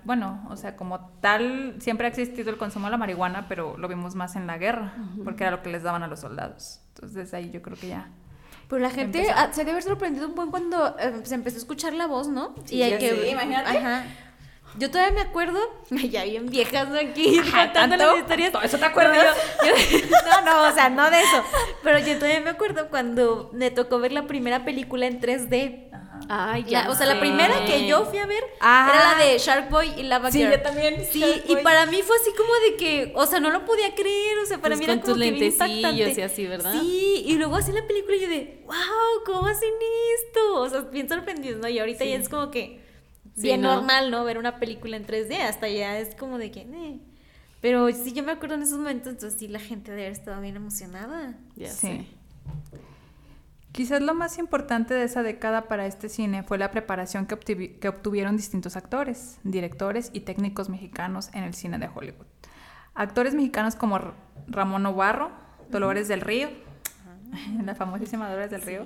bueno, 0.04 0.46
o 0.50 0.56
sea, 0.56 0.76
como 0.76 1.08
tal, 1.20 1.76
siempre 1.80 2.06
ha 2.06 2.10
existido 2.10 2.50
el 2.50 2.56
consumo 2.56 2.86
de 2.86 2.90
la 2.92 2.96
marihuana, 2.98 3.46
pero 3.48 3.76
lo 3.78 3.88
vimos 3.88 4.14
más 4.14 4.34
en 4.36 4.46
la 4.46 4.58
guerra, 4.58 4.94
porque 5.24 5.44
era 5.44 5.50
lo 5.52 5.62
que 5.62 5.70
les 5.70 5.82
daban 5.82 6.02
a 6.02 6.08
los 6.08 6.20
soldados. 6.20 6.80
Entonces, 6.94 7.32
ahí 7.32 7.50
yo 7.50 7.62
creo 7.62 7.76
que 7.76 7.88
ya. 7.88 8.08
Pero 8.68 8.82
la 8.82 8.90
gente 8.90 9.20
Empezó. 9.28 9.52
se 9.52 9.60
debe 9.60 9.70
haber 9.72 9.82
sorprendido 9.82 10.26
un 10.28 10.34
buen 10.34 10.50
cuando 10.50 10.96
eh, 10.98 11.20
se 11.24 11.34
empezó 11.34 11.56
a 11.56 11.58
escuchar 11.58 11.92
la 11.92 12.06
voz, 12.06 12.28
¿no? 12.28 12.54
Sí, 12.64 12.76
y 12.76 12.82
hay 12.82 12.98
que. 12.98 13.10
sé, 13.10 13.30
imagínate. 13.30 13.78
Ajá. 13.78 14.04
Yo 14.78 14.90
todavía 14.90 15.12
me 15.12 15.20
acuerdo, 15.20 15.58
ya 15.90 16.24
bien 16.24 16.46
viejas 16.46 16.88
aquí 16.94 17.38
Ajá, 17.38 17.64
contando 17.66 17.96
las 17.98 18.16
historias. 18.18 18.52
¿Todo 18.52 18.62
eso 18.62 18.78
te 18.78 18.84
acuerdas? 18.86 19.36
Yo- 19.64 19.98
yo- 19.98 20.06
no, 20.44 20.44
no, 20.46 20.68
o 20.68 20.72
sea, 20.72 20.88
no 20.88 21.10
de 21.10 21.20
eso. 21.20 21.44
Pero 21.82 21.98
yo 21.98 22.14
todavía 22.18 22.40
me 22.40 22.50
acuerdo 22.50 22.88
cuando 22.88 23.50
me 23.52 23.70
tocó 23.70 23.98
ver 23.98 24.12
la 24.12 24.26
primera 24.26 24.64
película 24.64 25.06
en 25.06 25.20
3D. 25.20 25.90
Ay, 26.28 26.64
La- 26.68 26.90
o 26.90 26.94
sea, 26.94 27.06
la 27.06 27.18
primera 27.20 27.64
que 27.64 27.86
yo 27.86 28.04
fui 28.06 28.18
a 28.18 28.26
ver 28.26 28.42
Ah. 28.60 28.90
era 28.92 29.18
la 29.18 29.24
de 29.32 29.38
Shark 29.38 29.68
Boy 29.70 29.92
y 29.98 30.02
Lava 30.04 30.30
Sí, 30.30 30.38
Girl. 30.38 30.52
yo 30.52 30.60
también, 30.62 31.04
Sí, 31.10 31.20
Shark 31.20 31.44
y 31.48 31.54
Boy. 31.54 31.62
para 31.62 31.86
mí 31.86 32.00
fue 32.02 32.16
así 32.16 32.30
como 32.36 32.52
de 32.70 32.76
que, 32.76 33.12
o 33.14 33.26
sea, 33.26 33.40
no 33.40 33.50
lo 33.50 33.64
podía 33.64 33.94
creer, 33.94 34.38
o 34.38 34.46
sea, 34.46 34.58
para 34.58 34.70
Pues 34.76 34.78
mí 34.78 34.84
era 34.84 34.94
con 34.94 35.02
como 35.02 35.14
tus 35.14 35.22
que 35.24 35.30
bien 35.30 35.44
impactante. 35.44 36.20
y 36.20 36.22
así, 36.22 36.46
¿verdad? 36.46 36.72
Sí, 36.80 37.22
y 37.26 37.34
luego 37.36 37.56
así 37.56 37.72
la 37.72 37.86
película 37.86 38.16
y 38.16 38.20
yo 38.20 38.28
de, 38.28 38.62
wow, 38.66 39.24
¿cómo 39.26 39.46
hacen 39.48 39.70
esto? 40.26 40.54
O 40.60 40.68
sea, 40.68 40.80
bien 40.82 41.08
sorprendidos, 41.08 41.60
¿no? 41.60 41.68
Y 41.68 41.78
ahorita 41.78 42.04
ya 42.04 42.16
es 42.16 42.28
como 42.28 42.50
que 42.50 42.80
Sí, 43.34 43.42
bien 43.42 43.62
¿no? 43.62 43.74
normal, 43.76 44.10
¿no? 44.10 44.24
Ver 44.24 44.38
una 44.38 44.58
película 44.58 44.96
en 44.96 45.06
3D, 45.06 45.40
hasta 45.42 45.68
ya 45.68 45.98
es 45.98 46.14
como 46.14 46.38
de 46.38 46.50
que, 46.50 46.60
eh. 46.60 46.98
Pero 47.60 47.88
sí, 47.92 48.12
yo 48.12 48.22
me 48.24 48.32
acuerdo 48.32 48.56
en 48.56 48.62
esos 48.62 48.78
momentos, 48.78 49.08
entonces 49.12 49.38
sí, 49.38 49.46
la 49.48 49.60
gente 49.60 49.90
debe 49.92 50.02
haber 50.06 50.12
estado 50.18 50.40
bien 50.42 50.56
emocionada. 50.56 51.34
Ya 51.56 51.68
Sí. 51.70 51.86
sé. 51.86 52.06
Quizás 53.72 54.02
lo 54.02 54.14
más 54.14 54.38
importante 54.38 54.92
de 54.92 55.04
esa 55.04 55.22
década 55.22 55.66
para 55.66 55.86
este 55.86 56.08
cine 56.10 56.42
fue 56.42 56.58
la 56.58 56.70
preparación 56.70 57.26
que, 57.26 57.34
obtuvi- 57.38 57.78
que 57.78 57.88
obtuvieron 57.88 58.36
distintos 58.36 58.76
actores, 58.76 59.38
directores 59.44 60.10
y 60.12 60.20
técnicos 60.20 60.68
mexicanos 60.68 61.30
en 61.32 61.42
el 61.44 61.54
cine 61.54 61.78
de 61.78 61.88
Hollywood. 61.92 62.26
Actores 62.94 63.34
mexicanos 63.34 63.74
como 63.74 63.96
R- 63.96 64.10
Ramón 64.46 64.84
Obarro, 64.84 65.30
Dolores 65.70 66.06
del 66.08 66.20
Río, 66.20 66.50
la 67.64 67.74
famosísima 67.74 68.28
Dolores 68.28 68.50
del 68.50 68.62
Río. 68.62 68.84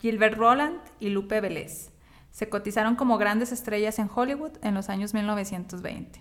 Gilbert 0.00 0.36
Roland 0.36 0.78
y 0.98 1.10
Lupe 1.10 1.40
Vélez. 1.40 1.90
Se 2.30 2.48
cotizaron 2.48 2.96
como 2.96 3.18
grandes 3.18 3.52
estrellas 3.52 3.98
en 3.98 4.10
Hollywood 4.14 4.52
en 4.62 4.74
los 4.74 4.88
años 4.88 5.12
1920. 5.14 6.20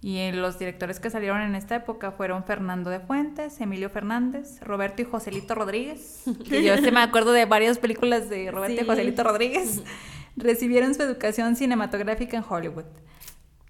Y 0.00 0.18
eh, 0.18 0.32
los 0.32 0.58
directores 0.60 1.00
que 1.00 1.10
salieron 1.10 1.40
en 1.40 1.56
esta 1.56 1.74
época 1.76 2.12
fueron 2.12 2.44
Fernando 2.44 2.88
de 2.88 3.00
Fuentes, 3.00 3.60
Emilio 3.60 3.90
Fernández, 3.90 4.60
Roberto 4.62 5.02
y 5.02 5.04
Joselito 5.04 5.54
Rodríguez. 5.56 6.22
Que 6.48 6.62
yo 6.62 6.76
sí 6.76 6.90
me 6.92 7.00
acuerdo 7.00 7.32
de 7.32 7.46
varias 7.46 7.78
películas 7.78 8.30
de 8.30 8.50
Roberto 8.50 8.82
y. 8.82 8.86
Joselito 8.86 9.24
Rodríguez. 9.24 9.82
Recibieron 10.36 10.94
su 10.94 11.02
educación 11.02 11.56
cinematográfica 11.56 12.36
en 12.36 12.44
Hollywood. 12.48 12.84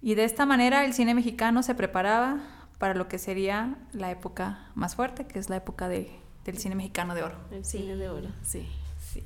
Y 0.01 0.13
de 0.15 0.23
esta 0.23 0.45
manera 0.45 0.85
el 0.85 0.93
cine 0.93 1.15
mexicano 1.15 1.63
se 1.63 1.73
preparaba 1.73 2.39
para 2.77 2.93
lo 2.93 3.07
que 3.07 3.17
sería 3.17 3.75
la 3.91 4.11
época 4.11 4.69
más 4.75 4.95
fuerte, 4.95 5.25
que 5.25 5.39
es 5.39 5.49
la 5.49 5.55
época 5.57 5.89
de- 5.89 6.11
del 6.45 6.57
cine 6.59 6.75
mexicano 6.75 7.15
de 7.15 7.23
oro. 7.23 7.35
El 7.51 7.65
cine 7.65 7.95
de 7.95 8.07
oro, 8.07 8.29
sí. 8.43 8.67
Sí. 9.11 9.23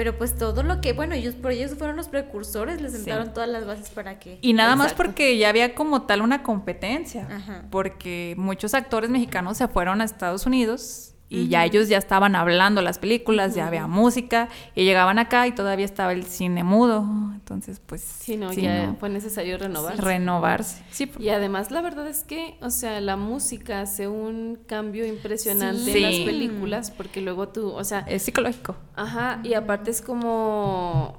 Pero 0.00 0.16
pues 0.16 0.34
todo 0.34 0.62
lo 0.62 0.80
que, 0.80 0.94
bueno, 0.94 1.14
ellos 1.14 1.34
por 1.34 1.50
ellos 1.52 1.74
fueron 1.76 1.94
los 1.98 2.08
precursores, 2.08 2.80
les 2.80 2.92
Sí. 2.92 2.96
sentaron 3.00 3.34
todas 3.34 3.50
las 3.50 3.66
bases 3.66 3.90
para 3.90 4.18
que... 4.18 4.38
Y 4.40 4.54
nada 4.54 4.74
más 4.74 4.94
porque 4.94 5.36
ya 5.36 5.50
había 5.50 5.74
como 5.74 6.06
tal 6.06 6.22
una 6.22 6.42
competencia, 6.42 7.28
Ajá. 7.30 7.64
porque 7.70 8.34
muchos 8.38 8.72
actores 8.72 9.10
mexicanos 9.10 9.58
se 9.58 9.68
fueron 9.68 10.00
a 10.00 10.04
Estados 10.04 10.46
Unidos 10.46 11.12
y 11.32 11.46
ya 11.48 11.64
ellos 11.64 11.88
ya 11.88 11.96
estaban 11.96 12.34
hablando 12.34 12.82
las 12.82 12.98
películas, 12.98 13.54
ya 13.54 13.68
había 13.68 13.86
música 13.86 14.48
y 14.74 14.84
llegaban 14.84 15.18
acá 15.20 15.46
y 15.46 15.52
todavía 15.52 15.84
estaba 15.84 16.12
el 16.12 16.24
cine 16.24 16.64
mudo, 16.64 17.06
entonces 17.32 17.80
pues 17.86 18.00
Sí, 18.02 18.36
no, 18.36 18.52
sí, 18.52 18.62
ya 18.62 18.88
no, 18.88 18.96
fue 18.96 19.08
necesario 19.10 19.56
renovar. 19.56 19.96
renovarse. 20.02 20.82
Sí, 20.90 21.06
por- 21.06 21.22
Y 21.22 21.28
además 21.30 21.70
la 21.70 21.82
verdad 21.82 22.08
es 22.08 22.24
que, 22.24 22.56
o 22.60 22.70
sea, 22.70 23.00
la 23.00 23.16
música 23.16 23.80
hace 23.80 24.08
un 24.08 24.58
cambio 24.66 25.06
impresionante 25.06 25.84
Sí. 25.92 25.98
en 25.98 26.02
las 26.02 26.18
películas, 26.26 26.90
porque 26.90 27.20
luego 27.20 27.48
tú, 27.48 27.70
o 27.70 27.84
sea, 27.84 28.00
es 28.00 28.22
psicológico. 28.24 28.74
ajá, 28.96 29.40
y 29.44 29.54
aparte 29.54 29.92
es 29.92 30.02
como, 30.02 31.16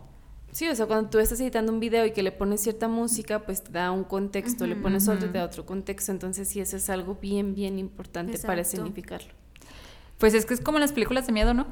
sí, 0.51 0.67
o 0.67 0.75
sea, 0.75 0.87
cuando 0.87 1.09
tú 1.09 1.19
estás 1.19 1.39
editando 1.39 1.71
un 1.71 1.79
video 1.79 2.05
y 2.05 2.11
que 2.11 2.21
le 2.23 2.33
pones 2.33 2.61
cierta 2.61 2.87
música, 2.89 3.39
pues 3.45 3.63
te 3.63 3.71
da 3.71 3.91
un 3.91 4.03
contexto, 4.03 4.67
le 4.67 4.75
pones 4.75 5.07
otro 5.07 5.27
y 5.27 5.31
te 5.31 5.37
da 5.37 5.45
otro 5.45 5.65
contexto, 5.65 6.11
entonces 6.11 6.49
sí, 6.49 6.59
eso 6.59 6.75
es 6.75 6.89
algo 6.89 7.17
bien, 7.21 7.55
bien 7.55 7.79
importante 7.79 8.37
para 8.39 8.63
significarlo. 8.65 9.39
Pues 10.21 10.33
es 10.33 10.45
que 10.45 10.53
es 10.53 10.61
como 10.61 10.77
en 10.77 10.81
las 10.81 10.93
películas 10.93 11.27
de 11.27 11.33
miedo, 11.33 11.53
¿no? 11.53 11.67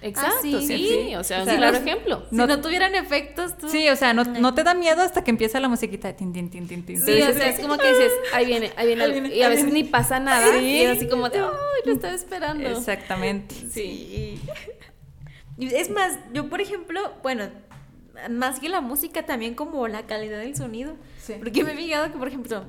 Exacto, 0.00 0.38
sí, 0.42 0.52
sí, 0.64 0.78
sí. 1.08 1.14
o 1.16 1.24
sea, 1.24 1.38
O 1.38 1.40
un 1.42 1.46
sea, 1.48 1.56
claro 1.56 1.76
ejemplo. 1.76 2.24
Si 2.30 2.36
No- 2.36 2.46
no, 2.46 2.60
tuvieran 2.60 2.94
efectos, 2.94 3.58
tú... 3.58 3.68
Sí, 3.68 3.88
o 3.88 3.96
sea, 3.96 4.14
no, 4.14 4.22
no 4.24 4.54
te 4.54 4.62
da 4.62 4.72
miedo 4.74 5.02
hasta 5.02 5.24
que 5.24 5.30
empieza 5.32 5.58
la 5.58 5.68
musiquita 5.68 6.06
de 6.08 6.14
tin, 6.14 6.32
tin, 6.32 6.48
tin, 6.50 6.68
tin, 6.68 6.86
tin. 6.86 7.04
Sí, 7.04 7.20
o 7.20 7.32
sea, 7.32 7.48
es 7.48 7.58
como 7.58 7.76
que 7.76 7.88
dices, 7.88 8.12
ahí 8.32 8.46
viene, 8.46 8.70
ahí 8.76 8.86
viene, 8.86 9.02
Ahí 9.02 9.10
algo", 9.10 9.20
viene, 9.20 9.36
y 9.36 9.42
a 9.42 9.48
veces 9.48 9.64
viene. 9.64 9.82
ni 9.82 9.88
pasa 9.88 10.20
nada, 10.20 10.52
Sí. 10.52 10.64
y 10.64 10.78
es 10.82 10.96
así 10.98 11.08
como 11.08 11.28
de, 11.28 11.40
ay, 11.40 11.48
lo 11.84 11.92
estaba 11.92 12.14
esperando. 12.14 12.68
Exactamente. 12.68 13.54
Sí. 13.70 14.40
Es 15.58 15.90
más, 15.90 16.16
yo 16.32 16.48
por 16.48 16.60
ejemplo, 16.60 17.00
bueno, 17.24 17.48
más 18.30 18.60
que 18.60 18.68
la 18.68 18.80
música, 18.80 19.26
también 19.26 19.54
como 19.56 19.88
la 19.88 20.06
calidad 20.06 20.38
del 20.38 20.54
sonido. 20.54 20.94
Sí. 21.20 21.34
Porque 21.40 21.64
me 21.64 21.72
he 21.72 21.76
fijado 21.76 22.12
que, 22.12 22.18
por 22.18 22.28
ejemplo, 22.28 22.64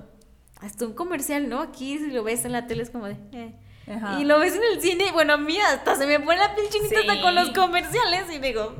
hasta 0.59 0.85
un 0.87 0.93
comercial, 0.93 1.47
¿no? 1.47 1.61
Aquí 1.61 1.99
si 1.99 2.07
lo 2.07 2.23
ves 2.23 2.43
en 2.45 2.53
la 2.53 2.65
tele 2.65 2.81
es 2.81 2.89
como 2.89 3.05
de... 3.05 3.17
eh. 3.33 3.53
Ajá. 3.89 4.19
Y 4.21 4.25
lo 4.25 4.39
ves 4.39 4.53
en 4.55 4.61
el 4.73 4.81
cine, 4.81 5.07
y 5.09 5.11
bueno, 5.11 5.33
a 5.33 5.37
mí 5.37 5.57
hasta 5.59 5.95
se 5.95 6.05
me 6.05 6.19
pone 6.19 6.37
la 6.37 6.53
piel 6.55 6.67
chinita 6.69 6.99
hasta 6.99 7.13
Sí. 7.15 7.21
con 7.21 7.35
los 7.35 7.49
comerciales 7.51 8.25
y 8.33 8.37
digo... 8.39 8.75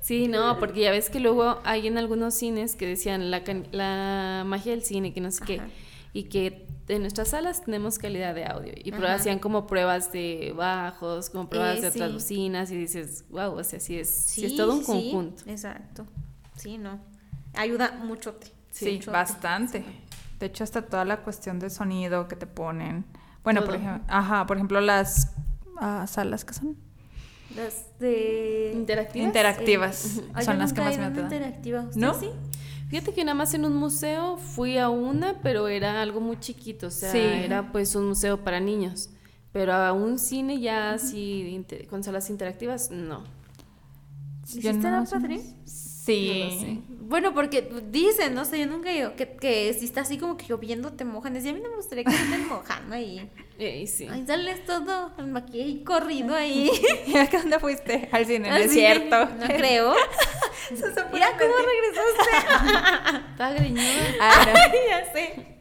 Sí, 0.00 0.28
no, 0.28 0.58
porque 0.60 0.80
ya 0.82 0.90
ves 0.92 1.10
que 1.10 1.18
luego 1.20 1.58
hay 1.64 1.86
en 1.88 1.98
algunos 1.98 2.34
cines 2.34 2.76
que 2.76 2.86
decían 2.86 3.30
la, 3.30 3.42
can- 3.44 3.66
la 3.72 4.44
magia 4.46 4.72
del 4.72 4.82
cine, 4.84 5.12
que 5.12 5.20
no 5.20 5.30
sé 5.32 5.44
qué, 5.44 5.60
y 6.12 6.24
que 6.24 6.66
en 6.88 7.00
nuestras 7.02 7.30
salas 7.30 7.64
tenemos 7.64 7.98
calidad 7.98 8.32
de 8.34 8.44
audio. 8.46 8.72
Y 8.76 8.92
Ajá. 8.94 9.14
hacían 9.14 9.40
como 9.40 9.66
pruebas 9.66 10.12
de 10.12 10.52
bajos, 10.56 11.28
como 11.30 11.48
pruebas 11.48 11.78
Eh, 11.78 11.80
de 11.82 11.88
otras 11.88 12.08
sí. 12.10 12.14
bocinas, 12.14 12.70
y 12.70 12.76
dices, 12.76 13.24
wow, 13.30 13.58
o 13.58 13.64
sea, 13.64 13.80
sí 13.80 13.98
es, 13.98 14.08
sí 14.08 14.42
Sí, 14.42 14.46
es 14.46 14.56
todo 14.56 14.74
un 14.74 14.80
sí, 14.80 14.86
conjunto. 14.86 15.42
Exacto. 15.50 16.06
Sí, 16.56 16.78
no. 16.78 17.00
Ayuda 17.54 17.98
mucho. 18.04 18.36
Sí, 18.70 18.92
mucho. 18.92 19.10
bastante. 19.10 19.84
De 20.38 20.46
hecho, 20.46 20.62
hasta 20.62 20.82
toda 20.82 21.04
la 21.04 21.16
cuestión 21.22 21.58
de 21.58 21.68
sonido 21.70 22.28
que 22.28 22.36
te 22.36 22.46
ponen. 22.46 23.04
Bueno, 23.46 23.64
por 23.64 23.76
ejemplo, 23.76 24.02
ajá, 24.08 24.44
por 24.44 24.56
ejemplo, 24.56 24.80
las 24.80 25.32
ah, 25.78 26.04
salas 26.08 26.44
que 26.44 26.52
son 26.52 26.76
Las 27.54 27.96
de... 28.00 28.72
¿Interactivas? 28.74 29.24
interactivas 29.28 30.20
son 30.44 30.58
las 30.58 30.72
que 30.72 30.80
más 30.80 30.98
me 30.98 31.04
atraen. 31.04 31.24
interactiva. 31.26 31.80
¿Usted 31.82 32.00
¿No? 32.00 32.12
sí? 32.14 32.28
Fíjate 32.88 33.14
que 33.14 33.24
nada 33.24 33.34
más 33.36 33.54
en 33.54 33.64
un 33.64 33.76
museo 33.76 34.36
fui 34.36 34.78
a 34.78 34.88
una, 34.88 35.40
pero 35.44 35.68
era 35.68 36.02
algo 36.02 36.20
muy 36.20 36.40
chiquito, 36.40 36.88
o 36.88 36.90
sea, 36.90 37.12
Sí. 37.12 37.18
era 37.18 37.70
pues 37.70 37.94
un 37.94 38.08
museo 38.08 38.42
para 38.42 38.58
niños. 38.58 39.10
Pero 39.52 39.72
a 39.74 39.92
un 39.92 40.18
cine 40.18 40.60
ya 40.60 40.94
así 40.94 41.64
con 41.88 42.02
salas 42.02 42.30
interactivas, 42.30 42.90
no. 42.90 43.22
¿Y 44.52 44.60
Yo 44.60 44.72
sí 44.72 44.76
estará 44.76 45.04
padre? 45.04 45.40
Sí. 45.64 46.40
No 46.40 46.44
lo 46.44 46.50
sé. 46.60 46.95
Bueno, 47.08 47.32
porque 47.34 47.62
dicen, 47.84 48.34
no 48.34 48.44
sé, 48.44 48.58
yo 48.58 48.66
nunca 48.66 48.90
ido, 48.90 49.14
que, 49.14 49.28
que 49.28 49.72
si 49.74 49.84
está 49.84 50.00
así 50.00 50.18
como 50.18 50.36
que 50.36 50.44
lloviendo 50.46 50.92
te 50.92 51.04
mojan. 51.04 51.34
Decía, 51.34 51.52
a 51.52 51.54
mí 51.54 51.60
no 51.62 51.70
me 51.70 51.76
gustaría 51.76 52.02
que 52.02 52.10
estén 52.10 52.48
mojando 52.48 52.96
ahí. 52.96 53.30
Eh, 53.60 53.86
sí. 53.86 54.08
Ahí 54.10 54.26
sales 54.26 54.64
todo 54.64 55.12
el 55.18 55.28
maquillaje 55.28 55.84
corrido 55.84 56.34
ahí. 56.34 56.68
¿Y 57.06 57.16
a 57.16 57.26
dónde 57.26 57.60
fuiste? 57.60 58.08
Al 58.10 58.26
cine, 58.26 58.50
no 58.50 58.56
es 58.56 58.72
cierto. 58.72 59.24
No 59.24 59.46
creo. 59.46 59.94
Mira 61.12 61.28
cómo 61.38 61.54
regresaste. 61.54 63.22
Está 63.30 63.52
greñuda. 63.52 64.14
Ah, 64.20 64.44
no. 64.44 64.88
ya 64.88 65.12
sé. 65.12 65.58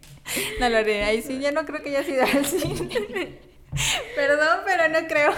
No 0.60 0.70
lo 0.70 0.78
haré. 0.78 1.04
Ahí 1.04 1.22
sí, 1.22 1.38
ya 1.38 1.52
no 1.52 1.64
creo 1.64 1.84
que 1.84 1.90
haya 1.90 2.04
sido 2.04 2.24
al 2.24 2.44
cine. 2.44 3.40
Perdón, 4.16 4.60
pero 4.66 4.90
no 4.90 5.08
creo. 5.08 5.32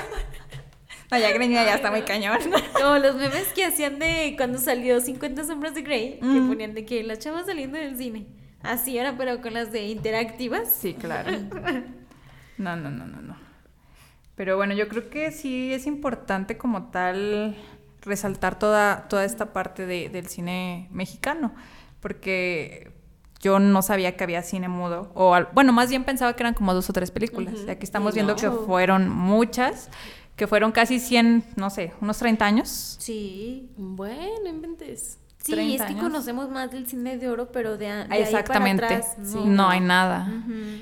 No, 1.11 1.17
ya 1.17 1.31
greñuda 1.31 1.63
ya 1.65 1.75
está 1.75 1.89
muy 1.91 2.01
cañón. 2.01 2.37
Como 2.73 2.97
los 2.97 3.15
memes 3.15 3.47
que 3.55 3.63
hacían 3.65 3.97
de 3.99 4.33
cuando 4.37 4.57
salió 4.59 4.99
50 4.99 5.45
sombras 5.45 5.73
de 5.75 5.81
Grey, 5.81 6.19
que 6.19 6.25
Mm. 6.25 6.47
ponían 6.49 6.73
de 6.73 6.85
que 6.85 7.03
las 7.03 7.19
chavas 7.19 7.45
saliendo 7.45 7.77
del 7.77 7.97
cine. 7.97 8.27
Así 8.61 8.97
era, 8.97 9.15
pero 9.17 9.39
con 9.41 9.53
las 9.53 9.71
de 9.71 9.87
interactivas. 9.87 10.69
Sí, 10.73 10.93
claro. 10.93 11.31
No, 12.57 12.75
no, 12.75 12.89
no, 12.89 13.05
no, 13.05 13.21
no. 13.21 13.37
Pero 14.35 14.57
bueno, 14.57 14.73
yo 14.73 14.87
creo 14.89 15.11
que 15.11 15.31
sí 15.31 15.71
es 15.71 15.85
importante 15.85 16.57
como 16.57 16.89
tal 16.89 17.55
resaltar 18.01 18.57
toda, 18.57 19.07
toda 19.09 19.25
esta 19.25 19.53
parte 19.53 19.85
de- 19.85 20.09
del 20.09 20.25
cine 20.27 20.87
mexicano, 20.91 21.53
porque 21.99 22.91
yo 23.41 23.59
no 23.59 23.81
sabía 23.83 24.15
que 24.17 24.23
había 24.23 24.41
cine 24.41 24.69
mudo, 24.69 25.11
o 25.13 25.35
al- 25.35 25.49
bueno, 25.53 25.71
más 25.71 25.89
bien 25.89 26.03
pensaba 26.03 26.33
que 26.35 26.41
eran 26.41 26.55
como 26.55 26.73
dos 26.73 26.89
o 26.89 26.93
tres 26.93 27.11
películas, 27.11 27.53
Ujú. 27.53 27.67
y 27.67 27.69
aquí 27.69 27.83
estamos 27.83 28.13
Y 28.13 28.15
viendo 28.15 28.33
no. 28.33 28.39
que 28.39 28.49
fueron 28.65 29.07
muchas, 29.09 29.89
que 30.37 30.47
fueron 30.47 30.71
casi 30.71 30.99
100, 30.99 31.43
no 31.57 31.69
sé, 31.69 31.91
unos 31.99 32.17
30 32.19 32.45
años. 32.45 32.95
Sí. 32.99 33.69
Bueno, 33.75 34.47
inventes. 34.49 35.17
Sí, 35.43 35.51
30 35.53 35.73
es 35.75 35.81
que 35.81 35.87
años. 35.93 36.03
conocemos 36.03 36.49
más 36.49 36.71
del 36.71 36.87
cine 36.87 37.17
de 37.17 37.29
oro, 37.29 37.51
pero 37.51 37.71
de, 37.77 37.85
de 37.87 37.91
Ah, 37.91 38.07
ahí 38.11 38.21
Exactamente. 38.21 38.83
para 38.83 38.97
atrás, 38.97 39.17
Sí, 39.23 39.37
no. 39.45 39.67
hay 39.69 39.79
nada. 39.81 40.31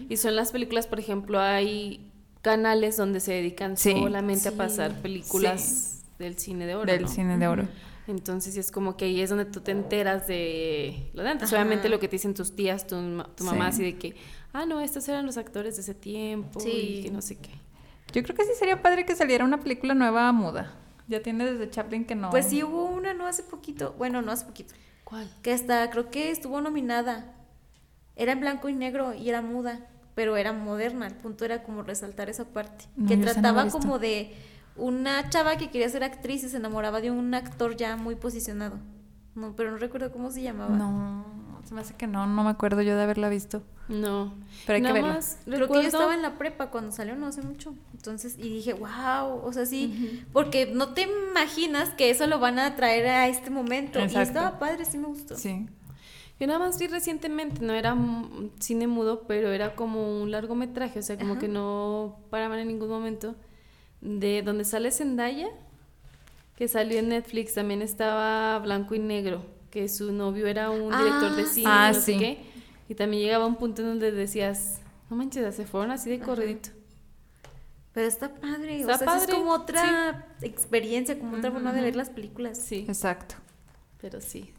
Y 0.10 0.18
son 0.18 0.36
las 0.36 0.52
películas, 0.52 0.86
por 0.88 1.00
ejemplo, 1.00 1.40
hay 1.40 2.12
canales 2.42 2.98
donde 2.98 3.20
se 3.20 3.34
dedican 3.34 3.78
Sí. 3.78 3.92
solamente 3.94 4.50
a 4.50 4.52
pasar 4.52 5.02
películas 5.02 6.04
del 6.20 6.38
cine 6.38 6.66
de 6.68 6.76
oro. 6.76 6.92
Del 6.92 7.04
¿no? 7.04 7.08
cine 7.08 7.38
de 7.38 7.48
oro. 7.48 7.68
Entonces 8.08 8.56
es 8.58 8.72
como 8.72 8.98
que 8.98 9.06
ahí 9.06 9.22
es 9.22 9.30
donde 9.30 9.46
tú 9.46 9.62
te 9.62 9.72
enteras 9.72 10.28
de 10.28 11.10
lo 11.14 11.24
de 11.24 11.30
antes. 11.30 11.48
Ajá. 11.52 11.56
Obviamente 11.62 11.90
lo 11.90 12.00
que 12.00 12.08
te 12.08 12.18
dicen 12.18 12.34
tus 12.36 12.56
tías, 12.56 12.86
tu, 12.86 12.96
tu 13.36 13.44
mamá, 13.46 13.72
Sí. 13.72 13.76
así 13.78 13.84
de 13.84 13.98
que, 13.98 14.16
ah, 14.54 14.66
no, 14.66 14.80
estos 14.82 15.08
eran 15.10 15.26
los 15.26 15.38
actores 15.38 15.76
de 15.76 15.82
ese 15.82 15.96
tiempo 15.96 16.60
Sí. 16.60 16.70
y 17.00 17.04
que 17.04 17.12
no 17.12 17.22
sé 17.22 17.38
qué. 17.38 17.50
Yo 18.16 18.24
creo 18.24 18.34
que 18.34 18.46
sí 18.46 18.52
sería 18.58 18.82
padre 18.82 19.06
que 19.06 19.14
saliera 19.14 19.44
una 19.44 19.60
película 19.60 19.94
nueva 19.94 20.32
muda. 20.32 20.72
Ya 21.10 21.22
tiene 21.22 21.46
desde 21.52 21.70
Chaplin 21.70 22.06
que 22.06 22.16
no. 22.16 22.30
Pues 22.30 22.46
sí 22.46 22.64
hubo 22.64 22.86
una 22.86 23.14
no 23.14 23.28
hace 23.28 23.44
poquito, 23.44 23.94
bueno, 23.98 24.22
no 24.22 24.32
hace 24.32 24.46
poquito, 24.46 24.74
¿Cuál? 25.04 25.30
que 25.42 25.52
hasta 25.52 25.90
creo 25.90 26.10
que 26.10 26.32
estuvo 26.32 26.62
nominada. 26.62 27.34
Era 28.16 28.32
en 28.32 28.40
blanco 28.40 28.70
y 28.70 28.74
negro 28.74 29.14
y 29.14 29.28
era 29.28 29.42
muda, 29.42 29.82
pero 30.16 30.38
era 30.38 30.54
moderna. 30.54 31.08
El 31.08 31.16
punto 31.16 31.44
era 31.44 31.62
como 31.64 31.84
resaltar 31.84 32.30
esa 32.30 32.46
parte, 32.46 32.86
No, 32.96 33.10
que 33.10 33.18
no 33.18 33.26
trataba 33.26 33.68
como 33.68 34.00
de 34.00 34.34
una 34.78 35.30
chava 35.30 35.58
que 35.58 35.70
quería 35.70 35.90
ser 35.90 36.06
actriz 36.06 36.42
y 36.46 36.50
se 36.50 36.56
enamoraba 36.56 37.02
de 37.02 37.12
un 37.12 37.34
actor 37.34 37.76
ya 37.76 37.98
muy 37.98 38.16
posicionado. 38.16 38.80
No, 39.36 39.58
pero 39.58 39.72
no 39.72 39.78
recuerdo 39.78 40.14
cómo 40.14 40.32
se 40.32 40.42
llamaba. 40.42 40.74
No, 40.74 41.26
se 41.66 41.74
me 41.74 41.82
hace 41.82 41.96
que 41.96 42.08
no, 42.08 42.26
no 42.28 42.44
me 42.44 42.50
acuerdo 42.50 42.82
yo 42.82 42.96
de 42.96 43.04
haberla 43.04 43.30
visto. 43.30 43.64
No. 43.88 44.34
Pero 44.66 44.76
hay 44.76 44.82
que 44.82 44.88
Nada 44.88 44.94
verla. 44.94 45.14
más 45.14 45.38
Creo 45.46 45.68
que 45.68 45.74
yo 45.74 45.82
estaba 45.82 46.14
en 46.14 46.22
la 46.22 46.38
prepa 46.38 46.72
cuando 46.72 46.92
salió, 46.92 47.16
no 47.16 47.28
hace 47.28 47.42
mucho. 47.42 47.76
Entonces, 47.94 48.36
y 48.38 48.50
dije, 48.50 48.74
wow, 48.74 49.42
o 49.44 49.52
sea, 49.54 49.66
sí, 49.66 50.24
porque 50.32 50.68
no 50.68 50.94
te 50.94 51.04
imaginas 51.04 51.90
que 51.92 52.10
eso 52.10 52.28
lo 52.28 52.40
van 52.40 52.60
a 52.60 52.76
traer 52.76 53.08
a 53.08 53.28
este 53.28 53.50
momento. 53.50 54.00
Y 54.00 54.04
Exacto. 54.04 54.30
estaba 54.30 54.60
padre, 54.60 54.86
sí 54.86 54.98
me 54.98 55.08
gustó. 55.08 55.36
Sí. 55.36 55.68
Yo 56.40 56.48
nada 56.48 56.60
más 56.60 56.78
vi 56.78 56.88
recientemente, 56.88 57.62
no 57.62 57.74
era 57.74 57.96
cine 58.60 58.88
mudo, 58.88 59.24
pero 59.28 59.52
era 59.52 59.76
como 59.76 60.22
un 60.22 60.32
largometraje, 60.32 61.00
o 61.00 61.02
sea, 61.04 61.18
como 61.18 61.34
Ajá. 61.34 61.40
que 61.42 61.48
no 61.48 62.20
paraban 62.30 62.60
en 62.60 62.68
ningún 62.68 62.90
momento, 62.90 63.36
de 64.02 64.42
donde 64.42 64.66
sale 64.66 64.92
Zendaya 64.92 65.48
que 66.56 66.68
salió 66.68 67.00
en 67.00 67.10
Netflix, 67.10 67.54
también 67.54 67.82
estaba 67.82 68.60
Blanco 68.60 68.96
y 68.96 69.00
Negro, 69.00 69.44
que 69.76 69.90
su 69.90 70.14
novio 70.14 70.48
era 70.48 70.70
un 70.72 70.94
Ah, 70.94 71.04
director 71.04 71.36
de 71.36 71.46
cine, 71.48 71.68
ah, 71.70 71.92
no 71.94 72.00
sé 72.00 72.14
sí. 72.14 72.18
qué, 72.18 72.38
y 72.88 72.96
también 72.96 73.24
llegaba 73.24 73.46
un 73.46 73.58
punto 73.58 73.82
en 73.82 73.90
donde 73.90 74.10
decías, 74.14 74.80
no 75.10 75.18
manches, 75.18 75.54
se 75.54 75.66
fueron 75.66 75.92
así 75.92 76.10
de 76.10 76.20
corridito. 76.20 76.70
Pero 77.92 78.08
está 78.08 78.34
padre, 78.34 78.80
Está 78.80 78.96
o 78.96 78.98
sea, 79.00 79.06
padre, 79.06 79.32
es 79.34 79.38
como 79.38 79.52
otra 79.52 80.28
experiencia, 80.42 81.20
como 81.20 81.36
otra 81.36 81.52
forma 81.52 81.74
de 81.74 81.82
ver 81.82 81.98
las 81.98 82.10
películas. 82.10 82.58
Sí, 82.58 82.86
Exacto. 82.88 83.36
pero 84.00 84.22
sí, 84.22 84.54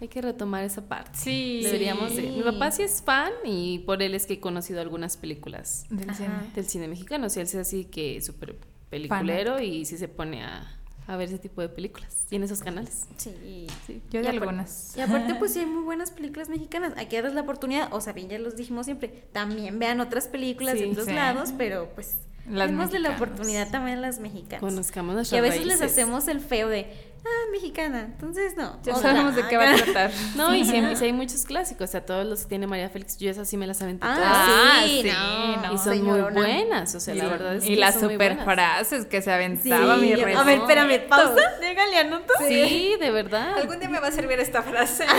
hay 0.00 0.08
que 0.08 0.22
retomar 0.22 0.64
esa 0.64 0.88
parte. 0.88 1.10
Sí. 1.18 1.60
Deberíamos 1.62 2.16
de. 2.16 2.22
Mi 2.22 2.42
papá 2.42 2.70
sí 2.70 2.82
es 2.84 3.02
fan 3.02 3.32
y 3.44 3.80
por 3.80 4.02
él 4.02 4.14
es 4.14 4.24
que 4.24 4.34
he 4.34 4.40
conocido 4.40 4.80
algunas 4.80 5.18
películas 5.18 5.84
Del 5.90 6.08
Ajá. 6.08 6.16
cine. 6.16 6.52
del 6.54 6.64
cine 6.66 6.88
mexicano. 6.88 7.26
O 7.26 7.28
sea, 7.28 7.42
él 7.42 7.48
es 7.48 7.54
así 7.54 7.84
que 7.84 8.18
súper 8.22 8.56
peliculero 8.88 9.60
y 9.60 9.84
sí 9.84 9.98
se 9.98 10.08
pone 10.08 10.42
a, 10.42 10.78
a 11.06 11.16
ver 11.16 11.28
ese 11.28 11.38
tipo 11.38 11.60
de 11.60 11.68
películas. 11.68 12.24
Tiene 12.28 12.46
esos 12.46 12.60
canales. 12.62 13.06
Sí. 13.18 13.66
Sí. 13.86 14.00
Yo 14.10 14.20
de 14.20 14.26
Y 14.26 14.28
algunas. 14.28 14.96
Y 14.96 15.00
aparte, 15.00 15.34
pues 15.34 15.52
sí 15.52 15.58
hay 15.60 15.66
muy 15.66 15.82
buenas 15.82 16.10
películas 16.10 16.48
mexicanas. 16.48 16.94
Hay 16.96 17.06
que 17.06 17.16
darles 17.16 17.34
la 17.34 17.42
oportunidad. 17.42 17.92
O 17.92 18.00
sea, 18.00 18.12
bien, 18.12 18.28
ya 18.28 18.38
los 18.38 18.56
dijimos 18.56 18.86
siempre. 18.86 19.08
También 19.32 19.78
vean 19.78 20.00
otras 20.00 20.28
películas 20.28 20.74
Sí. 20.78 20.84
de 20.84 20.90
otros 20.90 21.06
Sí. 21.06 21.12
lados, 21.12 21.52
pero 21.56 21.90
pues. 21.94 22.16
Démosle 22.46 22.98
la 22.98 23.10
oportunidad 23.10 23.70
también 23.70 23.98
a 23.98 24.00
las 24.02 24.18
mexicanas. 24.20 24.60
Conozcamos 24.60 25.12
Y 25.12 25.16
nuestras 25.16 25.38
a 25.38 25.42
veces 25.42 25.66
les 25.66 25.80
hacemos 25.80 26.28
el 26.28 26.40
feo 26.40 26.68
de, 26.68 26.92
ah, 27.24 27.50
mexicana. 27.52 28.00
Entonces, 28.02 28.56
no. 28.56 28.80
Ya 28.82 28.94
sabemos 28.96 29.34
de 29.34 29.46
qué 29.48 29.56
va 29.56 29.72
a 29.72 29.76
tratar. 29.76 30.10
No, 30.36 30.54
y 30.54 30.64
sí, 30.64 30.76
y 30.76 30.96
sí 30.96 31.04
hay 31.04 31.12
muchos 31.12 31.44
clásicos. 31.44 31.88
O 31.88 31.92
sea, 31.92 32.04
todos 32.04 32.26
los 32.26 32.42
que 32.42 32.48
tiene 32.50 32.66
María 32.66 32.88
Félix, 32.90 33.16
yo 33.18 33.30
esas 33.30 33.48
sí 33.48 33.56
me 33.56 33.66
las 33.66 33.80
aventé 33.82 34.06
todas. 34.06 34.18
Ah, 34.22 34.82
sí, 34.84 35.00
sí, 35.02 35.10
no. 35.10 35.56
no. 35.62 35.72
y 35.74 35.78
son 35.78 35.94
señorona. 35.94 36.30
muy 36.30 36.42
buenas. 36.42 36.94
O 36.94 37.00
sea, 37.00 37.14
la 37.14 37.24
Y- 37.24 37.28
verdad 37.28 37.56
es 37.56 37.64
y 37.64 37.68
que 37.74 37.76
las 37.76 37.94
son 37.94 38.04
muy 38.04 38.12
super 38.14 38.44
frases 38.44 39.06
que 39.06 39.18
se 39.22 39.24
Sí, 39.24 39.30
aventaba 39.30 39.96
mi 39.96 40.14
rey. 40.14 40.34
A 40.34 40.42
ver, 40.42 40.58
espérame, 40.58 41.08
pausa. 41.08 41.54
Dígale, 41.60 41.98
anoto. 41.98 42.32
Sí, 42.46 42.94
de 43.00 43.10
verdad. 43.10 43.58
Algún 43.58 43.78
día 43.78 43.88
me 43.88 44.00
va 44.00 44.08
a 44.08 44.12
servir 44.12 44.38
esta 44.40 44.62
frase. 44.62 45.04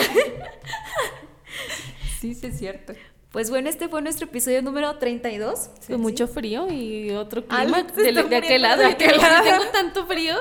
sí, 2.19 2.33
sí 2.35 2.47
es 2.47 2.57
cierto. 2.57 2.93
Pues 3.31 3.49
bueno, 3.49 3.69
este 3.69 3.89
fue 3.89 4.01
nuestro 4.01 4.27
episodio 4.27 4.61
número 4.61 4.97
32. 4.97 5.69
Con 5.89 5.99
mucho 5.99 6.25
frío 6.27 6.67
y 6.71 7.11
otro 7.11 7.43
Ah, 7.49 7.63
clima 7.63 7.83
de, 7.83 8.13
de 8.13 8.35
aquel 8.37 8.61
lado. 8.61 8.81
de 8.81 8.85
aquel 8.87 9.17
lado. 9.17 9.43
tengo 9.59 9.65
tanto 9.73 10.05
frío. 10.07 10.35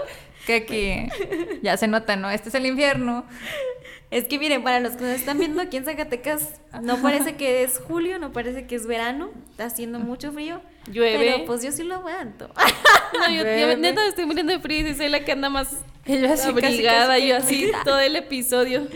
Que 0.46 0.54
aquí 0.56 1.08
ya 1.62 1.76
se 1.76 1.86
nota, 1.86 2.16
¿no? 2.16 2.30
Este 2.30 2.48
es 2.50 2.54
el 2.54 2.66
infierno. 2.66 3.24
Es 4.10 4.24
que 4.24 4.38
miren, 4.38 4.62
para 4.62 4.78
los 4.80 4.92
que 4.92 5.02
nos 5.04 5.14
están 5.14 5.38
viendo 5.38 5.60
aquí 5.60 5.76
en 5.76 5.84
Zacatecas, 5.84 6.60
no 6.82 6.98
parece 7.02 7.34
que 7.34 7.64
es 7.64 7.78
julio, 7.78 8.18
no 8.18 8.32
parece 8.32 8.66
que 8.66 8.76
es 8.76 8.86
verano, 8.86 9.30
está 9.50 9.64
haciendo 9.64 9.98
mucho 9.98 10.32
frío. 10.32 10.60
Llueve. 10.86 11.18
Pero 11.18 11.44
pues 11.46 11.62
yo 11.62 11.72
sí 11.72 11.82
lo 11.82 11.96
aguanto. 11.96 12.50
No, 13.14 13.30
yo, 13.30 13.44
yo 13.44 13.76
neta 13.76 14.02
me 14.02 14.08
estoy 14.08 14.26
muriendo 14.26 14.52
de 14.52 14.58
frío 14.58 14.86
y 14.88 14.94
soy 14.94 15.08
la 15.08 15.24
que 15.24 15.30
anda 15.30 15.48
más 15.48 15.68
Y 16.04 16.20
yo 16.20 16.32
así 16.32 16.52
casi, 16.52 16.66
abrigada. 16.66 17.06
casi 17.14 17.28
yo 17.28 17.36
así 17.36 17.72
todo 17.84 18.00
el 18.00 18.16
episodio. 18.16 18.88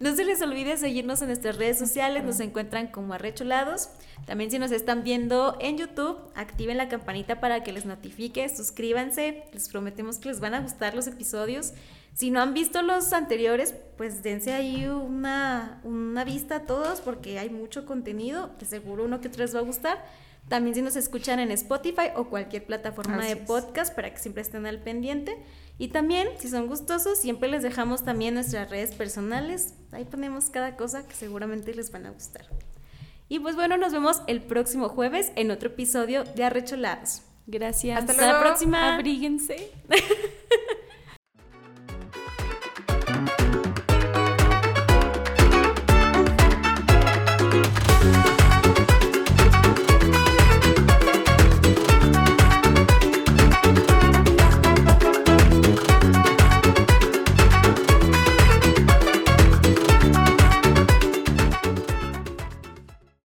No 0.00 0.16
se 0.16 0.24
les 0.24 0.40
olvide 0.40 0.78
seguirnos 0.78 1.20
en 1.20 1.26
nuestras 1.26 1.58
redes 1.58 1.78
sociales, 1.78 2.24
nos 2.24 2.40
encuentran 2.40 2.86
como 2.86 3.12
arrecholados. 3.12 3.90
También 4.24 4.50
si 4.50 4.58
nos 4.58 4.72
están 4.72 5.04
viendo 5.04 5.58
en 5.60 5.76
YouTube, 5.76 6.16
activen 6.34 6.78
la 6.78 6.88
campanita 6.88 7.38
para 7.38 7.62
que 7.62 7.70
les 7.70 7.84
notifique, 7.84 8.48
suscríbanse, 8.48 9.44
les 9.52 9.68
prometemos 9.68 10.16
que 10.16 10.30
les 10.30 10.40
van 10.40 10.54
a 10.54 10.60
gustar 10.62 10.94
los 10.94 11.06
episodios. 11.06 11.74
Si 12.14 12.30
no 12.30 12.40
han 12.40 12.54
visto 12.54 12.80
los 12.80 13.12
anteriores, 13.12 13.74
pues 13.98 14.22
dense 14.22 14.54
ahí 14.54 14.86
una, 14.86 15.82
una 15.84 16.24
vista 16.24 16.56
a 16.56 16.62
todos 16.62 17.02
porque 17.02 17.38
hay 17.38 17.50
mucho 17.50 17.84
contenido, 17.84 18.50
de 18.58 18.64
seguro 18.64 19.04
uno 19.04 19.20
que 19.20 19.28
otro 19.28 19.42
les 19.42 19.54
va 19.54 19.58
a 19.58 19.64
gustar. 19.64 20.02
También 20.48 20.74
si 20.74 20.82
nos 20.82 20.96
escuchan 20.96 21.38
en 21.38 21.50
Spotify 21.52 22.08
o 22.16 22.24
cualquier 22.24 22.64
plataforma 22.66 23.18
Así 23.18 23.26
de 23.34 23.40
es. 23.40 23.46
podcast 23.46 23.94
para 23.94 24.12
que 24.12 24.18
siempre 24.18 24.42
estén 24.42 24.66
al 24.66 24.80
pendiente. 24.80 25.36
Y 25.78 25.88
también, 25.88 26.28
si 26.38 26.48
son 26.48 26.66
gustosos, 26.66 27.18
siempre 27.18 27.48
les 27.48 27.62
dejamos 27.62 28.04
también 28.04 28.34
nuestras 28.34 28.68
redes 28.68 28.92
personales. 28.94 29.74
Ahí 29.92 30.04
ponemos 30.04 30.50
cada 30.50 30.76
cosa 30.76 31.06
que 31.06 31.14
seguramente 31.14 31.72
les 31.74 31.90
van 31.92 32.06
a 32.06 32.10
gustar. 32.10 32.46
Y 33.28 33.38
pues 33.38 33.54
bueno, 33.54 33.76
nos 33.76 33.92
vemos 33.92 34.22
el 34.26 34.42
próximo 34.42 34.88
jueves 34.88 35.30
en 35.36 35.52
otro 35.52 35.68
episodio 35.68 36.24
de 36.24 36.42
Arrecholados. 36.44 37.22
Gracias. 37.46 37.98
Hasta 37.98 38.12
Hasta 38.12 38.26
la 38.26 38.32
luego. 38.32 38.44
próxima. 38.48 38.94
Abríguense. 38.96 39.70